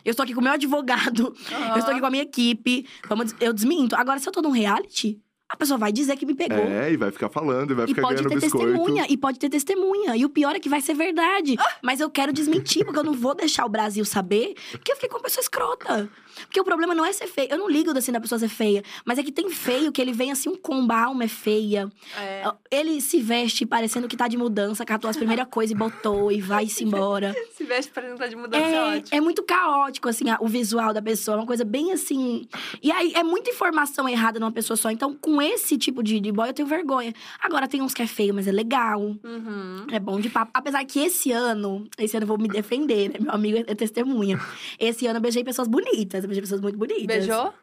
Eu 0.03 0.11
estou 0.11 0.23
aqui 0.23 0.33
com 0.33 0.41
o 0.41 0.43
meu 0.43 0.53
advogado, 0.53 1.35
eu 1.71 1.77
estou 1.77 1.91
aqui 1.91 1.99
com 1.99 2.05
a 2.05 2.09
minha 2.09 2.23
equipe. 2.23 2.87
Vamos, 3.07 3.35
eu 3.39 3.53
desminto. 3.53 3.95
Agora, 3.95 4.19
se 4.19 4.27
eu 4.27 4.31
tô 4.33 4.41
num 4.41 4.51
reality, 4.51 5.19
a 5.49 5.55
pessoa 5.55 5.77
vai 5.77 5.91
dizer 5.91 6.17
que 6.17 6.25
me 6.25 6.35
pegou. 6.35 6.57
É, 6.57 6.91
e 6.91 6.97
vai 6.97 7.11
ficar 7.11 7.29
falando, 7.29 7.71
e 7.71 7.73
vai 7.73 7.85
E 7.85 7.87
ficar 7.89 8.01
pode 8.01 8.15
ganhando 8.15 8.29
ter 8.29 8.45
biscoito. 8.45 8.65
testemunha, 8.67 9.05
e 9.09 9.17
pode 9.17 9.39
ter 9.39 9.49
testemunha. 9.49 10.15
E 10.15 10.25
o 10.25 10.29
pior 10.29 10.55
é 10.55 10.59
que 10.59 10.67
vai 10.67 10.81
ser 10.81 10.93
verdade. 10.93 11.55
Mas 11.81 11.99
eu 11.99 12.09
quero 12.09 12.33
desmentir, 12.33 12.83
porque 12.83 12.99
eu 12.99 13.03
não 13.03 13.13
vou 13.13 13.33
deixar 13.33 13.65
o 13.65 13.69
Brasil 13.69 14.03
saber 14.03 14.55
que 14.83 14.91
eu 14.91 14.95
fiquei 14.95 15.09
com 15.09 15.15
uma 15.17 15.23
pessoa 15.23 15.41
escrota. 15.41 16.09
Porque 16.45 16.59
o 16.59 16.63
problema 16.63 16.93
não 16.93 17.03
é 17.03 17.11
ser 17.13 17.27
feia. 17.27 17.47
Eu 17.49 17.57
não 17.57 17.69
ligo 17.69 17.89
assim 17.97 18.11
da 18.11 18.19
pessoa 18.19 18.37
ser 18.37 18.49
feia. 18.49 18.83
Mas 19.05 19.17
é 19.17 19.23
que 19.23 19.31
tem 19.31 19.49
feio 19.49 19.91
que 19.91 19.99
ele 20.01 20.11
vem 20.11 20.31
assim, 20.31 20.49
um 20.49 20.55
combo, 20.55 20.93
a 20.93 21.05
alma 21.05 21.23
é 21.23 21.27
feia. 21.27 21.89
É. 22.15 22.43
Ele 22.69 23.01
se 23.01 23.19
veste 23.19 23.65
parecendo 23.65 24.07
que 24.07 24.15
tá 24.15 24.27
de 24.27 24.37
mudança, 24.37 24.85
catou 24.85 25.09
as 25.09 25.17
primeiras 25.17 25.47
coisas 25.49 25.71
e 25.71 25.75
botou 25.75 26.31
e 26.31 26.39
vai-se 26.41 26.83
embora. 26.83 27.35
Se 27.57 27.63
veste 27.63 27.91
pra 27.91 28.03
tentar 28.03 28.27
de 28.27 28.35
mudança, 28.35 28.63
é, 28.63 28.97
ótimo. 28.97 29.07
É, 29.11 29.17
é 29.17 29.21
muito 29.21 29.41
caótico, 29.41 30.07
assim, 30.07 30.25
o 30.39 30.47
visual 30.47 30.93
da 30.93 31.01
pessoa. 31.01 31.37
É 31.37 31.39
uma 31.39 31.47
coisa 31.47 31.65
bem 31.65 31.91
assim. 31.91 32.47
E 32.83 32.91
aí 32.91 33.13
é 33.15 33.23
muita 33.23 33.49
informação 33.49 34.07
errada 34.07 34.39
numa 34.39 34.51
pessoa 34.51 34.77
só. 34.77 34.91
Então, 34.91 35.15
com 35.15 35.36
esse 35.41 35.77
tipo 35.77 36.01
de, 36.03 36.19
de 36.19 36.31
boy, 36.31 36.49
eu 36.49 36.53
tenho 36.53 36.67
vergonha. 36.67 37.13
Agora, 37.41 37.67
tem 37.67 37.81
uns 37.81 37.93
que 37.93 38.01
é 38.01 38.07
feio, 38.07 38.33
mas 38.33 38.47
é 38.47 38.51
legal. 38.51 39.01
Uhum. 39.01 39.85
É 39.91 39.99
bom 39.99 40.19
de 40.19 40.29
papo. 40.29 40.51
Apesar 40.53 40.83
que 40.85 40.99
esse 40.99 41.31
ano, 41.31 41.87
esse 41.97 42.15
ano 42.17 42.23
eu 42.23 42.27
vou 42.27 42.37
me 42.37 42.47
defender, 42.47 43.09
né? 43.09 43.15
Meu 43.19 43.31
amigo 43.31 43.57
é 43.67 43.75
testemunha. 43.75 44.39
Esse 44.79 45.05
ano 45.07 45.17
eu 45.17 45.21
beijei 45.21 45.43
pessoas 45.43 45.67
bonitas, 45.67 46.23
eu 46.23 46.27
beijei 46.27 46.41
pessoas 46.41 46.61
muito 46.61 46.77
bonitas. 46.77 47.05
Beijou? 47.05 47.53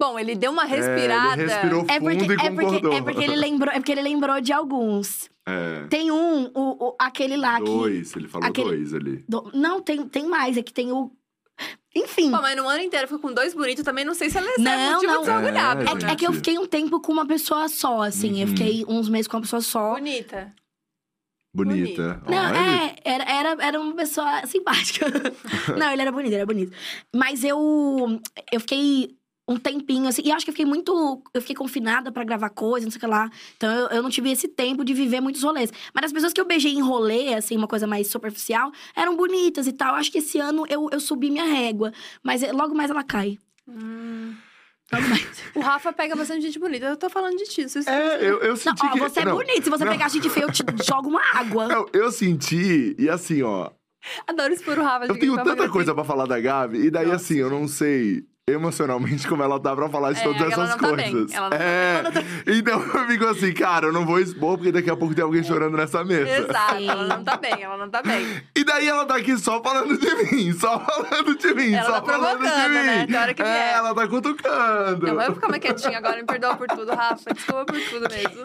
Bom, 0.00 0.18
ele 0.18 0.34
deu 0.34 0.50
uma 0.50 0.62
É, 0.64 0.66
ele 0.72 0.76
respirada. 0.76 1.42
respirou 1.42 1.84
É 1.86 2.00
porque, 2.00 2.20
fundo 2.20 2.32
e 2.32 2.36
é, 2.36 2.50
porque, 2.50 2.86
é, 2.96 3.02
porque 3.02 3.24
ele 3.24 3.36
lembrou, 3.36 3.70
é 3.74 3.78
porque 3.78 3.92
ele 3.92 4.00
lembrou 4.02 4.40
de 4.40 4.50
alguns. 4.52 5.28
É, 5.46 5.86
Tem 5.88 6.10
um, 6.10 6.44
o, 6.54 6.88
o- 6.88 6.96
aquele 6.98 7.36
lá 7.36 7.58
que. 7.58 7.64
dois, 7.66 8.16
ele 8.16 8.26
falou 8.28 8.48
aquele- 8.48 8.68
dois 8.68 8.94
ali. 8.94 9.22
do- 9.28 9.50
não, 9.52 9.82
tem, 9.82 10.08
tem 10.08 10.26
mais. 10.26 10.56
É 10.56 10.62
que 10.62 10.72
tem 10.72 10.90
o. 10.90 11.12
Enfim. 11.94 12.30
Pô, 12.30 12.40
mas 12.40 12.56
no 12.56 12.68
ano 12.68 12.82
inteiro 12.84 13.06
ficou 13.08 13.20
com 13.20 13.32
dois 13.34 13.52
bonitos, 13.52 13.84
também 13.84 14.04
não 14.04 14.14
sei 14.14 14.30
se 14.30 14.38
ela 14.38 14.48
é 14.48 14.58
Não, 14.58 14.92
motivo 14.94 15.12
não. 15.12 15.22
de 15.22 15.30
É, 15.30 15.34
É, 15.34 15.74
né? 15.74 15.84
que- 15.98 16.04
é 16.06 16.16
que 16.16 16.26
eu 16.26 16.32
fiquei 16.32 16.58
um 16.58 16.66
tempo 16.66 17.00
com 17.00 17.12
uma 17.12 17.26
pessoa 17.26 17.68
só, 17.68 18.02
assim. 18.02 18.40
Eu 18.40 18.46
Uhum. 18.46 18.56
fiquei 18.56 18.84
uns 18.86 19.08
meses 19.08 19.26
com 19.26 19.36
uma 19.38 19.42
pessoa 19.42 19.60
só. 19.60 19.94
Bonita. 19.94 20.54
Bonita. 21.52 22.22
Não, 22.28 22.36
Olha. 22.36 22.58
é, 22.58 22.96
era, 23.04 23.24
era, 23.24 23.56
era 23.66 23.80
uma 23.80 23.94
pessoa 23.94 24.46
simpática. 24.46 25.06
não, 25.76 25.92
ele 25.92 26.02
era 26.02 26.12
bonito, 26.12 26.28
ele 26.28 26.36
era 26.36 26.46
bonito. 26.46 26.72
Mas 27.14 27.42
eu, 27.42 27.58
eu 28.52 28.60
fiquei 28.60 29.16
um 29.50 29.56
tempinho, 29.56 30.06
assim, 30.06 30.22
e 30.24 30.30
acho 30.30 30.44
que 30.44 30.50
eu 30.50 30.54
fiquei 30.54 30.64
muito. 30.64 31.20
Eu 31.34 31.40
fiquei 31.40 31.56
confinada 31.56 32.12
pra 32.12 32.22
gravar 32.22 32.50
coisa, 32.50 32.86
não 32.86 32.90
sei 32.92 32.98
o 32.98 33.00
que 33.00 33.06
lá. 33.06 33.28
Então 33.56 33.68
eu, 33.68 33.88
eu 33.88 34.02
não 34.02 34.08
tive 34.08 34.30
esse 34.30 34.46
tempo 34.46 34.84
de 34.84 34.94
viver 34.94 35.20
muitos 35.20 35.42
rolês. 35.42 35.72
Mas 35.92 36.04
as 36.04 36.12
pessoas 36.12 36.32
que 36.32 36.40
eu 36.40 36.44
beijei 36.46 36.72
em 36.72 36.80
rolê, 36.80 37.34
assim, 37.34 37.56
uma 37.56 37.66
coisa 37.66 37.84
mais 37.84 38.06
superficial, 38.06 38.70
eram 38.94 39.16
bonitas 39.16 39.66
e 39.66 39.72
tal. 39.72 39.96
Acho 39.96 40.12
que 40.12 40.18
esse 40.18 40.38
ano 40.38 40.64
eu, 40.68 40.88
eu 40.92 41.00
subi 41.00 41.30
minha 41.30 41.44
régua. 41.44 41.92
Mas 42.22 42.44
eh, 42.44 42.52
logo 42.52 42.76
mais 42.76 42.90
ela 42.90 43.02
cai. 43.02 43.38
Hum. 43.68 44.34
O 45.54 45.60
Rafa 45.60 45.92
pega 45.92 46.14
bastante 46.14 46.42
gente 46.42 46.58
bonita. 46.58 46.86
Eu 46.86 46.96
tô 46.96 47.10
falando 47.10 47.36
de 47.36 47.44
ti. 47.44 47.68
Vocês... 47.68 47.86
É, 47.86 48.16
eu, 48.16 48.40
eu 48.40 48.50
Não, 48.50 48.56
senti 48.56 48.86
ó, 48.86 48.90
que... 48.90 48.98
você 49.00 49.20
é 49.20 49.24
não, 49.24 49.36
bonito. 49.36 49.64
Se 49.64 49.70
você 49.70 49.84
não. 49.84 49.92
pegar 49.92 50.08
gente 50.08 50.28
feia, 50.30 50.44
eu 50.44 50.52
te 50.52 50.64
jogo 50.84 51.08
uma 51.08 51.22
água. 51.34 51.68
Não, 51.68 51.86
eu 51.92 52.10
senti, 52.12 52.94
e 52.98 53.08
assim, 53.08 53.42
ó, 53.42 53.70
Adoro 54.26 54.52
expor 54.52 54.78
o 54.78 54.82
Rafa. 54.82 55.06
de 55.06 55.12
eu 55.12 55.18
tenho 55.18 55.36
tanta 55.42 55.68
coisa 55.68 55.94
pra 55.94 56.04
falar 56.04 56.26
da 56.26 56.40
Gabi, 56.40 56.86
e 56.86 56.90
daí 56.90 57.06
Nossa, 57.06 57.16
assim, 57.16 57.36
eu 57.36 57.50
não 57.50 57.68
sei 57.68 58.24
emocionalmente 58.52 59.26
como 59.28 59.42
ela 59.42 59.58
tá 59.60 59.74
pra 59.74 59.88
falar 59.88 60.12
de 60.12 60.20
É, 60.20 60.22
todas 60.22 60.40
ela 60.52 60.64
essas 60.64 60.76
tá 60.76 60.92
bem, 60.96 61.10
coisas. 61.12 61.32
ela 61.32 61.50
não 61.50 61.56
tá 61.58 61.64
é, 61.64 62.02
então 62.46 62.80
eu 62.82 63.06
fico 63.08 63.26
assim, 63.26 63.52
cara, 63.52 63.86
eu 63.86 63.92
não 63.92 64.04
vou 64.06 64.18
expor 64.18 64.56
porque 64.56 64.72
daqui 64.72 64.90
a 64.90 64.96
pouco 64.96 65.14
tem 65.14 65.24
alguém 65.24 65.42
chorando 65.42 65.76
nessa 65.76 66.04
mesa. 66.04 66.28
Exato, 66.30 66.76
Sim. 66.76 66.88
ela 66.88 67.06
não 67.06 67.24
tá 67.24 67.36
bem, 67.36 67.62
ela 67.62 67.76
não 67.76 67.90
tá 67.90 68.02
bem. 68.02 68.42
E 68.56 68.64
daí 68.64 68.88
ela 68.88 69.04
tá 69.06 69.16
aqui 69.16 69.36
só 69.38 69.62
falando 69.62 69.96
de 69.98 70.14
mim, 70.34 70.52
só 70.52 70.78
falando 70.80 71.36
de 71.36 71.54
mim, 71.54 71.72
Ela 71.74 71.84
só 71.86 72.00
tá 72.00 72.12
falando 72.12 72.38
de 72.40 72.68
mim. 72.68 73.12
né? 73.12 73.20
Hora 73.20 73.34
que 73.34 73.42
é, 73.42 73.44
vier. 73.44 73.74
ela 73.76 73.94
tá 73.94 74.08
cutucando. 74.08 75.06
Eu 75.08 75.14
vou 75.14 75.34
ficar 75.34 75.48
mais 75.48 75.60
quietinha 75.62 75.98
agora, 75.98 76.16
me 76.16 76.24
perdoa 76.24 76.56
por 76.56 76.66
tudo, 76.68 76.92
Rafa. 76.94 77.32
Desculpa 77.34 77.64
por 77.66 77.80
tudo 77.80 78.06
mesmo. 78.10 78.42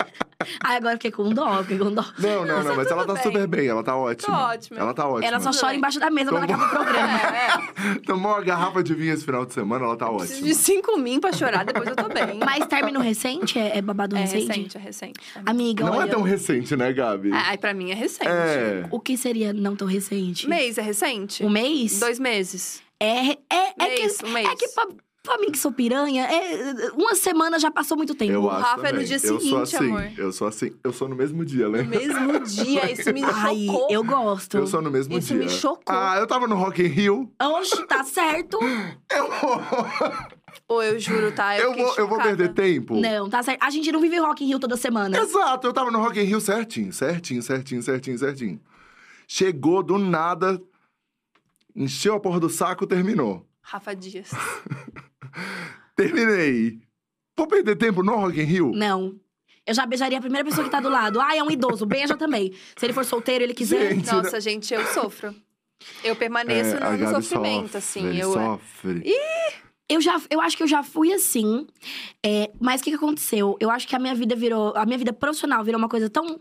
Ai, 0.63 0.77
agora 0.77 0.93
eu 0.93 0.97
fiquei 0.97 1.11
com 1.11 1.29
dó, 1.33 1.61
fiquei 1.63 1.77
com 1.77 1.91
dó. 1.93 2.03
Não, 2.19 2.45
não, 2.45 2.63
não, 2.63 2.75
mas 2.75 2.88
ela 2.91 3.05
tá 3.05 3.13
tudo 3.13 3.23
super 3.23 3.47
bem, 3.47 3.67
ela 3.67 3.83
tá 3.83 3.95
ótima. 3.95 4.47
ótima. 4.49 4.79
Ela 4.79 4.93
tá 4.93 5.07
ótima. 5.07 5.25
Ela 5.27 5.39
só 5.39 5.49
Tudo 5.51 5.59
chora 5.59 5.71
bem. 5.71 5.77
embaixo 5.77 5.99
da 5.99 6.09
mesa 6.09 6.29
quando 6.31 6.47
Como- 6.47 6.63
acaba 6.63 6.81
o 6.81 6.83
programa. 6.83 7.05
É, 7.36 7.91
é. 7.91 7.95
Tomou 8.05 8.31
uma 8.33 8.41
garrafa 8.41 8.83
de 8.83 8.93
vinho 8.93 9.13
esse 9.13 9.23
final 9.25 9.45
de 9.45 9.53
semana, 9.53 9.86
ela 9.86 9.95
tá 9.97 10.07
Preciso 10.07 10.33
ótima. 10.33 10.47
de 10.47 10.55
cinco 10.55 10.97
min 10.97 11.19
pra 11.19 11.31
chorar, 11.33 11.63
depois 11.65 11.88
eu 11.88 11.95
tô 11.95 12.07
bem. 12.09 12.39
Mas 12.43 12.65
término 12.67 12.99
recente? 12.99 13.57
É, 13.59 13.77
é 13.77 13.81
babado 13.81 14.15
é 14.15 14.19
recente? 14.21 14.47
recente, 14.47 14.77
é 14.77 14.79
recente. 14.79 15.19
Amiga, 15.45 15.86
Não 15.86 15.93
olha, 15.97 16.07
é 16.09 16.11
tão 16.11 16.21
recente, 16.21 16.75
né, 16.75 16.91
Gabi? 16.93 17.31
Ai, 17.33 17.57
pra 17.57 17.73
mim 17.73 17.91
é 17.91 17.95
recente. 17.95 18.27
É. 18.29 18.86
o 18.91 18.99
que 18.99 19.17
seria 19.17 19.53
não 19.53 19.75
tão 19.75 19.88
recente? 19.88 20.47
Mês 20.49 20.77
é 20.77 20.81
recente? 20.81 21.43
Um 21.43 21.49
mês? 21.49 21.99
Dois 21.99 22.19
meses. 22.19 22.81
É, 22.99 23.31
é, 23.31 23.38
é 23.77 23.88
Mês, 23.89 24.17
que, 24.17 24.25
um 24.25 24.29
mês. 24.31 24.47
é 24.47 24.55
que 24.55 24.67
pra, 24.69 24.88
pra 25.26 25.38
mim 25.39 25.51
que 25.51 25.57
sou 25.57 25.71
piranha, 25.71 26.23
é, 26.26 26.91
uma 26.93 27.15
semana 27.15 27.59
já 27.59 27.69
passou 27.69 27.97
muito 27.97 28.15
tempo. 28.15 28.32
Eu 28.32 28.49
acho 28.49 28.61
Rafa 28.61 28.82
é 28.88 28.91
no 28.93 28.99
também. 28.99 29.05
dia 29.05 29.15
eu 29.15 29.19
sou 29.19 29.39
seguinte, 29.39 29.61
assim, 29.76 29.76
amor. 29.89 30.11
Eu 30.17 30.32
sou 30.32 30.47
assim. 30.47 30.71
Eu 30.84 30.93
sou 30.93 31.09
no 31.09 31.15
mesmo 31.15 31.43
dia, 31.43 31.65
No 31.65 31.71
lembra? 31.71 31.99
mesmo 31.99 32.39
dia, 32.45 32.91
isso 32.91 33.11
me 33.13 33.23
Ai, 33.23 33.65
chocou. 33.65 33.88
eu 33.89 34.03
gosto. 34.03 34.57
Eu 34.57 34.67
sou 34.67 34.82
no 34.82 34.89
mesmo 34.91 35.17
Isso 35.17 35.34
dia. 35.34 35.38
me 35.43 35.49
chocou. 35.49 35.84
Ah, 35.88 36.15
eu 36.17 36.26
tava 36.28 36.47
no 36.47 36.55
Rock 36.55 36.82
in 36.82 36.88
Rio. 36.88 37.32
Oxe, 37.41 37.86
tá 37.88 38.03
certo. 38.03 38.57
Eu, 39.11 39.28
Ô, 40.67 40.82
eu 40.82 40.97
juro, 40.99 41.32
tá? 41.32 41.57
eu, 41.59 41.69
fiquei 41.71 41.84
vou, 41.86 41.95
eu 41.97 42.07
vou 42.07 42.17
perder 42.17 42.53
tempo. 42.53 42.95
Não, 42.99 43.30
tá 43.30 43.43
certo. 43.43 43.61
A 43.61 43.69
gente 43.69 43.91
não 43.91 43.99
vive 43.99 44.17
Rock 44.17 44.43
in 44.43 44.47
Rio 44.47 44.59
toda 44.59 44.78
semana. 44.78 45.17
Exato, 45.17 45.67
eu 45.67 45.73
tava 45.73 45.91
no 45.91 45.99
Rock 45.99 46.19
in 46.19 46.23
Rio 46.23 46.39
certinho, 46.39 46.91
certinho, 46.93 47.41
certinho, 47.43 47.84
certinho, 47.84 48.17
certinho. 48.17 48.61
Chegou 49.28 49.84
do 49.84 49.97
nada, 49.97 50.59
encheu 51.76 52.15
a 52.15 52.19
porra 52.19 52.39
do 52.39 52.49
saco, 52.49 52.88
terminou. 52.88 53.45
Rafa 53.61 53.95
Dias. 53.95 54.30
Terminei. 55.95 56.79
Vou 57.38 57.47
perder 57.47 57.75
tempo 57.75 58.01
no 58.03 58.15
Rock 58.15 58.39
in 58.39 58.43
Rio? 58.43 58.71
Não. 58.73 59.15
Eu 59.65 59.73
já 59.73 59.86
beijaria 59.86 60.17
a 60.17 60.21
primeira 60.21 60.47
pessoa 60.47 60.63
que 60.63 60.69
tá 60.69 60.79
do 60.79 60.89
lado. 60.89 61.19
Ah, 61.19 61.36
é 61.36 61.41
um 61.41 61.49
idoso. 61.49 61.86
Beija 61.86 62.15
também. 62.15 62.53
Se 62.77 62.86
ele 62.86 62.93
for 62.93 63.03
solteiro, 63.03 63.43
ele 63.43 63.53
quiser. 63.53 63.95
Gente, 63.95 64.11
Nossa, 64.11 64.39
gente, 64.39 64.73
eu 64.73 64.86
sofro. 64.88 65.33
Eu 66.03 66.15
permaneço 66.15 66.75
É, 66.75 66.97
no, 66.97 67.21
sofrimento, 67.21 67.71
sofre, 67.71 67.77
assim. 67.77 68.17
Eu, 68.17 68.31
sofre. 68.31 69.03
Eu 69.89 70.01
já, 70.01 70.19
eu 70.29 70.39
acho 70.39 70.55
que 70.55 70.63
eu 70.63 70.67
já 70.67 70.83
fui 70.83 71.11
assim. 71.13 71.65
é, 72.23 72.51
mas 72.59 72.81
o 72.81 72.83
que, 72.83 72.91
que 72.91 72.95
aconteceu? 72.95 73.57
Eu 73.59 73.69
acho 73.71 73.88
que 73.88 73.95
a 73.95 73.99
minha 73.99 74.13
vida 74.15 74.36
virou. 74.36 74.73
A 74.75 74.86
minha 74.86 74.97
vida 74.97 75.11
profissional 75.11 75.63
virou 75.63 75.79
uma 75.79 75.89
coisa 75.89 76.09
tão 76.09 76.39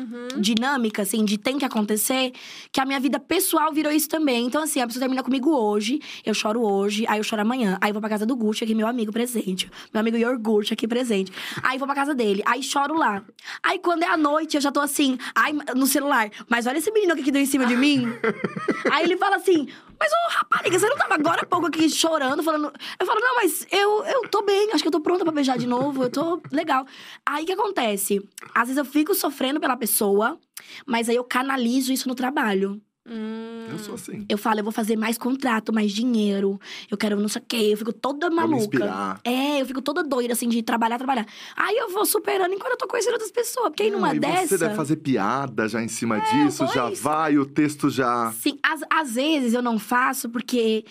Uhum. 0.00 0.40
dinâmica, 0.40 1.02
assim, 1.02 1.24
de 1.24 1.38
tem 1.38 1.58
que 1.58 1.64
acontecer, 1.64 2.32
que 2.70 2.80
a 2.80 2.84
minha 2.84 3.00
vida 3.00 3.18
pessoal 3.18 3.72
virou 3.72 3.92
isso 3.92 4.08
também. 4.08 4.46
Então, 4.46 4.62
assim, 4.62 4.80
a 4.80 4.86
pessoa 4.86 5.00
termina 5.00 5.22
comigo 5.22 5.50
hoje, 5.50 6.00
eu 6.24 6.34
choro 6.34 6.62
hoje, 6.62 7.04
aí 7.08 7.18
eu 7.18 7.24
choro 7.24 7.42
amanhã. 7.42 7.78
Aí 7.80 7.90
eu 7.90 7.94
vou 7.94 8.00
pra 8.00 8.10
casa 8.10 8.26
do 8.26 8.36
Gucci, 8.36 8.64
aqui, 8.64 8.74
meu 8.74 8.86
amigo 8.86 9.12
presente. 9.12 9.70
Meu 9.92 10.00
amigo 10.00 10.16
Iogurte 10.16 10.72
aqui 10.72 10.86
presente. 10.86 11.32
Aí 11.62 11.78
vou 11.78 11.86
pra 11.86 11.94
casa 11.94 12.14
dele, 12.14 12.42
aí 12.44 12.62
choro 12.62 12.94
lá. 12.94 13.22
Aí 13.62 13.78
quando 13.78 14.02
é 14.02 14.08
a 14.08 14.16
noite, 14.16 14.56
eu 14.56 14.60
já 14.60 14.70
tô 14.70 14.80
assim, 14.80 15.18
ai, 15.34 15.52
no 15.74 15.86
celular. 15.86 16.30
Mas 16.48 16.66
olha 16.66 16.78
esse 16.78 16.90
menino 16.90 17.12
aqui 17.12 17.22
que 17.22 17.32
deu 17.32 17.42
em 17.42 17.46
cima 17.46 17.66
de 17.66 17.76
mim. 17.76 18.06
aí 18.90 19.04
ele 19.04 19.16
fala 19.16 19.36
assim. 19.36 19.68
Mas, 19.98 20.12
ô, 20.12 20.30
rapariga, 20.30 20.78
você 20.78 20.88
não 20.88 20.96
tava 20.96 21.14
agora 21.14 21.42
há 21.42 21.46
pouco 21.46 21.66
aqui 21.66 21.88
chorando, 21.88 22.42
falando. 22.42 22.72
Eu 22.98 23.06
falo, 23.06 23.20
não, 23.20 23.34
mas 23.36 23.66
eu, 23.70 24.04
eu 24.04 24.28
tô 24.28 24.42
bem, 24.42 24.70
acho 24.72 24.82
que 24.82 24.88
eu 24.88 24.92
tô 24.92 25.00
pronta 25.00 25.24
pra 25.24 25.32
beijar 25.32 25.58
de 25.58 25.66
novo, 25.66 26.02
eu 26.02 26.10
tô 26.10 26.40
legal. 26.50 26.86
Aí 27.24 27.44
o 27.44 27.46
que 27.46 27.52
acontece? 27.52 28.26
Às 28.54 28.68
vezes 28.68 28.76
eu 28.76 28.84
fico 28.84 29.14
sofrendo 29.14 29.60
pela 29.60 29.76
pessoa, 29.76 30.38
mas 30.86 31.08
aí 31.08 31.16
eu 31.16 31.24
canalizo 31.24 31.92
isso 31.92 32.08
no 32.08 32.14
trabalho. 32.14 32.80
Hum. 33.08 33.66
Eu 33.70 33.78
sou 33.78 33.94
assim. 33.94 34.24
Eu 34.28 34.36
falo, 34.36 34.60
eu 34.60 34.64
vou 34.64 34.72
fazer 34.72 34.96
mais 34.96 35.16
contrato, 35.16 35.72
mais 35.72 35.92
dinheiro, 35.92 36.60
eu 36.90 36.96
quero 36.96 37.18
não 37.20 37.28
sei 37.28 37.40
o 37.40 37.44
quê, 37.46 37.68
eu 37.72 37.76
fico 37.76 37.92
toda 37.92 38.28
maluca. 38.30 39.20
É, 39.24 39.60
eu 39.60 39.66
fico 39.66 39.80
toda 39.80 40.02
doida, 40.02 40.32
assim, 40.32 40.48
de 40.48 40.62
trabalhar, 40.62 40.98
trabalhar. 40.98 41.26
Aí 41.56 41.76
eu 41.76 41.90
vou 41.90 42.04
superando 42.04 42.52
enquanto 42.52 42.72
eu 42.72 42.78
tô 42.78 42.86
conhecendo 42.88 43.14
outras 43.14 43.30
pessoas. 43.30 43.68
Porque 43.68 43.84
aí 43.84 43.90
numa 43.90 44.12
Não, 44.12 44.20
dessa. 44.20 44.48
Você 44.48 44.58
deve 44.58 44.74
fazer 44.74 44.96
piada 44.96 45.68
já 45.68 45.82
em 45.82 45.88
cima 45.88 46.20
disso, 46.20 46.66
já 46.68 46.86
pois. 46.86 47.00
vai, 47.00 47.38
o 47.38 47.46
texto 47.46 47.88
já. 47.90 48.32
Sim, 48.32 48.58
às, 48.62 48.80
às 48.90 49.14
vezes 49.14 49.54
eu 49.54 49.62
não 49.62 49.78
faço 49.78 50.28
porque 50.28 50.84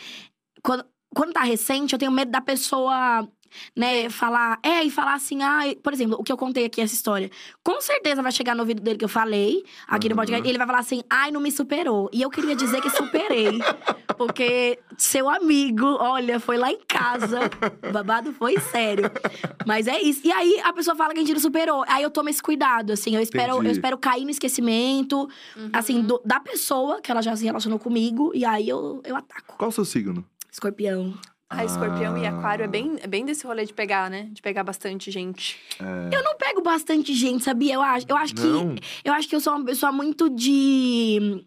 quando, 0.61 0.85
quando 1.13 1.33
tá 1.33 1.43
recente, 1.43 1.93
eu 1.93 1.99
tenho 1.99 2.11
medo 2.11 2.31
da 2.31 2.41
pessoa, 2.41 3.27
né, 3.75 4.09
falar. 4.09 4.59
É, 4.63 4.83
e 4.83 4.89
falar 4.89 5.13
assim, 5.15 5.41
ah, 5.43 5.61
por 5.83 5.93
exemplo, 5.93 6.17
o 6.19 6.23
que 6.23 6.31
eu 6.31 6.37
contei 6.37 6.65
aqui, 6.65 6.81
essa 6.81 6.93
história. 6.93 7.29
Com 7.63 7.79
certeza 7.81 8.21
vai 8.21 8.31
chegar 8.31 8.55
no 8.55 8.61
ouvido 8.61 8.81
dele 8.81 8.97
que 8.97 9.05
eu 9.05 9.09
falei, 9.09 9.63
aqui 9.87 10.07
no 10.09 10.13
Aham. 10.13 10.21
podcast, 10.21 10.47
e 10.47 10.49
ele 10.51 10.57
vai 10.57 10.67
falar 10.67 10.79
assim, 10.79 11.01
ai, 11.09 11.31
não 11.31 11.39
me 11.41 11.51
superou. 11.51 12.09
E 12.13 12.21
eu 12.21 12.29
queria 12.29 12.55
dizer 12.55 12.81
que 12.81 12.89
superei. 12.89 13.59
porque 14.17 14.79
seu 14.97 15.29
amigo, 15.29 15.85
olha, 15.99 16.39
foi 16.39 16.57
lá 16.57 16.71
em 16.71 16.79
casa. 16.87 17.39
O 17.87 17.91
babado 17.91 18.31
foi 18.33 18.57
sério. 18.59 19.11
Mas 19.65 19.87
é 19.87 20.01
isso. 20.01 20.21
E 20.23 20.31
aí 20.31 20.59
a 20.63 20.71
pessoa 20.71 20.95
fala 20.95 21.13
que 21.13 21.19
a 21.19 21.21
gente 21.21 21.33
não 21.33 21.39
superou. 21.41 21.83
Aí 21.87 22.03
eu 22.03 22.09
tomo 22.09 22.29
esse 22.29 22.41
cuidado, 22.41 22.93
assim, 22.93 23.15
eu 23.15 23.21
espero, 23.21 23.61
eu 23.63 23.71
espero 23.71 23.97
cair 23.97 24.23
no 24.23 24.29
esquecimento 24.31 25.27
assim, 25.73 26.01
do- 26.01 26.21
da 26.25 26.39
pessoa 26.39 27.01
que 27.01 27.11
ela 27.11 27.21
já 27.21 27.35
se 27.35 27.43
relacionou 27.45 27.77
comigo, 27.79 28.31
e 28.33 28.45
aí 28.45 28.69
eu, 28.69 29.01
eu 29.03 29.15
ataco. 29.15 29.55
Qual 29.57 29.69
o 29.69 29.71
seu 29.71 29.83
signo? 29.85 30.25
Escorpião. 30.51 31.13
A 31.49 31.63
escorpião 31.63 32.17
e 32.17 32.25
Ah. 32.25 32.29
aquário 32.37 32.63
é 32.65 32.67
bem, 32.67 32.97
é 33.01 33.07
bem 33.07 33.23
desse 33.23 33.45
rolê 33.45 33.65
de 33.65 33.73
pegar, 33.73 34.09
né? 34.09 34.27
De 34.31 34.41
pegar 34.41 34.63
bastante 34.63 35.11
gente. 35.11 35.57
Eu 36.11 36.23
não 36.23 36.35
pego 36.37 36.61
bastante 36.61 37.13
gente, 37.13 37.43
sabia? 37.43 37.75
Eu 37.75 37.81
acho, 37.83 38.05
eu 38.09 38.17
acho 38.17 38.33
Não? 38.35 38.73
que. 38.75 38.81
Eu 39.03 39.13
acho 39.13 39.27
que 39.29 39.35
eu 39.35 39.39
sou 39.39 39.53
uma 39.55 39.63
pessoa 39.65 39.91
muito 39.91 40.29
de. 40.29 41.45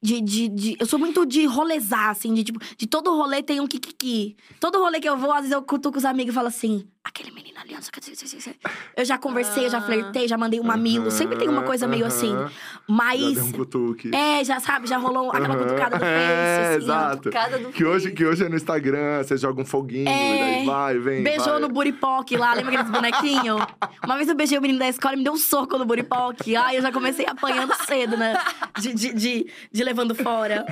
De, 0.00 0.20
de, 0.20 0.48
de- 0.48 0.76
eu 0.78 0.86
sou 0.86 1.00
muito 1.00 1.26
de 1.26 1.46
rolezar, 1.46 2.10
assim, 2.10 2.32
de 2.32 2.44
tipo, 2.44 2.60
de 2.76 2.86
todo 2.86 3.10
rolê 3.16 3.42
tem 3.42 3.58
um 3.60 3.66
kikiki. 3.66 4.36
Todo 4.60 4.78
rolê 4.78 5.00
que 5.00 5.08
eu 5.08 5.16
vou, 5.16 5.32
às 5.32 5.38
vezes 5.40 5.50
eu 5.52 5.62
cutuco 5.62 5.98
os 5.98 6.04
amigos 6.04 6.32
e 6.32 6.34
falo 6.34 6.46
assim: 6.46 6.86
aquele 7.04 7.30
menino 7.30 7.58
ali, 7.60 7.74
não 7.74 7.82
sei 7.82 7.90
o 7.90 7.92
que. 7.92 8.56
Eu 8.96 9.04
já 9.04 9.18
conversei, 9.18 9.66
eu 9.66 9.70
já 9.70 9.78
Ah. 9.78 9.82
flertei, 9.82 10.26
já 10.26 10.38
mandei 10.38 10.58
um 10.58 10.64
mamilo. 10.64 11.10
Sempre 11.10 11.36
tem 11.36 11.48
uma 11.48 11.62
coisa 11.62 11.86
meio 11.86 12.06
assim. 12.06 12.32
Aham. 12.34 12.48
Já 12.48 12.50
Mas. 12.88 13.34
deu 13.34 13.44
um 13.44 13.52
cutuque. 13.52 14.14
É, 14.14 14.42
já 14.44 14.58
sabe, 14.58 14.86
já 14.88 14.96
rolou 14.96 15.30
aquela 15.30 15.56
cutucada 15.56 15.96
É, 15.96 15.98
face, 16.00 16.76
assim, 16.78 16.90
ó. 16.90 16.94
exato. 16.94 17.30
Do 17.60 17.68
Que 17.72 17.84
hoje, 17.84 18.10
que 18.12 18.24
hoje 18.24 18.44
é 18.44 18.48
no 18.48 18.56
Instagram, 18.56 19.22
você 19.22 19.36
joga 19.36 19.60
um 19.60 19.64
foguinho, 19.66 20.08
É. 20.08 20.38
daí 20.38 20.66
vai, 20.66 20.98
vem. 20.98 21.22
Beijou 21.22 21.52
vai. 21.52 21.60
no 21.60 21.68
buripoque 21.68 22.36
lá, 22.36 22.54
lembra 22.54 22.72
aqueles 22.74 22.90
bonequinhos? 22.90 23.60
Uma 24.04 24.16
vez 24.16 24.28
eu 24.28 24.34
beijei 24.34 24.56
o 24.58 24.62
menino 24.62 24.78
da 24.78 24.88
escola 24.88 25.14
e 25.14 25.18
me 25.18 25.24
deu 25.24 25.32
um 25.34 25.36
soco 25.36 25.76
no 25.78 25.84
buripoque. 25.84 26.56
Ai, 26.56 26.78
eu 26.78 26.82
já 26.82 26.90
comecei 26.90 27.26
apanhando 27.26 27.74
cedo, 27.86 28.16
né? 28.16 28.34
De, 28.80 28.94
de, 28.94 29.14
de, 29.14 29.46
de 29.70 29.84
levando 29.84 30.14
fora. 30.14 30.64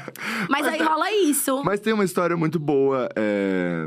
Mas 0.49 0.67
aí 0.67 0.83
rola 0.83 1.11
isso. 1.13 1.63
Mas 1.65 1.79
tem 1.81 1.93
uma 1.93 2.05
história 2.05 2.37
muito 2.37 2.59
boa 2.59 3.09
é, 3.17 3.85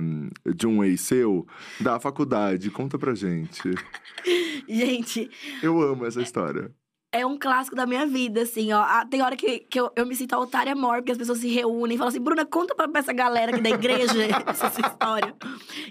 de 0.55 0.67
um 0.67 0.83
ex 0.83 1.01
seu 1.01 1.45
da 1.79 1.99
faculdade. 1.99 2.34
Conta 2.73 2.97
pra 2.97 3.13
gente. 3.15 3.61
Gente, 4.67 5.29
Eu 5.61 5.79
amo 5.81 6.05
essa 6.05 6.21
história. 6.21 6.71
é 7.11 7.25
um 7.25 7.37
clássico 7.37 7.75
da 7.75 7.85
minha 7.85 8.05
vida, 8.05 8.41
assim, 8.41 8.73
ó. 8.73 8.81
Ah, 8.81 9.05
Tem 9.09 9.21
hora 9.21 9.35
que, 9.37 9.59
que 9.59 9.79
eu, 9.79 9.91
eu 9.95 10.05
me 10.05 10.15
sinto 10.15 10.33
a 10.33 10.39
otária 10.39 10.75
maior, 10.75 10.97
porque 10.97 11.11
as 11.11 11.17
pessoas 11.17 11.39
se 11.39 11.47
reúnem 11.47 11.95
e 11.95 11.97
falam 11.97 12.09
assim: 12.09 12.19
Bruna, 12.19 12.45
conta 12.45 12.73
pra, 12.75 12.87
pra 12.87 12.99
essa 12.99 13.13
galera 13.13 13.51
aqui 13.53 13.61
da 13.61 13.69
igreja 13.69 14.13
essa 14.47 14.81
história. 14.81 15.33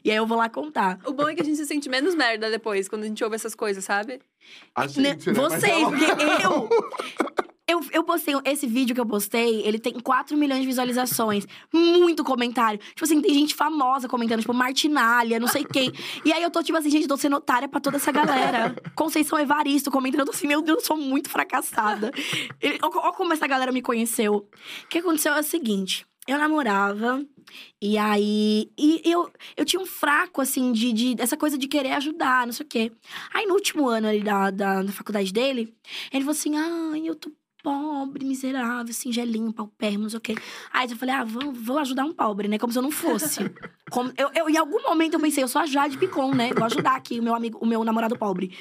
E 0.04 0.10
aí 0.10 0.16
eu 0.16 0.26
vou 0.26 0.36
lá 0.36 0.48
contar. 0.48 0.98
O 1.06 1.12
bom 1.12 1.28
é 1.28 1.34
que 1.34 1.40
a 1.40 1.44
gente 1.44 1.56
se 1.56 1.66
sente 1.66 1.88
menos 1.88 2.14
merda 2.14 2.50
depois, 2.50 2.88
quando 2.88 3.04
a 3.04 3.06
gente 3.06 3.22
ouve 3.24 3.36
essas 3.36 3.54
coisas, 3.54 3.84
sabe? 3.84 4.20
A 4.74 4.82
Né, 4.82 4.88
gente, 4.88 5.28
né? 5.28 5.34
Vocês, 5.34 5.72
ela- 5.72 5.90
porque 5.90 6.44
eu. 6.44 6.68
Eu, 7.66 7.80
eu 7.92 8.04
postei, 8.04 8.34
esse 8.44 8.66
vídeo 8.66 8.94
que 8.94 9.00
eu 9.00 9.06
postei, 9.06 9.62
ele 9.62 9.78
tem 9.78 9.94
4 9.94 10.36
milhões 10.36 10.60
de 10.60 10.66
visualizações. 10.66 11.46
Muito 11.72 12.22
comentário. 12.22 12.78
Tipo 12.78 13.04
assim, 13.04 13.22
tem 13.22 13.32
gente 13.32 13.54
famosa 13.54 14.06
comentando, 14.06 14.40
tipo, 14.40 14.52
Martinalha, 14.52 15.40
não 15.40 15.48
sei 15.48 15.64
quem. 15.64 15.90
E 16.26 16.32
aí 16.32 16.42
eu 16.42 16.50
tô, 16.50 16.62
tipo 16.62 16.76
assim, 16.76 16.90
gente, 16.90 17.08
tô 17.08 17.16
sendo 17.16 17.36
otária 17.36 17.66
pra 17.66 17.80
toda 17.80 17.96
essa 17.96 18.12
galera. 18.12 18.76
Conceição 18.94 19.38
Evaristo 19.38 19.90
comentando, 19.90 20.20
eu 20.20 20.26
tô 20.26 20.32
assim, 20.32 20.46
meu 20.46 20.60
Deus, 20.60 20.80
eu 20.80 20.84
sou 20.84 20.96
muito 20.96 21.30
fracassada. 21.30 22.12
Ó 22.82 23.12
como 23.12 23.32
essa 23.32 23.46
galera 23.46 23.72
me 23.72 23.80
conheceu. 23.80 24.46
O 24.84 24.88
que 24.88 24.98
aconteceu 24.98 25.32
é 25.32 25.40
o 25.40 25.44
seguinte. 25.44 26.06
Eu 26.26 26.38
namorava, 26.38 27.22
e 27.80 27.98
aí. 27.98 28.70
E 28.78 29.02
eu, 29.04 29.30
eu 29.56 29.64
tinha 29.64 29.80
um 29.80 29.86
fraco, 29.86 30.40
assim, 30.40 30.72
de, 30.72 30.92
de. 30.92 31.16
Essa 31.18 31.36
coisa 31.36 31.58
de 31.58 31.68
querer 31.68 31.92
ajudar, 31.92 32.46
não 32.46 32.52
sei 32.52 32.64
o 32.64 32.68
quê. 32.68 32.92
Aí 33.32 33.46
no 33.46 33.54
último 33.54 33.88
ano 33.88 34.08
ali 34.08 34.22
da, 34.22 34.50
da, 34.50 34.82
da 34.82 34.92
faculdade 34.92 35.32
dele, 35.32 35.74
ele 36.10 36.24
falou 36.24 36.32
assim: 36.32 36.56
ai, 36.56 37.02
eu 37.06 37.14
tô 37.14 37.30
pobre, 37.64 38.26
miserável, 38.26 38.92
singelinho, 38.92 39.50
paupérrimo, 39.50 40.02
não 40.02 40.10
sei 40.10 40.18
o 40.18 40.20
quê. 40.20 40.34
Aí 40.70 40.90
eu 40.90 40.96
falei, 40.96 41.14
ah, 41.14 41.24
vou, 41.24 41.50
vou 41.50 41.78
ajudar 41.78 42.04
um 42.04 42.12
pobre, 42.12 42.46
né? 42.46 42.58
Como 42.58 42.70
se 42.70 42.78
eu 42.78 42.82
não 42.82 42.90
fosse. 42.90 43.40
Como, 43.90 44.12
eu, 44.16 44.30
eu, 44.34 44.50
em 44.50 44.56
algum 44.56 44.82
momento 44.82 45.14
eu 45.14 45.20
pensei, 45.20 45.42
eu 45.42 45.48
sou 45.48 45.62
a 45.62 45.66
Jade 45.66 45.96
Picon, 45.96 46.34
né? 46.34 46.52
Vou 46.52 46.64
ajudar 46.64 46.96
aqui 46.96 47.20
o 47.20 47.22
meu 47.22 47.34
amigo, 47.34 47.58
o 47.60 47.66
meu 47.66 47.82
namorado 47.84 48.18
pobre. 48.18 48.54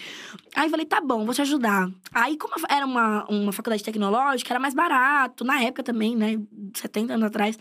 Aí 0.55 0.67
eu 0.67 0.69
falei, 0.69 0.85
tá 0.85 1.01
bom, 1.01 1.25
vou 1.25 1.33
te 1.33 1.41
ajudar. 1.41 1.89
Aí, 2.13 2.37
como 2.37 2.53
era 2.69 2.85
uma, 2.85 3.25
uma 3.25 3.51
faculdade 3.51 3.83
tecnológica, 3.83 4.53
era 4.53 4.59
mais 4.59 4.73
barato, 4.73 5.43
na 5.43 5.61
época 5.61 5.83
também, 5.83 6.15
né? 6.15 6.39
70 6.73 7.13
anos 7.13 7.27
atrás. 7.27 7.57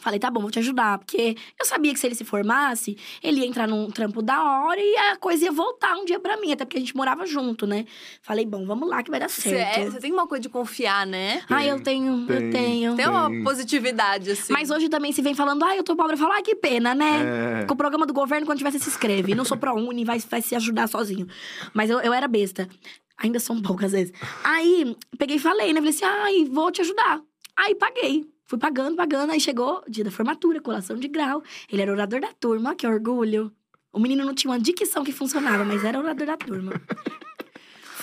Falei, 0.00 0.18
tá 0.18 0.30
bom, 0.30 0.40
vou 0.40 0.50
te 0.50 0.58
ajudar. 0.58 0.98
Porque 0.98 1.36
eu 1.58 1.64
sabia 1.64 1.92
que 1.92 1.98
se 1.98 2.06
ele 2.06 2.14
se 2.14 2.24
formasse, 2.24 2.96
ele 3.22 3.40
ia 3.40 3.46
entrar 3.46 3.66
num 3.66 3.90
trampo 3.90 4.20
da 4.20 4.42
hora 4.42 4.80
e 4.80 4.96
a 4.96 5.16
coisa 5.16 5.44
ia 5.44 5.52
voltar 5.52 5.94
um 5.96 6.04
dia 6.04 6.18
pra 6.18 6.36
mim. 6.36 6.52
Até 6.52 6.64
porque 6.64 6.76
a 6.76 6.80
gente 6.80 6.96
morava 6.96 7.26
junto, 7.26 7.66
né? 7.66 7.86
Falei, 8.22 8.44
bom, 8.44 8.66
vamos 8.66 8.88
lá 8.88 9.02
que 9.02 9.10
vai 9.10 9.20
dar 9.20 9.30
certo. 9.30 9.92
Você 9.92 10.00
tem 10.00 10.12
uma 10.12 10.26
coisa 10.26 10.42
de 10.42 10.48
confiar, 10.48 11.06
né? 11.06 11.42
ah, 11.48 11.64
eu 11.64 11.82
tenho, 11.82 12.26
tem, 12.26 12.36
eu 12.36 12.50
tenho. 12.50 12.96
Tem 12.96 13.08
uma 13.08 13.30
positividade, 13.44 14.32
assim. 14.32 14.52
Mas 14.52 14.70
hoje 14.70 14.88
também 14.88 15.12
se 15.12 15.22
vem 15.22 15.34
falando, 15.34 15.64
ah, 15.64 15.76
eu 15.76 15.82
tô 15.82 15.94
pobre. 15.96 16.14
Eu 16.14 16.18
falo, 16.18 16.32
ah, 16.32 16.42
que 16.42 16.54
pena, 16.54 16.94
né? 16.94 17.62
É. 17.62 17.64
Com 17.64 17.74
o 17.74 17.76
programa 17.76 18.06
do 18.06 18.12
governo, 18.12 18.46
quando 18.46 18.58
tiver, 18.58 18.72
você 18.72 18.78
se 18.78 18.88
inscreve. 18.88 19.34
Não 19.34 19.44
sou 19.44 19.56
ProUni, 19.56 20.04
vai, 20.04 20.18
vai 20.18 20.42
se 20.42 20.54
ajudar 20.54 20.88
sozinho. 20.88 21.26
Mas 21.72 21.90
eu, 21.90 22.00
eu 22.00 22.12
era 22.12 22.26
besta. 22.28 22.68
Ainda 23.16 23.38
sou 23.38 23.60
pouco, 23.62 23.84
às 23.84 23.92
vezes. 23.92 24.12
Aí, 24.42 24.96
peguei 25.16 25.36
e 25.36 25.40
falei, 25.40 25.72
né? 25.72 25.80
Falei 25.80 25.90
assim, 25.90 26.04
ai, 26.04 26.44
vou 26.50 26.70
te 26.70 26.80
ajudar. 26.80 27.20
Aí, 27.56 27.74
paguei. 27.74 28.26
Fui 28.44 28.58
pagando, 28.58 28.96
pagando. 28.96 29.32
Aí 29.32 29.40
chegou 29.40 29.82
o 29.86 29.90
dia 29.90 30.04
da 30.04 30.10
formatura, 30.10 30.60
colação 30.60 30.96
de 30.96 31.08
grau. 31.08 31.42
Ele 31.70 31.82
era 31.82 31.92
orador 31.92 32.20
da 32.20 32.32
turma, 32.32 32.74
que 32.74 32.86
orgulho. 32.86 33.52
O 33.92 33.98
menino 33.98 34.24
não 34.24 34.34
tinha 34.34 34.50
uma 34.50 34.58
dicção 34.58 35.04
que 35.04 35.12
funcionava, 35.12 35.64
mas 35.64 35.84
era 35.84 35.98
orador 35.98 36.26
da 36.26 36.36
turma. 36.36 36.72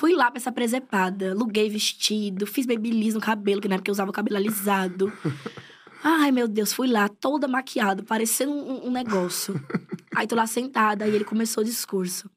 Fui 0.01 0.13
lá 0.15 0.31
pra 0.31 0.39
essa 0.39 0.51
presepada, 0.51 1.31
aluguei 1.31 1.69
vestido, 1.69 2.47
fiz 2.47 2.65
babyliss 2.65 3.13
no 3.13 3.21
cabelo, 3.21 3.61
que 3.61 3.67
na 3.67 3.75
época 3.75 3.91
eu 3.91 3.93
usava 3.93 4.09
o 4.09 4.13
cabelo 4.13 4.37
alisado. 4.37 5.13
Ai, 6.03 6.31
meu 6.31 6.47
Deus, 6.47 6.73
fui 6.73 6.87
lá 6.87 7.07
toda 7.07 7.47
maquiada, 7.47 8.01
parecendo 8.01 8.51
um, 8.51 8.87
um 8.87 8.91
negócio. 8.91 9.63
Aí 10.15 10.25
tô 10.25 10.35
lá 10.35 10.47
sentada, 10.47 11.05
aí 11.05 11.13
ele 11.13 11.23
começou 11.23 11.61
o 11.61 11.65
discurso. 11.65 12.27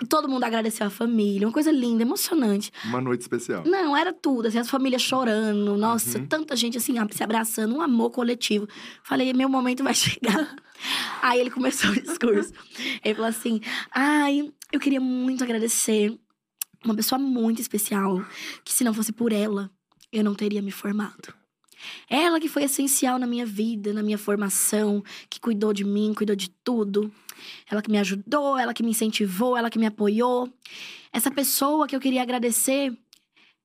E 0.00 0.06
todo 0.06 0.28
mundo 0.28 0.44
agradeceu 0.44 0.86
a 0.86 0.90
família, 0.90 1.46
uma 1.46 1.52
coisa 1.52 1.72
linda, 1.72 2.02
emocionante. 2.02 2.70
Uma 2.84 3.00
noite 3.00 3.22
especial. 3.22 3.64
Não, 3.66 3.96
era 3.96 4.12
tudo, 4.12 4.46
assim, 4.48 4.58
as 4.58 4.70
famílias 4.70 5.02
chorando, 5.02 5.76
nossa, 5.76 6.18
Uhum. 6.18 6.26
tanta 6.26 6.54
gente 6.54 6.78
assim, 6.78 6.94
se 7.10 7.22
abraçando, 7.24 7.74
um 7.74 7.80
amor 7.82 8.10
coletivo. 8.10 8.68
Falei, 9.02 9.32
meu 9.32 9.48
momento 9.48 9.82
vai 9.82 9.94
chegar. 9.94 10.54
Aí 11.22 11.40
ele 11.40 11.50
começou 11.50 11.90
o 11.90 11.94
discurso. 12.00 12.52
Ele 13.04 13.14
falou 13.14 13.28
assim: 13.30 13.60
ai, 13.90 14.52
eu 14.72 14.78
queria 14.78 15.00
muito 15.00 15.42
agradecer 15.42 16.16
uma 16.84 16.94
pessoa 16.94 17.18
muito 17.18 17.60
especial, 17.60 18.22
que 18.62 18.72
se 18.72 18.84
não 18.84 18.92
fosse 18.92 19.10
por 19.12 19.32
ela, 19.32 19.70
eu 20.12 20.22
não 20.22 20.34
teria 20.34 20.60
me 20.60 20.70
formado. 20.70 21.32
Ela 22.08 22.38
que 22.40 22.48
foi 22.48 22.64
essencial 22.64 23.18
na 23.18 23.26
minha 23.26 23.44
vida, 23.44 23.92
na 23.92 24.02
minha 24.02 24.16
formação, 24.18 25.02
que 25.28 25.40
cuidou 25.40 25.72
de 25.72 25.84
mim, 25.84 26.12
cuidou 26.14 26.36
de 26.36 26.48
tudo. 26.62 27.10
Ela 27.70 27.82
que 27.82 27.90
me 27.90 27.98
ajudou, 27.98 28.58
ela 28.58 28.74
que 28.74 28.82
me 28.82 28.90
incentivou, 28.90 29.56
ela 29.56 29.70
que 29.70 29.78
me 29.78 29.86
apoiou. 29.86 30.52
Essa 31.12 31.30
pessoa 31.30 31.86
que 31.86 31.94
eu 31.94 32.00
queria 32.00 32.22
agradecer 32.22 32.96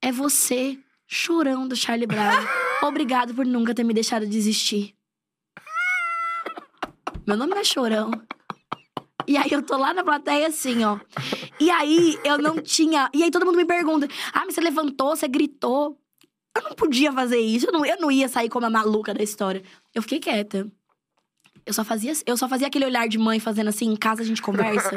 é 0.01 0.11
você, 0.11 0.77
chorão 1.07 1.67
do 1.67 1.75
Charlie 1.75 2.07
Brown. 2.07 2.45
Obrigado 2.83 3.33
por 3.33 3.45
nunca 3.45 3.73
ter 3.73 3.83
me 3.83 3.93
deixado 3.93 4.25
desistir. 4.25 4.95
Meu 7.29 7.37
nome 7.37 7.51
não 7.51 7.61
é 7.61 7.63
Chorão. 7.63 8.09
E 9.27 9.37
aí 9.37 9.51
eu 9.51 9.61
tô 9.61 9.77
lá 9.77 9.93
na 9.93 10.03
plateia 10.03 10.47
assim, 10.47 10.83
ó. 10.83 10.99
E 11.59 11.69
aí 11.69 12.17
eu 12.23 12.39
não 12.39 12.59
tinha. 12.59 13.07
E 13.13 13.21
aí 13.21 13.29
todo 13.29 13.45
mundo 13.45 13.57
me 13.57 13.65
pergunta: 13.65 14.07
ah, 14.33 14.43
mas 14.45 14.55
você 14.55 14.61
levantou, 14.61 15.15
você 15.15 15.27
gritou. 15.27 15.95
Eu 16.55 16.63
não 16.63 16.71
podia 16.71 17.13
fazer 17.13 17.37
isso, 17.37 17.67
eu 17.67 17.71
não, 17.71 17.85
eu 17.85 18.01
não 18.01 18.11
ia 18.11 18.27
sair 18.27 18.49
como 18.49 18.65
a 18.65 18.69
maluca 18.71 19.13
da 19.13 19.21
história. 19.21 19.61
Eu 19.93 20.01
fiquei 20.01 20.19
quieta. 20.19 20.67
Eu 21.69 21.73
só 21.73 21.83
fazia, 21.83 22.11
eu 22.25 22.35
só 22.35 22.49
fazia 22.49 22.65
aquele 22.65 22.83
olhar 22.83 23.07
de 23.07 23.19
mãe 23.19 23.39
fazendo 23.39 23.67
assim, 23.67 23.85
em 23.85 23.95
casa 23.95 24.23
a 24.23 24.25
gente 24.25 24.41
conversa. 24.41 24.89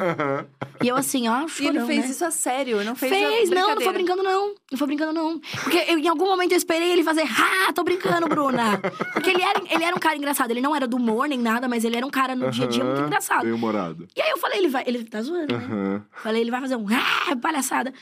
e 0.83 0.89
eu 0.89 0.97
assim, 0.97 1.29
ó, 1.29 1.45
E 1.45 1.49
chorão, 1.51 1.69
ele 1.69 1.85
fez 1.85 2.05
né? 2.07 2.11
isso 2.11 2.25
a 2.25 2.31
sério, 2.31 2.83
não 2.83 2.97
fez 2.97 3.13
Fez, 3.13 3.53
a 3.53 3.55
não, 3.55 3.75
não 3.75 3.83
foi 3.83 3.93
brincando, 3.93 4.23
não. 4.23 4.55
Não 4.71 4.79
foi 4.79 4.87
brincando, 4.87 5.13
não. 5.13 5.39
Porque 5.39 5.85
eu, 5.87 5.99
em 5.99 6.09
algum 6.09 6.25
momento 6.25 6.53
eu 6.53 6.57
esperei 6.57 6.91
ele 6.91 7.05
fazer, 7.05 7.25
ah, 7.25 7.71
tô 7.75 7.85
brincando, 7.85 8.27
Bruna. 8.27 8.79
Porque 9.13 9.29
ele 9.29 9.43
era, 9.43 9.63
ele 9.71 9.85
era 9.85 9.95
um 9.95 9.99
cara 9.99 10.17
engraçado. 10.17 10.51
Ele 10.51 10.63
não 10.63 10.75
era 10.75 10.87
do 10.89 10.97
humor 10.97 11.29
nem 11.29 11.39
nada, 11.39 11.69
mas 11.69 11.85
ele 11.85 11.95
era 11.95 12.07
um 12.07 12.11
cara 12.11 12.35
no 12.35 12.51
dia 12.51 12.65
a 12.65 12.69
dia 12.69 12.83
muito 12.83 13.03
engraçado. 13.03 13.43
Bem 13.43 13.53
humorado. 13.53 14.09
E 14.17 14.23
aí 14.23 14.31
eu 14.31 14.39
falei, 14.39 14.57
ele 14.57 14.69
vai. 14.69 14.83
Ele 14.87 15.05
tá 15.05 15.21
zoando, 15.21 15.55
né? 15.55 16.01
Falei, 16.23 16.41
ele 16.41 16.51
vai 16.51 16.61
fazer 16.63 16.77
um 16.77 16.87
ah, 16.89 17.37
palhaçada. 17.37 17.93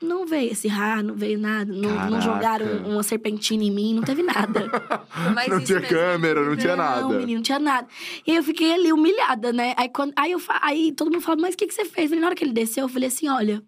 Não 0.00 0.24
veio 0.24 0.52
esse 0.52 0.68
ah, 0.68 1.02
não 1.02 1.14
veio 1.16 1.38
nada. 1.38 1.72
Não, 1.72 2.10
não 2.10 2.20
jogaram 2.20 2.66
uma 2.86 3.02
serpentina 3.02 3.64
em 3.64 3.70
mim, 3.70 3.94
não 3.94 4.02
teve 4.02 4.22
nada. 4.22 4.66
Mas 5.34 5.48
Não 5.48 5.60
tinha 5.62 5.80
mesmo. 5.80 5.96
câmera, 5.96 6.44
não 6.44 6.56
tinha 6.56 6.76
nada. 6.76 7.00
Não, 7.00 7.10
menino, 7.10 7.34
não 7.34 7.42
tinha 7.42 7.58
nada. 7.58 7.88
E 8.24 8.30
aí 8.30 8.36
eu 8.36 8.42
fiquei 8.44 8.72
ali 8.72 8.92
humilhada, 8.92 9.52
né? 9.52 9.74
Aí, 9.76 9.88
quando, 9.88 10.12
aí, 10.14 10.30
eu, 10.30 10.40
aí 10.60 10.92
todo 10.92 11.10
mundo 11.10 11.20
fala, 11.20 11.40
mas 11.40 11.54
o 11.54 11.58
que, 11.58 11.66
que 11.66 11.74
você 11.74 11.84
fez? 11.84 12.04
Eu 12.04 12.08
falei, 12.10 12.20
na 12.20 12.26
hora 12.28 12.36
que 12.36 12.44
ele 12.44 12.52
desceu, 12.52 12.84
eu 12.84 12.88
falei 12.88 13.08
assim: 13.08 13.28
olha, 13.28 13.60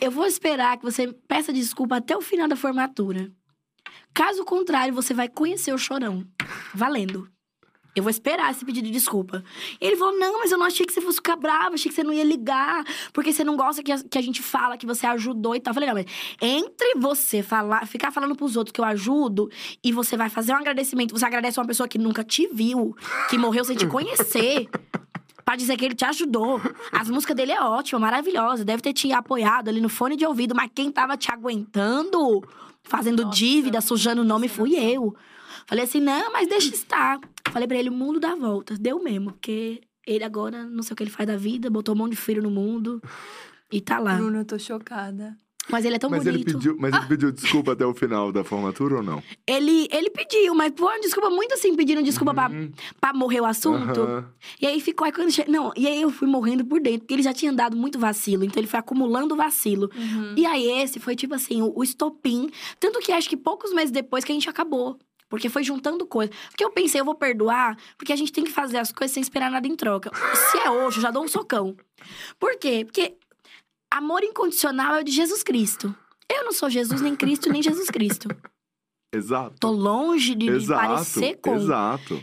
eu 0.00 0.10
vou 0.10 0.24
esperar 0.26 0.76
que 0.76 0.84
você 0.84 1.12
peça 1.26 1.52
desculpa 1.52 1.96
até 1.96 2.16
o 2.16 2.20
final 2.20 2.46
da 2.46 2.54
formatura. 2.56 3.30
Caso 4.14 4.44
contrário, 4.44 4.94
você 4.94 5.12
vai 5.14 5.28
conhecer 5.28 5.72
o 5.72 5.78
chorão. 5.78 6.24
Valendo. 6.74 7.28
Eu 7.96 8.02
vou 8.02 8.10
esperar 8.10 8.50
esse 8.50 8.64
pedido 8.64 8.86
de 8.86 8.92
desculpa. 8.92 9.42
E 9.80 9.86
ele 9.86 9.96
falou: 9.96 10.16
Não, 10.18 10.38
mas 10.38 10.52
eu 10.52 10.58
não 10.58 10.66
achei 10.66 10.86
que 10.86 10.92
você 10.92 11.00
fosse 11.00 11.16
ficar 11.16 11.36
brava, 11.36 11.74
achei 11.74 11.88
que 11.88 11.94
você 11.94 12.04
não 12.04 12.12
ia 12.12 12.22
ligar, 12.22 12.84
porque 13.12 13.32
você 13.32 13.42
não 13.42 13.56
gosta 13.56 13.82
que 13.82 13.90
a, 13.90 13.98
que 13.98 14.18
a 14.18 14.22
gente 14.22 14.42
fala 14.42 14.76
que 14.76 14.86
você 14.86 15.06
ajudou 15.06 15.56
e 15.56 15.60
tal. 15.60 15.72
Eu 15.72 15.74
falei: 15.74 15.88
Não, 15.88 15.94
mas 15.94 16.06
entre 16.40 16.94
você 16.96 17.42
falar, 17.42 17.86
ficar 17.86 18.10
falando 18.12 18.36
pros 18.36 18.56
outros 18.56 18.72
que 18.72 18.80
eu 18.80 18.84
ajudo 18.84 19.50
e 19.82 19.92
você 19.92 20.16
vai 20.16 20.28
fazer 20.28 20.52
um 20.52 20.56
agradecimento, 20.56 21.12
você 21.12 21.24
agradece 21.24 21.58
uma 21.58 21.66
pessoa 21.66 21.88
que 21.88 21.98
nunca 21.98 22.22
te 22.22 22.46
viu, 22.46 22.94
que 23.28 23.38
morreu 23.38 23.64
sem 23.64 23.76
te 23.76 23.86
conhecer. 23.88 24.68
Pra 25.44 25.56
dizer 25.56 25.78
que 25.78 25.84
ele 25.86 25.94
te 25.94 26.04
ajudou. 26.04 26.60
As 26.92 27.08
músicas 27.08 27.34
dele 27.34 27.52
é 27.52 27.60
ótima, 27.62 27.98
maravilhosa. 27.98 28.66
Deve 28.66 28.82
ter 28.82 28.92
te 28.92 29.10
apoiado 29.14 29.70
ali 29.70 29.80
no 29.80 29.88
fone 29.88 30.14
de 30.14 30.26
ouvido, 30.26 30.54
mas 30.54 30.70
quem 30.74 30.92
tava 30.92 31.16
te 31.16 31.32
aguentando, 31.32 32.44
fazendo 32.82 33.24
Nossa, 33.24 33.34
dívida, 33.34 33.80
sujando 33.80 34.20
o 34.20 34.24
nome, 34.26 34.46
fui 34.46 34.76
eu. 34.76 35.16
Falei 35.66 35.84
assim, 35.84 36.00
não, 36.00 36.32
mas 36.32 36.48
deixa 36.48 36.74
estar. 36.74 37.18
Falei 37.52 37.66
pra 37.68 37.76
ele, 37.76 37.88
o 37.88 37.92
mundo 37.92 38.18
dá 38.20 38.34
voltas. 38.34 38.78
Deu 38.78 39.02
mesmo, 39.02 39.32
porque 39.32 39.80
ele 40.06 40.24
agora, 40.24 40.64
não 40.64 40.82
sei 40.82 40.92
o 40.94 40.96
que 40.96 41.02
ele 41.02 41.10
faz 41.10 41.26
da 41.26 41.36
vida, 41.36 41.68
botou 41.70 41.94
um 41.94 41.98
monte 41.98 42.12
de 42.12 42.16
filho 42.16 42.42
no 42.42 42.50
mundo. 42.50 43.00
E 43.70 43.80
tá 43.80 43.98
lá. 43.98 44.16
Bruno, 44.16 44.38
eu 44.38 44.44
tô 44.44 44.58
chocada. 44.58 45.36
Mas 45.70 45.84
ele 45.84 45.96
é 45.96 45.98
tão 45.98 46.08
Mas 46.08 46.24
ele, 46.24 46.38
bonito. 46.38 46.54
pediu, 46.56 46.76
mas 46.80 46.94
ele 46.94 47.04
pediu 47.06 47.30
desculpa 47.30 47.72
até 47.72 47.84
o 47.84 47.92
final 47.92 48.32
da 48.32 48.42
formatura 48.42 48.96
ou 48.96 49.02
não? 49.02 49.22
Ele, 49.46 49.86
ele 49.92 50.08
pediu, 50.08 50.54
mas 50.54 50.72
pô, 50.72 50.88
desculpa, 51.02 51.28
muito 51.28 51.52
assim, 51.52 51.76
pedindo 51.76 52.02
desculpa 52.02 52.32
pra, 52.32 52.48
Uhum. 52.48 52.72
pra 52.98 53.12
morrer 53.12 53.42
o 53.42 53.44
assunto. 53.44 54.00
Aham. 54.00 54.24
E 54.62 54.66
aí 54.66 54.80
ficou, 54.80 55.04
aí 55.04 55.12
quando 55.12 55.30
che... 55.30 55.44
Não, 55.46 55.70
e 55.76 55.86
aí 55.86 56.00
eu 56.00 56.08
fui 56.10 56.26
morrendo 56.26 56.64
por 56.64 56.80
dentro, 56.80 57.00
porque 57.00 57.12
ele 57.12 57.22
já 57.22 57.34
tinha 57.34 57.52
dado 57.52 57.76
muito 57.76 57.98
vacilo, 57.98 58.44
então 58.44 58.58
ele 58.58 58.66
foi 58.66 58.80
acumulando 58.80 59.36
vacilo. 59.36 59.90
Uhum. 59.94 60.32
E 60.38 60.46
aí 60.46 60.66
esse 60.80 60.98
foi 60.98 61.14
tipo 61.14 61.34
assim, 61.34 61.60
o, 61.60 61.70
o 61.76 61.82
estopim. 61.82 62.48
Tanto 62.80 62.98
que 63.00 63.12
acho 63.12 63.28
que 63.28 63.36
poucos 63.36 63.70
meses 63.74 63.90
depois 63.90 64.24
que 64.24 64.32
a 64.32 64.34
gente 64.34 64.48
acabou. 64.48 64.98
Porque 65.28 65.48
foi 65.48 65.62
juntando 65.62 66.06
coisa. 66.06 66.32
Porque 66.48 66.64
eu 66.64 66.70
pensei, 66.70 67.00
eu 67.00 67.04
vou 67.04 67.14
perdoar, 67.14 67.76
porque 67.96 68.12
a 68.12 68.16
gente 68.16 68.32
tem 68.32 68.44
que 68.44 68.50
fazer 68.50 68.78
as 68.78 68.92
coisas 68.92 69.12
sem 69.12 69.20
esperar 69.20 69.50
nada 69.50 69.66
em 69.66 69.76
troca. 69.76 70.10
Se 70.50 70.58
é 70.58 70.70
hoje, 70.70 70.98
eu 70.98 71.02
já 71.02 71.10
dou 71.10 71.24
um 71.24 71.28
socão. 71.28 71.76
Por 72.38 72.56
quê? 72.56 72.84
Porque 72.84 73.16
amor 73.90 74.22
incondicional 74.22 74.94
é 74.96 75.00
o 75.00 75.04
de 75.04 75.12
Jesus 75.12 75.42
Cristo. 75.42 75.94
Eu 76.30 76.44
não 76.44 76.52
sou 76.52 76.68
Jesus, 76.68 77.00
nem 77.00 77.16
Cristo, 77.16 77.50
nem 77.50 77.62
Jesus 77.62 77.88
Cristo. 77.88 78.28
Exato. 79.12 79.56
Tô 79.58 79.70
longe 79.70 80.34
de 80.34 80.50
me 80.50 80.56
exato. 80.56 80.86
parecer 80.86 81.38
com 81.40 81.54
Exato. 81.54 82.22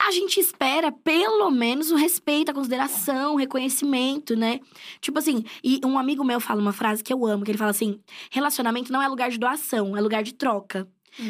a 0.00 0.10
gente 0.10 0.40
espera 0.40 0.90
pelo 0.90 1.50
menos 1.50 1.90
o 1.90 1.96
respeito, 1.96 2.50
a 2.50 2.54
consideração, 2.54 3.34
o 3.34 3.36
reconhecimento, 3.36 4.34
né? 4.34 4.60
Tipo 5.00 5.18
assim, 5.18 5.44
e 5.62 5.78
um 5.84 5.98
amigo 5.98 6.24
meu 6.24 6.40
fala 6.40 6.60
uma 6.62 6.72
frase 6.72 7.04
que 7.04 7.12
eu 7.12 7.26
amo, 7.26 7.44
que 7.44 7.50
ele 7.50 7.58
fala 7.58 7.70
assim: 7.70 8.00
relacionamento 8.30 8.90
não 8.90 9.02
é 9.02 9.08
lugar 9.08 9.30
de 9.30 9.38
doação, 9.38 9.94
é 9.96 10.00
lugar 10.00 10.22
de 10.22 10.32
troca. 10.32 10.88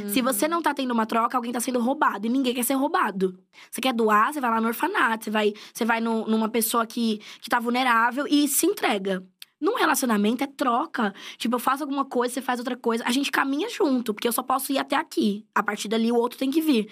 Se 0.09 0.23
você 0.23 0.47
não 0.47 0.63
tá 0.63 0.73
tendo 0.73 0.93
uma 0.93 1.07
troca, 1.07 1.37
alguém 1.37 1.53
tá 1.53 1.61
sendo 1.61 1.81
roubado. 1.81 2.27
E 2.27 2.31
ninguém 2.31 2.55
quer 2.55 2.65
ser 2.65 2.75
roubado. 2.75 3.39
Você 3.71 3.81
quer 3.81 3.93
doar, 3.93 4.33
você 4.33 4.41
vai 4.41 4.51
lá 4.51 4.61
no 4.61 4.69
orfanato, 4.69 5.25
você 5.25 5.31
vai, 5.31 5.53
você 5.73 5.85
vai 5.85 6.01
no- 6.01 6.27
numa 6.27 6.49
pessoa 6.49 6.87
que, 6.87 7.21
que 7.41 7.51
tá 7.51 7.59
vulnerável 7.59 8.27
e 8.29 8.47
se 8.49 8.67
entrega. 8.67 9.25
Num 9.61 9.75
relacionamento 9.77 10.43
é 10.43 10.47
troca. 10.47 11.15
Tipo, 11.39 11.55
eu 11.57 11.59
faço 11.61 11.83
alguma 11.85 12.05
coisa, 12.05 12.35
você 12.35 12.43
faz 12.43 12.59
outra 12.59 12.77
coisa. 12.77 13.05
A 13.07 13.11
gente 13.13 13.31
caminha 13.31 13.69
junto, 13.71 14.13
porque 14.13 14.27
eu 14.27 14.33
só 14.33 14.43
posso 14.43 14.73
ir 14.73 14.79
até 14.79 14.97
aqui. 14.97 15.47
A 15.55 15.63
partir 15.63 15.89
dali, 15.89 16.11
o 16.11 16.17
outro 16.17 16.39
tem 16.39 16.51
que 16.51 16.61
vir. 16.61 16.91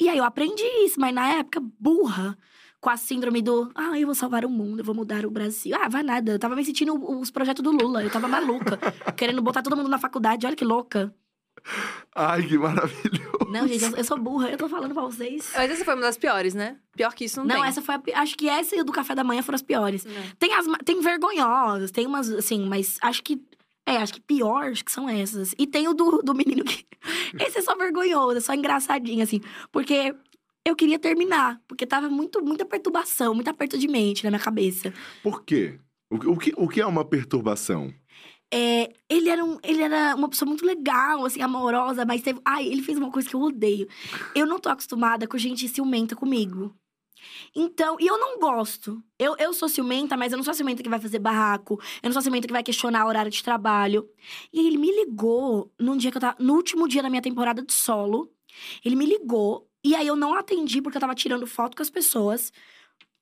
E 0.00 0.08
aí 0.08 0.18
eu 0.18 0.24
aprendi 0.24 0.64
isso, 0.84 1.00
mas 1.00 1.14
na 1.14 1.28
época, 1.34 1.60
burra. 1.78 2.36
Com 2.80 2.90
a 2.90 2.96
síndrome 2.96 3.40
do, 3.40 3.70
ah, 3.76 3.96
eu 3.96 4.06
vou 4.06 4.14
salvar 4.16 4.44
o 4.44 4.50
mundo, 4.50 4.80
eu 4.80 4.84
vou 4.84 4.92
mudar 4.92 5.24
o 5.24 5.30
Brasil. 5.30 5.76
Ah, 5.80 5.88
vai 5.88 6.02
nada. 6.02 6.32
Eu 6.32 6.38
tava 6.40 6.56
me 6.56 6.64
sentindo 6.64 6.92
os 7.20 7.30
projetos 7.30 7.62
do 7.62 7.70
Lula. 7.70 8.02
Eu 8.02 8.10
tava 8.10 8.26
maluca. 8.26 8.76
querendo 9.16 9.40
botar 9.40 9.62
todo 9.62 9.76
mundo 9.76 9.88
na 9.88 9.98
faculdade. 9.98 10.44
Olha 10.44 10.56
que 10.56 10.64
louca. 10.64 11.14
Ai, 12.14 12.42
que 12.42 12.58
maravilhoso. 12.58 13.48
Não, 13.50 13.66
gente, 13.68 13.84
eu, 13.84 13.96
eu 13.96 14.04
sou 14.04 14.18
burra. 14.18 14.50
Eu 14.50 14.58
tô 14.58 14.68
falando 14.68 14.92
pra 14.92 15.02
vocês. 15.02 15.50
Mas 15.54 15.70
essa 15.70 15.84
foi 15.84 15.94
uma 15.94 16.02
das 16.02 16.16
piores, 16.16 16.54
né? 16.54 16.76
Pior 16.96 17.14
que 17.14 17.24
isso 17.24 17.40
não, 17.40 17.46
Não, 17.46 17.56
tem. 17.60 17.66
essa 17.68 17.80
foi 17.82 17.94
a, 17.94 18.20
Acho 18.20 18.36
que 18.36 18.48
essa 18.48 18.74
e 18.76 18.80
a 18.80 18.82
do 18.82 18.92
café 18.92 19.14
da 19.14 19.24
manhã 19.24 19.42
foram 19.42 19.56
as 19.56 19.62
piores. 19.62 20.04
Não. 20.04 20.12
Tem 20.38 20.52
as 20.54 20.66
tem 20.84 21.00
vergonhosas, 21.00 21.90
tem 21.90 22.06
umas, 22.06 22.30
assim, 22.30 22.66
mas 22.66 22.98
acho 23.00 23.22
que 23.22 23.40
É, 23.86 23.96
acho 23.96 24.14
que 24.14 24.20
pior, 24.20 24.70
acho 24.70 24.84
que 24.84 24.92
são 24.92 25.08
essas. 25.08 25.54
E 25.58 25.66
tem 25.66 25.88
o 25.88 25.94
do, 25.94 26.18
do 26.22 26.34
menino 26.34 26.64
que. 26.64 26.84
Esse 27.38 27.58
é 27.58 27.62
só 27.62 27.74
vergonhoso, 27.76 28.36
é 28.38 28.40
só 28.40 28.54
engraçadinho, 28.54 29.22
assim. 29.22 29.40
Porque 29.70 30.14
eu 30.66 30.74
queria 30.76 30.98
terminar. 30.98 31.60
Porque 31.68 31.86
tava 31.86 32.08
muito, 32.08 32.42
muita 32.44 32.64
perturbação, 32.64 33.34
muito 33.34 33.48
aperto 33.48 33.78
de 33.78 33.88
mente 33.88 34.24
na 34.24 34.30
minha 34.30 34.40
cabeça. 34.42 34.92
Por 35.22 35.44
quê? 35.44 35.78
O, 36.10 36.32
o 36.32 36.36
que, 36.38 36.52
o 36.56 36.68
que 36.68 36.80
é 36.80 36.86
uma 36.86 37.04
perturbação? 37.04 37.92
É, 38.54 38.92
ele, 39.08 39.30
era 39.30 39.42
um, 39.42 39.58
ele 39.62 39.82
era 39.82 40.14
uma 40.14 40.28
pessoa 40.28 40.46
muito 40.46 40.66
legal, 40.66 41.24
assim, 41.24 41.40
amorosa, 41.40 42.04
mas 42.04 42.20
teve. 42.20 42.38
Ai, 42.44 42.66
ele 42.66 42.82
fez 42.82 42.98
uma 42.98 43.10
coisa 43.10 43.26
que 43.26 43.34
eu 43.34 43.40
odeio. 43.40 43.88
Eu 44.34 44.44
não 44.44 44.58
tô 44.58 44.68
acostumada 44.68 45.26
com 45.26 45.38
gente 45.38 45.66
ciumenta 45.68 46.14
comigo. 46.14 46.74
Então, 47.56 47.96
e 47.98 48.06
eu 48.06 48.18
não 48.18 48.38
gosto. 48.38 49.02
Eu, 49.18 49.36
eu 49.38 49.54
sou 49.54 49.68
ciumenta, 49.70 50.18
mas 50.18 50.32
eu 50.32 50.36
não 50.36 50.44
sou 50.44 50.52
ciumenta 50.52 50.82
que 50.82 50.88
vai 50.88 51.00
fazer 51.00 51.18
barraco. 51.18 51.80
Eu 52.02 52.08
não 52.08 52.12
sou 52.12 52.20
ciumenta 52.20 52.46
que 52.46 52.52
vai 52.52 52.62
questionar 52.62 53.06
o 53.06 53.08
horário 53.08 53.30
de 53.30 53.42
trabalho. 53.42 54.06
E 54.52 54.66
ele 54.66 54.76
me 54.76 54.90
ligou 54.90 55.72
num 55.78 55.96
dia 55.96 56.10
que 56.10 56.18
eu 56.18 56.20
tava. 56.20 56.36
No 56.38 56.54
último 56.54 56.86
dia 56.86 57.02
da 57.02 57.08
minha 57.08 57.22
temporada 57.22 57.62
de 57.62 57.72
solo. 57.72 58.30
Ele 58.84 58.96
me 58.96 59.06
ligou. 59.06 59.66
E 59.82 59.94
aí 59.94 60.06
eu 60.06 60.16
não 60.16 60.34
atendi 60.34 60.82
porque 60.82 60.98
eu 60.98 61.00
tava 61.00 61.14
tirando 61.14 61.46
foto 61.46 61.74
com 61.74 61.82
as 61.82 61.90
pessoas. 61.90 62.52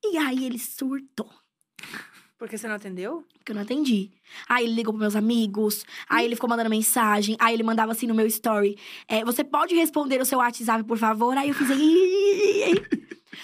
E 0.03 0.17
aí 0.17 0.45
ele 0.45 0.59
surtou. 0.59 1.29
Porque 2.41 2.57
você 2.57 2.67
não 2.67 2.73
atendeu? 2.73 3.23
Porque 3.37 3.51
eu 3.51 3.55
não 3.55 3.61
atendi. 3.61 4.09
Aí 4.49 4.65
ele 4.65 4.73
ligou 4.73 4.91
pros 4.91 5.01
meus 5.01 5.15
amigos, 5.15 5.85
aí 6.09 6.25
ele 6.25 6.33
ficou 6.33 6.49
mandando 6.49 6.71
mensagem, 6.71 7.37
aí 7.39 7.53
ele 7.53 7.61
mandava 7.61 7.91
assim 7.91 8.07
no 8.07 8.15
meu 8.15 8.25
story: 8.25 8.79
é, 9.07 9.23
Você 9.23 9.43
pode 9.43 9.75
responder 9.75 10.19
o 10.19 10.25
seu 10.25 10.39
WhatsApp, 10.39 10.83
por 10.83 10.97
favor? 10.97 11.37
Aí 11.37 11.49
eu 11.49 11.53
fiz. 11.53 11.67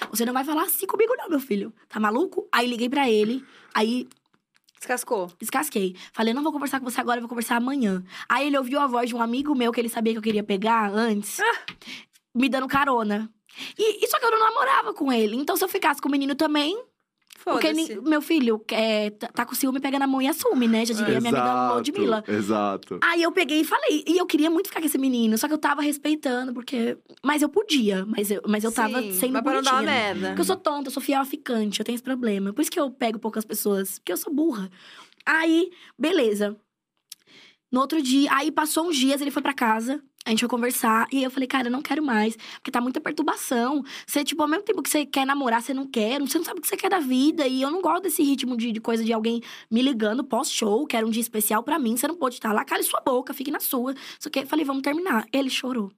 Você 0.09 0.25
não 0.25 0.33
vai 0.33 0.43
falar 0.43 0.63
assim 0.63 0.87
comigo, 0.87 1.13
não, 1.15 1.29
meu 1.29 1.39
filho. 1.39 1.71
Tá 1.87 1.99
maluco? 1.99 2.47
Aí 2.51 2.65
liguei 2.65 2.89
pra 2.89 3.07
ele, 3.07 3.45
aí 3.71 4.07
Descascou. 4.79 5.31
descasquei. 5.39 5.95
Falei, 6.11 6.33
não 6.33 6.41
vou 6.41 6.51
conversar 6.51 6.79
com 6.79 6.89
você 6.89 6.99
agora, 6.99 7.21
vou 7.21 7.29
conversar 7.29 7.57
amanhã. 7.57 8.03
Aí 8.27 8.47
ele 8.47 8.57
ouviu 8.57 8.79
a 8.79 8.87
voz 8.87 9.09
de 9.09 9.15
um 9.15 9.21
amigo 9.21 9.53
meu 9.53 9.71
que 9.71 9.79
ele 9.79 9.89
sabia 9.89 10.13
que 10.13 10.17
eu 10.17 10.23
queria 10.23 10.43
pegar 10.43 10.89
antes, 10.91 11.37
me 12.33 12.49
dando 12.49 12.67
carona. 12.67 13.29
E, 13.77 14.03
e 14.03 14.07
só 14.07 14.17
que 14.17 14.25
eu 14.25 14.31
não 14.31 14.39
namorava 14.39 14.91
com 14.91 15.13
ele. 15.13 15.35
Então, 15.35 15.55
se 15.55 15.63
eu 15.63 15.69
ficasse 15.69 16.01
com 16.01 16.09
o 16.09 16.11
menino 16.11 16.33
também, 16.33 16.83
porque 17.53 17.99
meu 18.01 18.21
filho 18.21 18.63
é, 18.71 19.09
tá, 19.11 19.27
tá 19.27 19.45
com 19.45 19.55
ciúme, 19.55 19.79
pega 19.79 19.97
na 19.97 20.07
mão 20.07 20.21
e 20.21 20.27
assume, 20.27 20.67
né? 20.67 20.85
Já 20.85 20.93
diria 20.93 21.19
minha 21.19 21.31
amiga 21.31 21.73
Ludmilla. 21.75 22.23
Exato. 22.27 22.99
Aí 23.01 23.23
eu 23.23 23.31
peguei 23.31 23.61
e 23.61 23.63
falei. 23.63 24.03
E 24.07 24.17
eu 24.17 24.25
queria 24.25 24.49
muito 24.49 24.67
ficar 24.67 24.79
com 24.79 24.85
esse 24.85 24.97
menino, 24.97 25.37
só 25.37 25.47
que 25.47 25.53
eu 25.53 25.57
tava 25.57 25.81
respeitando, 25.81 26.53
porque. 26.53 26.97
Mas 27.23 27.41
eu 27.41 27.49
podia, 27.49 28.05
mas 28.05 28.29
eu, 28.29 28.41
mas 28.47 28.63
eu 28.63 28.71
tava 28.71 29.01
Sim, 29.01 29.13
sendo 29.13 29.33
mas 29.33 29.43
pra 29.43 29.53
não 29.53 29.61
dar 29.61 29.73
uma 29.73 29.81
merda. 29.81 30.27
Porque 30.27 30.41
eu 30.41 30.45
sou 30.45 30.57
tonta, 30.57 30.89
eu 30.89 30.93
sou 30.93 31.01
fiel 31.01 31.21
a 31.21 31.25
ficante, 31.25 31.79
eu 31.79 31.85
tenho 31.85 31.95
esse 31.95 32.03
problema. 32.03 32.53
Por 32.53 32.61
isso 32.61 32.71
que 32.71 32.79
eu 32.79 32.91
pego 32.91 33.19
poucas 33.19 33.45
pessoas, 33.45 33.99
porque 33.99 34.11
eu 34.11 34.17
sou 34.17 34.33
burra. 34.33 34.69
Aí, 35.25 35.69
beleza. 35.97 36.55
No 37.71 37.81
outro 37.81 38.01
dia, 38.01 38.29
aí 38.33 38.51
passou 38.51 38.87
uns 38.87 38.95
dias, 38.95 39.19
ele 39.19 39.31
foi 39.31 39.41
pra 39.41 39.53
casa, 39.53 40.01
a 40.28 40.30
gente 40.32 40.41
foi 40.41 40.49
conversar, 40.49 41.07
e 41.11 41.23
eu 41.23 41.32
falei, 41.32 41.47
cara, 41.47 41.67
eu 41.67 41.71
não 41.71 41.82
quero 41.82 42.03
mais, 42.03 42.36
porque 42.55 42.69
tá 42.69 42.82
muita 42.82 42.99
perturbação. 42.99 43.84
Você, 44.05 44.23
tipo, 44.23 44.41
ao 44.41 44.47
mesmo 44.47 44.63
tempo 44.63 44.82
que 44.84 44.89
você 44.89 45.05
quer 45.05 45.25
namorar, 45.25 45.61
você 45.61 45.73
não 45.73 45.88
quer, 45.88 46.19
você 46.19 46.38
não 46.38 46.45
sabe 46.45 46.59
o 46.59 46.61
que 46.61 46.67
você 46.67 46.78
quer 46.78 46.89
da 46.89 46.99
vida, 46.99 47.47
e 47.47 47.61
eu 47.61 47.71
não 47.71 47.82
gosto 47.82 48.03
desse 48.03 48.21
ritmo 48.21 48.55
de, 48.57 48.71
de 48.71 48.80
coisa 48.82 49.03
de 49.03 49.13
alguém 49.13 49.41
me 49.71 49.82
ligando 49.82 50.23
pós-show, 50.23 50.86
que 50.86 50.95
era 50.97 51.05
um 51.07 51.09
dia 51.09 51.21
especial 51.21 51.63
pra 51.63 51.80
mim, 51.80 51.95
você 51.97 52.07
não 52.07 52.15
pode 52.15 52.36
estar 52.36 52.51
lá, 52.53 52.63
cale 52.65 52.84
sua 52.84 52.99
boca, 52.99 53.34
fique 53.34 53.49
na 53.51 53.59
sua. 53.59 53.95
Só 54.19 54.30
que 54.30 54.39
eu 54.39 54.47
falei, 54.47 54.65
vamos 54.65 54.82
terminar. 54.84 55.25
Ele 55.32 55.49
chorou. 55.49 55.91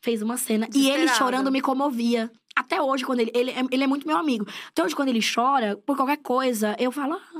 Fez 0.00 0.22
uma 0.22 0.36
cena. 0.36 0.68
E 0.74 0.88
ele 0.90 1.06
chorando 1.18 1.50
me 1.52 1.60
comovia. 1.60 2.30
Até 2.54 2.80
hoje, 2.80 3.04
quando 3.04 3.20
ele, 3.20 3.30
ele. 3.34 3.50
é- 3.50 3.62
Ele 3.70 3.84
é 3.84 3.86
muito 3.86 4.06
meu 4.06 4.16
amigo. 4.16 4.46
Até 4.70 4.82
hoje, 4.82 4.96
quando 4.96 5.08
ele 5.10 5.20
chora, 5.22 5.76
por 5.84 5.94
qualquer 5.96 6.16
coisa, 6.16 6.74
eu 6.78 6.90
falo, 6.90 7.12
ai. 7.34 7.35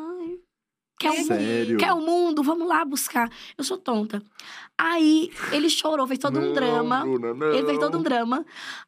Quer 0.99 1.11
o, 1.11 1.17
mundo, 1.17 1.27
Sério? 1.27 1.79
quer 1.79 1.93
o 1.93 2.01
mundo? 2.01 2.43
Vamos 2.43 2.67
lá 2.67 2.85
buscar. 2.85 3.31
Eu 3.57 3.65
sou 3.65 3.77
tonta. 3.77 4.23
Aí 4.79 5.31
ele 5.53 5.69
chorou, 5.69 6.07
fez 6.07 6.19
todo 6.19 6.39
um 6.39 6.47
Não, 6.47 6.53
drama. 6.55 7.01
Bruna, 7.01 7.35
não. 7.35 7.53
Ele 7.53 7.67
fez 7.67 7.79
todo 7.79 7.99
um 7.99 8.03
drama. 8.03 8.45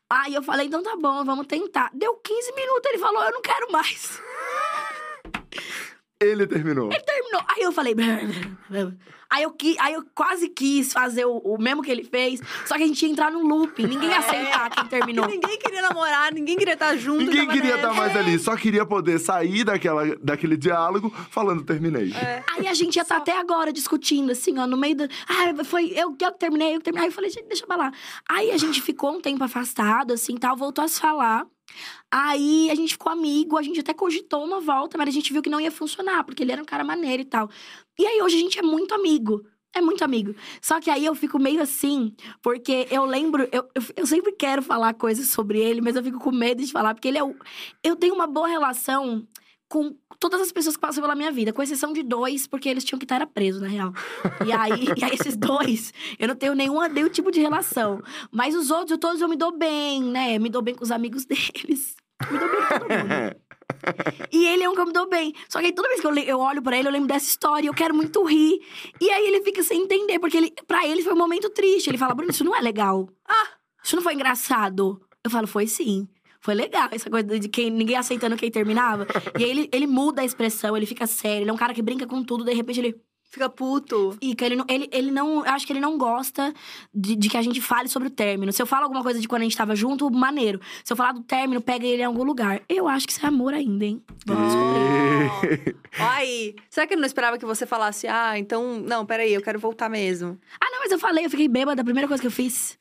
Aí 0.08 0.34
eu 0.34 0.42
falei, 0.42 0.66
então 0.66 0.82
tá 0.82 0.96
bom, 0.96 1.22
vamos 1.24 1.46
tentar. 1.46 1.90
Deu 1.92 2.14
15 2.14 2.54
minutos, 2.54 2.90
ele 2.90 2.98
falou, 2.98 3.22
eu 3.22 3.32
não 3.32 3.42
quero 3.42 3.70
mais. 3.70 4.20
Ele 6.20 6.46
terminou. 6.46 6.88
Terminou. 6.88 7.42
Aí 7.46 7.62
eu 7.62 7.72
falei. 7.72 7.94
Aí 9.30 9.42
eu, 9.42 9.50
qui- 9.50 9.76
aí 9.78 9.92
eu 9.94 10.04
quase 10.14 10.48
quis 10.48 10.92
fazer 10.92 11.26
o, 11.26 11.36
o 11.38 11.58
mesmo 11.60 11.82
que 11.82 11.90
ele 11.90 12.02
fez, 12.04 12.40
só 12.64 12.76
que 12.76 12.82
a 12.82 12.86
gente 12.86 13.02
ia 13.04 13.10
entrar 13.10 13.30
num 13.30 13.46
loop. 13.46 13.86
Ninguém 13.86 14.08
ia 14.08 14.18
aceitar 14.18 14.70
quem 14.70 14.86
terminou. 14.86 15.26
E 15.26 15.32
ninguém 15.36 15.58
queria 15.58 15.82
namorar, 15.82 16.32
ninguém 16.32 16.56
queria 16.56 16.74
estar 16.74 16.96
junto. 16.96 17.24
Ninguém 17.24 17.46
queria 17.48 17.74
estar 17.76 17.92
mais 17.92 18.16
ali, 18.16 18.38
só 18.38 18.56
queria 18.56 18.86
poder 18.86 19.18
sair 19.18 19.64
daquela, 19.64 20.16
daquele 20.16 20.56
diálogo 20.56 21.10
falando 21.30 21.62
terminei. 21.62 22.12
É. 22.14 22.42
Aí 22.56 22.66
a 22.66 22.74
gente 22.74 22.96
ia 22.96 23.02
estar 23.02 23.18
até 23.18 23.38
agora 23.38 23.72
discutindo, 23.72 24.32
assim, 24.32 24.58
ó, 24.58 24.66
no 24.66 24.76
meio 24.76 24.96
do. 24.96 25.04
Ah, 25.28 25.64
foi 25.64 25.88
eu, 25.94 26.08
eu 26.08 26.12
que 26.32 26.38
terminei, 26.38 26.74
eu 26.74 26.78
que 26.78 26.84
terminei. 26.84 27.06
Aí 27.06 27.10
eu 27.10 27.14
falei, 27.14 27.30
gente, 27.30 27.46
deixa 27.48 27.66
pra 27.66 27.76
lá. 27.76 27.92
Aí 28.28 28.50
a 28.50 28.56
gente 28.56 28.80
ficou 28.80 29.12
um 29.16 29.20
tempo 29.20 29.44
afastado, 29.44 30.12
assim, 30.14 30.36
tal, 30.36 30.56
voltou 30.56 30.84
a 30.84 30.88
se 30.88 30.98
falar. 31.00 31.46
Aí 32.10 32.70
a 32.70 32.74
gente 32.74 32.92
ficou 32.92 33.12
amigo, 33.12 33.56
a 33.58 33.62
gente 33.62 33.80
até 33.80 33.92
cogitou 33.92 34.44
uma 34.44 34.60
volta, 34.60 34.96
mas 34.96 35.08
a 35.08 35.12
gente 35.12 35.32
viu 35.32 35.42
que 35.42 35.50
não 35.50 35.60
ia 35.60 35.70
funcionar, 35.70 36.24
porque 36.24 36.42
ele 36.42 36.52
era 36.52 36.62
um 36.62 36.64
cara 36.64 36.84
maneiro 36.84 37.22
e 37.22 37.26
tal. 37.26 37.50
E 37.98 38.06
aí 38.06 38.22
hoje 38.22 38.36
a 38.36 38.40
gente 38.40 38.58
é 38.58 38.62
muito 38.62 38.94
amigo. 38.94 39.44
É 39.74 39.80
muito 39.80 40.02
amigo. 40.02 40.34
Só 40.62 40.80
que 40.80 40.90
aí 40.90 41.04
eu 41.04 41.14
fico 41.14 41.38
meio 41.38 41.60
assim, 41.60 42.14
porque 42.42 42.88
eu 42.90 43.04
lembro, 43.04 43.48
eu, 43.52 43.68
eu, 43.96 44.06
sempre 44.06 44.32
quero 44.32 44.62
falar 44.62 44.94
coisas 44.94 45.28
sobre 45.28 45.60
ele, 45.60 45.80
mas 45.82 45.94
eu 45.94 46.02
fico 46.02 46.18
com 46.18 46.32
medo 46.32 46.62
de 46.62 46.72
falar, 46.72 46.94
porque 46.94 47.08
ele 47.08 47.18
é 47.18 47.22
o. 47.22 47.36
Eu 47.84 47.94
tenho 47.94 48.14
uma 48.14 48.26
boa 48.26 48.48
relação 48.48 49.26
com 49.68 49.94
todas 50.18 50.40
as 50.40 50.50
pessoas 50.50 50.76
que 50.76 50.80
passam 50.80 51.02
pela 51.02 51.14
minha 51.14 51.30
vida, 51.30 51.52
com 51.52 51.62
exceção 51.62 51.92
de 51.92 52.02
dois, 52.02 52.46
porque 52.46 52.68
eles 52.68 52.82
tinham 52.84 52.98
que 52.98 53.04
estar 53.04 53.24
presos, 53.26 53.60
na 53.60 53.68
real. 53.68 53.92
E 54.46 54.52
aí, 54.52 54.86
e 54.96 55.04
aí 55.04 55.12
esses 55.12 55.36
dois, 55.36 55.92
eu 56.18 56.26
não 56.28 56.34
tenho 56.34 56.54
nenhum, 56.54 56.80
nenhum 56.88 57.08
tipo 57.10 57.30
de 57.30 57.40
relação. 57.40 58.00
Mas 58.32 58.54
os 58.54 58.70
outros, 58.70 58.92
eu- 58.92 58.98
todos 58.98 59.20
eu 59.20 59.28
me 59.28 59.36
dou 59.36 59.56
bem, 59.56 60.02
né? 60.02 60.38
Me 60.38 60.48
dou 60.48 60.62
bem 60.62 60.74
com 60.74 60.82
os 60.82 60.90
amigos 60.90 61.24
deles. 61.26 61.94
Me 62.30 62.38
dou 62.38 62.48
bem 62.48 62.60
com 62.60 62.78
todo 62.78 62.88
mundo. 62.88 63.36
E 64.32 64.46
ele 64.46 64.64
é 64.64 64.68
um 64.68 64.74
que 64.74 64.80
eu 64.80 64.86
me 64.86 64.92
dou 64.94 65.08
bem. 65.08 65.34
Só 65.48 65.60
que 65.60 65.66
aí 65.66 65.72
toda 65.72 65.88
vez 65.88 66.00
que 66.00 66.06
eu, 66.06 66.14
eu 66.16 66.38
olho 66.40 66.60
pra 66.62 66.76
ele, 66.76 66.88
eu 66.88 66.92
lembro 66.92 67.06
dessa 67.08 67.26
história, 67.26 67.68
eu 67.68 67.74
quero 67.74 67.94
muito 67.94 68.24
rir. 68.24 68.58
E 69.00 69.10
aí 69.10 69.26
ele 69.28 69.42
fica 69.42 69.62
sem 69.62 69.82
entender, 69.82 70.18
porque 70.18 70.36
ele, 70.38 70.52
pra 70.66 70.86
ele 70.86 71.02
foi 71.02 71.12
um 71.12 71.16
momento 71.18 71.50
triste. 71.50 71.88
Ele 71.88 71.98
fala, 71.98 72.14
Bruno, 72.14 72.30
isso 72.30 72.42
não 72.42 72.56
é 72.56 72.60
legal. 72.60 73.08
Ah, 73.28 73.48
isso 73.84 73.94
não 73.94 74.02
foi 74.02 74.14
engraçado. 74.14 75.00
Eu 75.22 75.30
falo, 75.30 75.46
foi 75.46 75.66
sim. 75.66 76.08
Foi 76.40 76.54
legal, 76.54 76.88
essa 76.92 77.10
coisa 77.10 77.38
de 77.38 77.48
quem 77.48 77.70
ninguém 77.70 77.96
aceitando 77.96 78.36
quem 78.36 78.50
terminava. 78.50 79.06
e 79.38 79.44
aí 79.44 79.50
ele, 79.50 79.68
ele 79.72 79.86
muda 79.86 80.22
a 80.22 80.24
expressão, 80.24 80.76
ele 80.76 80.86
fica 80.86 81.06
sério, 81.06 81.42
ele 81.42 81.50
é 81.50 81.52
um 81.52 81.56
cara 81.56 81.74
que 81.74 81.82
brinca 81.82 82.06
com 82.06 82.22
tudo, 82.22 82.44
de 82.44 82.54
repente 82.54 82.80
ele 82.80 82.94
Fica 83.30 83.48
puto. 83.50 84.16
fica. 84.22 84.46
Ele 84.46 84.56
não, 84.56 84.64
ele, 84.68 84.88
ele 84.90 85.10
não. 85.10 85.44
Eu 85.44 85.52
acho 85.52 85.66
que 85.66 85.72
ele 85.72 85.80
não 85.80 85.98
gosta 85.98 86.52
de, 86.94 87.14
de 87.14 87.28
que 87.28 87.36
a 87.36 87.42
gente 87.42 87.60
fale 87.60 87.86
sobre 87.86 88.08
o 88.08 88.10
término. 88.10 88.50
Se 88.52 88.62
eu 88.62 88.66
falo 88.66 88.84
alguma 88.84 89.02
coisa 89.02 89.20
de 89.20 89.28
quando 89.28 89.42
a 89.42 89.44
gente 89.44 89.56
tava 89.56 89.76
junto, 89.76 90.10
maneiro. 90.10 90.58
Se 90.82 90.92
eu 90.92 90.96
falar 90.96 91.12
do 91.12 91.22
término, 91.22 91.60
pega 91.60 91.86
ele 91.86 92.00
em 92.00 92.06
algum 92.06 92.24
lugar. 92.24 92.62
Eu 92.68 92.88
acho 92.88 93.06
que 93.06 93.12
isso 93.12 93.24
é 93.24 93.28
amor 93.28 93.52
ainda, 93.52 93.84
hein? 93.84 94.02
Vamos 94.26 94.46
descobrir. 94.46 95.76
Aí. 96.00 96.54
Será 96.70 96.86
que 96.86 96.94
ele 96.94 97.02
não 97.02 97.06
esperava 97.06 97.36
que 97.36 97.44
você 97.44 97.66
falasse, 97.66 98.06
ah, 98.08 98.38
então, 98.38 98.80
não, 98.80 99.04
peraí, 99.04 99.34
eu 99.34 99.42
quero 99.42 99.58
voltar 99.58 99.90
mesmo? 99.90 100.38
Ah, 100.58 100.70
não, 100.72 100.80
mas 100.80 100.90
eu 100.90 100.98
falei, 100.98 101.26
eu 101.26 101.30
fiquei 101.30 101.48
bêbada, 101.48 101.82
a 101.82 101.84
primeira 101.84 102.08
coisa 102.08 102.20
que 102.22 102.26
eu 102.26 102.32
fiz. 102.32 102.78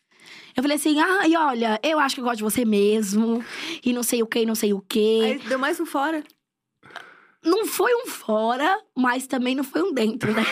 Eu 0.57 0.63
falei 0.63 0.75
assim, 0.75 0.99
ah, 0.99 1.27
e 1.27 1.37
olha, 1.37 1.79
eu 1.83 1.99
acho 1.99 2.15
que 2.15 2.21
eu 2.21 2.25
gosto 2.25 2.37
de 2.37 2.43
você 2.43 2.65
mesmo. 2.65 3.45
E 3.85 3.93
não 3.93 4.01
sei 4.01 4.23
o 4.23 4.25
que, 4.25 4.43
não 4.43 4.55
sei 4.55 4.73
o 4.73 4.81
quê. 4.81 5.19
Aí 5.23 5.39
deu 5.47 5.59
mais 5.59 5.79
um 5.79 5.85
fora. 5.85 6.23
Não 7.45 7.67
foi 7.67 7.93
um 7.93 8.07
fora, 8.07 8.81
mas 8.95 9.27
também 9.27 9.53
não 9.53 9.63
foi 9.63 9.83
um 9.83 9.93
dentro, 9.93 10.33
né? 10.33 10.43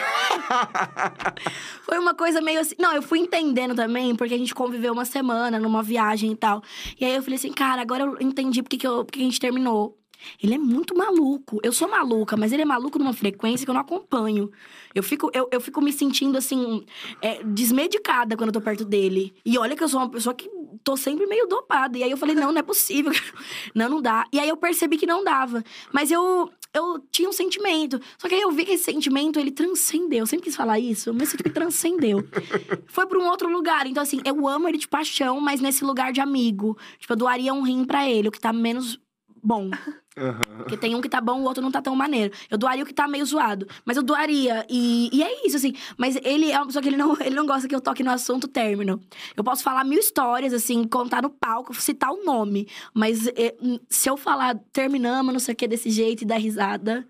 foi 1.82 1.98
uma 1.98 2.14
coisa 2.14 2.40
meio 2.40 2.60
assim. 2.60 2.76
Não, 2.78 2.94
eu 2.94 3.02
fui 3.02 3.18
entendendo 3.18 3.74
também, 3.74 4.16
porque 4.16 4.36
a 4.36 4.38
gente 4.38 4.54
conviveu 4.54 4.94
uma 4.94 5.06
semana 5.06 5.60
numa 5.60 5.82
viagem 5.82 6.34
e 6.34 6.36
tal. 6.36 6.62
E 7.00 7.04
aí 7.04 7.16
eu 7.16 7.24
falei 7.24 7.38
assim, 7.38 7.52
cara, 7.52 7.82
agora 7.82 8.04
eu 8.04 8.18
entendi 8.22 8.62
porque, 8.62 8.78
que, 8.78 8.86
eu, 8.86 9.04
porque 9.04 9.20
a 9.20 9.24
gente 9.24 9.40
terminou. 9.40 9.98
Ele 10.42 10.56
é 10.56 10.58
muito 10.58 10.96
maluco. 10.96 11.60
Eu 11.64 11.72
sou 11.72 11.88
maluca, 11.88 12.36
mas 12.38 12.52
ele 12.52 12.62
é 12.62 12.66
maluco 12.66 13.00
numa 13.00 13.14
frequência 13.14 13.66
que 13.66 13.70
eu 13.70 13.74
não 13.74 13.82
acompanho. 13.82 14.52
Eu 14.94 15.04
fico, 15.04 15.30
eu, 15.34 15.48
eu 15.52 15.60
fico 15.60 15.82
me 15.82 15.92
sentindo, 15.92 16.38
assim, 16.38 16.86
é, 17.22 17.44
desmedicada 17.44 18.38
quando 18.38 18.50
eu 18.50 18.54
tô 18.54 18.62
perto 18.62 18.86
dele. 18.86 19.34
E 19.46 19.58
olha 19.58 19.76
que 19.76 19.84
eu 19.84 19.90
sou 19.90 20.00
uma 20.00 20.10
pessoa 20.10 20.34
que 20.34 20.50
tô 20.84 20.96
sempre 20.96 21.26
meio 21.26 21.48
dopada. 21.48 21.98
E 21.98 22.04
aí 22.04 22.12
eu 22.12 22.18
falei, 22.18 22.36
não, 22.36 22.52
não 22.52 22.60
é 22.60 22.64
possível. 22.64 23.12
não, 23.74 23.90
não 23.90 24.02
dá. 24.02 24.26
E 24.32 24.40
aí 24.40 24.48
eu 24.48 24.56
percebi 24.56 24.98
que 24.98 25.06
não 25.06 25.24
dava. 25.24 25.64
Mas 25.92 26.12
eu, 26.12 26.50
eu 26.74 27.00
tinha 27.12 27.28
um 27.28 27.34
sentimento. 27.34 28.00
Só 28.18 28.28
que 28.28 28.36
aí 28.36 28.42
eu 28.42 28.52
vi 28.52 28.66
que 28.66 28.74
esse 28.74 28.84
sentimento, 28.84 29.40
ele 29.40 29.52
transcendeu. 29.52 30.20
Eu 30.20 30.28
sempre 30.28 30.46
quis 30.46 30.56
falar 30.56 30.80
isso, 30.80 31.14
mas 31.14 31.30
sinto 31.30 31.44
que 31.44 31.50
transcendeu. 31.50 32.24
Foi 32.88 33.06
pra 33.08 33.18
um 33.18 33.28
outro 33.28 33.50
lugar. 33.50 33.88
Então, 33.88 34.04
assim, 34.04 34.22
eu 34.24 34.48
amo 34.48 34.68
ele 34.68 34.78
de 34.78 34.88
paixão, 34.88 35.40
mas 35.40 35.60
nesse 35.60 35.84
lugar 35.84 36.14
de 36.14 36.22
amigo. 36.22 36.78
Tipo, 37.00 37.14
eu 37.14 37.18
doaria 37.18 37.54
um 37.54 37.64
rim 37.64 37.84
pra 37.84 38.10
ele, 38.10 38.28
o 38.28 38.32
que 38.32 38.40
tá 38.40 38.54
menos 38.54 39.00
bom. 39.46 39.70
Aham. 40.18 40.40
Porque 40.60 40.78
tem 40.78 40.96
um 40.96 41.02
que 41.02 41.10
tá 41.10 41.20
bom, 41.20 41.42
o 41.42 41.44
outro 41.44 41.62
não 41.62 41.72
tá 41.72 41.82
tão 41.82 41.96
maneiro. 41.96 42.34
Eu 42.50 42.58
doaria 42.58 42.84
o 42.84 42.88
que 42.88 42.94
tá 42.94 43.08
meio 43.08 43.26
zoado. 43.26 43.68
Mas 43.84 43.98
eu 43.98 44.04
doaria. 44.04 44.66
E, 44.70 45.10
e 45.14 45.22
é 45.22 45.46
isso, 45.46 45.58
assim. 45.58 45.74
Mas 45.98 46.16
ele 46.24 46.52
é 46.52 46.58
uma 46.58 46.66
pessoa 46.66 46.82
que 46.82 46.90
ele 46.90 46.98
não, 46.98 47.16
ele 47.22 47.36
não 47.36 47.46
gosta 47.46 47.68
que 47.68 47.76
eu 47.76 47.82
toque 47.82 48.04
no 48.04 48.12
assunto 48.12 48.48
término. 48.48 49.00
Eu 49.36 49.44
posso 49.44 49.64
falar 49.64 49.84
mil 49.84 50.00
histórias, 50.00 50.54
assim, 50.54 50.88
contar 50.88 51.22
no 51.22 51.30
palco, 51.30 51.74
citar 51.74 52.12
o 52.12 52.24
nome. 52.24 52.68
Mas 52.94 53.28
é, 53.28 53.56
hum, 53.62 53.78
se 53.90 54.10
eu 54.10 54.18
falar 54.18 54.58
terminamos, 54.72 55.34
não 55.34 55.40
sei 55.40 55.54
o 55.54 55.58
que, 55.58 55.68
desse 55.68 55.90
jeito 55.90 56.24
e 56.24 56.26
dar 56.26 56.38
risada. 56.38 57.08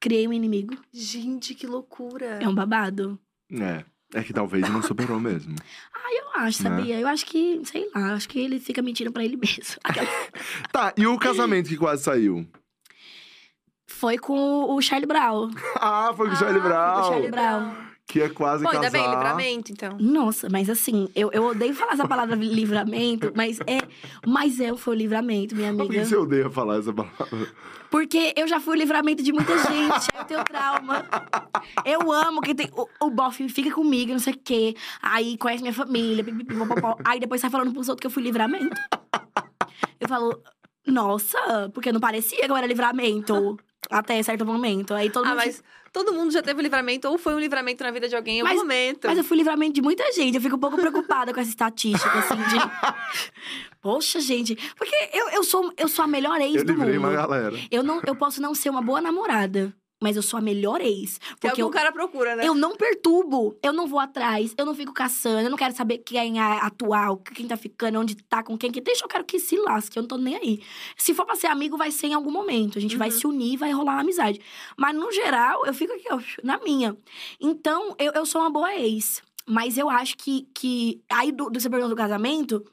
criei 0.00 0.26
um 0.26 0.32
inimigo. 0.32 0.76
Gente, 0.92 1.54
que 1.54 1.66
loucura. 1.66 2.38
É 2.40 2.48
um 2.48 2.54
babado. 2.54 3.18
É. 3.52 3.84
É 4.14 4.22
que 4.22 4.32
talvez 4.32 4.68
não 4.68 4.82
superou 4.82 5.18
mesmo. 5.20 5.54
Ah, 6.04 6.14
eu 6.14 6.42
acho, 6.42 6.62
Né? 6.64 6.70
sabia? 6.70 7.00
Eu 7.00 7.06
acho 7.08 7.24
que, 7.24 7.60
sei 7.64 7.88
lá, 7.94 8.14
acho 8.14 8.28
que 8.28 8.38
ele 8.38 8.58
fica 8.58 8.82
mentindo 8.82 9.10
pra 9.12 9.24
ele 9.24 9.36
mesmo. 9.40 9.76
Aquela- 9.84 10.08
Tá, 10.72 10.92
e 10.96 11.06
o 11.06 11.16
casamento 11.18 11.68
que 11.68 11.76
quase 11.76 12.02
saiu? 12.02 12.46
Foi 13.86 14.18
com 14.18 14.74
o 14.74 14.82
Charlie 14.82 15.06
Brown. 15.06 15.50
Ah, 15.80 16.12
foi 16.16 16.26
com 16.26 16.32
o 16.32 16.36
Ah, 16.36 16.38
Charlie 16.38 16.60
foi 16.60 16.70
com 16.70 16.76
o 16.76 16.78
Brown. 16.78 17.04
Charlie 17.04 17.30
Brown. 17.30 17.91
Que 18.12 18.20
é 18.20 18.28
quase 18.28 18.62
Pô, 18.62 18.68
ainda 18.68 18.90
casar. 18.90 18.98
bem, 18.98 19.10
livramento, 19.10 19.72
então. 19.72 19.96
Nossa, 19.98 20.48
mas 20.50 20.68
assim, 20.68 21.08
eu, 21.16 21.30
eu 21.32 21.44
odeio 21.44 21.72
falar 21.74 21.94
essa 21.94 22.06
palavra 22.06 22.36
livramento, 22.36 23.32
mas 23.34 23.58
é. 23.60 23.78
Mas 24.26 24.60
é, 24.60 24.76
foi 24.76 24.94
o 24.94 24.98
livramento, 24.98 25.56
minha 25.56 25.70
Por 25.72 25.86
que 25.88 25.96
amiga. 25.96 26.04
você 26.04 26.16
odeia 26.16 26.50
falar 26.50 26.78
essa 26.78 26.92
palavra? 26.92 27.48
Porque 27.90 28.34
eu 28.36 28.46
já 28.46 28.60
fui 28.60 28.76
o 28.76 28.78
livramento 28.78 29.22
de 29.22 29.32
muita 29.32 29.56
gente, 29.56 30.08
eu 30.14 30.24
tenho 30.26 30.44
trauma. 30.44 31.06
Eu 31.86 32.12
amo 32.12 32.40
que 32.42 32.54
tem. 32.54 32.70
O, 32.76 32.86
o 33.06 33.10
bofe 33.10 33.48
fica 33.48 33.70
comigo, 33.74 34.12
não 34.12 34.18
sei 34.18 34.34
o 34.34 34.38
quê. 34.38 34.74
Aí 35.00 35.38
conhece 35.38 35.62
minha 35.62 35.72
família, 35.74 36.22
pipipi, 36.22 36.54
popopó. 36.54 36.96
aí 37.04 37.18
depois 37.18 37.40
sai 37.40 37.48
falando 37.50 37.72
pros 37.72 37.88
outros 37.88 38.00
que 38.02 38.06
eu 38.06 38.10
fui 38.10 38.22
livramento. 38.22 38.78
Eu 40.00 40.08
falo, 40.08 40.42
nossa, 40.86 41.70
porque 41.72 41.92
não 41.92 42.00
parecia 42.00 42.44
que 42.44 42.50
eu 42.50 42.56
era 42.56 42.66
livramento. 42.66 43.58
Até 43.90 44.22
certo 44.22 44.44
momento. 44.46 44.94
Aí 44.94 45.10
todo 45.10 45.24
Ah, 45.24 45.30
mundo. 45.30 45.38
mas 45.38 45.62
todo 45.92 46.12
mundo 46.12 46.32
já 46.32 46.42
teve 46.42 46.62
livramento 46.62 47.08
ou 47.08 47.18
foi 47.18 47.34
um 47.34 47.38
livramento 47.38 47.84
na 47.84 47.90
vida 47.90 48.08
de 48.08 48.16
alguém 48.16 48.38
em 48.38 48.40
algum 48.40 48.54
Mas- 48.54 48.62
momento. 48.62 49.06
Mas 49.06 49.18
eu 49.18 49.24
fui 49.24 49.36
livramento 49.36 49.74
de 49.74 49.82
muita 49.82 50.10
gente. 50.12 50.34
Eu 50.36 50.40
fico 50.40 50.56
um 50.56 50.58
pouco 50.58 50.76
preocupada 50.76 51.32
com 51.34 51.40
essa 51.40 51.50
estatística, 51.50 52.18
assim, 52.18 52.36
de. 52.36 52.56
Poxa, 53.80 54.20
gente. 54.20 54.56
Porque 54.76 54.94
eu, 55.12 55.28
eu, 55.30 55.44
sou, 55.44 55.72
eu 55.76 55.88
sou 55.88 56.04
a 56.04 56.08
melhor 56.08 56.40
ex 56.40 56.56
Eu 56.56 56.64
do 56.64 56.74
mundo. 56.76 56.96
uma 56.98 57.12
galera. 57.12 57.56
Eu, 57.70 57.82
não, 57.82 58.00
eu 58.06 58.14
posso 58.16 58.40
não 58.40 58.54
ser 58.54 58.70
uma 58.70 58.80
boa 58.80 59.00
namorada, 59.00 59.74
mas 60.02 60.16
eu 60.16 60.22
sou 60.22 60.38
a 60.38 60.40
melhor 60.42 60.80
ex. 60.80 61.18
que 61.18 61.24
é 61.24 61.28
o 61.28 61.38
Porque 61.40 61.54
que 61.56 61.62
o 61.62 61.70
cara 61.70 61.92
procura, 61.92 62.36
né? 62.36 62.46
eu 62.46 62.54
não 62.54 62.74
perturbo, 62.76 63.56
eu 63.62 63.72
não 63.72 63.86
vou 63.86 63.98
atrás, 64.00 64.54
eu 64.58 64.66
não 64.66 64.74
fico 64.74 64.92
caçando, 64.92 65.40
eu 65.46 65.50
não 65.50 65.56
quero 65.56 65.74
saber 65.74 65.98
quem 65.98 66.38
é 66.40 66.42
atual, 66.42 67.16
quem 67.18 67.46
tá 67.46 67.56
ficando, 67.56 67.98
onde 68.00 68.16
tá, 68.16 68.42
com 68.42 68.58
quem 68.58 68.70
que 68.70 68.80
deixa, 68.80 69.04
eu 69.04 69.08
quero 69.08 69.24
que 69.24 69.38
se 69.38 69.56
lasque, 69.56 69.96
eu 69.96 70.02
não 70.02 70.08
tô 70.08 70.16
nem 70.16 70.36
aí. 70.36 70.62
Se 70.96 71.14
for 71.14 71.24
pra 71.24 71.36
ser 71.36 71.46
amigo, 71.46 71.76
vai 71.76 71.90
ser 71.90 72.08
em 72.08 72.14
algum 72.14 72.30
momento. 72.30 72.78
A 72.78 72.80
gente 72.80 72.96
vai 72.96 73.08
Uhum. 73.10 73.18
se 73.18 73.26
unir, 73.26 73.56
vai 73.56 73.70
rolar 73.72 73.92
uma 73.92 74.00
amizade. 74.00 74.40
Mas 74.76 74.94
no 74.94 75.10
geral, 75.12 75.64
eu 75.66 75.72
fico 75.74 75.92
aqui, 75.92 76.06
ó, 76.10 76.18
na 76.42 76.58
minha. 76.58 76.96
Então, 77.40 77.94
eu, 77.98 78.12
eu 78.12 78.26
sou 78.26 78.40
uma 78.40 78.50
boa 78.50 78.74
ex. 78.74 79.22
Mas 79.46 79.76
eu 79.78 79.90
acho 79.90 80.16
que. 80.16 80.46
que 80.54 81.00
aí, 81.10 81.32
do, 81.32 81.50
do 81.50 81.60
você 81.60 81.68
perguntou 81.68 81.90
do 81.94 81.96
casamento, 81.98 82.64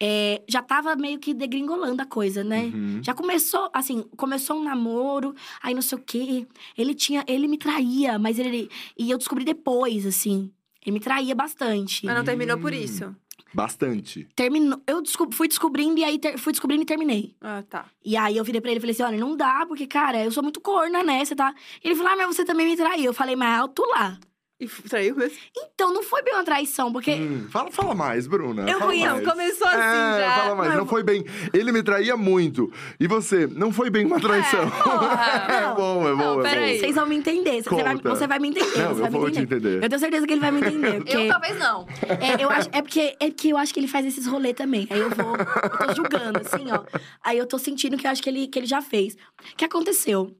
é, 0.00 0.42
já 0.48 0.62
tava 0.62 0.94
meio 0.96 1.18
que 1.18 1.34
degringolando 1.34 2.00
a 2.02 2.06
coisa, 2.06 2.42
né? 2.44 2.70
Uhum. 2.74 3.00
Já 3.02 3.12
começou, 3.14 3.68
assim, 3.72 4.02
começou 4.16 4.56
um 4.58 4.62
namoro, 4.64 5.34
aí 5.62 5.74
não 5.74 5.82
sei 5.82 5.98
o 5.98 6.00
quê. 6.00 6.46
Ele 6.78 6.94
tinha, 6.94 7.24
ele 7.26 7.48
me 7.48 7.58
traía, 7.58 8.18
mas 8.18 8.38
ele. 8.38 8.68
E 8.98 9.10
eu 9.10 9.18
descobri 9.18 9.44
depois, 9.44 10.06
assim. 10.06 10.50
Ele 10.84 10.94
me 10.94 11.00
traía 11.00 11.34
bastante. 11.34 12.04
Mas 12.06 12.14
não 12.16 12.24
terminou 12.24 12.58
por 12.58 12.72
Hum. 12.72 12.76
isso. 12.76 13.14
Bastante. 13.54 14.26
Terminou. 14.34 14.80
Eu 14.86 15.02
desco- 15.02 15.28
fui 15.30 15.46
descobrindo 15.46 15.98
e 16.00 16.04
aí 16.04 16.18
ter- 16.18 16.38
fui 16.38 16.52
descobrindo 16.52 16.82
e 16.82 16.86
terminei. 16.86 17.36
Ah, 17.40 17.62
tá. 17.68 17.84
E 18.04 18.16
aí 18.16 18.36
eu 18.36 18.42
virei 18.44 18.60
pra 18.60 18.70
ele 18.70 18.78
e 18.78 18.80
falei 18.80 18.92
assim: 18.94 19.02
olha, 19.02 19.18
não 19.18 19.36
dá, 19.36 19.64
porque, 19.68 19.86
cara, 19.86 20.24
eu 20.24 20.30
sou 20.32 20.42
muito 20.42 20.60
corna, 20.60 21.02
né? 21.02 21.22
Você 21.24 21.36
tá. 21.36 21.54
Ele 21.84 21.94
falou, 21.94 22.12
ah, 22.12 22.16
mas 22.16 22.34
você 22.34 22.44
também 22.44 22.66
me 22.66 22.76
traiu. 22.76 23.04
Eu 23.06 23.14
falei, 23.14 23.36
mas 23.36 23.60
alto 23.60 23.82
lá. 23.90 24.18
E 24.62 24.68
traiu 24.88 25.16
mesmo? 25.16 25.36
Então, 25.56 25.92
não 25.92 26.04
foi 26.04 26.22
bem 26.22 26.34
uma 26.34 26.44
traição, 26.44 26.92
porque. 26.92 27.12
Hum, 27.14 27.48
fala, 27.50 27.70
fala 27.72 27.94
mais, 27.96 28.28
Bruna. 28.28 28.68
Eu 28.70 28.78
conheço, 28.78 29.22
começou 29.22 29.66
assim 29.66 29.78
é, 29.78 30.20
já. 30.20 30.38
Fala 30.42 30.54
mais, 30.54 30.68
Não, 30.70 30.76
não 30.76 30.84
eu- 30.84 30.88
foi 30.88 31.02
bem. 31.02 31.24
Ele 31.52 31.72
me 31.72 31.82
traía 31.82 32.16
muito. 32.16 32.72
E 33.00 33.08
você, 33.08 33.48
não 33.48 33.72
foi 33.72 33.90
bem 33.90 34.06
uma 34.06 34.20
traição. 34.20 34.70
porra. 34.70 35.22
É, 35.52 35.74
bom, 35.74 36.08
é 36.08 36.14
bom, 36.14 36.16
Não, 36.16 36.40
é 36.40 36.50
peraí. 36.50 36.78
Vocês 36.78 36.94
vão 36.94 37.06
me 37.06 37.16
entender. 37.16 37.62
Você 37.62 37.82
vai, 37.82 37.96
você 37.96 38.26
vai 38.26 38.38
me 38.38 38.48
entender. 38.48 38.78
Não, 38.78 38.94
você 38.94 39.00
vai 39.00 39.08
eu 39.08 39.12
me 39.12 39.18
vou 39.18 39.30
te 39.30 39.40
entender. 39.40 39.82
Eu 39.82 39.88
tenho 39.88 39.98
certeza 39.98 40.26
que 40.26 40.32
ele 40.32 40.40
vai 40.40 40.50
me 40.52 40.60
entender. 40.60 40.98
Porque... 41.02 41.16
Eu 41.16 41.28
talvez 41.28 41.58
não. 41.58 41.86
É, 42.20 42.42
eu 42.42 42.48
acho, 42.50 42.68
é, 42.72 42.82
porque, 42.82 43.16
é 43.18 43.26
porque 43.30 43.48
eu 43.48 43.56
acho 43.56 43.74
que 43.74 43.80
ele 43.80 43.88
faz 43.88 44.06
esses 44.06 44.26
rolês 44.26 44.54
também. 44.54 44.86
Aí 44.90 45.00
eu 45.00 45.10
vou. 45.10 45.34
Eu 45.36 45.86
tô 45.88 45.94
julgando, 45.94 46.40
assim, 46.40 46.70
ó. 46.70 46.84
Aí 47.24 47.38
eu 47.38 47.46
tô 47.46 47.58
sentindo 47.58 47.96
que 47.96 48.06
eu 48.06 48.10
acho 48.10 48.22
que 48.22 48.28
ele, 48.30 48.46
que 48.46 48.58
ele 48.58 48.66
já 48.66 48.80
fez. 48.80 49.14
O 49.14 49.56
que 49.56 49.64
aconteceu? 49.64 50.34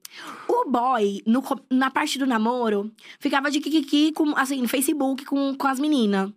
O 0.55 0.71
boy, 0.71 1.23
no 1.27 1.43
na 1.71 1.91
parte 1.91 2.19
do 2.19 2.27
namoro, 2.27 2.93
ficava 3.19 3.51
de 3.51 3.59
kikiki, 3.59 4.13
com, 4.13 4.37
assim, 4.37 4.61
no 4.61 4.69
Facebook 4.69 5.25
com, 5.25 5.55
com 5.55 5.67
as 5.67 5.81
meninas. 5.81 6.31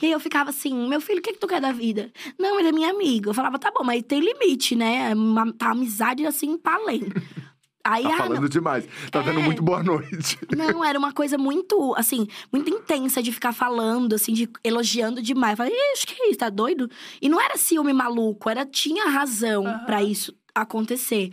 E 0.00 0.06
aí 0.06 0.12
eu 0.12 0.20
ficava 0.20 0.50
assim, 0.50 0.88
meu 0.88 1.00
filho, 1.00 1.18
o 1.18 1.22
que, 1.22 1.32
que 1.32 1.38
tu 1.40 1.46
quer 1.48 1.60
da 1.60 1.72
vida? 1.72 2.10
Não, 2.38 2.58
ele 2.58 2.68
é 2.68 2.72
minha 2.72 2.90
amiga. 2.90 3.28
Eu 3.30 3.34
falava, 3.34 3.58
tá 3.58 3.70
bom, 3.70 3.84
mas 3.84 4.02
tem 4.06 4.20
limite, 4.20 4.74
né? 4.76 5.12
Uma, 5.14 5.52
tá 5.52 5.70
amizade 5.72 6.24
assim, 6.24 6.56
pra 6.56 6.74
além. 6.76 7.02
Aí, 7.84 8.02
Tá 8.02 8.14
ah, 8.14 8.16
falando 8.16 8.40
não. 8.42 8.48
demais. 8.48 8.84
Tá 9.12 9.20
dando 9.22 9.38
É. 9.40 9.42
muito 9.44 9.62
boa 9.62 9.80
noite. 9.80 10.36
Não, 10.56 10.84
era 10.84 10.98
uma 10.98 11.12
coisa 11.12 11.38
muito, 11.38 11.94
assim, 11.96 12.26
muito 12.52 12.68
intensa 12.68 13.22
de 13.22 13.30
ficar 13.30 13.52
falando, 13.52 14.14
assim, 14.14 14.32
de 14.32 14.48
elogiando 14.64 15.22
demais. 15.22 15.52
Eu 15.52 15.56
falei, 15.58 15.72
ixi, 15.94 16.04
que 16.04 16.20
isso, 16.24 16.38
tá 16.40 16.48
doido? 16.48 16.90
E 17.22 17.28
não 17.28 17.40
era 17.40 17.56
ciúme 17.56 17.92
maluco, 17.92 18.50
era 18.50 18.66
tinha 18.66 19.08
razão 19.08 19.64
Aham. 19.64 19.84
pra 19.84 20.02
isso 20.02 20.34
acontecer. 20.52 21.30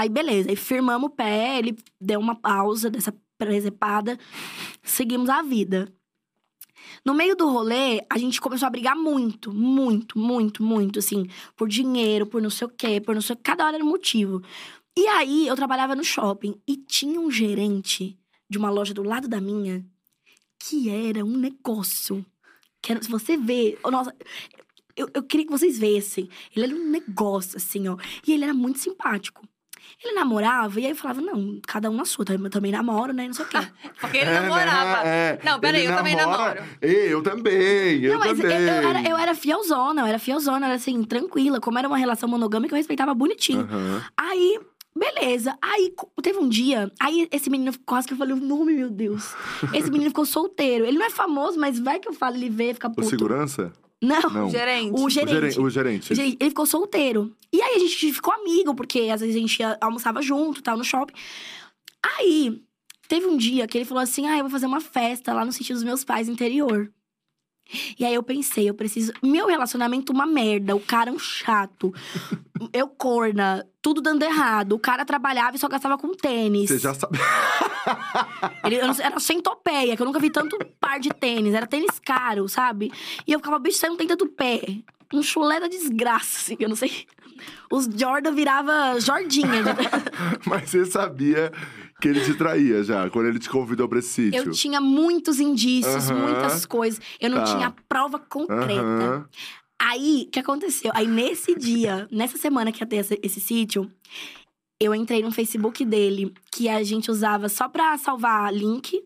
Aí, 0.00 0.08
beleza, 0.08 0.48
aí 0.48 0.56
firmamos 0.56 1.10
o 1.10 1.12
pé, 1.12 1.58
ele 1.58 1.76
deu 2.00 2.18
uma 2.18 2.34
pausa 2.34 2.88
dessa 2.88 3.14
presepada, 3.36 4.18
seguimos 4.82 5.28
a 5.28 5.42
vida. 5.42 5.92
No 7.04 7.12
meio 7.12 7.36
do 7.36 7.46
rolê, 7.46 8.00
a 8.08 8.16
gente 8.16 8.40
começou 8.40 8.66
a 8.66 8.70
brigar 8.70 8.96
muito, 8.96 9.52
muito, 9.52 10.18
muito, 10.18 10.62
muito, 10.62 10.98
assim, 10.98 11.26
por 11.54 11.68
dinheiro, 11.68 12.24
por 12.24 12.40
não 12.40 12.48
sei 12.48 12.66
o 12.66 12.70
quê, 12.70 12.98
por 12.98 13.14
não 13.14 13.20
sei 13.20 13.36
Cada 13.42 13.66
hora 13.66 13.76
era 13.76 13.84
um 13.84 13.90
motivo. 13.90 14.42
E 14.96 15.06
aí, 15.06 15.46
eu 15.46 15.54
trabalhava 15.54 15.94
no 15.94 16.02
shopping 16.02 16.54
e 16.66 16.78
tinha 16.78 17.20
um 17.20 17.30
gerente 17.30 18.18
de 18.48 18.56
uma 18.56 18.70
loja 18.70 18.94
do 18.94 19.02
lado 19.02 19.28
da 19.28 19.38
minha 19.38 19.84
que 20.58 20.88
era 20.88 21.22
um 21.22 21.36
negócio. 21.36 22.24
Que 22.80 22.92
era, 22.92 23.02
se 23.02 23.10
você 23.10 23.36
vê. 23.36 23.78
oh, 23.84 23.90
Nossa, 23.90 24.16
eu, 24.96 25.10
eu 25.12 25.22
queria 25.22 25.44
que 25.44 25.52
vocês 25.52 25.78
vissem. 25.78 26.26
Ele 26.56 26.64
era 26.64 26.74
um 26.74 26.88
negócio, 26.88 27.58
assim, 27.58 27.86
ó. 27.86 27.98
E 28.26 28.32
ele 28.32 28.44
era 28.44 28.54
muito 28.54 28.78
simpático. 28.78 29.46
Ele 30.02 30.14
namorava, 30.14 30.80
e 30.80 30.86
aí 30.86 30.92
eu 30.92 30.96
falava, 30.96 31.20
não, 31.20 31.60
cada 31.66 31.90
um 31.90 31.94
na 31.94 32.06
sua, 32.06 32.24
eu 32.28 32.50
também 32.50 32.72
namoro, 32.72 33.12
né? 33.12 33.26
Não 33.26 33.34
sei 33.34 33.44
o 33.44 33.48
quê. 33.48 33.58
Porque 34.00 34.16
ele 34.16 34.30
É, 34.30 34.40
namorava. 34.40 35.04
né? 35.04 35.08
É. 35.34 35.38
Não, 35.44 35.60
peraí, 35.60 35.84
eu 35.84 35.94
também 35.94 36.16
namoro. 36.16 36.62
Ei, 36.80 37.12
eu 37.12 37.22
também, 37.22 38.02
eu 38.04 38.12
não, 38.14 38.18
mas 38.20 38.38
eu, 38.38 38.48
também. 38.48 38.66
eu 38.66 38.88
era, 38.88 39.08
eu 39.10 39.18
era 39.18 39.34
fielzona, 39.34 40.00
eu 40.02 40.06
era 40.06 40.18
fielzona, 40.18 40.66
era 40.66 40.74
assim, 40.76 41.02
tranquila. 41.04 41.60
Como 41.60 41.78
era 41.78 41.86
uma 41.86 41.98
relação 41.98 42.26
monogâmica, 42.28 42.74
eu 42.74 42.78
respeitava 42.78 43.12
bonitinho. 43.12 43.60
Aham. 43.60 44.02
Aí, 44.16 44.58
beleza. 44.96 45.54
Aí, 45.60 45.92
teve 46.22 46.38
um 46.38 46.48
dia, 46.48 46.90
aí 46.98 47.28
esse 47.30 47.50
menino 47.50 47.70
quase 47.84 48.06
que 48.08 48.14
eu 48.14 48.18
falei 48.18 48.32
o 48.34 48.40
nome, 48.40 48.72
meu 48.72 48.88
Deus. 48.88 49.34
Esse 49.74 49.90
menino 49.90 50.10
ficou 50.10 50.24
solteiro. 50.24 50.86
Ele 50.86 50.98
não 50.98 51.04
é 51.06 51.10
famoso, 51.10 51.58
mas 51.60 51.78
vai 51.78 51.98
que 52.00 52.08
eu 52.08 52.14
falo, 52.14 52.36
ele 52.36 52.48
vê, 52.48 52.72
fica 52.72 52.88
O 52.88 52.94
puto. 52.94 53.08
segurança? 53.08 53.70
Não, 54.02 54.30
Não. 54.30 54.50
Gerente. 54.50 54.92
o 54.98 55.04
O 55.04 55.10
gerente. 55.10 55.30
gerente. 55.30 55.60
O 55.60 55.70
gerente. 55.70 56.12
Ele 56.40 56.50
ficou 56.50 56.64
solteiro. 56.64 57.36
E 57.52 57.60
aí 57.60 57.76
a 57.76 57.78
gente 57.78 58.12
ficou 58.12 58.32
amigo, 58.32 58.74
porque 58.74 59.00
às 59.12 59.20
vezes 59.20 59.36
a 59.36 59.38
gente 59.38 59.58
almoçava 59.80 60.22
junto, 60.22 60.62
tal, 60.62 60.76
no 60.78 60.84
shopping. 60.84 61.12
Aí, 62.02 62.62
teve 63.08 63.26
um 63.26 63.36
dia 63.36 63.66
que 63.68 63.76
ele 63.76 63.84
falou 63.84 64.02
assim: 64.02 64.26
ah, 64.26 64.36
eu 64.36 64.44
vou 64.44 64.50
fazer 64.50 64.66
uma 64.66 64.80
festa 64.80 65.34
lá 65.34 65.44
no 65.44 65.52
sítio 65.52 65.74
dos 65.74 65.84
meus 65.84 66.02
pais, 66.04 66.28
interior. 66.28 66.90
E 67.98 68.04
aí 68.04 68.14
eu 68.14 68.22
pensei, 68.22 68.68
eu 68.68 68.74
preciso. 68.74 69.12
Meu 69.22 69.46
relacionamento, 69.46 70.12
uma 70.12 70.26
merda. 70.26 70.74
O 70.74 70.80
cara 70.80 71.10
é 71.10 71.12
um 71.12 71.18
chato. 71.18 71.92
eu 72.72 72.88
corna, 72.88 73.66
tudo 73.80 74.00
dando 74.00 74.22
errado. 74.22 74.72
O 74.72 74.78
cara 74.78 75.04
trabalhava 75.04 75.56
e 75.56 75.58
só 75.58 75.68
gastava 75.68 75.96
com 75.96 76.12
tênis. 76.12 76.68
Você 76.68 76.78
já 76.78 76.94
sabe. 76.94 77.18
Ele 78.64 78.76
era 78.76 79.18
centopeia, 79.18 79.96
que 79.96 80.02
eu 80.02 80.06
nunca 80.06 80.18
vi 80.18 80.30
tanto 80.30 80.58
par 80.80 80.98
de 81.00 81.10
tênis. 81.10 81.54
Era 81.54 81.66
tênis 81.66 81.98
caro, 81.98 82.48
sabe? 82.48 82.92
E 83.26 83.32
eu 83.32 83.38
ficava, 83.38 83.58
bicho, 83.58 83.78
você 83.78 83.88
não 83.88 83.96
tem 83.96 84.06
tanto 84.06 84.26
pé. 84.26 84.60
Um 85.12 85.22
chulé 85.22 85.58
da 85.58 85.66
desgraça, 85.66 86.38
assim, 86.38 86.56
eu 86.60 86.68
não 86.68 86.76
sei. 86.76 87.06
Os 87.70 87.86
Jordan 87.86 88.32
virava 88.32 89.00
Jordinha. 89.00 89.64
Mas 90.46 90.70
você 90.70 90.84
sabia 90.84 91.52
que 92.00 92.08
ele 92.08 92.20
te 92.24 92.34
traía 92.34 92.82
já, 92.82 93.08
quando 93.10 93.26
ele 93.26 93.38
te 93.38 93.48
convidou 93.48 93.88
pra 93.88 93.98
esse 93.98 94.08
sítio. 94.08 94.38
Eu 94.44 94.50
tinha 94.50 94.80
muitos 94.80 95.38
indícios, 95.38 96.10
muitas 96.10 96.64
coisas. 96.66 97.00
Eu 97.20 97.30
não 97.30 97.38
Tá. 97.38 97.44
tinha 97.44 97.74
prova 97.88 98.18
concreta. 98.18 99.28
Aí, 99.82 100.24
o 100.26 100.30
que 100.30 100.38
aconteceu? 100.40 100.90
Aí, 100.94 101.06
nesse 101.06 101.54
dia, 101.54 102.06
nessa 102.10 102.36
semana 102.36 102.70
que 102.72 102.82
ia 102.82 102.86
ter 102.86 102.96
esse, 102.96 103.18
esse 103.22 103.40
sítio, 103.40 103.90
eu 104.80 104.94
entrei 104.94 105.22
no 105.22 105.30
Facebook 105.30 105.84
dele, 105.84 106.34
que 106.52 106.68
a 106.68 106.82
gente 106.82 107.10
usava 107.10 107.48
só 107.48 107.68
pra 107.68 107.96
salvar 107.96 108.52
link, 108.52 109.02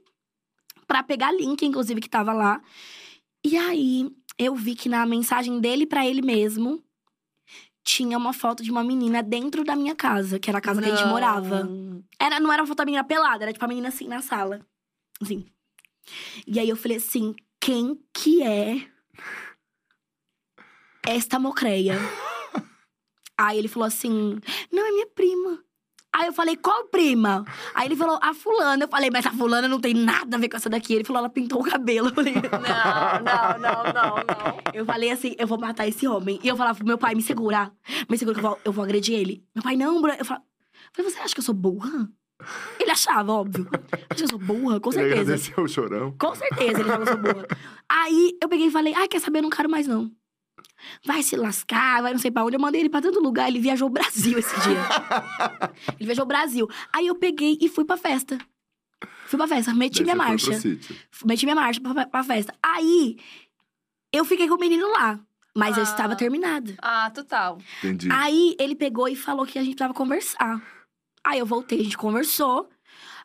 pra 0.87 1.03
pegar 1.03 1.33
link, 1.33 1.65
inclusive, 1.65 2.01
que 2.01 2.09
tava 2.11 2.33
lá. 2.33 2.61
E 3.47 3.57
aí, 3.57 4.11
eu 4.39 4.55
vi 4.57 4.75
que 4.75 4.89
na 4.89 5.07
mensagem 5.07 5.61
dele 5.61 5.87
pra 5.87 6.07
ele 6.07 6.23
mesmo, 6.23 6.83
tinha 7.85 8.17
uma 8.17 8.33
foto 8.33 8.63
de 8.63 8.71
uma 8.71 8.83
menina 8.83 9.23
dentro 9.23 9.63
da 9.63 9.77
minha 9.77 9.95
casa, 9.95 10.39
que 10.39 10.49
era 10.49 10.59
a 10.59 10.63
casa 10.63 10.81
que 10.81 10.89
a 10.89 10.91
gente 10.91 11.05
Não. 11.05 11.11
morava. 11.11 11.69
Era, 12.19 12.41
não 12.41 12.51
era 12.51 12.63
uma 12.63 12.67
foto 12.67 12.79
da 12.79 12.85
menina 12.87 13.05
pelada, 13.05 13.45
era 13.45 13.53
tipo 13.53 13.65
a 13.65 13.69
menina 13.69 13.89
assim 13.89 14.09
na 14.09 14.23
sala. 14.23 14.67
Assim. 15.21 15.47
E 16.47 16.59
aí 16.59 16.69
eu 16.69 16.77
falei 16.77 16.97
assim: 16.97 17.35
quem 17.61 18.01
que 18.13 18.43
é 18.43 18.89
esta 21.07 21.39
mocreia? 21.39 21.97
aí 23.37 23.59
ele 23.59 23.69
falou 23.69 23.87
assim: 23.87 24.41
não, 24.73 24.87
é 24.87 24.91
minha 24.91 25.07
prima. 25.09 25.63
Aí 26.17 26.27
eu 26.29 26.33
falei, 26.33 26.57
qual 26.57 26.85
prima? 26.85 27.45
Aí 27.75 27.89
ele 27.89 27.97
falou, 27.97 28.19
a 28.23 28.33
fulana. 28.33 28.85
Eu 28.85 28.89
falei, 28.89 29.11
mas 29.13 29.27
a 29.27 29.33
fulana 29.33 29.67
não 29.67 29.81
tem 29.81 29.93
nada 29.95 30.37
a 30.37 30.39
ver 30.39 30.49
com 30.49 30.57
essa 30.57 30.71
daqui. 30.71 30.95
Ele 30.95 31.03
falou, 31.03 31.19
ela 31.19 31.29
pintou 31.29 31.61
o 31.61 31.65
cabelo. 31.65 32.09
Eu 32.09 32.15
falei, 32.15 32.35
Não, 32.35 32.41
não, 33.25 33.59
não, 33.59 33.83
não, 33.93 34.15
não. 34.15 34.59
eu 34.73 34.85
falei 34.87 35.11
assim, 35.11 35.35
eu 35.39 35.47
vou 35.49 35.59
matar 35.59 35.89
esse 35.89 36.07
homem. 36.07 36.39
E 36.43 36.47
eu 36.47 36.57
falava 36.57 36.79
pro 36.79 36.87
meu 36.87 36.97
pai, 36.97 37.17
me 37.17 37.23
segura. 37.23 37.73
Me 38.09 38.17
segura 38.17 38.39
que 38.39 38.45
eu 38.45 38.49
vou, 38.49 38.61
eu 38.65 38.73
vou 38.73 38.85
agredir 38.85 39.19
ele. 39.19 39.45
Meu 39.55 39.65
pai, 39.65 39.77
não, 39.77 40.01
Bruna. 40.01 40.17
Eu 40.17 40.25
falava, 40.25 40.45
falei, 40.93 41.11
você 41.11 41.19
acha 41.19 41.35
que 41.35 41.41
eu 41.41 41.45
sou 41.45 41.55
burra? 41.55 42.09
Ele 42.79 42.91
achava, 42.91 43.33
óbvio. 43.33 43.69
Acha 43.93 44.15
que 44.15 44.23
eu 44.25 44.29
sou 44.29 44.39
burra? 44.39 44.79
Com 44.79 44.91
Ele 44.91 44.99
certeza. 45.01 45.21
agradeceu 45.21 45.65
o 45.65 45.69
chorão. 45.69 46.15
Com 46.19 46.35
certeza 46.35 46.81
ele 46.81 46.91
achava 46.91 47.05
que 47.05 47.11
eu 47.11 47.13
sou 47.15 47.23
burra. 47.35 47.47
Aí 47.89 48.39
eu 48.41 48.49
peguei 48.49 48.67
e 48.67 48.71
falei, 48.71 48.95
ai, 48.95 49.09
quer 49.09 49.21
saber? 49.21 49.39
Eu 49.39 49.43
não 49.45 49.51
quero 49.51 49.69
mais, 49.71 49.87
não. 49.89 50.11
Vai 51.05 51.23
se 51.23 51.37
lascar, 51.37 52.03
vai 52.03 52.13
não 52.13 52.19
sei 52.19 52.31
pra 52.31 52.45
onde. 52.45 52.57
Eu 52.57 52.61
mandei 52.61 52.81
ele 52.81 52.89
pra 52.91 53.01
tanto 53.03 53.21
lugar, 53.21 53.49
ele 53.49 53.59
viajou 53.61 53.89
o 53.89 53.91
Brasil 53.91 54.39
esse 54.39 54.55
dia. 54.61 54.79
ele 55.99 56.07
viajou 56.07 56.25
o 56.25 56.29
Brasil. 56.29 56.69
Aí 56.93 57.07
eu 57.07 57.15
peguei 57.15 57.59
e 57.61 57.69
fui 57.69 57.85
pra 57.85 57.97
festa. 57.97 58.39
Fui 59.27 59.37
pra 59.39 59.49
festa, 59.49 59.75
meti 59.75 59.99
Daí 60.03 60.05
minha 60.05 60.17
marcha. 60.17 60.51
Meti 61.25 61.47
minha 61.47 61.55
marcha 61.57 61.81
pra, 61.81 62.07
pra 62.07 62.25
festa. 62.25 62.55
Aí, 62.63 63.17
eu 64.13 64.25
fiquei 64.25 64.47
com 64.49 64.55
o 64.55 64.59
menino 64.61 64.91
lá. 64.93 65.19
Mas 65.57 65.77
eu 65.77 65.83
Ah. 65.83 65.87
estava 65.87 66.17
terminada. 66.17 66.75
Ah, 66.83 67.11
total. 67.11 67.59
Entendi. 67.79 68.09
Aí, 68.11 68.57
ele 68.59 68.75
pegou 68.75 69.09
e 69.09 69.15
falou 69.17 69.47
que 69.47 69.59
a 69.59 69.63
gente 69.63 69.75
precisava 69.75 69.95
conversar. 69.95 70.61
Aí, 71.25 71.39
eu 71.39 71.47
voltei, 71.47 71.81
a 71.81 71.85
gente 71.85 71.97
conversou. 71.97 72.69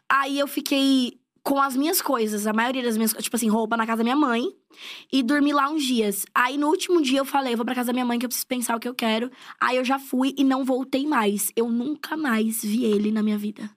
Aí, 0.07 0.37
eu 0.39 0.47
fiquei 0.47 1.18
com 1.49 1.59
as 1.59 1.75
minhas 1.75 1.99
coisas. 1.99 2.45
A 2.45 2.53
maioria 2.53 2.83
das 2.83 2.95
minhas... 2.95 3.11
Tipo 3.13 3.35
assim, 3.35 3.49
roupa 3.49 3.75
na 3.75 3.87
casa 3.87 3.97
da 3.97 4.03
minha 4.03 4.15
mãe. 4.15 4.43
E 5.11 5.23
dormi 5.23 5.51
lá 5.51 5.67
uns 5.67 5.83
dias. 5.83 6.23
Aí, 6.31 6.59
no 6.59 6.67
último 6.67 7.01
dia, 7.01 7.17
eu 7.17 7.25
falei... 7.25 7.53
Eu 7.53 7.57
vou 7.57 7.65
pra 7.65 7.73
casa 7.73 7.87
da 7.87 7.93
minha 7.93 8.05
mãe, 8.05 8.19
que 8.19 8.25
eu 8.25 8.29
preciso 8.29 8.45
pensar 8.45 8.75
o 8.75 8.79
que 8.79 8.87
eu 8.87 8.93
quero. 8.93 9.31
Aí, 9.59 9.77
eu 9.77 9.83
já 9.83 9.97
fui 9.97 10.35
e 10.37 10.43
não 10.43 10.63
voltei 10.63 11.07
mais. 11.07 11.51
Eu 11.55 11.67
nunca 11.71 12.15
mais 12.15 12.63
vi 12.63 12.85
ele 12.85 13.11
na 13.11 13.23
minha 13.23 13.37
vida. 13.37 13.67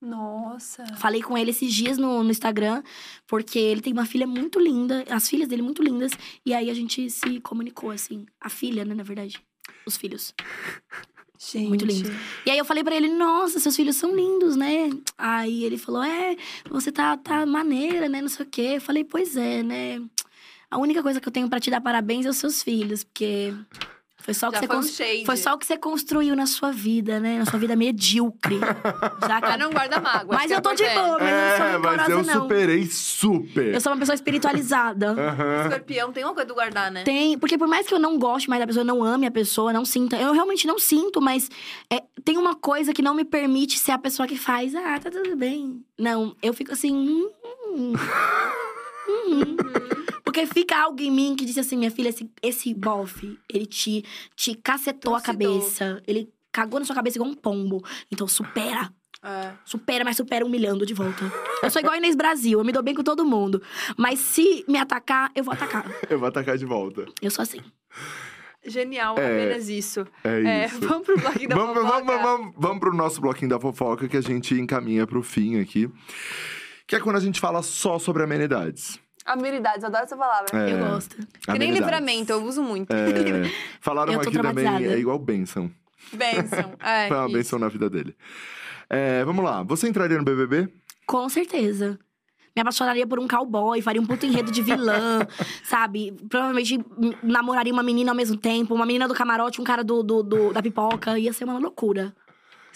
Nossa. 0.00 0.86
Falei 0.96 1.22
com 1.22 1.36
ele 1.36 1.50
esses 1.50 1.70
dias 1.74 1.98
no, 1.98 2.22
no 2.22 2.30
Instagram, 2.30 2.82
porque 3.26 3.58
ele 3.58 3.82
tem 3.82 3.92
uma 3.92 4.06
filha 4.06 4.26
muito 4.26 4.58
linda, 4.58 5.04
as 5.10 5.28
filhas 5.28 5.48
dele 5.48 5.60
muito 5.60 5.82
lindas, 5.82 6.12
e 6.46 6.54
aí 6.54 6.70
a 6.70 6.74
gente 6.74 7.10
se 7.10 7.40
comunicou, 7.40 7.90
assim. 7.90 8.24
A 8.40 8.48
filha, 8.48 8.84
né, 8.84 8.94
na 8.94 9.02
verdade. 9.02 9.42
Os 9.84 9.96
filhos. 9.96 10.32
Gente. 11.38 11.68
Muito 11.68 11.84
lindo. 11.84 12.10
E 12.44 12.50
aí 12.50 12.58
eu 12.58 12.64
falei 12.64 12.82
pra 12.82 12.96
ele, 12.96 13.08
nossa, 13.08 13.60
seus 13.60 13.76
filhos 13.76 13.96
são 13.96 14.14
lindos, 14.14 14.56
né? 14.56 14.90
Aí 15.16 15.62
ele 15.62 15.78
falou, 15.78 16.02
é, 16.02 16.36
você 16.68 16.90
tá, 16.90 17.16
tá 17.16 17.46
maneira, 17.46 18.08
né? 18.08 18.20
Não 18.20 18.28
sei 18.28 18.44
o 18.44 18.48
quê. 18.48 18.72
Eu 18.76 18.80
falei, 18.80 19.04
pois 19.04 19.36
é, 19.36 19.62
né? 19.62 20.02
A 20.70 20.78
única 20.78 21.02
coisa 21.02 21.20
que 21.20 21.28
eu 21.28 21.32
tenho 21.32 21.48
pra 21.48 21.60
te 21.60 21.70
dar 21.70 21.80
parabéns 21.80 22.26
é 22.26 22.28
os 22.28 22.36
seus 22.36 22.62
filhos, 22.62 23.04
porque 23.04 23.54
foi 24.28 24.34
só 24.34 24.48
o 24.48 24.52
que 24.52 24.58
você 24.58 24.66
foi 24.66 24.76
um 24.76 24.82
shade. 24.82 25.24
foi 25.24 25.36
só 25.38 25.54
o 25.54 25.58
que 25.58 25.64
você 25.64 25.78
construiu 25.78 26.36
na 26.36 26.44
sua 26.44 26.70
vida, 26.70 27.18
né? 27.18 27.38
Na 27.38 27.46
sua 27.46 27.58
vida 27.58 27.74
medíocre. 27.74 28.60
Já 29.26 29.40
que 29.40 29.56
não 29.56 29.70
guarda 29.70 29.98
mágoa. 29.98 30.36
mas 30.36 30.50
eu 30.50 30.60
tô 30.60 30.74
de 30.74 30.84
é 30.84 30.94
boa, 30.94 31.18
mas 31.18 31.30
eu 31.30 31.38
não 31.40 31.56
sou 31.56 31.66
É, 31.66 31.78
mas 31.96 32.08
eu 32.10 32.22
não. 32.22 32.42
superei 32.42 32.86
super. 32.86 33.74
Eu 33.74 33.80
sou 33.80 33.90
uma 33.90 33.98
pessoa 33.98 34.14
espiritualizada. 34.14 35.12
Aham. 35.18 35.62
Escorpião 35.62 36.12
tem 36.12 36.24
uma 36.24 36.34
coisa 36.34 36.46
do 36.46 36.52
guardar, 36.52 36.90
né? 36.90 37.04
Tem, 37.04 37.38
porque 37.38 37.56
por 37.56 37.66
mais 37.66 37.86
que 37.86 37.94
eu 37.94 37.98
não 37.98 38.18
goste 38.18 38.50
mais 38.50 38.60
da 38.60 38.66
pessoa, 38.66 38.84
não 38.84 39.02
ame 39.02 39.26
a 39.26 39.30
pessoa, 39.30 39.72
não 39.72 39.86
sinta, 39.86 40.16
eu 40.16 40.32
realmente 40.34 40.66
não 40.66 40.78
sinto, 40.78 41.22
mas 41.22 41.50
é, 41.88 42.02
tem 42.22 42.36
uma 42.36 42.54
coisa 42.54 42.92
que 42.92 43.00
não 43.00 43.14
me 43.14 43.24
permite 43.24 43.78
ser 43.78 43.92
a 43.92 43.98
pessoa 43.98 44.28
que 44.28 44.36
faz, 44.36 44.74
ah, 44.74 44.98
tá 45.02 45.10
tudo 45.10 45.34
bem. 45.36 45.82
Não, 45.98 46.36
eu 46.42 46.52
fico 46.52 46.72
assim, 46.72 46.94
hum, 46.94 47.30
hum, 47.74 47.92
hum. 49.08 49.56
Porque 50.30 50.46
fica 50.46 50.76
algo 50.76 51.00
em 51.00 51.10
mim 51.10 51.34
que 51.36 51.44
diz 51.44 51.56
assim, 51.58 51.76
minha 51.76 51.90
filha, 51.90 52.10
esse, 52.10 52.30
esse 52.42 52.74
bofe, 52.74 53.38
ele 53.48 53.66
te, 53.66 54.04
te 54.36 54.54
cacetou 54.54 55.14
a 55.14 55.20
cabeça, 55.20 56.02
ele 56.06 56.28
cagou 56.52 56.78
na 56.78 56.84
sua 56.86 56.94
cabeça 56.94 57.16
igual 57.18 57.30
um 57.30 57.34
pombo. 57.34 57.82
Então 58.12 58.26
supera, 58.28 58.92
É. 59.22 59.52
supera, 59.64 60.04
mas 60.04 60.16
supera 60.16 60.44
humilhando 60.44 60.84
de 60.84 60.92
volta. 60.94 61.24
Eu 61.62 61.70
sou 61.70 61.80
igual 61.80 61.94
a 61.94 61.98
Inês 61.98 62.14
Brasil, 62.14 62.58
eu 62.58 62.64
me 62.64 62.72
dou 62.72 62.82
bem 62.82 62.94
com 62.94 63.02
todo 63.02 63.24
mundo. 63.24 63.62
Mas 63.96 64.18
se 64.18 64.64
me 64.68 64.76
atacar, 64.78 65.30
eu 65.34 65.42
vou 65.44 65.52
atacar. 65.54 65.84
Eu 66.10 66.18
vou 66.18 66.28
atacar 66.28 66.56
de 66.58 66.64
volta. 66.66 67.06
Eu 67.22 67.30
sou 67.30 67.42
assim. 67.42 67.60
Genial, 68.66 69.16
É. 69.18 69.24
apenas 69.46 69.68
isso. 69.68 70.06
É 70.24 70.42
É, 70.62 70.66
isso. 70.66 70.80
vamos 70.80 71.06
pro 71.06 71.18
bloquinho 71.18 71.48
da 71.48 71.56
Vamos, 71.56 71.74
fofoca. 71.74 72.04
vamos, 72.04 72.22
vamos, 72.22 72.54
vamos 72.56 72.80
pro 72.80 72.94
nosso 72.94 73.20
bloquinho 73.20 73.48
da 73.50 73.58
fofoca 73.58 74.08
que 74.08 74.16
a 74.16 74.20
gente 74.20 74.54
encaminha 74.54 75.06
pro 75.06 75.22
fim 75.22 75.58
aqui. 75.60 75.88
Que 76.86 76.96
é 76.96 77.00
quando 77.00 77.16
a 77.16 77.20
gente 77.20 77.40
fala 77.40 77.62
só 77.62 77.98
sobre 77.98 78.22
amenidades. 78.22 78.98
Amenidades, 79.32 79.82
eu 79.82 79.88
adoro 79.88 80.04
essa 80.04 80.16
palavra. 80.16 80.46
É, 80.52 80.72
Eu 80.72 80.78
gosto. 80.78 81.16
Que 81.40 81.58
nem 81.58 81.70
livramento, 81.72 82.32
eu 82.32 82.42
uso 82.44 82.62
muito. 82.62 82.90
É, 82.92 83.42
falaram 83.80 84.12
Eu 84.12 84.20
tô 84.20 84.28
aqui 84.28 84.38
também, 84.38 84.66
é 84.86 84.98
igual 84.98 85.18
bênção. 85.18 85.70
Bênção. 86.12 86.72
É, 86.80 87.08
Foi 87.08 87.16
uma 87.16 87.26
isso. 87.26 87.34
bênção 87.36 87.58
na 87.58 87.68
vida 87.68 87.88
dele. 87.90 88.14
É, 88.88 89.24
vamos 89.24 89.44
lá, 89.44 89.62
você 89.62 89.88
entraria 89.88 90.16
no 90.18 90.24
BBB? 90.24 90.68
Com 91.06 91.28
certeza. 91.28 91.98
Me 92.56 92.62
apaixonaria 92.62 93.06
por 93.06 93.20
um 93.20 93.28
cowboy, 93.28 93.80
faria 93.82 94.00
um 94.00 94.06
puto 94.06 94.26
enredo 94.26 94.50
de 94.50 94.62
vilã, 94.62 95.20
sabe? 95.62 96.12
Provavelmente 96.28 96.80
namoraria 97.22 97.72
uma 97.72 97.82
menina 97.84 98.10
ao 98.10 98.16
mesmo 98.16 98.36
tempo, 98.36 98.74
uma 98.74 98.84
menina 98.84 99.06
do 99.06 99.14
camarote, 99.14 99.60
um 99.60 99.64
cara 99.64 99.84
do, 99.84 100.02
do- 100.02 100.22
do- 100.24 100.52
da 100.52 100.60
pipoca. 100.62 101.16
Ia 101.18 101.32
ser 101.32 101.44
uma 101.44 101.58
loucura. 101.58 102.12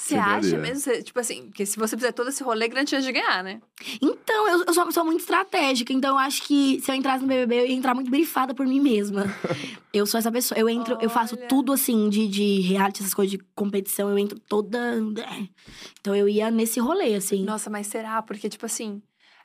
Você 0.02 0.16
acha 0.16 0.58
mesmo? 0.58 0.80
Você- 0.80 1.02
tipo 1.02 1.18
assim, 1.20 1.50
que 1.50 1.64
se 1.64 1.78
você 1.78 1.96
fizer 1.96 2.12
todo 2.12 2.28
esse 2.28 2.42
rolê, 2.42 2.66
grande 2.66 2.90
chance 2.90 3.06
de 3.06 3.12
ganhar, 3.12 3.42
né? 3.44 3.60
Então, 4.00 4.48
eu, 4.48 4.64
eu 4.64 4.74
sou 4.74 4.82
uma 4.82 4.86
pessoa 4.88 5.04
muito 5.04 5.20
estratégica, 5.20 5.92
então 5.92 6.10
eu 6.10 6.18
acho 6.18 6.42
que 6.42 6.80
se 6.80 6.90
eu 6.90 6.94
entrasse 6.94 7.22
no 7.22 7.28
BBB, 7.28 7.60
eu 7.60 7.66
ia 7.66 7.74
entrar 7.74 7.94
muito 7.94 8.10
brifada 8.10 8.52
por 8.54 8.66
mim 8.66 8.80
mesma. 8.80 9.24
eu 9.92 10.04
sou 10.04 10.18
essa 10.18 10.32
pessoa. 10.32 10.58
Eu 10.58 10.68
entro, 10.68 10.98
eu 11.00 11.08
faço 11.08 11.36
Olha. 11.36 11.46
tudo 11.46 11.72
assim, 11.72 12.08
de, 12.08 12.26
de 12.26 12.60
reality, 12.62 13.00
essas 13.00 13.14
coisas 13.14 13.30
de 13.30 13.38
competição, 13.54 14.10
eu 14.10 14.18
entro 14.18 14.38
toda. 14.40 14.78
é. 15.18 15.48
Então 16.00 16.14
eu 16.16 16.28
ia 16.28 16.50
nesse 16.50 16.80
rolê, 16.80 17.14
assim. 17.14 17.44
Nossa, 17.44 17.70
mas 17.70 17.86
será? 17.86 18.20
Porque, 18.22 18.48
tipo 18.48 18.66
assim, 18.66 19.00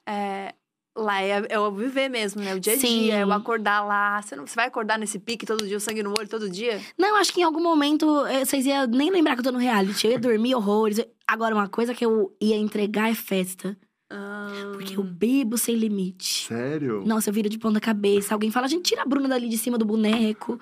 é, 0.06 0.54
lá 0.98 1.22
é, 1.22 1.46
é 1.50 1.60
o 1.60 1.72
viver 1.72 2.10
mesmo, 2.10 2.42
né? 2.42 2.56
O 2.56 2.60
dia 2.60 2.74
a 2.74 2.78
Sim. 2.78 3.04
dia, 3.04 3.16
é 3.18 3.26
o 3.26 3.32
acordar 3.32 3.86
lá. 3.86 4.22
Você, 4.22 4.36
não, 4.36 4.46
você 4.48 4.56
vai 4.56 4.68
acordar 4.68 4.98
nesse 4.98 5.20
pique 5.20 5.46
todo 5.46 5.66
dia, 5.68 5.78
o 5.78 5.80
sangue 5.80 6.02
no 6.04 6.14
olho 6.18 6.28
todo 6.28 6.50
dia? 6.50 6.82
Não, 6.98 7.16
acho 7.18 7.34
que 7.34 7.42
em 7.42 7.44
algum 7.44 7.62
momento 7.62 8.26
eh, 8.28 8.44
vocês 8.44 8.66
iam 8.66 8.88
nem 8.88 9.10
lembrar 9.12 9.34
que 9.36 9.40
eu 9.40 9.44
tô 9.46 9.52
no 9.52 9.60
reality. 9.60 10.06
Eu 10.08 10.14
ia 10.14 10.20
dormir 10.20 10.56
horrores. 10.56 11.00
Agora, 11.28 11.54
uma 11.56 11.68
coisa 11.70 11.94
que 11.94 12.06
eu 12.06 12.36
ia 12.42 12.56
entregar 12.58 13.10
é 13.10 13.14
festa. 13.16 13.78
Ah, 14.10 14.50
Porque 14.74 14.98
eu 14.98 15.04
bebo 15.04 15.58
sem 15.58 15.76
limite. 15.76 16.46
Sério? 16.48 17.04
Nossa, 17.06 17.30
eu 17.30 17.34
viro 17.34 17.50
de 17.50 17.58
ponta 17.60 17.80
cabeça. 17.80 18.34
Alguém 18.34 18.50
fala, 18.50 18.68
gente, 18.68 18.84
tira 18.84 19.02
a 19.02 19.06
Bruna 19.06 19.28
dali 19.28 19.50
de 19.50 19.58
cima 19.58 19.78
do 19.78 19.84
boneco. 19.86 20.58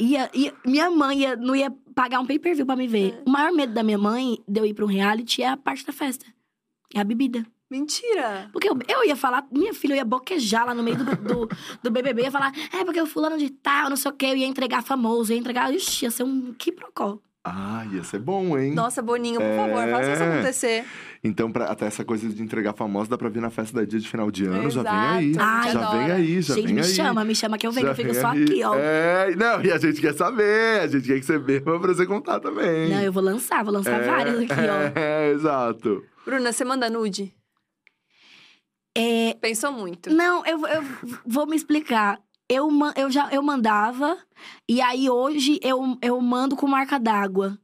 Ia, 0.00 0.30
ia- 0.34 0.54
minha 0.64 0.90
mãe 0.90 1.20
ia- 1.22 1.34
não 1.36 1.56
ia 1.56 1.72
pagar 1.94 2.20
um 2.20 2.26
pay-per-view 2.26 2.64
pra 2.66 2.76
me 2.76 2.86
ver. 2.86 3.20
O 3.26 3.30
maior 3.30 3.50
medo 3.52 3.72
da 3.72 3.82
minha 3.82 3.98
mãe 3.98 4.38
de 4.46 4.60
eu 4.60 4.66
ir 4.66 4.74
pra 4.74 4.84
um 4.84 4.88
reality 4.88 5.42
é 5.42 5.48
a 5.48 5.56
parte 5.56 5.84
da 5.84 5.92
festa. 5.92 6.24
É 6.94 7.00
a 7.00 7.04
bebida. 7.04 7.44
Mentira! 7.70 8.48
Porque 8.52 8.68
eu, 8.68 8.78
eu 8.88 9.04
ia 9.04 9.14
falar, 9.16 9.46
minha 9.52 9.74
filha, 9.74 9.92
eu 9.92 9.96
ia 9.98 10.04
boquejar 10.04 10.66
lá 10.66 10.74
no 10.74 10.82
meio 10.82 10.96
do, 10.96 11.04
do, 11.16 11.48
do 11.82 11.90
BBB. 11.90 12.22
Ia 12.22 12.30
falar, 12.30 12.52
é 12.72 12.84
porque 12.84 13.00
o 13.00 13.06
fulano 13.06 13.36
de 13.36 13.50
tal, 13.50 13.90
não 13.90 13.96
sei 13.96 14.10
o 14.10 14.14
quê. 14.14 14.26
Eu 14.26 14.36
ia 14.36 14.46
entregar 14.46 14.82
famoso, 14.82 15.32
ia 15.32 15.38
entregar... 15.38 15.72
Ixi, 15.74 16.06
ia 16.06 16.10
ser 16.10 16.22
um 16.22 16.54
quiprocó. 16.54 17.18
Ah, 17.44 17.86
ia 17.92 18.02
ser 18.04 18.18
bom, 18.18 18.58
hein? 18.58 18.74
Nossa, 18.74 19.00
Boninho, 19.00 19.40
por 19.40 19.56
favor, 19.56 19.88
faça 19.90 20.12
isso 20.12 20.22
É. 20.22 20.32
acontecer. 20.34 20.84
Então, 21.24 21.50
pra, 21.50 21.66
até 21.66 21.86
essa 21.86 22.04
coisa 22.04 22.28
de 22.28 22.42
entregar 22.42 22.74
famosa, 22.74 23.08
dá 23.10 23.16
pra 23.18 23.28
vir 23.28 23.40
na 23.40 23.48
festa 23.48 23.78
da 23.80 23.84
dia 23.86 23.98
de 23.98 24.08
final 24.08 24.30
de 24.30 24.44
ano. 24.44 24.70
Já 24.70 24.82
vem 24.82 24.92
aí. 24.92 25.30
Exato, 25.30 25.46
a 25.48 25.62
gente 25.62 25.72
já 25.72 25.90
vem 25.90 26.10
aí, 26.12 26.42
já 26.42 26.54
Gente, 26.54 26.64
vem 26.66 26.74
me 26.74 26.80
aí. 26.82 26.86
chama, 26.86 27.24
me 27.24 27.34
chama 27.34 27.56
que 27.58 27.66
eu 27.66 27.72
venho. 27.72 27.86
Já 27.86 27.92
Eu 27.92 27.96
fico 27.96 28.14
só 28.14 28.28
aí. 28.28 28.42
aqui, 28.44 28.64
ó. 28.64 28.74
É, 28.76 29.34
não, 29.36 29.62
e 29.62 29.72
a 29.72 29.78
gente 29.78 30.00
quer 30.00 30.14
saber, 30.14 30.80
a 30.80 30.86
gente 30.88 31.06
quer 31.06 31.18
que 31.20 31.24
você 31.26 31.38
beba 31.38 31.78
pra 31.80 31.94
você 31.94 32.04
contar 32.06 32.38
também. 32.40 32.90
Não, 32.90 33.00
eu 33.00 33.12
vou 33.12 33.22
lançar, 33.22 33.64
vou 33.64 33.72
lançar 33.72 34.00
É, 34.02 34.06
várias 34.06 34.36
aqui, 34.40 34.52
ó. 34.52 34.92
É, 34.98 35.30
exato. 35.30 36.04
Bruna, 36.26 36.52
você 36.52 36.64
manda 36.64 36.90
nude? 36.90 37.32
É, 39.00 39.34
Pensou 39.34 39.72
muito. 39.72 40.10
não, 40.10 40.44
eu, 40.44 40.66
eu 40.66 40.82
vou 41.24 41.46
me 41.46 41.54
explicar. 41.54 42.20
Eu, 42.48 42.68
eu 42.96 43.10
já 43.10 43.28
eu 43.30 43.42
mandava, 43.42 44.16
e 44.68 44.80
aí 44.80 45.08
hoje 45.10 45.60
eu, 45.62 45.98
eu 46.00 46.20
mando 46.20 46.56
com 46.56 46.66
marca 46.66 46.98
d'água. 46.98 47.58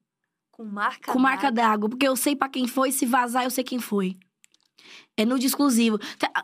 Com 0.52 0.64
marca 0.64 1.10
Com 1.12 1.18
marca 1.18 1.50
d'água. 1.50 1.70
d'água, 1.70 1.88
porque 1.88 2.06
eu 2.06 2.14
sei 2.14 2.36
pra 2.36 2.48
quem 2.48 2.68
foi, 2.68 2.92
se 2.92 3.06
vazar, 3.06 3.44
eu 3.44 3.50
sei 3.50 3.64
quem 3.64 3.78
foi. 3.80 4.16
É 5.16 5.24
nude 5.24 5.46
exclusivo. 5.46 5.98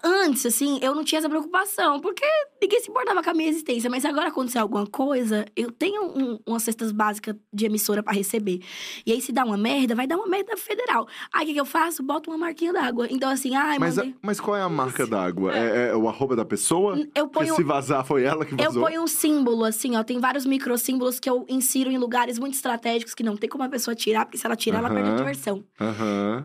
Antes, 0.05 0.47
assim, 0.47 0.79
eu 0.81 0.95
não 0.95 1.03
tinha 1.03 1.19
essa 1.19 1.29
preocupação, 1.29 1.99
porque 2.01 2.25
ninguém 2.63 2.81
se 2.81 2.89
importava 2.89 3.21
com 3.23 3.31
a 3.31 3.35
minha 3.35 3.49
existência. 3.49 3.91
Mas 3.91 4.03
se 4.03 4.09
agora 4.09 4.29
acontecer 4.29 4.59
alguma 4.59 4.87
coisa, 4.87 5.45
eu 5.57 5.73
tenho 5.73 6.05
um- 6.05 6.39
umas 6.47 6.63
cestas 6.63 6.93
básicas 6.93 7.35
de 7.53 7.67
emissora 7.67 8.01
pra 8.03 8.13
receber. 8.13 8.61
E 9.05 9.11
aí, 9.13 9.21
se 9.21 9.33
dá 9.33 9.45
uma 9.45 9.57
merda, 9.57 9.95
vai 9.97 10.07
dar 10.07 10.17
uma 10.17 10.27
merda 10.29 10.57
federal. 10.57 11.09
Aí, 11.33 11.43
o 11.45 11.47
que, 11.49 11.55
que 11.55 11.61
eu 11.61 11.65
faço? 11.65 12.03
Boto 12.03 12.31
uma 12.31 12.39
marquinha 12.39 12.73
d'água. 12.73 13.09
Então, 13.11 13.29
assim, 13.29 13.57
ai, 13.57 13.77
Mas, 13.79 13.99
a- 13.99 14.03
mandei... 14.05 14.17
mas 14.23 14.39
qual 14.41 14.57
é 14.57 14.63
a 14.63 14.69
marca 14.69 15.05
d'água? 15.07 15.53
É, 15.57 15.89
é 15.89 15.97
o 15.97 16.09
arroba 16.09 16.37
da 16.37 16.45
pessoa? 16.45 16.97
Eu 17.15 17.27
ponho... 17.29 17.55
se 17.57 17.65
vazar, 17.65 18.05
foi 18.05 18.23
ela 18.23 18.45
que 18.47 18.55
Eu 18.55 18.59
vazou? 18.59 18.85
ponho 18.85 19.03
um 19.03 19.07
símbolo, 19.09 19.65
assim, 19.65 19.97
ó. 19.97 20.05
Tem 20.05 20.21
vários 20.21 20.47
microsímbolos 20.47 21.19
que 21.19 21.29
eu 21.29 21.45
insiro 21.49 21.91
em 21.91 21.99
lugares 21.99 22.39
muito 22.39 22.55
estratégicos 22.55 23.15
que 23.15 23.23
não 23.25 23.37
tem 23.37 23.51
como 23.51 23.65
a 23.65 23.69
pessoa 23.69 23.95
tirar, 23.97 24.25
porque 24.27 24.39
se 24.39 24.47
ela 24.47 24.55
tirar, 24.55 24.79
ela 24.79 24.91
perde 24.91 25.11
a 25.11 25.17
diversão. 25.17 25.65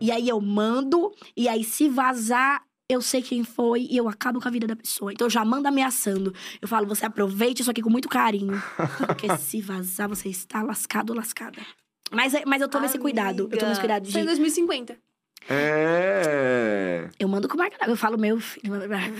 E 0.00 0.10
aí 0.10 0.28
eu 0.28 0.40
mando, 0.40 1.12
e 1.36 1.48
aí 1.48 1.62
se 1.62 1.88
vazar, 2.16 2.62
eu 2.88 3.02
sei 3.02 3.20
quem 3.20 3.44
foi 3.44 3.86
e 3.90 3.96
eu 3.96 4.08
acabo 4.08 4.40
com 4.40 4.48
a 4.48 4.50
vida 4.50 4.66
da 4.66 4.76
pessoa. 4.76 5.12
Então 5.12 5.26
eu 5.26 5.30
já 5.30 5.44
mando 5.44 5.68
ameaçando. 5.68 6.32
Eu 6.60 6.68
falo, 6.68 6.86
você 6.86 7.04
aproveite 7.04 7.60
isso 7.62 7.70
aqui 7.70 7.82
com 7.82 7.90
muito 7.90 8.08
carinho. 8.08 8.60
Porque 9.06 9.28
se 9.38 9.60
vazar, 9.60 10.08
você 10.08 10.28
está 10.28 10.62
lascado 10.62 11.10
ou 11.10 11.16
lascada. 11.16 11.60
Mas, 12.10 12.34
é- 12.34 12.44
mas 12.46 12.62
eu 12.62 12.68
tomo 12.68 12.84
esse 12.86 12.98
cuidado. 12.98 13.48
Eu 13.50 13.58
tomo 13.58 13.72
esse 13.72 13.80
cuidado 13.80 14.06
Isso 14.06 14.16
é 14.16 14.20
em 14.20 14.22
de. 14.24 14.28
2050. 14.28 14.96
É. 15.48 17.08
Eu 17.18 17.28
mando 17.28 17.48
com 17.48 17.56
marca 17.56 17.76
d'água. 17.78 17.92
Eu 17.92 17.96
falo, 17.96 18.18
meu 18.18 18.38
filho, 18.40 18.72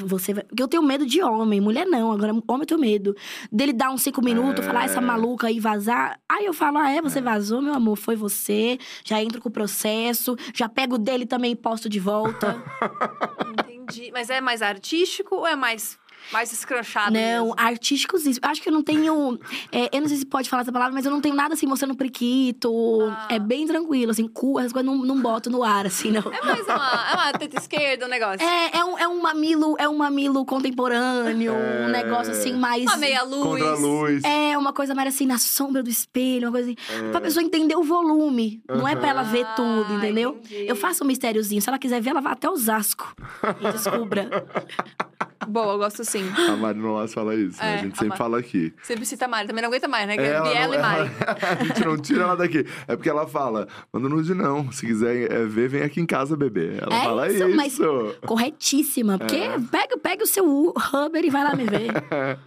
você 0.06 0.34
vai. 0.34 0.44
Porque 0.44 0.62
eu 0.62 0.68
tenho 0.68 0.82
medo 0.82 1.06
de 1.06 1.22
homem, 1.22 1.60
mulher 1.60 1.86
não. 1.86 2.12
Agora, 2.12 2.32
homem 2.32 2.60
eu 2.62 2.66
tenho 2.66 2.80
medo. 2.80 3.14
Dele 3.50 3.72
dar 3.72 3.90
uns 3.90 4.02
cinco 4.02 4.22
minutos, 4.22 4.64
É. 4.64 4.66
falar 4.66 4.80
"Ah, 4.80 4.84
essa 4.84 5.00
maluca 5.00 5.46
aí 5.46 5.60
vazar. 5.60 6.18
Aí 6.28 6.44
eu 6.46 6.52
falo, 6.52 6.78
ah, 6.78 6.90
é, 6.90 7.00
você 7.00 7.20
vazou, 7.20 7.60
meu 7.62 7.74
amor, 7.74 7.96
foi 7.96 8.16
você. 8.16 8.78
Já 9.04 9.22
entro 9.22 9.40
com 9.40 9.48
o 9.48 9.52
processo, 9.52 10.36
já 10.54 10.68
pego 10.68 10.98
dele 10.98 11.26
também 11.26 11.52
e 11.52 11.56
posto 11.56 11.88
de 11.88 12.00
volta. 12.00 12.56
Entendi. 13.46 14.10
Mas 14.12 14.30
é 14.30 14.40
mais 14.40 14.62
artístico 14.62 15.36
ou 15.36 15.46
é 15.46 15.54
mais, 15.56 15.98
mais 16.32 16.52
escranchado? 16.52 17.12
não, 17.12 17.20
mesmo? 17.46 17.54
artísticos 17.56 18.26
isso. 18.26 18.40
Acho 18.42 18.62
que 18.62 18.68
eu 18.68 18.72
não 18.72 18.82
tenho. 18.82 19.38
é, 19.72 19.88
eu 19.96 20.00
não 20.00 20.08
sei 20.08 20.18
se 20.18 20.26
pode 20.26 20.48
falar 20.48 20.62
essa 20.62 20.72
palavra, 20.72 20.92
mas 20.94 21.04
eu 21.04 21.10
não 21.10 21.20
tenho 21.20 21.34
nada 21.34 21.54
assim 21.54 21.66
mostrando 21.66 21.94
priquito. 21.96 22.70
Ah. 23.10 23.28
É 23.30 23.38
bem 23.38 23.66
tranquilo, 23.66 24.10
assim, 24.10 24.26
cu, 24.28 24.58
essas 24.58 24.72
coisas 24.72 24.90
não, 24.90 24.98
não 25.04 25.20
boto 25.20 25.50
no 25.50 25.62
ar, 25.62 25.86
assim, 25.86 26.10
não. 26.10 26.22
É 26.32 26.44
mais 26.44 26.64
uma, 26.64 27.10
é 27.10 27.14
uma 27.14 27.32
teta 27.38 27.58
esquerda, 27.58 28.06
um 28.06 28.08
negócio. 28.08 28.46
É, 28.46 28.78
é 28.78 28.84
um, 28.84 28.98
é 28.98 29.08
um 29.08 29.20
mamilo, 29.20 29.76
é 29.78 29.88
um 29.88 29.96
mamilo 29.96 30.44
contemporâneo, 30.44 31.52
É. 31.52 31.86
um 31.86 31.88
negócio 31.90 32.32
assim 32.32 32.52
mais. 32.52 32.84
Uma 32.84 32.96
meia 32.96 33.22
luz. 33.22 33.42
Contra 33.62 33.74
luz. 33.76 34.24
É 34.24 34.56
uma 34.58 34.72
coisa 34.72 34.94
mais 34.94 35.14
assim, 35.14 35.26
na 35.26 35.38
sombra 35.38 35.82
do 35.82 35.90
espelho, 35.90 36.48
uma 36.48 36.52
coisa 36.52 36.70
assim. 36.70 37.10
Pra 37.10 37.20
pessoa 37.20 37.42
entender 37.42 37.76
o 37.76 37.82
volume. 37.82 38.62
Não 38.68 38.86
é 38.86 38.94
pra 38.96 39.08
ela 39.08 39.22
ver 39.22 39.44
Ah, 39.44 39.54
tudo, 39.54 39.94
entendeu? 39.94 40.38
entendi. 40.44 40.66
Eu 40.68 40.76
faço 40.76 41.04
um 41.04 41.06
mistériozinho. 41.06 41.60
Se 41.62 41.68
ela 41.68 41.78
quiser 41.78 42.00
ver, 42.00 42.10
ela 42.10 42.20
vai 42.20 42.32
até 42.32 42.48
Osasco 42.48 43.14
e 43.60 43.72
descubra. 43.72 44.28
Boa, 45.48 45.72
eu 45.74 45.78
gosto 45.78 46.04
sim. 46.04 46.24
A 46.48 46.56
Mari 46.56 46.78
Nolas 46.78 47.12
fala 47.12 47.34
isso, 47.34 47.58
né? 47.62 47.72
É, 47.72 47.74
A 47.74 47.76
gente 47.82 47.92
a 47.92 47.96
sempre 47.96 48.08
Mari. 48.08 48.18
fala 48.18 48.38
aqui. 48.38 48.74
Sempre 48.82 49.04
cita 49.06 49.24
a 49.24 49.28
Mari, 49.28 49.46
também 49.48 49.62
não 49.62 49.68
aguenta 49.68 49.88
mais, 49.88 50.06
né? 50.06 50.16
É, 50.16 50.26
ela 50.32 50.44
não- 50.44 50.74
e 50.74 50.78
Mari. 50.78 51.00
ela- 51.20 51.36
a 51.60 51.64
gente 51.64 51.84
não 51.84 51.96
tira 51.98 52.22
ela 52.22 52.36
daqui. 52.36 52.64
É 52.88 52.96
porque 52.96 53.08
ela 53.10 53.26
fala, 53.26 53.66
manda 53.92 54.08
nude 54.08 54.34
não. 54.34 54.70
Se 54.72 54.86
quiser 54.86 55.30
é, 55.30 55.44
ver, 55.44 55.68
vem 55.68 55.82
aqui 55.82 56.00
em 56.00 56.06
casa, 56.06 56.36
bebê. 56.36 56.78
Ela 56.80 56.94
É 56.96 57.04
fala 57.04 57.28
isso, 57.32 57.44
isso. 57.48 57.56
mas- 57.56 57.78
Corretíssima. 58.26 59.18
Porque 59.18 59.36
É. 59.36 59.58
pega, 59.70 59.98
pega 59.98 60.24
o 60.24 60.26
seu 60.26 60.44
Uber 60.46 61.24
e 61.24 61.30
vai 61.30 61.44
lá 61.44 61.54
me 61.54 61.64
ver. 61.64 61.90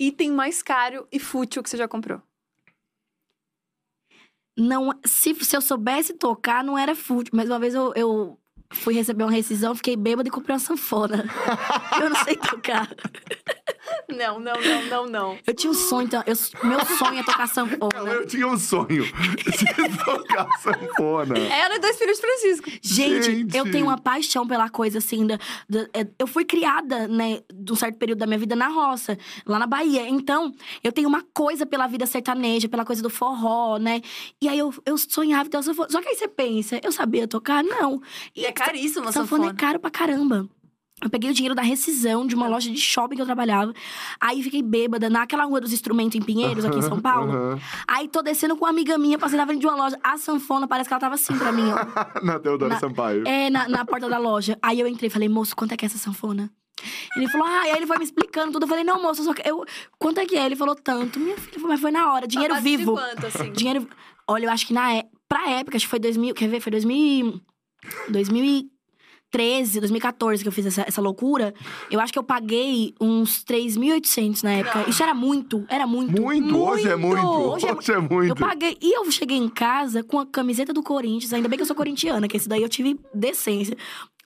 Item 0.00 0.32
mais 0.32 0.62
caro 0.62 1.06
e 1.12 1.18
fútil 1.18 1.62
que 1.62 1.68
você 1.68 1.76
já 1.76 1.86
comprou. 1.86 2.20
Não, 4.56 4.90
se, 5.06 5.34
se 5.44 5.56
eu 5.56 5.60
soubesse 5.60 6.14
tocar, 6.14 6.62
não 6.64 6.76
era 6.76 6.94
fútil. 6.94 7.32
Mas 7.34 7.48
uma 7.48 7.58
vez 7.58 7.74
eu, 7.74 7.92
eu 7.94 8.38
fui 8.72 8.94
receber 8.94 9.24
uma 9.24 9.32
rescisão, 9.32 9.74
fiquei 9.74 9.96
bêbada 9.96 10.28
e 10.28 10.32
comprei 10.32 10.54
uma 10.54 10.60
sanfona. 10.60 11.24
eu 12.00 12.10
não 12.10 12.24
sei 12.24 12.36
tocar. 12.36 12.88
Não, 14.16 14.38
não, 14.38 14.52
não, 14.60 14.86
não, 14.86 15.06
não. 15.06 15.38
Eu 15.46 15.54
tinha 15.54 15.70
um 15.70 15.74
sonho, 15.74 16.06
então. 16.06 16.22
eu- 16.26 16.36
meu 16.68 16.84
sonho 16.96 17.18
é 17.18 17.22
tocar 17.22 17.46
sanfona. 17.48 18.10
eu 18.10 18.26
tinha 18.26 18.46
um 18.46 18.56
sonho 18.58 19.04
de 19.04 20.04
tocar 20.04 20.46
sanfona. 20.58 21.38
Ela 21.38 21.76
e 21.76 21.78
dois 21.78 21.96
filhos 21.96 22.16
de 22.16 22.22
Francisco. 22.22 22.70
Gente, 22.82 23.24
Gente. 23.24 23.56
eu 23.56 23.70
tenho 23.70 23.86
uma 23.86 23.98
paixão 23.98 24.46
pela 24.46 24.68
coisa, 24.68 24.98
assim. 24.98 25.26
Da, 25.26 25.38
da- 25.68 25.88
é, 25.94 26.06
eu 26.18 26.26
fui 26.26 26.44
criada, 26.44 27.08
né, 27.08 27.40
de 27.52 27.72
um 27.72 27.76
certo 27.76 27.96
período 27.96 28.18
da 28.18 28.26
minha 28.26 28.38
vida 28.38 28.54
na 28.54 28.68
roça, 28.68 29.18
lá 29.46 29.58
na 29.58 29.66
Bahia. 29.66 30.08
Então, 30.08 30.52
eu 30.84 30.92
tenho 30.92 31.08
uma 31.08 31.24
coisa 31.34 31.64
pela 31.66 31.86
vida 31.86 32.06
sertaneja, 32.06 32.68
pela 32.68 32.84
coisa 32.84 33.02
do 33.02 33.10
forró, 33.10 33.78
né? 33.78 34.00
E 34.40 34.48
aí 34.48 34.58
eu, 34.58 34.72
eu 34.86 34.96
sonhava 34.98 35.48
sanfona. 35.62 35.88
Só 35.90 36.00
que 36.00 36.08
aí 36.08 36.16
você 36.16 36.28
pensa, 36.28 36.80
eu 36.82 36.92
sabia 36.92 37.26
tocar? 37.26 37.62
Não. 37.64 38.00
E 38.36 38.44
é 38.44 38.52
caríssimo 38.66 39.08
a 39.08 39.12
sanfona. 39.12 39.44
sanfona. 39.44 39.50
é 39.50 39.54
caro 39.54 39.78
pra 39.80 39.90
caramba. 39.90 40.48
Eu 41.02 41.08
peguei 41.08 41.30
o 41.30 41.32
dinheiro 41.32 41.54
da 41.54 41.62
rescisão 41.62 42.26
de 42.26 42.34
uma 42.34 42.46
loja 42.46 42.70
de 42.70 42.76
shopping 42.78 43.16
que 43.16 43.22
eu 43.22 43.26
trabalhava. 43.26 43.72
Aí 44.20 44.42
fiquei 44.42 44.60
bêbada 44.62 45.08
naquela 45.08 45.44
rua 45.44 45.58
dos 45.58 45.72
instrumentos 45.72 46.14
em 46.14 46.20
Pinheiros, 46.20 46.62
aqui 46.62 46.78
em 46.78 46.82
São 46.82 47.00
Paulo. 47.00 47.32
Aham. 47.32 47.58
Aí 47.88 48.06
tô 48.06 48.20
descendo 48.20 48.54
com 48.54 48.66
uma 48.66 48.70
amiga 48.70 48.98
minha, 48.98 49.18
passei 49.18 49.38
na 49.38 49.46
frente 49.46 49.60
de 49.60 49.66
uma 49.66 49.76
loja. 49.76 49.98
A 50.04 50.18
sanfona 50.18 50.68
parece 50.68 50.88
que 50.90 50.92
ela 50.92 51.00
tava 51.00 51.14
assim 51.14 51.38
pra 51.38 51.52
mim, 51.52 51.62
ó. 51.72 51.80
Na 52.22 52.38
Teodoro 52.38 52.70
Na- 52.70 52.78
Sampaio. 52.78 53.26
É, 53.26 53.48
na, 53.48 53.66
na 53.66 53.84
porta 53.86 54.10
da 54.10 54.18
loja. 54.18 54.58
Aí 54.60 54.78
eu 54.78 54.86
entrei 54.86 55.08
e 55.08 55.10
falei, 55.10 55.26
moço, 55.28 55.56
quanto 55.56 55.72
é 55.72 55.76
que 55.78 55.86
é 55.86 55.88
essa 55.88 55.96
sanfona? 55.96 56.50
Ele 57.16 57.28
falou, 57.28 57.46
ah, 57.46 57.66
e 57.66 57.70
aí 57.70 57.76
ele 57.78 57.86
foi 57.86 57.96
me 57.96 58.04
explicando 58.04 58.52
tudo. 58.52 58.64
Eu 58.64 58.68
falei, 58.68 58.84
não, 58.84 59.00
moço, 59.02 59.22
só 59.24 59.32
que 59.32 59.48
eu. 59.48 59.64
Quanto 59.98 60.18
é 60.20 60.26
que 60.26 60.36
é? 60.36 60.44
Ele 60.44 60.56
falou, 60.56 60.74
tanto. 60.74 61.18
Minha 61.18 61.36
filha, 61.38 61.58
mas 61.66 61.80
foi 61.80 61.90
na 61.90 62.12
hora. 62.12 62.26
Dinheiro 62.26 62.52
base 62.54 62.76
vivo. 62.76 62.94
De 62.94 63.00
quanto, 63.00 63.26
assim? 63.26 63.52
Dinheiro. 63.52 63.88
Olha, 64.28 64.44
eu 64.46 64.50
acho 64.50 64.66
que 64.66 64.74
na 64.74 64.94
é... 64.94 65.04
pra 65.28 65.48
época, 65.50 65.78
acho 65.78 65.86
que 65.86 65.90
foi 65.90 65.98
2000. 65.98 66.34
Quer 66.34 66.48
ver? 66.48 66.60
Foi 66.60 66.70
2000. 66.72 67.40
2013, 68.08 69.80
2014 69.80 70.42
que 70.42 70.48
eu 70.48 70.52
fiz 70.52 70.66
essa, 70.66 70.82
essa 70.82 71.00
loucura. 71.00 71.54
Eu 71.90 72.00
acho 72.00 72.12
que 72.12 72.18
eu 72.18 72.22
paguei 72.22 72.94
uns 73.00 73.44
3.800 73.44 74.42
na 74.42 74.52
época. 74.52 74.88
Isso 74.88 75.02
era 75.02 75.14
muito, 75.14 75.64
era 75.68 75.86
muito. 75.86 76.20
Muito, 76.20 76.56
hoje 76.58 76.88
é 76.88 76.96
muito. 76.96 77.26
Hoje 77.26 77.66
Hoje 77.66 77.92
é- 77.92 77.94
é, 77.94 77.98
muito. 77.98 78.28
Eu 78.28 78.36
paguei. 78.36 78.76
E 78.80 78.96
eu 78.96 79.10
cheguei 79.10 79.36
em 79.36 79.48
casa 79.48 80.02
com 80.02 80.18
a 80.18 80.26
camiseta 80.26 80.72
do 80.72 80.82
Corinthians. 80.82 81.32
Ainda 81.32 81.48
bem 81.48 81.56
que 81.56 81.62
eu 81.62 81.66
sou 81.66 81.76
corintiana, 81.76 82.26
que 82.28 82.36
esse 82.36 82.48
daí 82.48 82.62
eu 82.62 82.68
tive 82.68 82.98
decência. 83.14 83.76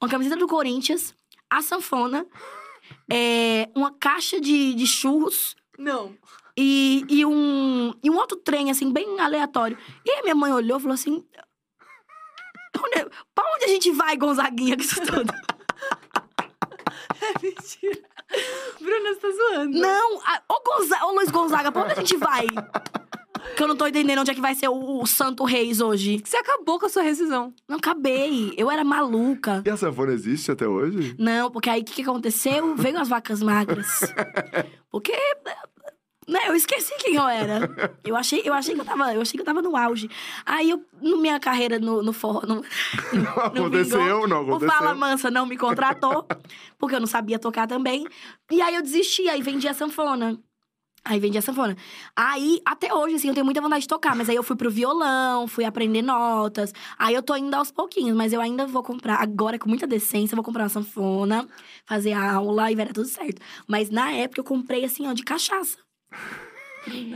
Uma 0.00 0.08
camiseta 0.08 0.36
do 0.36 0.46
Corinthians, 0.46 1.14
a 1.48 1.62
sanfona, 1.62 2.26
é, 3.10 3.68
uma 3.74 3.90
caixa 3.92 4.40
de, 4.40 4.74
de 4.74 4.86
churros 4.86 5.54
Não. 5.78 6.12
e, 6.56 7.04
e, 7.08 7.24
um, 7.24 7.94
e 8.02 8.10
um 8.10 8.16
outro 8.16 8.36
trem, 8.36 8.70
assim, 8.70 8.92
bem 8.92 9.18
aleatório. 9.20 9.78
E 10.04 10.10
aí 10.10 10.22
minha 10.22 10.34
mãe 10.34 10.52
olhou 10.52 10.78
e 10.78 10.80
falou 10.80 10.94
assim. 10.94 11.24
Onde, 12.78 13.10
pra 13.34 13.44
onde 13.54 13.64
a 13.64 13.68
gente 13.68 13.90
vai, 13.92 14.16
Gonzaguinha, 14.16 14.76
com 14.76 14.82
isso 14.82 15.00
tudo? 15.02 15.32
É 17.20 17.42
mentira. 17.42 18.02
Bruna, 18.80 19.14
você 19.14 19.20
tá 19.20 19.28
zoando. 19.30 19.78
Não, 19.78 20.20
a, 20.22 20.42
ô, 20.48 20.60
Gonza, 20.62 21.04
ô 21.04 21.12
Luiz 21.12 21.30
Gonzaga, 21.30 21.72
pra 21.72 21.82
onde 21.84 21.92
a 21.92 21.96
gente 21.96 22.16
vai? 22.16 22.46
Que 23.56 23.62
eu 23.62 23.68
não 23.68 23.76
tô 23.76 23.86
entendendo 23.86 24.18
onde 24.20 24.30
é 24.30 24.34
que 24.34 24.40
vai 24.40 24.54
ser 24.54 24.68
o, 24.68 25.00
o 25.00 25.06
Santo 25.06 25.44
Reis 25.44 25.80
hoje. 25.80 26.20
Você 26.24 26.36
acabou 26.36 26.78
com 26.78 26.86
a 26.86 26.88
sua 26.88 27.02
rescisão. 27.02 27.54
Não 27.68 27.76
acabei, 27.76 28.52
eu 28.56 28.70
era 28.70 28.82
maluca. 28.84 29.62
E 29.64 29.70
a 29.70 29.76
sanfona 29.76 30.12
existe 30.12 30.50
até 30.50 30.66
hoje? 30.66 31.14
Não, 31.18 31.50
porque 31.50 31.70
aí 31.70 31.80
o 31.82 31.84
que, 31.84 31.94
que 31.94 32.02
aconteceu? 32.02 32.74
Veio 32.74 32.98
as 32.98 33.08
vacas 33.08 33.42
magras. 33.42 34.00
Porque. 34.90 35.12
Né, 36.26 36.40
eu 36.46 36.54
esqueci 36.54 36.94
quem 36.98 37.16
eu 37.16 37.26
era. 37.26 37.94
Eu 38.04 38.16
achei, 38.16 38.42
eu 38.44 38.54
achei 38.54 38.74
que 38.74 38.80
eu 38.80 38.84
tava, 38.84 39.14
eu 39.14 39.20
achei 39.20 39.34
que 39.34 39.40
eu 39.40 39.44
tava 39.44 39.60
no 39.60 39.76
auge. 39.76 40.08
Aí 40.44 40.70
eu, 40.70 40.82
no 41.00 41.18
minha 41.18 41.38
carreira 41.38 41.78
no, 41.78 42.02
no 42.02 42.12
forró, 42.12 42.42
não, 42.46 42.62
Não 43.12 43.44
aconteceu, 43.44 44.26
não 44.26 44.40
o 44.40 44.42
aconteceu. 44.42 44.74
Fala 44.74 44.94
Mansa 44.94 45.30
não 45.30 45.46
me 45.46 45.56
contratou, 45.56 46.26
porque 46.78 46.94
eu 46.94 47.00
não 47.00 47.06
sabia 47.06 47.38
tocar 47.38 47.66
também. 47.66 48.06
E 48.50 48.60
aí 48.62 48.74
eu 48.74 48.82
desisti, 48.82 49.28
aí 49.28 49.42
vendi 49.42 49.68
a 49.68 49.74
sanfona. 49.74 50.38
Aí 51.06 51.20
vendi 51.20 51.36
a 51.36 51.42
sanfona. 51.42 51.76
Aí, 52.16 52.62
até 52.64 52.94
hoje, 52.94 53.16
assim, 53.16 53.28
eu 53.28 53.34
tenho 53.34 53.44
muita 53.44 53.60
vontade 53.60 53.82
de 53.82 53.88
tocar. 53.88 54.16
Mas 54.16 54.30
aí 54.30 54.36
eu 54.36 54.42
fui 54.42 54.56
pro 54.56 54.70
violão, 54.70 55.46
fui 55.46 55.66
aprender 55.66 56.00
notas. 56.00 56.72
Aí 56.98 57.14
eu 57.14 57.22
tô 57.22 57.36
indo 57.36 57.54
aos 57.54 57.70
pouquinhos, 57.70 58.16
mas 58.16 58.32
eu 58.32 58.40
ainda 58.40 58.66
vou 58.66 58.82
comprar. 58.82 59.16
Agora, 59.16 59.58
com 59.58 59.68
muita 59.68 59.86
decência, 59.86 60.32
eu 60.32 60.36
vou 60.36 60.44
comprar 60.44 60.62
uma 60.62 60.68
sanfona, 60.70 61.46
fazer 61.84 62.14
aula 62.14 62.72
e 62.72 62.74
vai 62.74 62.86
dar 62.86 62.94
tudo 62.94 63.06
certo. 63.06 63.42
Mas 63.66 63.90
na 63.90 64.12
época 64.12 64.40
eu 64.40 64.44
comprei, 64.44 64.82
assim, 64.82 65.06
ó, 65.06 65.12
de 65.12 65.22
cachaça. 65.22 65.83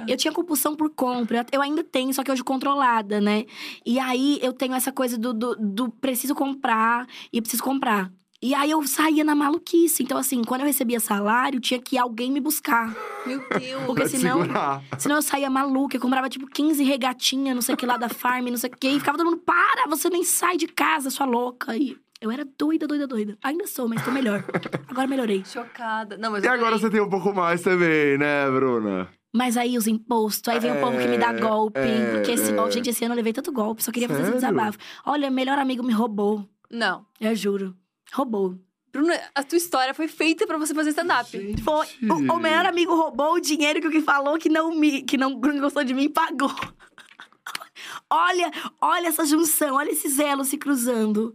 Eu 0.06 0.16
tinha 0.16 0.32
compulsão 0.32 0.74
por 0.74 0.88
compra. 0.90 1.44
Eu 1.52 1.60
ainda 1.60 1.84
tenho, 1.84 2.12
só 2.14 2.22
que 2.24 2.32
hoje 2.32 2.42
controlada, 2.42 3.20
né? 3.20 3.44
E 3.84 3.98
aí 3.98 4.38
eu 4.42 4.52
tenho 4.52 4.74
essa 4.74 4.90
coisa 4.90 5.18
do, 5.18 5.34
do, 5.34 5.54
do 5.56 5.90
preciso 5.90 6.34
comprar 6.34 7.06
e 7.32 7.40
preciso 7.40 7.62
comprar. 7.62 8.10
E 8.40 8.54
aí 8.54 8.70
eu 8.70 8.80
saía 8.86 9.24
na 9.24 9.34
maluquice. 9.34 10.02
Então, 10.02 10.16
assim, 10.16 10.42
quando 10.44 10.60
eu 10.60 10.66
recebia 10.68 11.00
salário, 11.00 11.58
tinha 11.60 11.80
que 11.80 11.98
alguém 11.98 12.30
me 12.30 12.38
buscar. 12.40 12.94
Meu 13.26 13.42
Deus. 13.58 13.82
Porque 13.84 14.02
Pra 14.02 14.08
senão. 14.08 14.40
segurar. 14.42 14.82
Senão 14.96 15.16
eu 15.16 15.22
saía 15.22 15.50
maluca, 15.50 15.96
eu 15.96 16.00
comprava 16.00 16.28
tipo 16.28 16.46
15 16.46 16.82
regatinhas, 16.84 17.54
não 17.54 17.60
sei 17.62 17.74
o 17.74 17.78
que 17.78 17.84
lá 17.84 17.96
da 17.96 18.08
farm, 18.08 18.46
não 18.46 18.56
sei 18.56 18.70
o 18.70 18.76
que. 18.76 18.88
E 18.88 18.98
ficava 19.00 19.18
todo 19.18 19.26
mundo, 19.28 19.42
para, 19.44 19.88
você 19.88 20.08
nem 20.08 20.22
sai 20.22 20.56
de 20.56 20.68
casa, 20.68 21.10
sua 21.10 21.26
louca. 21.26 21.76
E 21.76 21.96
eu 22.20 22.30
era 22.30 22.44
doida, 22.58 22.86
doida, 22.86 23.06
doida. 23.06 23.38
Ainda 23.42 23.66
sou, 23.66 23.88
mas 23.88 24.04
tô 24.04 24.10
melhor. 24.10 24.44
Agora 24.88 25.06
melhorei. 25.06 25.44
Chocada. 25.44 26.16
Não, 26.18 26.32
mas 26.32 26.44
E 26.44 26.48
agora 26.48 26.78
você 26.78 26.90
tem 26.90 27.00
um 27.00 27.08
pouco 27.08 27.32
mais 27.32 27.62
também, 27.62 28.18
né, 28.18 28.50
Bruna? 28.50 29.08
Mas 29.34 29.56
aí 29.56 29.76
os 29.76 29.86
impostos, 29.86 30.48
aí 30.52 30.58
vem 30.58 30.72
o 30.72 30.80
povo 30.80 30.96
que 30.98 31.06
me 31.06 31.18
dá 31.18 31.32
É, 31.34 31.38
golpe. 31.40 31.78
é, 31.78 32.14
porque 32.14 32.32
esse, 32.32 32.52
é. 32.52 32.70
gente, 32.70 32.90
esse 32.90 33.04
ano 33.04 33.12
eu 33.12 33.16
levei 33.16 33.32
tanto 33.32 33.52
golpe, 33.52 33.84
só 33.84 33.92
queria 33.92 34.08
fazer 34.08 34.22
esse 34.22 34.30
Sério? 34.40 34.54
desabafo. 34.56 34.78
Olha, 35.04 35.30
melhor 35.30 35.58
amigo 35.58 35.82
me 35.82 35.92
roubou. 35.92 36.48
Não. 36.70 37.04
Eu 37.20 37.34
juro. 37.36 37.76
Roubou. 38.12 38.56
Bruna, 38.90 39.14
a 39.34 39.42
tua 39.42 39.58
história 39.58 39.92
foi 39.92 40.08
feita 40.08 40.46
pra 40.46 40.56
você 40.56 40.74
fazer 40.74 40.90
stand-up. 40.90 41.30
Foi. 41.62 41.86
O, 42.10 42.32
o 42.34 42.40
melhor 42.40 42.64
amigo 42.64 42.94
roubou 42.94 43.34
o 43.34 43.40
dinheiro 43.40 43.80
que 43.82 43.86
o 43.86 43.90
que 43.90 44.00
falou 44.00 44.38
que 44.38 44.48
não 44.48 44.74
me 44.74 45.02
que 45.02 45.18
não 45.18 45.38
gostou 45.38 45.84
de 45.84 45.92
mim 45.92 46.08
pagou. 46.08 46.50
olha, 48.10 48.50
olha 48.80 49.08
essa 49.08 49.24
junção, 49.26 49.76
olha 49.76 49.90
esses 49.90 50.18
elos 50.18 50.48
se 50.48 50.56
cruzando. 50.56 51.34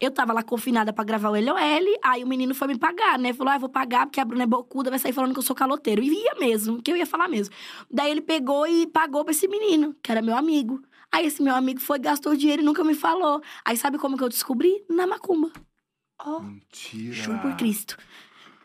Eu 0.00 0.10
tava 0.10 0.32
lá 0.32 0.42
confinada 0.42 0.92
pra 0.92 1.04
gravar 1.04 1.30
o 1.30 1.40
LOL, 1.40 1.56
aí 2.02 2.24
o 2.24 2.26
menino 2.26 2.54
foi 2.54 2.68
me 2.68 2.78
pagar, 2.78 3.18
né? 3.18 3.32
Falou: 3.32 3.52
ah, 3.52 3.56
eu 3.56 3.60
vou 3.60 3.68
pagar 3.68 4.06
porque 4.06 4.20
a 4.20 4.24
Bruna 4.24 4.44
é 4.44 4.46
bocuda, 4.46 4.90
vai 4.90 4.98
sair 4.98 5.12
falando 5.12 5.32
que 5.32 5.38
eu 5.38 5.42
sou 5.42 5.56
caloteiro. 5.56 6.02
E 6.02 6.08
ia 6.08 6.34
mesmo, 6.38 6.82
que 6.82 6.90
eu 6.90 6.96
ia 6.96 7.06
falar 7.06 7.28
mesmo. 7.28 7.54
Daí 7.90 8.10
ele 8.10 8.20
pegou 8.20 8.66
e 8.66 8.86
pagou 8.86 9.24
pra 9.24 9.32
esse 9.32 9.48
menino, 9.48 9.94
que 10.02 10.10
era 10.10 10.22
meu 10.22 10.36
amigo. 10.36 10.82
Aí 11.12 11.26
esse 11.26 11.42
meu 11.42 11.54
amigo 11.54 11.80
foi, 11.80 11.98
gastou 11.98 12.32
o 12.32 12.36
dinheiro 12.36 12.62
e 12.62 12.64
nunca 12.64 12.84
me 12.84 12.94
falou. 12.94 13.42
Aí 13.64 13.76
sabe 13.76 13.98
como 13.98 14.16
que 14.16 14.22
eu 14.22 14.28
descobri? 14.28 14.84
Na 14.88 15.06
macumba. 15.06 15.50
Ó. 16.24 16.40
Mentira. 16.40 17.12
Juro 17.12 17.38
por 17.40 17.56
Cristo. 17.56 17.96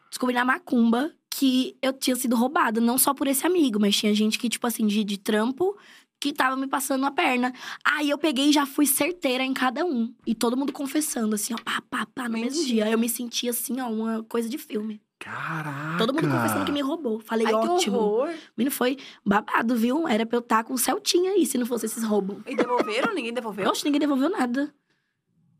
Descobri 0.10 0.36
na 0.36 0.46
macumba 0.46 1.12
que 1.30 1.76
eu 1.82 1.92
tinha 1.92 2.16
sido 2.16 2.36
roubada, 2.36 2.80
não 2.80 2.98
só 2.98 3.14
por 3.14 3.28
esse 3.28 3.46
amigo, 3.46 3.78
mas 3.80 3.98
tinha 3.98 4.14
gente 4.14 4.40
que, 4.40 4.48
tipo 4.48 4.66
assim, 4.66 4.88
de, 4.88 5.04
de 5.04 5.18
trampo, 5.18 5.76
que 6.20 6.34
tava 6.34 6.56
me 6.56 6.68
passando 6.68 7.06
a 7.06 7.12
perna. 7.12 7.54
Aí 7.84 8.10
eu 8.10 8.18
peguei 8.18 8.50
e 8.50 8.54
já 8.54 8.66
fui 8.66 8.86
certeira 8.86 9.44
em 9.44 9.54
cada 9.54 9.86
um. 9.86 10.14
E 10.26 10.34
todo 10.34 10.58
mundo 10.58 10.74
confessando, 10.74 11.36
assim, 11.36 11.54
ó, 11.54 11.58
pá, 11.58 11.82
pá, 11.90 12.06
pá, 12.14 12.24
no 12.24 12.34
mesmo 12.34 12.60
Mentira. 12.60 12.86
dia. 12.86 12.90
Eu 12.92 12.98
me 12.98 13.10
senti 13.10 13.48
assim, 13.48 13.80
ó, 13.80 13.88
uma 13.90 14.24
coisa 14.24 14.50
de 14.50 14.58
filme. 14.58 15.02
Caraca! 15.20 15.98
Todo 15.98 16.14
mundo 16.14 16.30
confessando 16.30 16.66
que 16.66 16.72
me 16.72 16.82
roubou. 16.82 17.20
Falei, 17.20 17.48
Ai, 17.48 17.54
ótimo. 17.54 18.26
Menino, 18.58 18.72
foi 18.72 18.98
babado, 19.26 19.76
viu? 19.76 20.08
Era 20.08 20.26
pra 20.26 20.38
eu 20.38 20.42
estar 20.42 20.64
com 20.64 20.74
o 20.74 20.78
Celtinha 20.78 21.32
aí, 21.32 21.46
se 21.46 21.58
não 21.58 21.66
fosse 21.66 21.86
esses 21.86 22.04
roubos. 22.04 22.38
E 22.46 22.56
devolveram? 22.56 23.14
Ninguém 23.14 23.34
devolveu? 23.34 23.70
Oxe, 23.70 23.86
ninguém 23.86 24.00
devolveu 24.00 24.30
nada. 24.30 24.74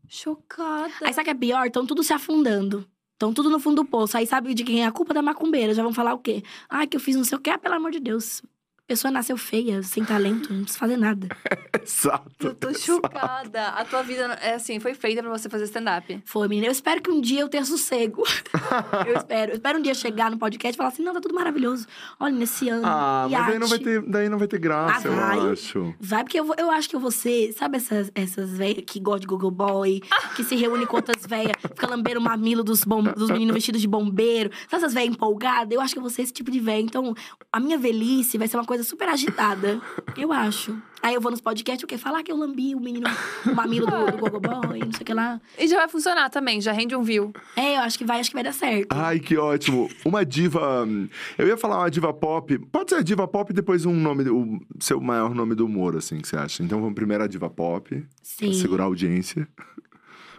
Chocada. 0.08 0.92
Aí 1.02 1.12
sabe 1.12 1.22
o 1.22 1.24
que 1.24 1.30
é 1.30 1.34
pior? 1.34 1.66
Estão 1.66 1.86
tudo 1.86 2.02
se 2.02 2.12
afundando. 2.12 2.86
Estão 3.14 3.32
tudo 3.32 3.48
no 3.48 3.58
fundo 3.58 3.82
do 3.82 3.84
poço. 3.88 4.16
Aí 4.16 4.26
sabe 4.26 4.52
de 4.54 4.62
quem 4.62 4.82
é 4.82 4.86
a 4.86 4.92
culpa 4.92 5.14
da 5.14 5.22
macumbeira? 5.22 5.74
Já 5.74 5.82
vão 5.82 5.92
falar 5.92 6.14
o 6.14 6.18
quê? 6.18 6.42
Ah, 6.68 6.86
que 6.86 6.96
eu 6.96 7.00
fiz 7.00 7.16
não 7.16 7.24
sei 7.24 7.38
o 7.38 7.40
quê. 7.40 7.50
Ah, 7.50 7.58
pelo 7.58 7.74
amor 7.74 7.90
de 7.90 7.98
Deus. 7.98 8.42
A 8.86 8.94
pessoa 8.94 9.10
nasceu 9.10 9.36
feia, 9.36 9.82
sem 9.82 10.04
talento, 10.04 10.52
não 10.52 10.60
precisa 10.62 10.78
fazer 10.78 10.96
nada. 10.96 11.26
Exato. 11.82 12.46
Eu 12.46 12.54
tô 12.54 12.72
chocada. 12.72 13.66
A 13.70 13.84
tua 13.84 14.00
vida, 14.04 14.22
é 14.40 14.54
assim, 14.54 14.78
foi 14.78 14.94
feita 14.94 15.20
pra 15.24 15.30
você 15.30 15.48
fazer 15.48 15.64
stand-up. 15.64 16.22
Foi, 16.24 16.46
menina. 16.46 16.68
Eu 16.68 16.72
espero 16.72 17.02
que 17.02 17.10
um 17.10 17.20
dia 17.20 17.40
eu 17.40 17.48
tenha 17.48 17.64
sossego. 17.64 18.22
eu 19.08 19.16
espero. 19.16 19.50
Eu 19.50 19.56
espero 19.56 19.80
um 19.80 19.82
dia 19.82 19.92
chegar 19.92 20.30
no 20.30 20.38
podcast 20.38 20.76
e 20.76 20.78
falar 20.78 20.90
assim: 20.90 21.02
não, 21.02 21.12
tá 21.12 21.20
tudo 21.20 21.34
maravilhoso. 21.34 21.84
Olha, 22.20 22.32
nesse 22.36 22.68
ano. 22.68 22.82
Ah, 22.86 23.26
mas 23.28 23.46
daí 23.48 23.58
não, 23.58 23.66
vai 23.66 23.78
iate. 23.78 23.84
ter, 23.84 24.02
daí 24.08 24.28
não 24.28 24.38
vai 24.38 24.46
ter 24.46 24.58
graça, 24.60 25.08
Ah, 25.08 25.10
eu 25.10 25.16
vai. 25.42 25.52
acho. 25.52 25.94
Vai, 25.98 26.22
porque 26.22 26.38
eu, 26.38 26.44
vou- 26.44 26.56
eu 26.56 26.70
acho 26.70 26.88
que 26.88 26.94
eu 26.94 27.00
vou 27.00 27.10
ser, 27.10 27.52
sabe 27.54 27.78
essas, 27.78 28.12
essas 28.14 28.56
velhas 28.56 28.84
que 28.86 29.00
gostam 29.00 29.20
de 29.22 29.26
Google 29.26 29.50
Boy, 29.50 30.00
que 30.36 30.44
se 30.44 30.54
reúnem 30.54 30.86
com 30.86 30.94
outras 30.94 31.26
velhas, 31.26 31.54
fica 31.60 31.88
lambendo 31.88 32.20
o 32.20 32.22
mamilo 32.22 32.62
dos, 32.62 32.84
bom, 32.84 33.02
dos 33.02 33.30
meninos 33.30 33.52
vestidos 33.54 33.80
de 33.80 33.88
bombeiro, 33.88 34.50
sabe 34.70 34.84
essas 34.84 34.94
velhas 34.94 35.10
empolgadas? 35.10 35.72
Eu 35.74 35.80
acho 35.80 35.92
que 35.92 35.98
eu 35.98 36.02
vou 36.02 36.10
ser 36.10 36.22
esse 36.22 36.32
tipo 36.32 36.52
de 36.52 36.60
velha. 36.60 36.82
Então, 36.82 37.14
a 37.52 37.58
minha 37.58 37.76
velhice 37.76 38.38
vai 38.38 38.46
ser 38.46 38.56
uma 38.56 38.64
coisa 38.64 38.75
super 38.84 39.08
agitada. 39.08 39.80
Eu 40.16 40.32
acho. 40.32 40.76
Aí 41.02 41.14
eu 41.14 41.20
vou 41.20 41.30
nos 41.30 41.40
podcasts, 41.40 41.84
o 41.84 41.86
quê? 41.86 41.96
Falar 41.96 42.22
que 42.22 42.32
eu 42.32 42.36
lambi 42.36 42.74
o 42.74 42.80
menino, 42.80 43.06
o 43.46 43.54
mamilo 43.54 43.86
do, 43.86 44.10
do 44.10 44.18
Google 44.18 44.40
Boy, 44.40 44.80
não 44.80 44.92
sei 44.92 45.02
o 45.02 45.04
que 45.04 45.14
lá. 45.14 45.40
E 45.58 45.68
já 45.68 45.76
vai 45.76 45.88
funcionar 45.88 46.28
também, 46.30 46.60
já 46.60 46.72
rende 46.72 46.96
um 46.96 47.02
view. 47.02 47.32
É, 47.54 47.76
eu 47.76 47.80
acho 47.82 47.96
que 47.96 48.04
vai, 48.04 48.18
acho 48.18 48.30
que 48.30 48.34
vai 48.34 48.42
dar 48.42 48.52
certo. 48.52 48.88
Ai, 48.90 49.20
que 49.20 49.36
ótimo. 49.36 49.88
Uma 50.04 50.24
diva. 50.24 50.86
Eu 51.38 51.46
ia 51.46 51.56
falar 51.56 51.78
uma 51.78 51.90
diva 51.90 52.12
pop. 52.12 52.58
Pode 52.58 52.90
ser 52.90 52.96
a 52.96 53.02
diva 53.02 53.28
pop 53.28 53.50
e 53.52 53.54
depois 53.54 53.86
um 53.86 53.94
nome, 53.94 54.28
o 54.28 54.58
seu 54.80 55.00
maior 55.00 55.34
nome 55.34 55.54
do 55.54 55.66
humor, 55.66 55.96
assim, 55.96 56.18
que 56.18 56.26
você 56.26 56.36
acha? 56.36 56.62
Então 56.62 56.80
vamos 56.80 56.94
primeiro 56.94 57.22
a 57.22 57.26
diva 57.28 57.48
pop, 57.48 57.88
pra 57.88 58.08
Sim. 58.22 58.52
segurar 58.54 58.84
a 58.84 58.86
audiência. 58.86 59.46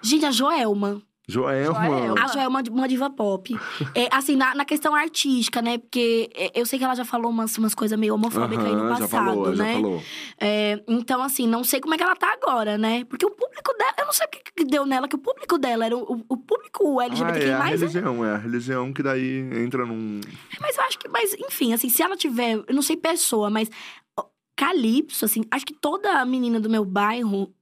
Gente, 0.02 0.26
a 0.26 0.32
Joelma. 0.32 1.02
Joelma. 1.30 1.86
Joelma. 1.86 2.24
A 2.24 2.28
Joelma 2.28 2.62
é 2.66 2.72
uma, 2.72 2.88
diva 2.88 3.10
pop. 3.10 3.54
É, 3.94 4.08
assim, 4.12 4.38
na, 4.38 4.56
na 4.56 4.64
questão 4.64 4.96
artística, 4.96 5.62
né? 5.62 5.78
Porque 5.78 6.30
é, 6.34 6.52
eu 6.60 6.66
sei 6.66 6.80
que 6.80 6.86
ela 6.86 6.96
já 6.96 7.04
falou 7.04 7.30
umas, 7.30 7.58
umas 7.58 7.76
coisas 7.76 8.00
meio 8.00 8.14
homofóbicas 8.14 8.66
aí 8.66 8.74
no 8.74 8.88
passado, 8.88 9.02
já 9.02 9.08
falou, 9.08 9.56
né? 9.56 9.56
já 9.56 9.74
falou. 9.74 10.04
É, 10.40 10.84
então, 10.88 11.22
assim, 11.22 11.46
não 11.46 11.66
sei 11.66 11.82
como 11.82 11.94
é 11.94 11.98
que 11.98 12.04
ela 12.04 12.16
tá 12.16 12.32
agora, 12.32 12.78
né? 12.78 13.04
Porque 13.06 13.26
o 13.26 13.32
público 13.32 13.74
dela, 13.78 13.94
eu 14.00 14.06
não 14.06 14.14
sei 14.14 14.26
o 14.26 14.30
que, 14.30 14.66
deu 14.66 14.86
nela, 14.86 15.08
que 15.08 15.16
o 15.16 15.20
público 15.20 15.58
dela 15.58 15.86
era 15.86 15.98
o, 15.98 16.24
o 16.30 16.38
público 16.38 17.00
Ah, 17.02 17.06
LGBTQI+. 17.06 17.50
é 17.50 17.54
a 17.54 17.60
mais, 17.60 17.82
religião, 17.82 18.26
é 18.26 18.32
a 18.32 18.38
religião 18.38 18.94
que 18.94 19.04
daí 19.04 19.50
entra 19.54 19.86
num. 19.86 20.22
Mas 20.62 20.78
eu 20.78 20.84
acho 20.84 20.98
que, 20.98 21.10
mas 21.10 21.34
enfim, 21.34 21.74
assim, 21.74 21.90
se 21.90 22.02
ela 22.02 22.16
tiver, 22.16 22.64
eu 22.66 22.74
não 22.74 22.82
sei 22.82 22.96
pessoa, 22.96 23.50
mas 23.50 23.70
Calypso, 24.58 25.24
assim, 25.24 25.44
acho 25.52 25.66
que 25.66 25.74
toda 25.74 26.26
menina 26.26 26.60
do 26.60 26.68
meu 26.68 26.84
bairro, 26.84 27.54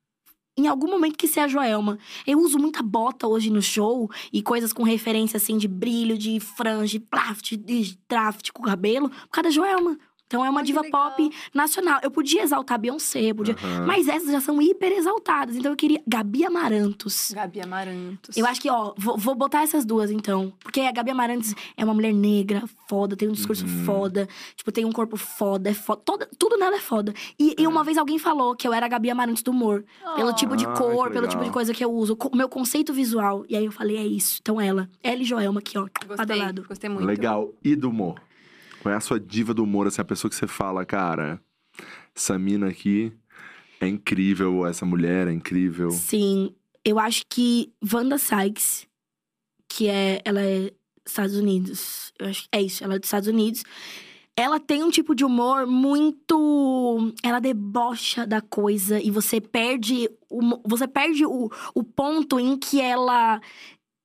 em 0.57 0.68
algum 0.68 0.90
momento 0.90 1.18
que 1.18 1.27
ser 1.27 1.41
a 1.41 1.48
Joelma. 1.48 1.98
Eu 2.26 2.40
uso 2.40 2.57
muita 2.57 2.82
bota 2.82 3.27
hoje 3.27 3.49
no 3.49 3.61
show 3.61 4.10
e 4.32 4.41
coisas 4.41 4.72
com 4.72 4.84
referência, 4.84 5.38
assim, 5.38 5.57
de 5.57 5.68
brilho, 5.68 6.18
de 6.18 6.40
franja, 6.40 6.94
de 6.94 6.99
plaft, 6.99 7.57
de 7.57 7.98
draft 8.07 8.52
com 8.52 8.64
cabelo, 8.64 9.10
por 9.10 9.30
causa 9.30 9.49
da 9.49 9.53
Joelma. 9.53 9.98
Então 10.27 10.43
é 10.43 10.49
uma 10.49 10.64
diva 10.64 10.81
legal. 10.81 11.11
pop 11.11 11.30
nacional. 11.53 11.99
Eu 12.02 12.10
podia 12.10 12.41
exaltar 12.41 12.80
Beyoncé, 12.80 13.34
podia. 13.34 13.56
Aham. 13.64 13.85
Mas 13.85 14.07
essas 14.07 14.31
já 14.31 14.41
são 14.41 14.60
hiper 14.61 14.91
exaltadas. 14.91 15.56
Então 15.56 15.72
eu 15.72 15.76
queria. 15.77 16.02
Gabi 16.07 16.43
Amarantos. 16.43 17.31
Gabi 17.34 17.61
Amarantos. 17.61 18.35
Eu 18.35 18.45
acho 18.45 18.60
que, 18.61 18.69
ó, 18.69 18.93
vou, 18.97 19.18
vou 19.18 19.35
botar 19.35 19.61
essas 19.61 19.85
duas, 19.85 20.10
então. 20.10 20.52
Porque 20.64 20.81
a 20.81 20.91
Gabi 20.91 21.11
Amarantos 21.11 21.53
é 21.77 21.84
uma 21.85 21.93
mulher 21.93 22.14
negra, 22.14 22.64
foda, 22.89 23.15
tem 23.15 23.30
um 23.30 23.34
discurso 23.34 23.65
Uhum. 23.65 23.85
foda, 23.85 24.27
tipo, 24.56 24.72
tem 24.72 24.84
um 24.85 24.91
corpo 24.91 25.15
foda, 25.18 25.69
é 25.69 25.73
foda. 25.73 26.02
Toda, 26.03 26.30
tudo 26.38 26.57
nela 26.57 26.76
é 26.76 26.80
foda. 26.80 27.14
E, 27.39 27.56
e 27.57 27.68
uma 27.68 27.84
vez 27.84 27.97
alguém 27.97 28.18
falou 28.19 28.56
que 28.56 28.68
eu 28.68 28.73
era 28.73 28.85
a 28.85 28.89
Gabi 28.89 29.10
Amarantos 29.10 29.43
do 29.43 29.52
humor. 29.52 29.85
Pelo 30.15 30.34
tipo 30.34 30.56
de 30.57 30.65
Ah, 30.65 30.73
cor, 30.73 31.11
pelo 31.11 31.27
tipo 31.27 31.43
de 31.43 31.49
coisa 31.52 31.73
que 31.73 31.84
eu 31.84 31.91
uso. 31.91 32.18
O 32.31 32.35
meu 32.35 32.49
conceito 32.49 32.93
visual. 32.93 33.45
E 33.47 33.56
aí 33.56 33.65
eu 33.65 33.72
falei, 33.72 33.97
é 33.97 34.06
isso. 34.06 34.39
Então 34.41 34.60
ela. 34.60 34.89
Ela 35.03 35.22
e 35.22 35.23
Joelma 35.23 35.60
aqui, 35.60 35.77
ó. 35.77 35.88
Gostei, 36.07 36.35
lado. 36.39 36.65
gostei 36.68 36.89
muito. 36.89 37.06
Legal. 37.06 37.53
E 37.64 37.76
do 37.76 37.89
humor? 37.89 38.15
Qual 38.86 38.94
é 38.94 38.98
a 38.98 39.02
sua 39.02 39.20
diva 39.20 39.52
do 39.52 39.64
humor, 39.64 39.88
assim, 39.88 39.99
a 39.99 40.06
pessoa 40.06 40.30
que 40.30 40.36
você 40.36 40.45
fala, 40.45 40.86
cara, 40.86 41.41
essa 42.16 42.38
mina 42.38 42.68
aqui 42.68 43.12
é 43.82 43.88
incrível, 43.88 44.64
essa 44.64 44.86
mulher 44.86 45.28
é 45.28 45.32
incrível. 45.32 45.90
Sim, 45.90 46.53
eu 46.84 46.99
acho 46.99 47.24
que 47.28 47.74
Wanda 47.91 48.20
Sykes, 48.20 48.86
que 49.68 49.88
é. 49.88 50.22
Ela 50.24 50.40
é 50.40 50.72
Estados 51.03 51.36
Unidos. 51.36 52.14
Eu 52.20 52.28
acho 52.28 52.48
é 52.52 52.62
isso, 52.62 52.84
ela 52.84 52.94
é 52.94 52.99
dos 52.99 53.07
Estados 53.07 53.28
Unidos. 53.28 53.64
Ela 54.38 54.60
tem 54.60 54.84
um 54.84 54.91
tipo 54.91 55.16
de 55.16 55.26
humor 55.26 55.66
muito. 55.66 57.12
Ela 57.24 57.40
debocha 57.40 58.28
da 58.28 58.40
coisa 58.40 58.99
e 59.02 59.10
você 59.10 59.41
perde. 59.41 60.07
O, 60.30 60.62
você 60.64 60.88
perde 60.88 61.26
o, 61.26 61.49
o 61.74 61.84
ponto 61.84 62.40
em 62.40 62.56
que 62.56 62.80
ela 62.80 63.41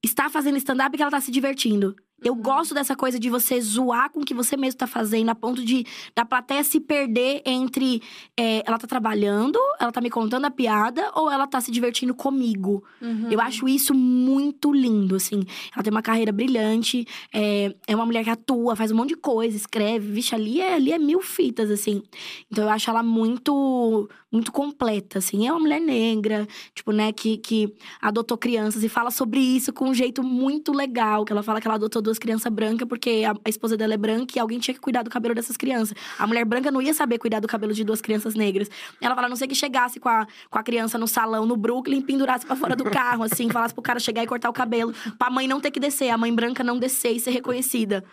está 0.02 0.30
fazendo 0.30 0.56
stand-up 0.56 0.94
e 0.94 0.96
que 0.96 1.02
ela 1.02 1.10
está 1.10 1.20
se 1.20 1.30
divertindo. 1.30 1.94
Eu 2.22 2.34
gosto 2.34 2.74
dessa 2.74 2.94
coisa 2.94 3.18
de 3.18 3.30
você 3.30 3.60
zoar 3.60 4.10
com 4.10 4.20
o 4.20 4.24
que 4.24 4.34
você 4.34 4.56
mesmo 4.56 4.78
tá 4.78 4.86
fazendo, 4.86 5.30
a 5.30 5.34
ponto 5.34 5.64
de 5.64 5.84
da 6.14 6.24
plateia 6.24 6.62
se 6.62 6.80
perder 6.80 7.42
entre 7.44 8.02
é, 8.36 8.62
ela 8.66 8.78
tá 8.78 8.86
trabalhando, 8.86 9.58
ela 9.78 9.90
tá 9.90 10.00
me 10.00 10.10
contando 10.10 10.44
a 10.44 10.50
piada, 10.50 11.10
ou 11.14 11.30
ela 11.30 11.46
tá 11.46 11.60
se 11.60 11.70
divertindo 11.70 12.14
comigo. 12.14 12.84
Uhum. 13.00 13.28
Eu 13.30 13.40
acho 13.40 13.68
isso 13.68 13.94
muito 13.94 14.72
lindo, 14.72 15.16
assim. 15.16 15.42
Ela 15.74 15.82
tem 15.82 15.90
uma 15.90 16.02
carreira 16.02 16.32
brilhante, 16.32 17.06
é, 17.32 17.74
é 17.86 17.94
uma 17.94 18.06
mulher 18.06 18.24
que 18.24 18.30
atua, 18.30 18.76
faz 18.76 18.90
um 18.90 18.96
monte 18.96 19.10
de 19.10 19.16
coisa, 19.16 19.56
escreve. 19.56 20.12
Vixe, 20.12 20.34
ali 20.34 20.60
é, 20.60 20.74
ali 20.74 20.92
é 20.92 20.98
mil 20.98 21.20
fitas, 21.20 21.70
assim. 21.70 22.02
Então 22.50 22.64
eu 22.64 22.70
acho 22.70 22.90
ela 22.90 23.02
muito, 23.02 24.08
muito 24.30 24.52
completa, 24.52 25.18
assim. 25.18 25.46
É 25.46 25.52
uma 25.52 25.60
mulher 25.60 25.80
negra, 25.80 26.46
tipo, 26.74 26.92
né, 26.92 27.12
que, 27.12 27.36
que 27.38 27.74
adotou 28.00 28.38
crianças 28.38 28.84
e 28.84 28.88
fala 28.88 29.10
sobre 29.10 29.40
isso 29.40 29.72
com 29.72 29.88
um 29.88 29.94
jeito 29.94 30.22
muito 30.22 30.72
legal. 30.72 31.24
Que 31.24 31.32
ela 31.32 31.42
fala 31.42 31.60
que 31.60 31.66
ela 31.66 31.74
adotou 31.74 32.00
duas 32.00 32.18
crianças 32.18 32.52
brancas 32.52 32.86
porque 32.88 33.24
a, 33.26 33.32
a 33.44 33.48
esposa 33.48 33.76
dela 33.76 33.94
é 33.94 33.96
branca 33.96 34.34
e 34.36 34.40
alguém 34.40 34.58
tinha 34.58 34.74
que 34.74 34.80
cuidar 34.80 35.02
do 35.02 35.10
cabelo 35.10 35.34
dessas 35.34 35.56
crianças. 35.56 35.96
A 36.18 36.26
mulher 36.26 36.44
branca 36.44 36.70
não 36.70 36.80
ia 36.80 36.94
saber 36.94 37.18
cuidar 37.18 37.40
do 37.40 37.48
cabelo 37.48 37.72
de 37.72 37.84
duas 37.84 38.00
crianças 38.00 38.34
negras. 38.34 38.70
Ela 39.00 39.14
fala, 39.14 39.26
a 39.26 39.30
não 39.30 39.36
sei 39.36 39.48
que 39.48 39.54
chegasse 39.54 39.98
com 39.98 40.08
a, 40.08 40.26
com 40.48 40.58
a 40.58 40.62
criança 40.62 40.96
no 40.98 41.08
salão, 41.08 41.44
no 41.44 41.56
Brooklyn, 41.56 42.00
pendurasse 42.00 42.46
pra 42.46 42.54
fora 42.54 42.76
do 42.76 42.84
carro, 42.84 43.24
assim, 43.24 43.48
falasse 43.48 43.74
pro 43.74 43.82
cara 43.82 43.98
chegar 43.98 44.22
e 44.22 44.26
cortar 44.26 44.48
o 44.48 44.52
cabelo, 44.52 44.92
pra 45.18 45.30
mãe 45.30 45.48
não 45.48 45.60
ter 45.60 45.70
que 45.70 45.80
descer, 45.80 46.10
a 46.10 46.18
mãe 46.18 46.32
branca 46.34 46.62
não 46.62 46.78
descer 46.78 47.12
e 47.12 47.20
ser 47.20 47.30
reconhecida. 47.30 48.04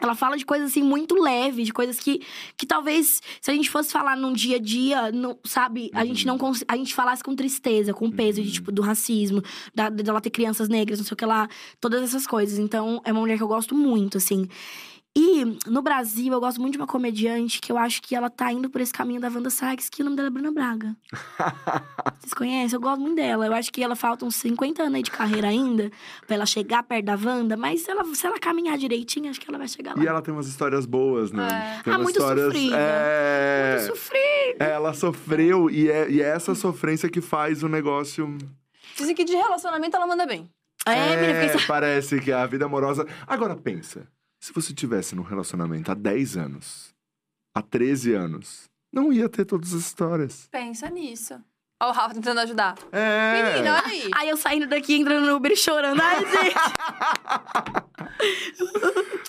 Ela 0.00 0.14
fala 0.14 0.36
de 0.36 0.44
coisas 0.46 0.70
assim 0.70 0.82
muito 0.82 1.14
leves, 1.14 1.66
de 1.66 1.72
coisas 1.72 1.98
que, 1.98 2.22
que 2.56 2.64
talvez 2.66 3.20
se 3.40 3.50
a 3.50 3.54
gente 3.54 3.68
fosse 3.68 3.90
falar 3.90 4.16
num 4.16 4.32
dia 4.32 4.56
a 4.56 4.60
dia, 4.60 5.10
não, 5.12 5.36
sabe, 5.44 5.90
a 5.92 6.04
gente 6.04 6.26
não 6.26 6.38
cons- 6.38 6.64
a 6.68 6.76
gente 6.76 6.94
falasse 6.94 7.22
com 7.22 7.34
tristeza, 7.34 7.92
com 7.92 8.10
peso 8.10 8.42
de 8.42 8.52
tipo 8.52 8.70
do 8.70 8.80
racismo, 8.82 9.42
da 9.74 9.88
dela 9.90 10.20
ter 10.20 10.30
crianças 10.30 10.68
negras, 10.68 10.98
não 10.98 11.06
sei 11.06 11.14
o 11.14 11.16
que 11.16 11.26
lá, 11.26 11.48
todas 11.80 12.02
essas 12.02 12.26
coisas. 12.26 12.58
Então, 12.58 13.00
é 13.04 13.12
uma 13.12 13.20
mulher 13.20 13.36
que 13.36 13.42
eu 13.42 13.48
gosto 13.48 13.74
muito, 13.74 14.18
assim. 14.18 14.48
E 15.20 15.44
no 15.68 15.82
Brasil, 15.82 16.32
eu 16.32 16.38
gosto 16.38 16.60
muito 16.60 16.74
de 16.74 16.78
uma 16.78 16.86
comediante 16.86 17.60
que 17.60 17.72
eu 17.72 17.76
acho 17.76 18.00
que 18.00 18.14
ela 18.14 18.30
tá 18.30 18.52
indo 18.52 18.70
por 18.70 18.80
esse 18.80 18.92
caminho 18.92 19.20
da 19.20 19.26
Wanda 19.28 19.50
Sykes, 19.50 19.88
que 19.88 20.00
o 20.00 20.04
nome 20.04 20.16
dela 20.16 20.28
é 20.28 20.30
Bruna 20.30 20.52
Braga. 20.52 20.94
Vocês 22.20 22.32
conhecem? 22.32 22.76
Eu 22.76 22.80
gosto 22.80 23.00
muito 23.00 23.16
dela. 23.16 23.44
Eu 23.44 23.52
acho 23.52 23.72
que 23.72 23.82
ela 23.82 23.96
falta 23.96 24.24
uns 24.24 24.36
50 24.36 24.80
anos 24.80 24.94
aí 24.94 25.02
de 25.02 25.10
carreira 25.10 25.48
ainda, 25.48 25.90
pra 26.24 26.36
ela 26.36 26.46
chegar 26.46 26.84
perto 26.84 27.06
da 27.06 27.16
Wanda, 27.16 27.56
mas 27.56 27.80
se 27.80 27.90
ela, 27.90 28.04
se 28.14 28.24
ela 28.24 28.38
caminhar 28.38 28.78
direitinho, 28.78 29.28
acho 29.28 29.40
que 29.40 29.50
ela 29.50 29.58
vai 29.58 29.66
chegar 29.66 29.96
lá. 29.96 30.04
E 30.04 30.06
ela 30.06 30.22
tem 30.22 30.32
umas 30.32 30.46
histórias 30.46 30.86
boas, 30.86 31.32
né? 31.32 31.78
É. 31.80 31.82
Tem 31.82 31.92
Ah, 31.94 31.98
muito 31.98 32.16
histórias... 32.20 32.44
sofrida. 32.46 32.76
É... 32.78 33.76
Muito 33.76 33.96
sofrida. 33.96 34.64
Ela 34.64 34.94
sofreu 34.94 35.68
e 35.68 35.90
é, 35.90 36.08
e 36.08 36.22
é 36.22 36.26
essa 36.28 36.54
sofrência 36.54 37.08
que 37.08 37.20
faz 37.20 37.64
o 37.64 37.68
negócio. 37.68 38.38
Dizem 38.96 39.16
que 39.16 39.24
de 39.24 39.34
relacionamento 39.34 39.96
ela 39.96 40.06
manda 40.06 40.24
bem. 40.26 40.48
É, 40.86 41.16
menina, 41.16 41.48
fiquei... 41.48 41.66
parece 41.66 42.20
que 42.20 42.30
a 42.30 42.46
vida 42.46 42.66
amorosa. 42.66 43.04
Agora 43.26 43.56
pensa, 43.56 44.06
se 44.40 44.52
você 44.52 44.72
tivesse 44.72 45.14
num 45.14 45.22
relacionamento 45.22 45.90
há 45.90 45.94
10 45.94 46.36
anos, 46.36 46.94
há 47.54 47.62
13 47.62 48.14
anos, 48.14 48.64
não 48.92 49.12
ia 49.12 49.28
ter 49.28 49.44
todas 49.44 49.74
as 49.74 49.82
histórias. 49.82 50.48
Pensa 50.50 50.88
nisso. 50.88 51.42
Ó, 51.80 51.90
o 51.90 51.92
Rafa 51.92 52.14
tentando 52.14 52.40
ajudar. 52.40 52.74
É. 52.90 53.52
Menina, 53.52 53.76
olha 53.76 53.86
aí. 53.86 54.10
Aí 54.16 54.28
eu 54.28 54.36
saindo 54.36 54.66
daqui, 54.66 54.96
entrando 54.96 55.26
no 55.26 55.36
Uber 55.36 55.52
e 55.52 55.56
chorando. 55.56 56.00
Ai, 56.00 56.24
gente. 56.24 56.54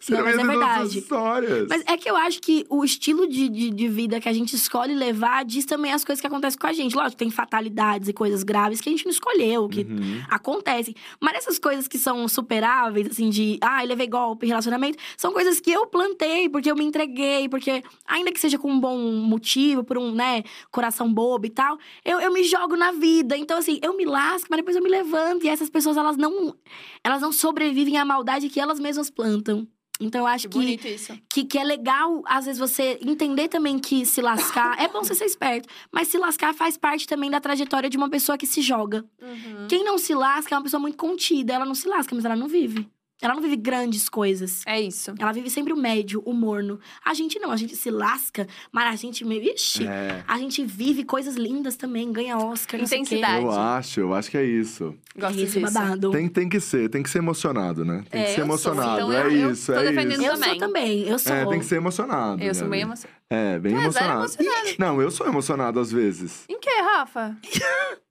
Não, 0.09 0.23
mas 0.23 0.37
é 0.39 0.43
verdade. 0.43 0.97
histórias. 0.97 1.67
Mas 1.69 1.83
é 1.85 1.95
que 1.95 2.09
eu 2.09 2.15
acho 2.15 2.41
que 2.41 2.65
o 2.67 2.83
estilo 2.83 3.27
de, 3.27 3.47
de, 3.47 3.69
de 3.69 3.87
vida 3.87 4.19
que 4.19 4.27
a 4.27 4.33
gente 4.33 4.55
escolhe 4.55 4.95
levar 4.95 5.45
diz 5.45 5.65
também 5.65 5.93
as 5.93 6.03
coisas 6.03 6.19
que 6.19 6.25
acontecem 6.25 6.59
com 6.59 6.65
a 6.65 6.73
gente. 6.73 6.95
Lógico, 6.95 7.17
tem 7.17 7.29
fatalidades 7.29 8.07
e 8.07 8.13
coisas 8.13 8.41
graves 8.41 8.81
que 8.81 8.89
a 8.89 8.91
gente 8.91 9.05
não 9.05 9.11
escolheu, 9.11 9.67
que 9.69 9.81
Uhum. 9.81 10.23
acontecem. 10.29 10.95
Mas 11.19 11.35
essas 11.35 11.59
coisas 11.59 11.87
que 11.87 11.97
são 11.99 12.27
superáveis, 12.27 13.07
assim, 13.11 13.29
de 13.29 13.59
ah, 13.61 13.81
levei 13.83 14.07
golpe, 14.07 14.47
relacionamento, 14.47 14.97
são 15.15 15.31
coisas 15.31 15.59
que 15.59 15.71
eu 15.71 15.85
plantei, 15.85 16.49
porque 16.49 16.71
eu 16.71 16.75
me 16.75 16.83
entreguei, 16.83 17.47
porque, 17.47 17.83
ainda 18.07 18.31
que 18.31 18.39
seja 18.39 18.57
com 18.57 18.71
um 18.71 18.79
bom 18.79 18.97
motivo, 18.97 19.83
por 19.83 19.97
um, 19.99 20.11
né, 20.11 20.43
coração 20.71 21.11
bobo 21.13 21.45
e 21.45 21.49
tal, 21.49 21.77
eu, 22.03 22.19
eu 22.19 22.31
me 22.33 22.38
jogo 22.43 22.75
na 22.75 22.91
vida. 22.91 23.35
Então, 23.37 23.57
assim, 23.57 23.79
eu 23.81 23.95
me 23.95 24.05
lasco, 24.05 24.47
mas 24.49 24.57
depois 24.57 24.75
eu 24.75 24.83
me 24.83 24.89
levanto. 24.89 25.45
E 25.45 25.49
essas 25.49 25.69
pessoas, 25.69 25.97
elas 25.97 26.17
não, 26.17 26.55
elas 27.03 27.21
não 27.21 27.31
sobrevivem 27.31 27.97
à 27.97 28.05
maldade 28.05 28.49
que 28.49 28.59
elas 28.59 28.79
mesmas 28.79 29.09
plantam. 29.09 29.67
Então, 30.01 30.21
eu 30.21 30.27
acho 30.27 30.47
Que 30.47 30.77
que 30.77 30.97
que, 31.29 31.43
que 31.43 31.57
é 31.57 31.63
legal, 31.63 32.21
às 32.25 32.45
vezes, 32.45 32.57
você 32.57 32.97
entender 33.05 33.49
também 33.49 33.77
que 33.77 34.05
se 34.05 34.21
lascar. 34.21 34.79
é 34.79 34.87
bom 34.87 35.03
você 35.03 35.13
ser 35.13 35.25
esperto, 35.25 35.67
mas 35.91 36.07
se 36.07 36.17
lascar 36.17 36.53
faz 36.53 36.77
parte 36.77 37.05
também 37.05 37.29
da 37.29 37.41
trajetória 37.41 37.89
de 37.89 37.97
uma 37.97 38.09
pessoa 38.09 38.37
que 38.37 38.47
se 38.47 38.61
joga. 38.61 39.03
Uhum. 39.21 39.67
Quem 39.67 39.83
não 39.83 39.97
se 39.97 40.13
lasca 40.15 40.55
é 40.55 40.57
uma 40.57 40.63
pessoa 40.63 40.79
muito 40.79 40.97
contida. 40.97 41.53
Ela 41.53 41.65
não 41.65 41.75
se 41.75 41.87
lasca, 41.87 42.15
mas 42.15 42.23
ela 42.23 42.35
não 42.35 42.47
vive. 42.47 42.87
Ela 43.21 43.33
não 43.35 43.41
vive 43.41 43.57
grandes 43.57 44.07
coisas. 44.07 44.61
É 44.65 44.79
isso. 44.79 45.13
Ela 45.19 45.31
vive 45.33 45.49
sempre 45.49 45.73
o 45.73 45.77
médio, 45.77 46.21
o 46.25 46.33
morno. 46.33 46.79
A 47.03 47.13
gente 47.13 47.37
não, 47.39 47.51
a 47.51 47.57
gente 47.57 47.75
se 47.75 47.89
lasca, 47.91 48.47
mas 48.71 48.93
a 48.93 48.95
gente 48.95 49.25
meio. 49.25 49.43
Ixi, 49.43 49.85
É. 49.87 50.23
a 50.27 50.37
gente 50.37 50.63
vive 50.65 51.03
coisas 51.03 51.35
lindas 51.35 51.75
também, 51.75 52.11
ganha 52.13 52.37
Oscar, 52.37 52.79
não 52.79 52.87
sei 52.87 53.01
o 53.01 53.03
quê. 53.03 53.15
Intensidade. 53.15 53.43
Eu 53.43 53.51
acho, 53.51 53.99
eu 53.99 54.13
acho 54.13 54.31
que 54.31 54.37
é 54.37 54.45
isso. 54.45 54.95
Gosto 55.17 55.37
É 55.39 55.43
isso, 55.43 55.59
disso. 55.59 55.73
babado. 55.73 56.11
Tem, 56.11 56.29
tem 56.29 56.47
que 56.47 56.59
ser, 56.59 56.89
tem 56.89 57.03
que 57.03 57.09
ser 57.09 57.17
emocionado, 57.17 57.83
né? 57.83 58.03
Tem 58.09 58.21
É, 58.21 58.25
que 58.25 58.29
ser 58.31 58.41
eu 58.41 58.45
sou, 58.45 58.45
emocionado. 58.45 58.95
então 59.01 59.11
é 59.13 59.25
eu- 59.25 59.31
eu 59.31 59.51
isso, 59.51 59.73
tô 59.73 59.79
é 59.79 59.83
defendendo 59.83 60.21
isso. 60.21 60.31
Eu 60.31 60.37
sou 60.37 60.57
também, 60.57 61.01
eu 61.07 61.19
sou. 61.19 61.33
É, 61.33 61.45
tem 61.45 61.59
que 61.59 61.65
ser 61.65 61.75
emocionado. 61.75 62.41
Eu 62.43 62.55
sou 62.55 62.67
bem 62.69 62.81
emocionada. 62.81 63.19
É, 63.29 63.59
bem 63.59 63.75
é 63.75 63.81
emocionado. 63.81 64.19
emocionada. 64.23 64.75
Não, 64.79 65.01
eu 65.01 65.11
sou 65.11 65.27
emocionado 65.27 65.79
às 65.79 65.91
vezes. 65.91 66.45
Em 66.49 66.59
que, 66.59 66.69
Rafa? 66.81 67.37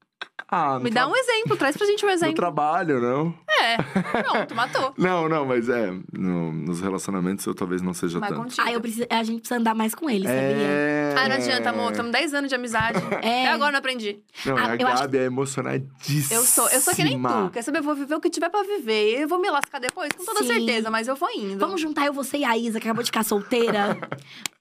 Ah, 0.50 0.74
no 0.78 0.84
Me 0.84 0.90
dá 0.90 1.02
tra- 1.02 1.10
um 1.12 1.16
exemplo, 1.16 1.56
traz 1.56 1.76
pra 1.76 1.86
gente 1.86 2.04
um 2.04 2.08
No 2.08 2.14
exemplo. 2.14 2.34
trabalho, 2.34 3.00
não? 3.02 3.34
É, 3.60 3.76
pronto, 4.22 4.54
matou. 4.54 4.94
Não, 4.96 5.28
não, 5.28 5.44
mas 5.44 5.68
é. 5.68 5.92
no- 6.12 6.52
nos 6.52 6.80
relacionamentos 6.80 7.44
eu 7.44 7.54
talvez 7.54 7.82
não 7.82 7.92
seja 7.92 8.18
Vai 8.18 8.28
tanto. 8.30 8.42
contigo. 8.42 8.62
Ah, 8.66 8.72
eu 8.72 8.80
preciso, 8.80 9.06
a 9.10 9.22
gente 9.22 9.40
precisa 9.40 9.60
andar 9.60 9.74
mais 9.74 9.94
com 9.94 10.08
ele, 10.08 10.24
sabia? 10.24 10.40
É. 10.40 11.14
Ah, 11.18 11.28
não 11.28 11.36
adianta, 11.36 11.70
amor. 11.70 11.90
Estamos 11.90 12.12
10 12.12 12.34
anos 12.34 12.48
de 12.48 12.54
amizade. 12.54 12.98
É. 13.10 13.16
Até 13.16 13.48
agora 13.48 13.72
não 13.72 13.78
aprendi. 13.78 14.20
Não, 14.46 14.56
Ah, 14.56 14.70
a 14.72 14.76
eu 14.76 14.86
acho 14.86 15.02
Gabi 15.02 15.18
é 15.18 15.24
emocionadíssima. 15.24 16.40
Eu 16.40 16.44
sou, 16.44 16.68
eu 16.70 16.80
sou 16.80 16.94
que 16.94 17.02
nem 17.04 17.20
tu. 17.20 17.50
Quer 17.52 17.62
saber? 17.62 17.78
Eu 17.78 17.82
vou 17.82 17.94
viver 17.94 18.14
o 18.14 18.20
que 18.20 18.30
tiver 18.30 18.48
pra 18.48 18.62
viver. 18.62 19.20
Eu 19.20 19.28
vou 19.28 19.38
me 19.40 19.50
lascar 19.50 19.80
depois, 19.80 20.10
com 20.12 20.24
toda 20.24 20.40
Sim. 20.40 20.46
certeza, 20.46 20.90
mas 20.90 21.08
eu 21.08 21.16
vou 21.16 21.28
indo. 21.30 21.58
Vamos 21.58 21.80
juntar 21.80 22.06
eu, 22.06 22.12
você 22.12 22.38
e 22.38 22.44
a 22.44 22.56
Isa, 22.56 22.78
que 22.80 22.86
acabou 22.86 23.02
de 23.02 23.08
ficar 23.08 23.22
solteira. 23.24 23.98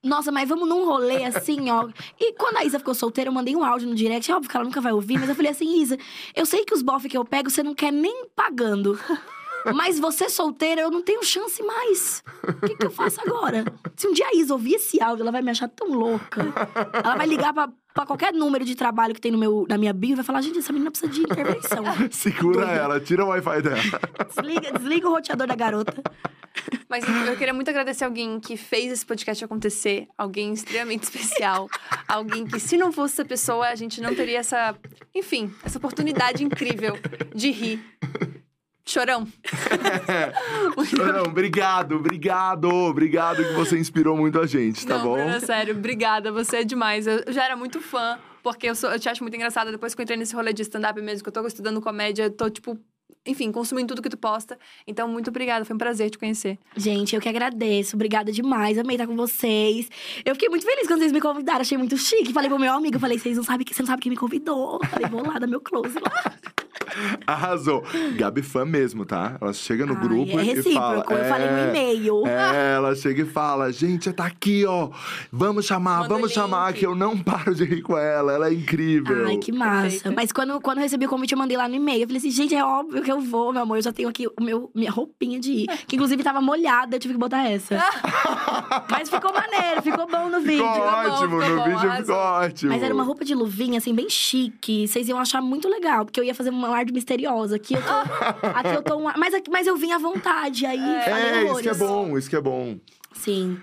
Nossa, 0.04 0.32
mas 0.32 0.48
vamos 0.48 0.68
num 0.70 0.86
rolê 0.86 1.26
assim, 1.26 1.70
ó. 1.70 1.88
E 2.20 2.34
quando 2.34 2.58
a 2.58 2.64
Isa 2.66 2.80
ficou 2.80 2.94
solteira, 2.94 3.30
eu 3.30 3.34
mandei 3.34 3.56
um 3.56 3.64
áudio 3.64 3.88
no 3.90 3.96
direct. 3.96 4.32
É 4.32 4.36
óbvio 4.36 4.50
que 4.50 4.56
ela 4.56 4.64
nunca 4.66 4.80
vai 4.80 4.94
ouvir, 4.94 5.20
mas 5.20 5.28
eu 5.30 5.36
falei 5.36 5.52
assim, 5.52 5.77
Eu 6.36 6.46
sei 6.46 6.66
que 6.66 6.74
os 6.74 6.82
bofs 6.82 7.10
que 7.10 7.18
eu 7.18 7.26
pego 7.26 7.50
você 7.50 7.64
não 7.64 7.76
quer 7.76 7.92
nem 7.92 8.26
pagando. 8.36 9.00
Mas 9.74 10.00
você 10.00 10.30
solteira, 10.30 10.82
eu 10.82 10.92
não 10.92 11.02
tenho 11.02 11.24
chance 11.24 11.62
mais. 11.64 12.24
O 12.44 12.68
que, 12.68 12.76
que 12.76 12.86
eu 12.86 12.92
faço 12.92 13.20
agora? 13.22 13.66
Se 13.96 14.08
um 14.08 14.14
dia 14.14 14.28
a 14.28 14.36
Isa 14.36 14.54
ouvir 14.54 14.76
esse 14.76 15.02
áudio, 15.02 15.24
ela 15.24 15.32
vai 15.32 15.42
me 15.42 15.52
achar 15.52 15.68
tão 15.68 15.90
louca. 15.90 16.42
Ela 16.94 17.16
vai 17.16 17.28
ligar 17.28 17.54
pra, 17.54 17.70
pra 17.94 18.06
qualquer 18.06 18.34
número 18.34 18.64
de 18.64 18.76
trabalho 18.76 19.14
que 19.14 19.22
tem 19.22 19.32
no 19.32 19.38
meu, 19.38 19.66
na 19.70 19.78
minha 19.78 19.94
bio 19.94 20.12
e 20.12 20.16
vai 20.16 20.24
falar: 20.24 20.42
gente, 20.42 20.60
essa 20.60 20.72
menina 20.72 20.92
precisa 20.92 21.12
de 21.12 21.22
intervenção. 21.22 21.84
Segura 22.12 22.66
Doida. 22.66 22.72
ela, 22.72 23.00
tira 23.00 23.26
o 23.26 23.30
Wi-Fi 23.30 23.62
dela. 23.62 23.82
Desliga, 24.36 24.72
desliga 24.72 25.08
o 25.08 25.12
roteador 25.12 25.48
da 25.48 25.56
garota. 25.56 26.04
Mas 26.90 27.04
eu 27.28 27.36
queria 27.36 27.54
muito 27.54 27.70
agradecer 27.70 28.06
alguém 28.06 28.40
que 28.40 28.56
fez 28.56 28.92
esse 28.92 29.06
podcast 29.06 29.44
acontecer. 29.44 30.08
Alguém 30.18 30.54
extremamente 30.54 31.04
especial. 31.04 31.68
alguém 32.08 32.46
que, 32.46 32.60
se 32.60 32.78
não 32.78 32.92
fosse 32.92 33.16
essa 33.16 33.26
pessoa, 33.26 33.68
a 33.68 33.76
gente 33.76 34.02
não 34.02 34.16
teria 34.16 34.40
essa... 34.40 34.76
Enfim, 35.14 35.54
essa 35.64 35.78
oportunidade 35.78 36.44
incrível 36.44 36.98
de 37.36 37.52
rir. 37.52 37.84
Chorão. 38.88 39.28
Não, 40.98 41.24
obrigado, 41.24 41.98
obrigado, 41.98 42.70
obrigado 42.70 43.44
que 43.44 43.54
você 43.54 43.78
inspirou 43.78 44.16
muito 44.16 44.40
a 44.40 44.48
gente, 44.48 44.88
tá 44.88 44.98
não, 44.98 45.04
bom? 45.04 45.16
Bruna, 45.16 45.40
sério, 45.42 45.76
obrigada. 45.76 46.32
Você 46.32 46.58
é 46.58 46.64
demais. 46.64 47.06
Eu 47.06 47.22
já 47.28 47.44
era 47.44 47.56
muito 47.58 47.82
fã, 47.82 48.18
porque 48.42 48.70
eu, 48.70 48.76
sou, 48.76 48.90
eu 48.90 49.00
te 49.00 49.10
acho 49.10 49.22
muito 49.22 49.36
engraçada. 49.36 49.72
Depois 49.72 49.94
que 49.94 50.02
eu 50.02 50.04
entrei 50.04 50.18
nesse 50.18 50.34
rolê 50.34 50.54
de 50.54 50.62
stand-up 50.62 51.00
mesmo, 51.02 51.22
que 51.22 51.28
eu 51.28 51.34
tô 51.34 51.46
estudando 51.46 51.82
comédia, 51.82 52.24
eu 52.24 52.32
tô, 52.32 52.50
tipo... 52.50 52.80
Enfim, 53.26 53.52
consumindo 53.52 53.90
tudo 53.90 54.02
que 54.02 54.10
tu 54.10 54.18
posta. 54.18 54.58
Então, 54.88 55.06
muito 55.10 55.30
obrigada. 55.30 55.66
Foi 55.66 55.76
um 55.76 55.78
prazer 55.78 56.10
te 56.10 56.18
conhecer. 56.18 56.58
Gente, 56.78 57.14
eu 57.14 57.22
que 57.22 57.28
agradeço. 57.28 57.98
Obrigada 57.98 58.32
demais. 58.32 58.78
Amei 58.78 58.96
estar 58.96 59.06
com 59.06 59.18
vocês. 59.18 59.90
Eu 60.24 60.34
fiquei 60.34 60.48
muito 60.48 60.66
feliz 60.66 60.88
quando 60.88 61.00
vocês 61.00 61.12
me 61.12 61.20
convidaram. 61.20 61.60
Achei 61.60 61.78
muito 61.78 61.98
chique. 61.98 62.32
Falei 62.32 62.50
pro 62.50 62.58
meu 62.58 62.72
amigo, 62.72 62.98
falei, 62.98 63.20
vocês 63.20 63.36
não 63.36 63.44
sabem 63.44 63.66
que 63.66 63.76
você 63.76 63.82
não 63.82 63.88
sabe 63.88 64.02
quem 64.02 64.12
me 64.12 64.18
convidou. 64.18 64.80
Falei, 64.86 65.10
vou 65.10 65.28
lá 65.28 65.40
dar 65.40 65.48
meu 65.48 65.60
close 65.60 66.00
lá. 66.00 66.34
Arrasou. 67.26 67.84
Gabi 68.16 68.42
fã 68.42 68.66
mesmo, 68.66 69.06
tá? 69.06 69.38
Ela 69.40 69.54
chega 69.54 69.86
no 69.86 69.94
Ai, 69.94 70.02
grupo 70.02 70.40
é 70.40 70.44
e 70.44 70.62
fala. 70.62 70.96
recíproco. 70.96 71.14
Eu 71.14 71.26
falei 71.26 71.50
no 71.50 71.58
é, 71.58 71.70
e-mail. 71.70 72.28
É, 72.28 72.76
ela 72.76 72.96
chega 72.96 73.22
e 73.22 73.26
fala: 73.26 73.72
gente, 73.72 74.12
tá 74.12 74.26
aqui, 74.26 74.66
ó. 74.66 74.90
Vamos 75.32 75.66
chamar, 75.66 76.02
Manda 76.02 76.14
vamos 76.14 76.32
chamar, 76.32 76.74
que 76.74 76.86
eu 76.86 76.96
não 76.96 77.18
paro 77.18 77.54
de 77.54 77.64
rir 77.64 77.82
com 77.82 77.98
ela. 77.98 78.34
Ela 78.34 78.50
é 78.50 78.54
incrível. 78.54 79.28
Ai, 79.28 79.38
que 79.38 79.52
massa. 79.52 79.82
Perfeita. 79.82 80.12
Mas 80.16 80.32
quando, 80.32 80.60
quando 80.62 80.78
eu 80.80 80.84
recebi 80.84 81.06
o 81.06 81.10
convite, 81.10 81.34
eu 81.34 81.38
mandei 81.38 81.58
lá 81.58 81.68
no 81.68 81.76
e-mail. 81.76 82.02
Eu 82.02 82.08
falei 82.08 82.18
assim, 82.18 82.32
gente, 82.32 82.56
é 82.56 82.64
óbvio 82.64 83.02
que 83.02 83.12
eu 83.12 83.20
vou, 83.20 83.52
meu 83.52 83.62
amor. 83.62 83.78
Eu 83.78 83.82
já 83.82 83.94
tenho 83.94 84.10
aqui 84.10 84.28
o 84.28 84.44
meu, 84.44 84.72
minha 84.74 84.92
roupinha 84.92 85.40
de 85.40 85.52
ir. 85.52 85.68
Que 85.88 85.96
inclusive 85.96 86.24
tava 86.24 86.42
molhada, 86.42 86.96
eu 86.96 87.00
tive 87.00 87.14
que 87.14 87.20
botar 87.20 87.48
essa. 87.50 87.78
Mas 88.90 89.10
ficou 89.10 89.34
maneiro, 89.34 89.82
ficou 89.82 90.08
bom 90.08 90.30
no 90.30 90.40
vídeo. 90.42 90.66
Ficou 90.66 90.80
bom, 90.80 90.86
ótimo, 90.86 91.42
ficou 91.42 91.50
no 91.50 91.56
bom, 91.58 91.64
vídeo 91.64 91.90
arrasou. 91.90 92.06
ficou 92.06 92.16
ótimo. 92.16 92.72
Mas 92.72 92.84
era 92.84 92.94
uma 92.94 93.04
roupa 93.04 93.26
de 93.26 93.36
luvinha, 93.36 93.78
assim, 93.78 93.94
bem 93.94 94.10
chique. 94.10 94.88
Vocês 94.88 95.08
iam 95.08 95.20
achar 95.20 95.42
muito 95.42 95.68
legal, 95.68 96.06
porque 96.06 96.20
eu 96.20 96.24
ia 96.24 96.36
fazer 96.36 96.50
uma 96.50 96.70
ar 96.78 96.86
de 96.86 96.94
misteriosa. 96.94 97.56
Aqui 97.58 97.74
eu 97.74 97.82
tô. 97.82 97.94
aqui 98.48 98.70
eu 98.76 98.82
tô 98.84 98.98
um 98.98 99.08
ar- 99.08 99.18
mas, 99.18 99.34
aqui- 99.34 99.50
mas 99.52 99.68
eu 99.68 99.76
vim 99.76 99.92
à 99.92 99.98
vontade, 99.98 100.66
aí 100.66 100.78
falei 100.80 101.24
É, 101.24 101.44
isso 101.46 101.62
que 101.62 101.70
é 101.70 101.74
bom, 101.74 102.18
isso 102.18 102.30
que 102.30 102.36
é 102.36 102.42
bom. 102.42 102.78
Sim. 103.14 103.60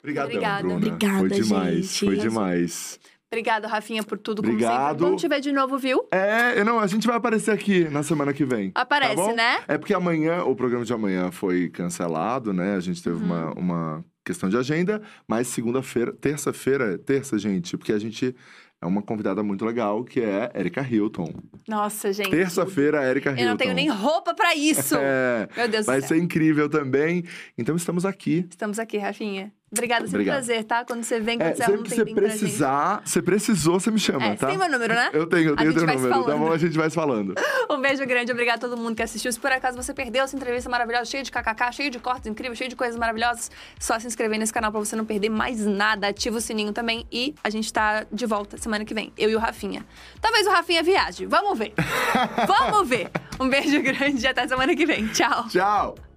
Obrigadão, 0.00 0.30
Obrigada. 0.30 0.60
Bruna. 0.62 0.76
Obrigada, 0.76 1.18
Foi 1.18 1.28
demais, 1.28 1.74
gente. 1.86 2.04
foi 2.04 2.16
demais. 2.16 3.00
Obrigada, 3.30 3.68
Rafinha, 3.68 4.02
por 4.02 4.16
tudo, 4.16 4.40
como 4.42 4.54
Obrigado. 4.54 4.90
sempre. 4.92 5.04
Vamos 5.04 5.20
te 5.20 5.28
ver 5.28 5.40
de 5.40 5.52
novo, 5.52 5.76
viu? 5.76 6.02
É, 6.10 6.64
não, 6.64 6.78
a 6.78 6.86
gente 6.86 7.06
vai 7.06 7.16
aparecer 7.16 7.50
aqui 7.50 7.84
na 7.90 8.02
semana 8.02 8.32
que 8.32 8.42
vem. 8.44 8.70
Aparece, 8.74 9.16
tá 9.16 9.22
bom? 9.22 9.34
né? 9.34 9.58
É 9.68 9.76
porque 9.76 9.92
amanhã, 9.92 10.44
o 10.44 10.56
programa 10.56 10.82
de 10.84 10.92
amanhã 10.94 11.30
foi 11.30 11.68
cancelado, 11.68 12.54
né? 12.54 12.74
A 12.76 12.80
gente 12.80 13.02
teve 13.02 13.16
Uhum. 13.16 13.24
uma, 13.24 13.50
uma 13.52 14.04
questão 14.24 14.48
de 14.48 14.56
agenda, 14.56 15.02
mas 15.26 15.46
segunda-feira, 15.48 16.12
terça-feira, 16.12 16.96
terça, 16.96 17.38
gente, 17.38 17.76
porque 17.76 17.92
a 17.92 17.98
gente 17.98 18.34
é 18.80 18.86
uma 18.86 19.02
convidada 19.02 19.42
muito 19.42 19.64
legal, 19.64 20.04
que 20.04 20.20
é 20.20 20.50
Erika 20.54 20.80
Hilton. 20.82 21.32
Nossa, 21.66 22.12
gente. 22.12 22.30
Terça-feira, 22.30 23.04
Erika 23.04 23.30
Hilton. 23.30 23.42
Eu 23.42 23.48
não 23.48 23.56
tenho 23.56 23.74
nem 23.74 23.88
roupa 23.88 24.34
pra 24.34 24.54
isso. 24.54 24.96
É, 25.00 25.48
Meu 25.56 25.68
Deus 25.68 25.86
vai 25.86 25.98
do 25.98 26.06
céu. 26.06 26.16
ser 26.16 26.22
incrível 26.22 26.68
também. 26.68 27.24
Então 27.56 27.74
estamos 27.76 28.04
aqui. 28.04 28.46
Estamos 28.50 28.78
aqui, 28.78 28.98
Rafinha. 28.98 29.52
Obrigada, 29.70 30.02
sempre 30.06 30.18
um 30.18 30.20
Obrigado. 30.22 30.34
prazer, 30.36 30.64
tá? 30.64 30.84
Quando 30.84 31.02
você 31.04 31.20
vem, 31.20 31.38
quando 31.38 31.48
É, 31.50 31.54
você 31.54 31.62
um 31.62 31.66
sempre 31.66 31.82
que 31.82 31.94
você 31.94 32.04
precisar, 32.14 33.02
você 33.04 33.20
precisou, 33.22 33.78
você 33.78 33.90
me 33.90 33.98
chama, 33.98 34.24
É, 34.26 34.30
tá? 34.34 34.36
você 34.36 34.46
tem 34.46 34.58
meu 34.58 34.70
número, 34.70 34.94
né? 34.94 35.10
Eu 35.12 35.26
tenho, 35.26 35.50
eu 35.50 35.56
tenho 35.56 35.74
teu 35.74 35.86
número. 35.86 36.24
Tá 36.24 36.36
bom, 36.36 36.52
a 36.52 36.56
gente 36.58 36.76
vai 36.76 36.88
se 36.88 36.94
falando. 36.96 37.34
Um 37.70 37.82
beijo 37.82 38.04
grande, 38.06 38.32
obrigado 38.32 38.56
a 38.56 38.60
todo 38.60 38.78
mundo 38.78 38.96
que 38.96 39.02
assistiu. 39.02 39.30
Se 39.30 39.38
por 39.38 39.52
acaso 39.52 39.76
você 39.76 39.92
perdeu 39.92 40.24
essa 40.24 40.34
entrevista 40.34 40.70
maravilhosa, 40.70 41.04
cheia 41.04 41.22
de 41.22 41.30
kkk, 41.30 41.70
cheia 41.72 41.90
de 41.90 41.98
cortes 41.98 42.26
incríveis, 42.26 42.56
cheia 42.56 42.70
de 42.70 42.74
coisas 42.74 42.96
maravilhosas, 42.98 43.50
só 43.78 43.98
se 43.98 44.06
inscrever 44.06 44.38
nesse 44.38 44.52
canal 44.52 44.70
pra 44.72 44.80
você 44.80 44.96
não 44.96 45.04
perder 45.04 45.28
mais 45.28 45.66
nada. 45.66 46.08
Ativa 46.08 46.38
o 46.38 46.40
sininho 46.40 46.72
também 46.72 47.06
e 47.12 47.34
a 47.44 47.50
gente 47.50 47.70
tá 47.70 48.06
de 48.10 48.24
volta 48.24 48.56
semana 48.56 48.86
que 48.86 48.94
vem, 48.94 49.12
eu 49.18 49.28
e 49.28 49.36
o 49.36 49.38
Rafinha. 49.38 49.84
Talvez 50.20 50.46
o 50.46 50.50
Rafinha 50.50 50.82
viaje, 50.82 51.26
vamos 51.26 51.58
ver. 51.58 51.74
vamos 52.48 52.88
ver. 52.88 53.10
Um 53.38 53.48
beijo 53.48 53.82
grande 53.82 54.24
e 54.24 54.26
até 54.26 54.48
semana 54.48 54.74
que 54.74 54.86
vem. 54.86 55.06
Tchau. 55.08 55.46
Tchau! 55.48 56.07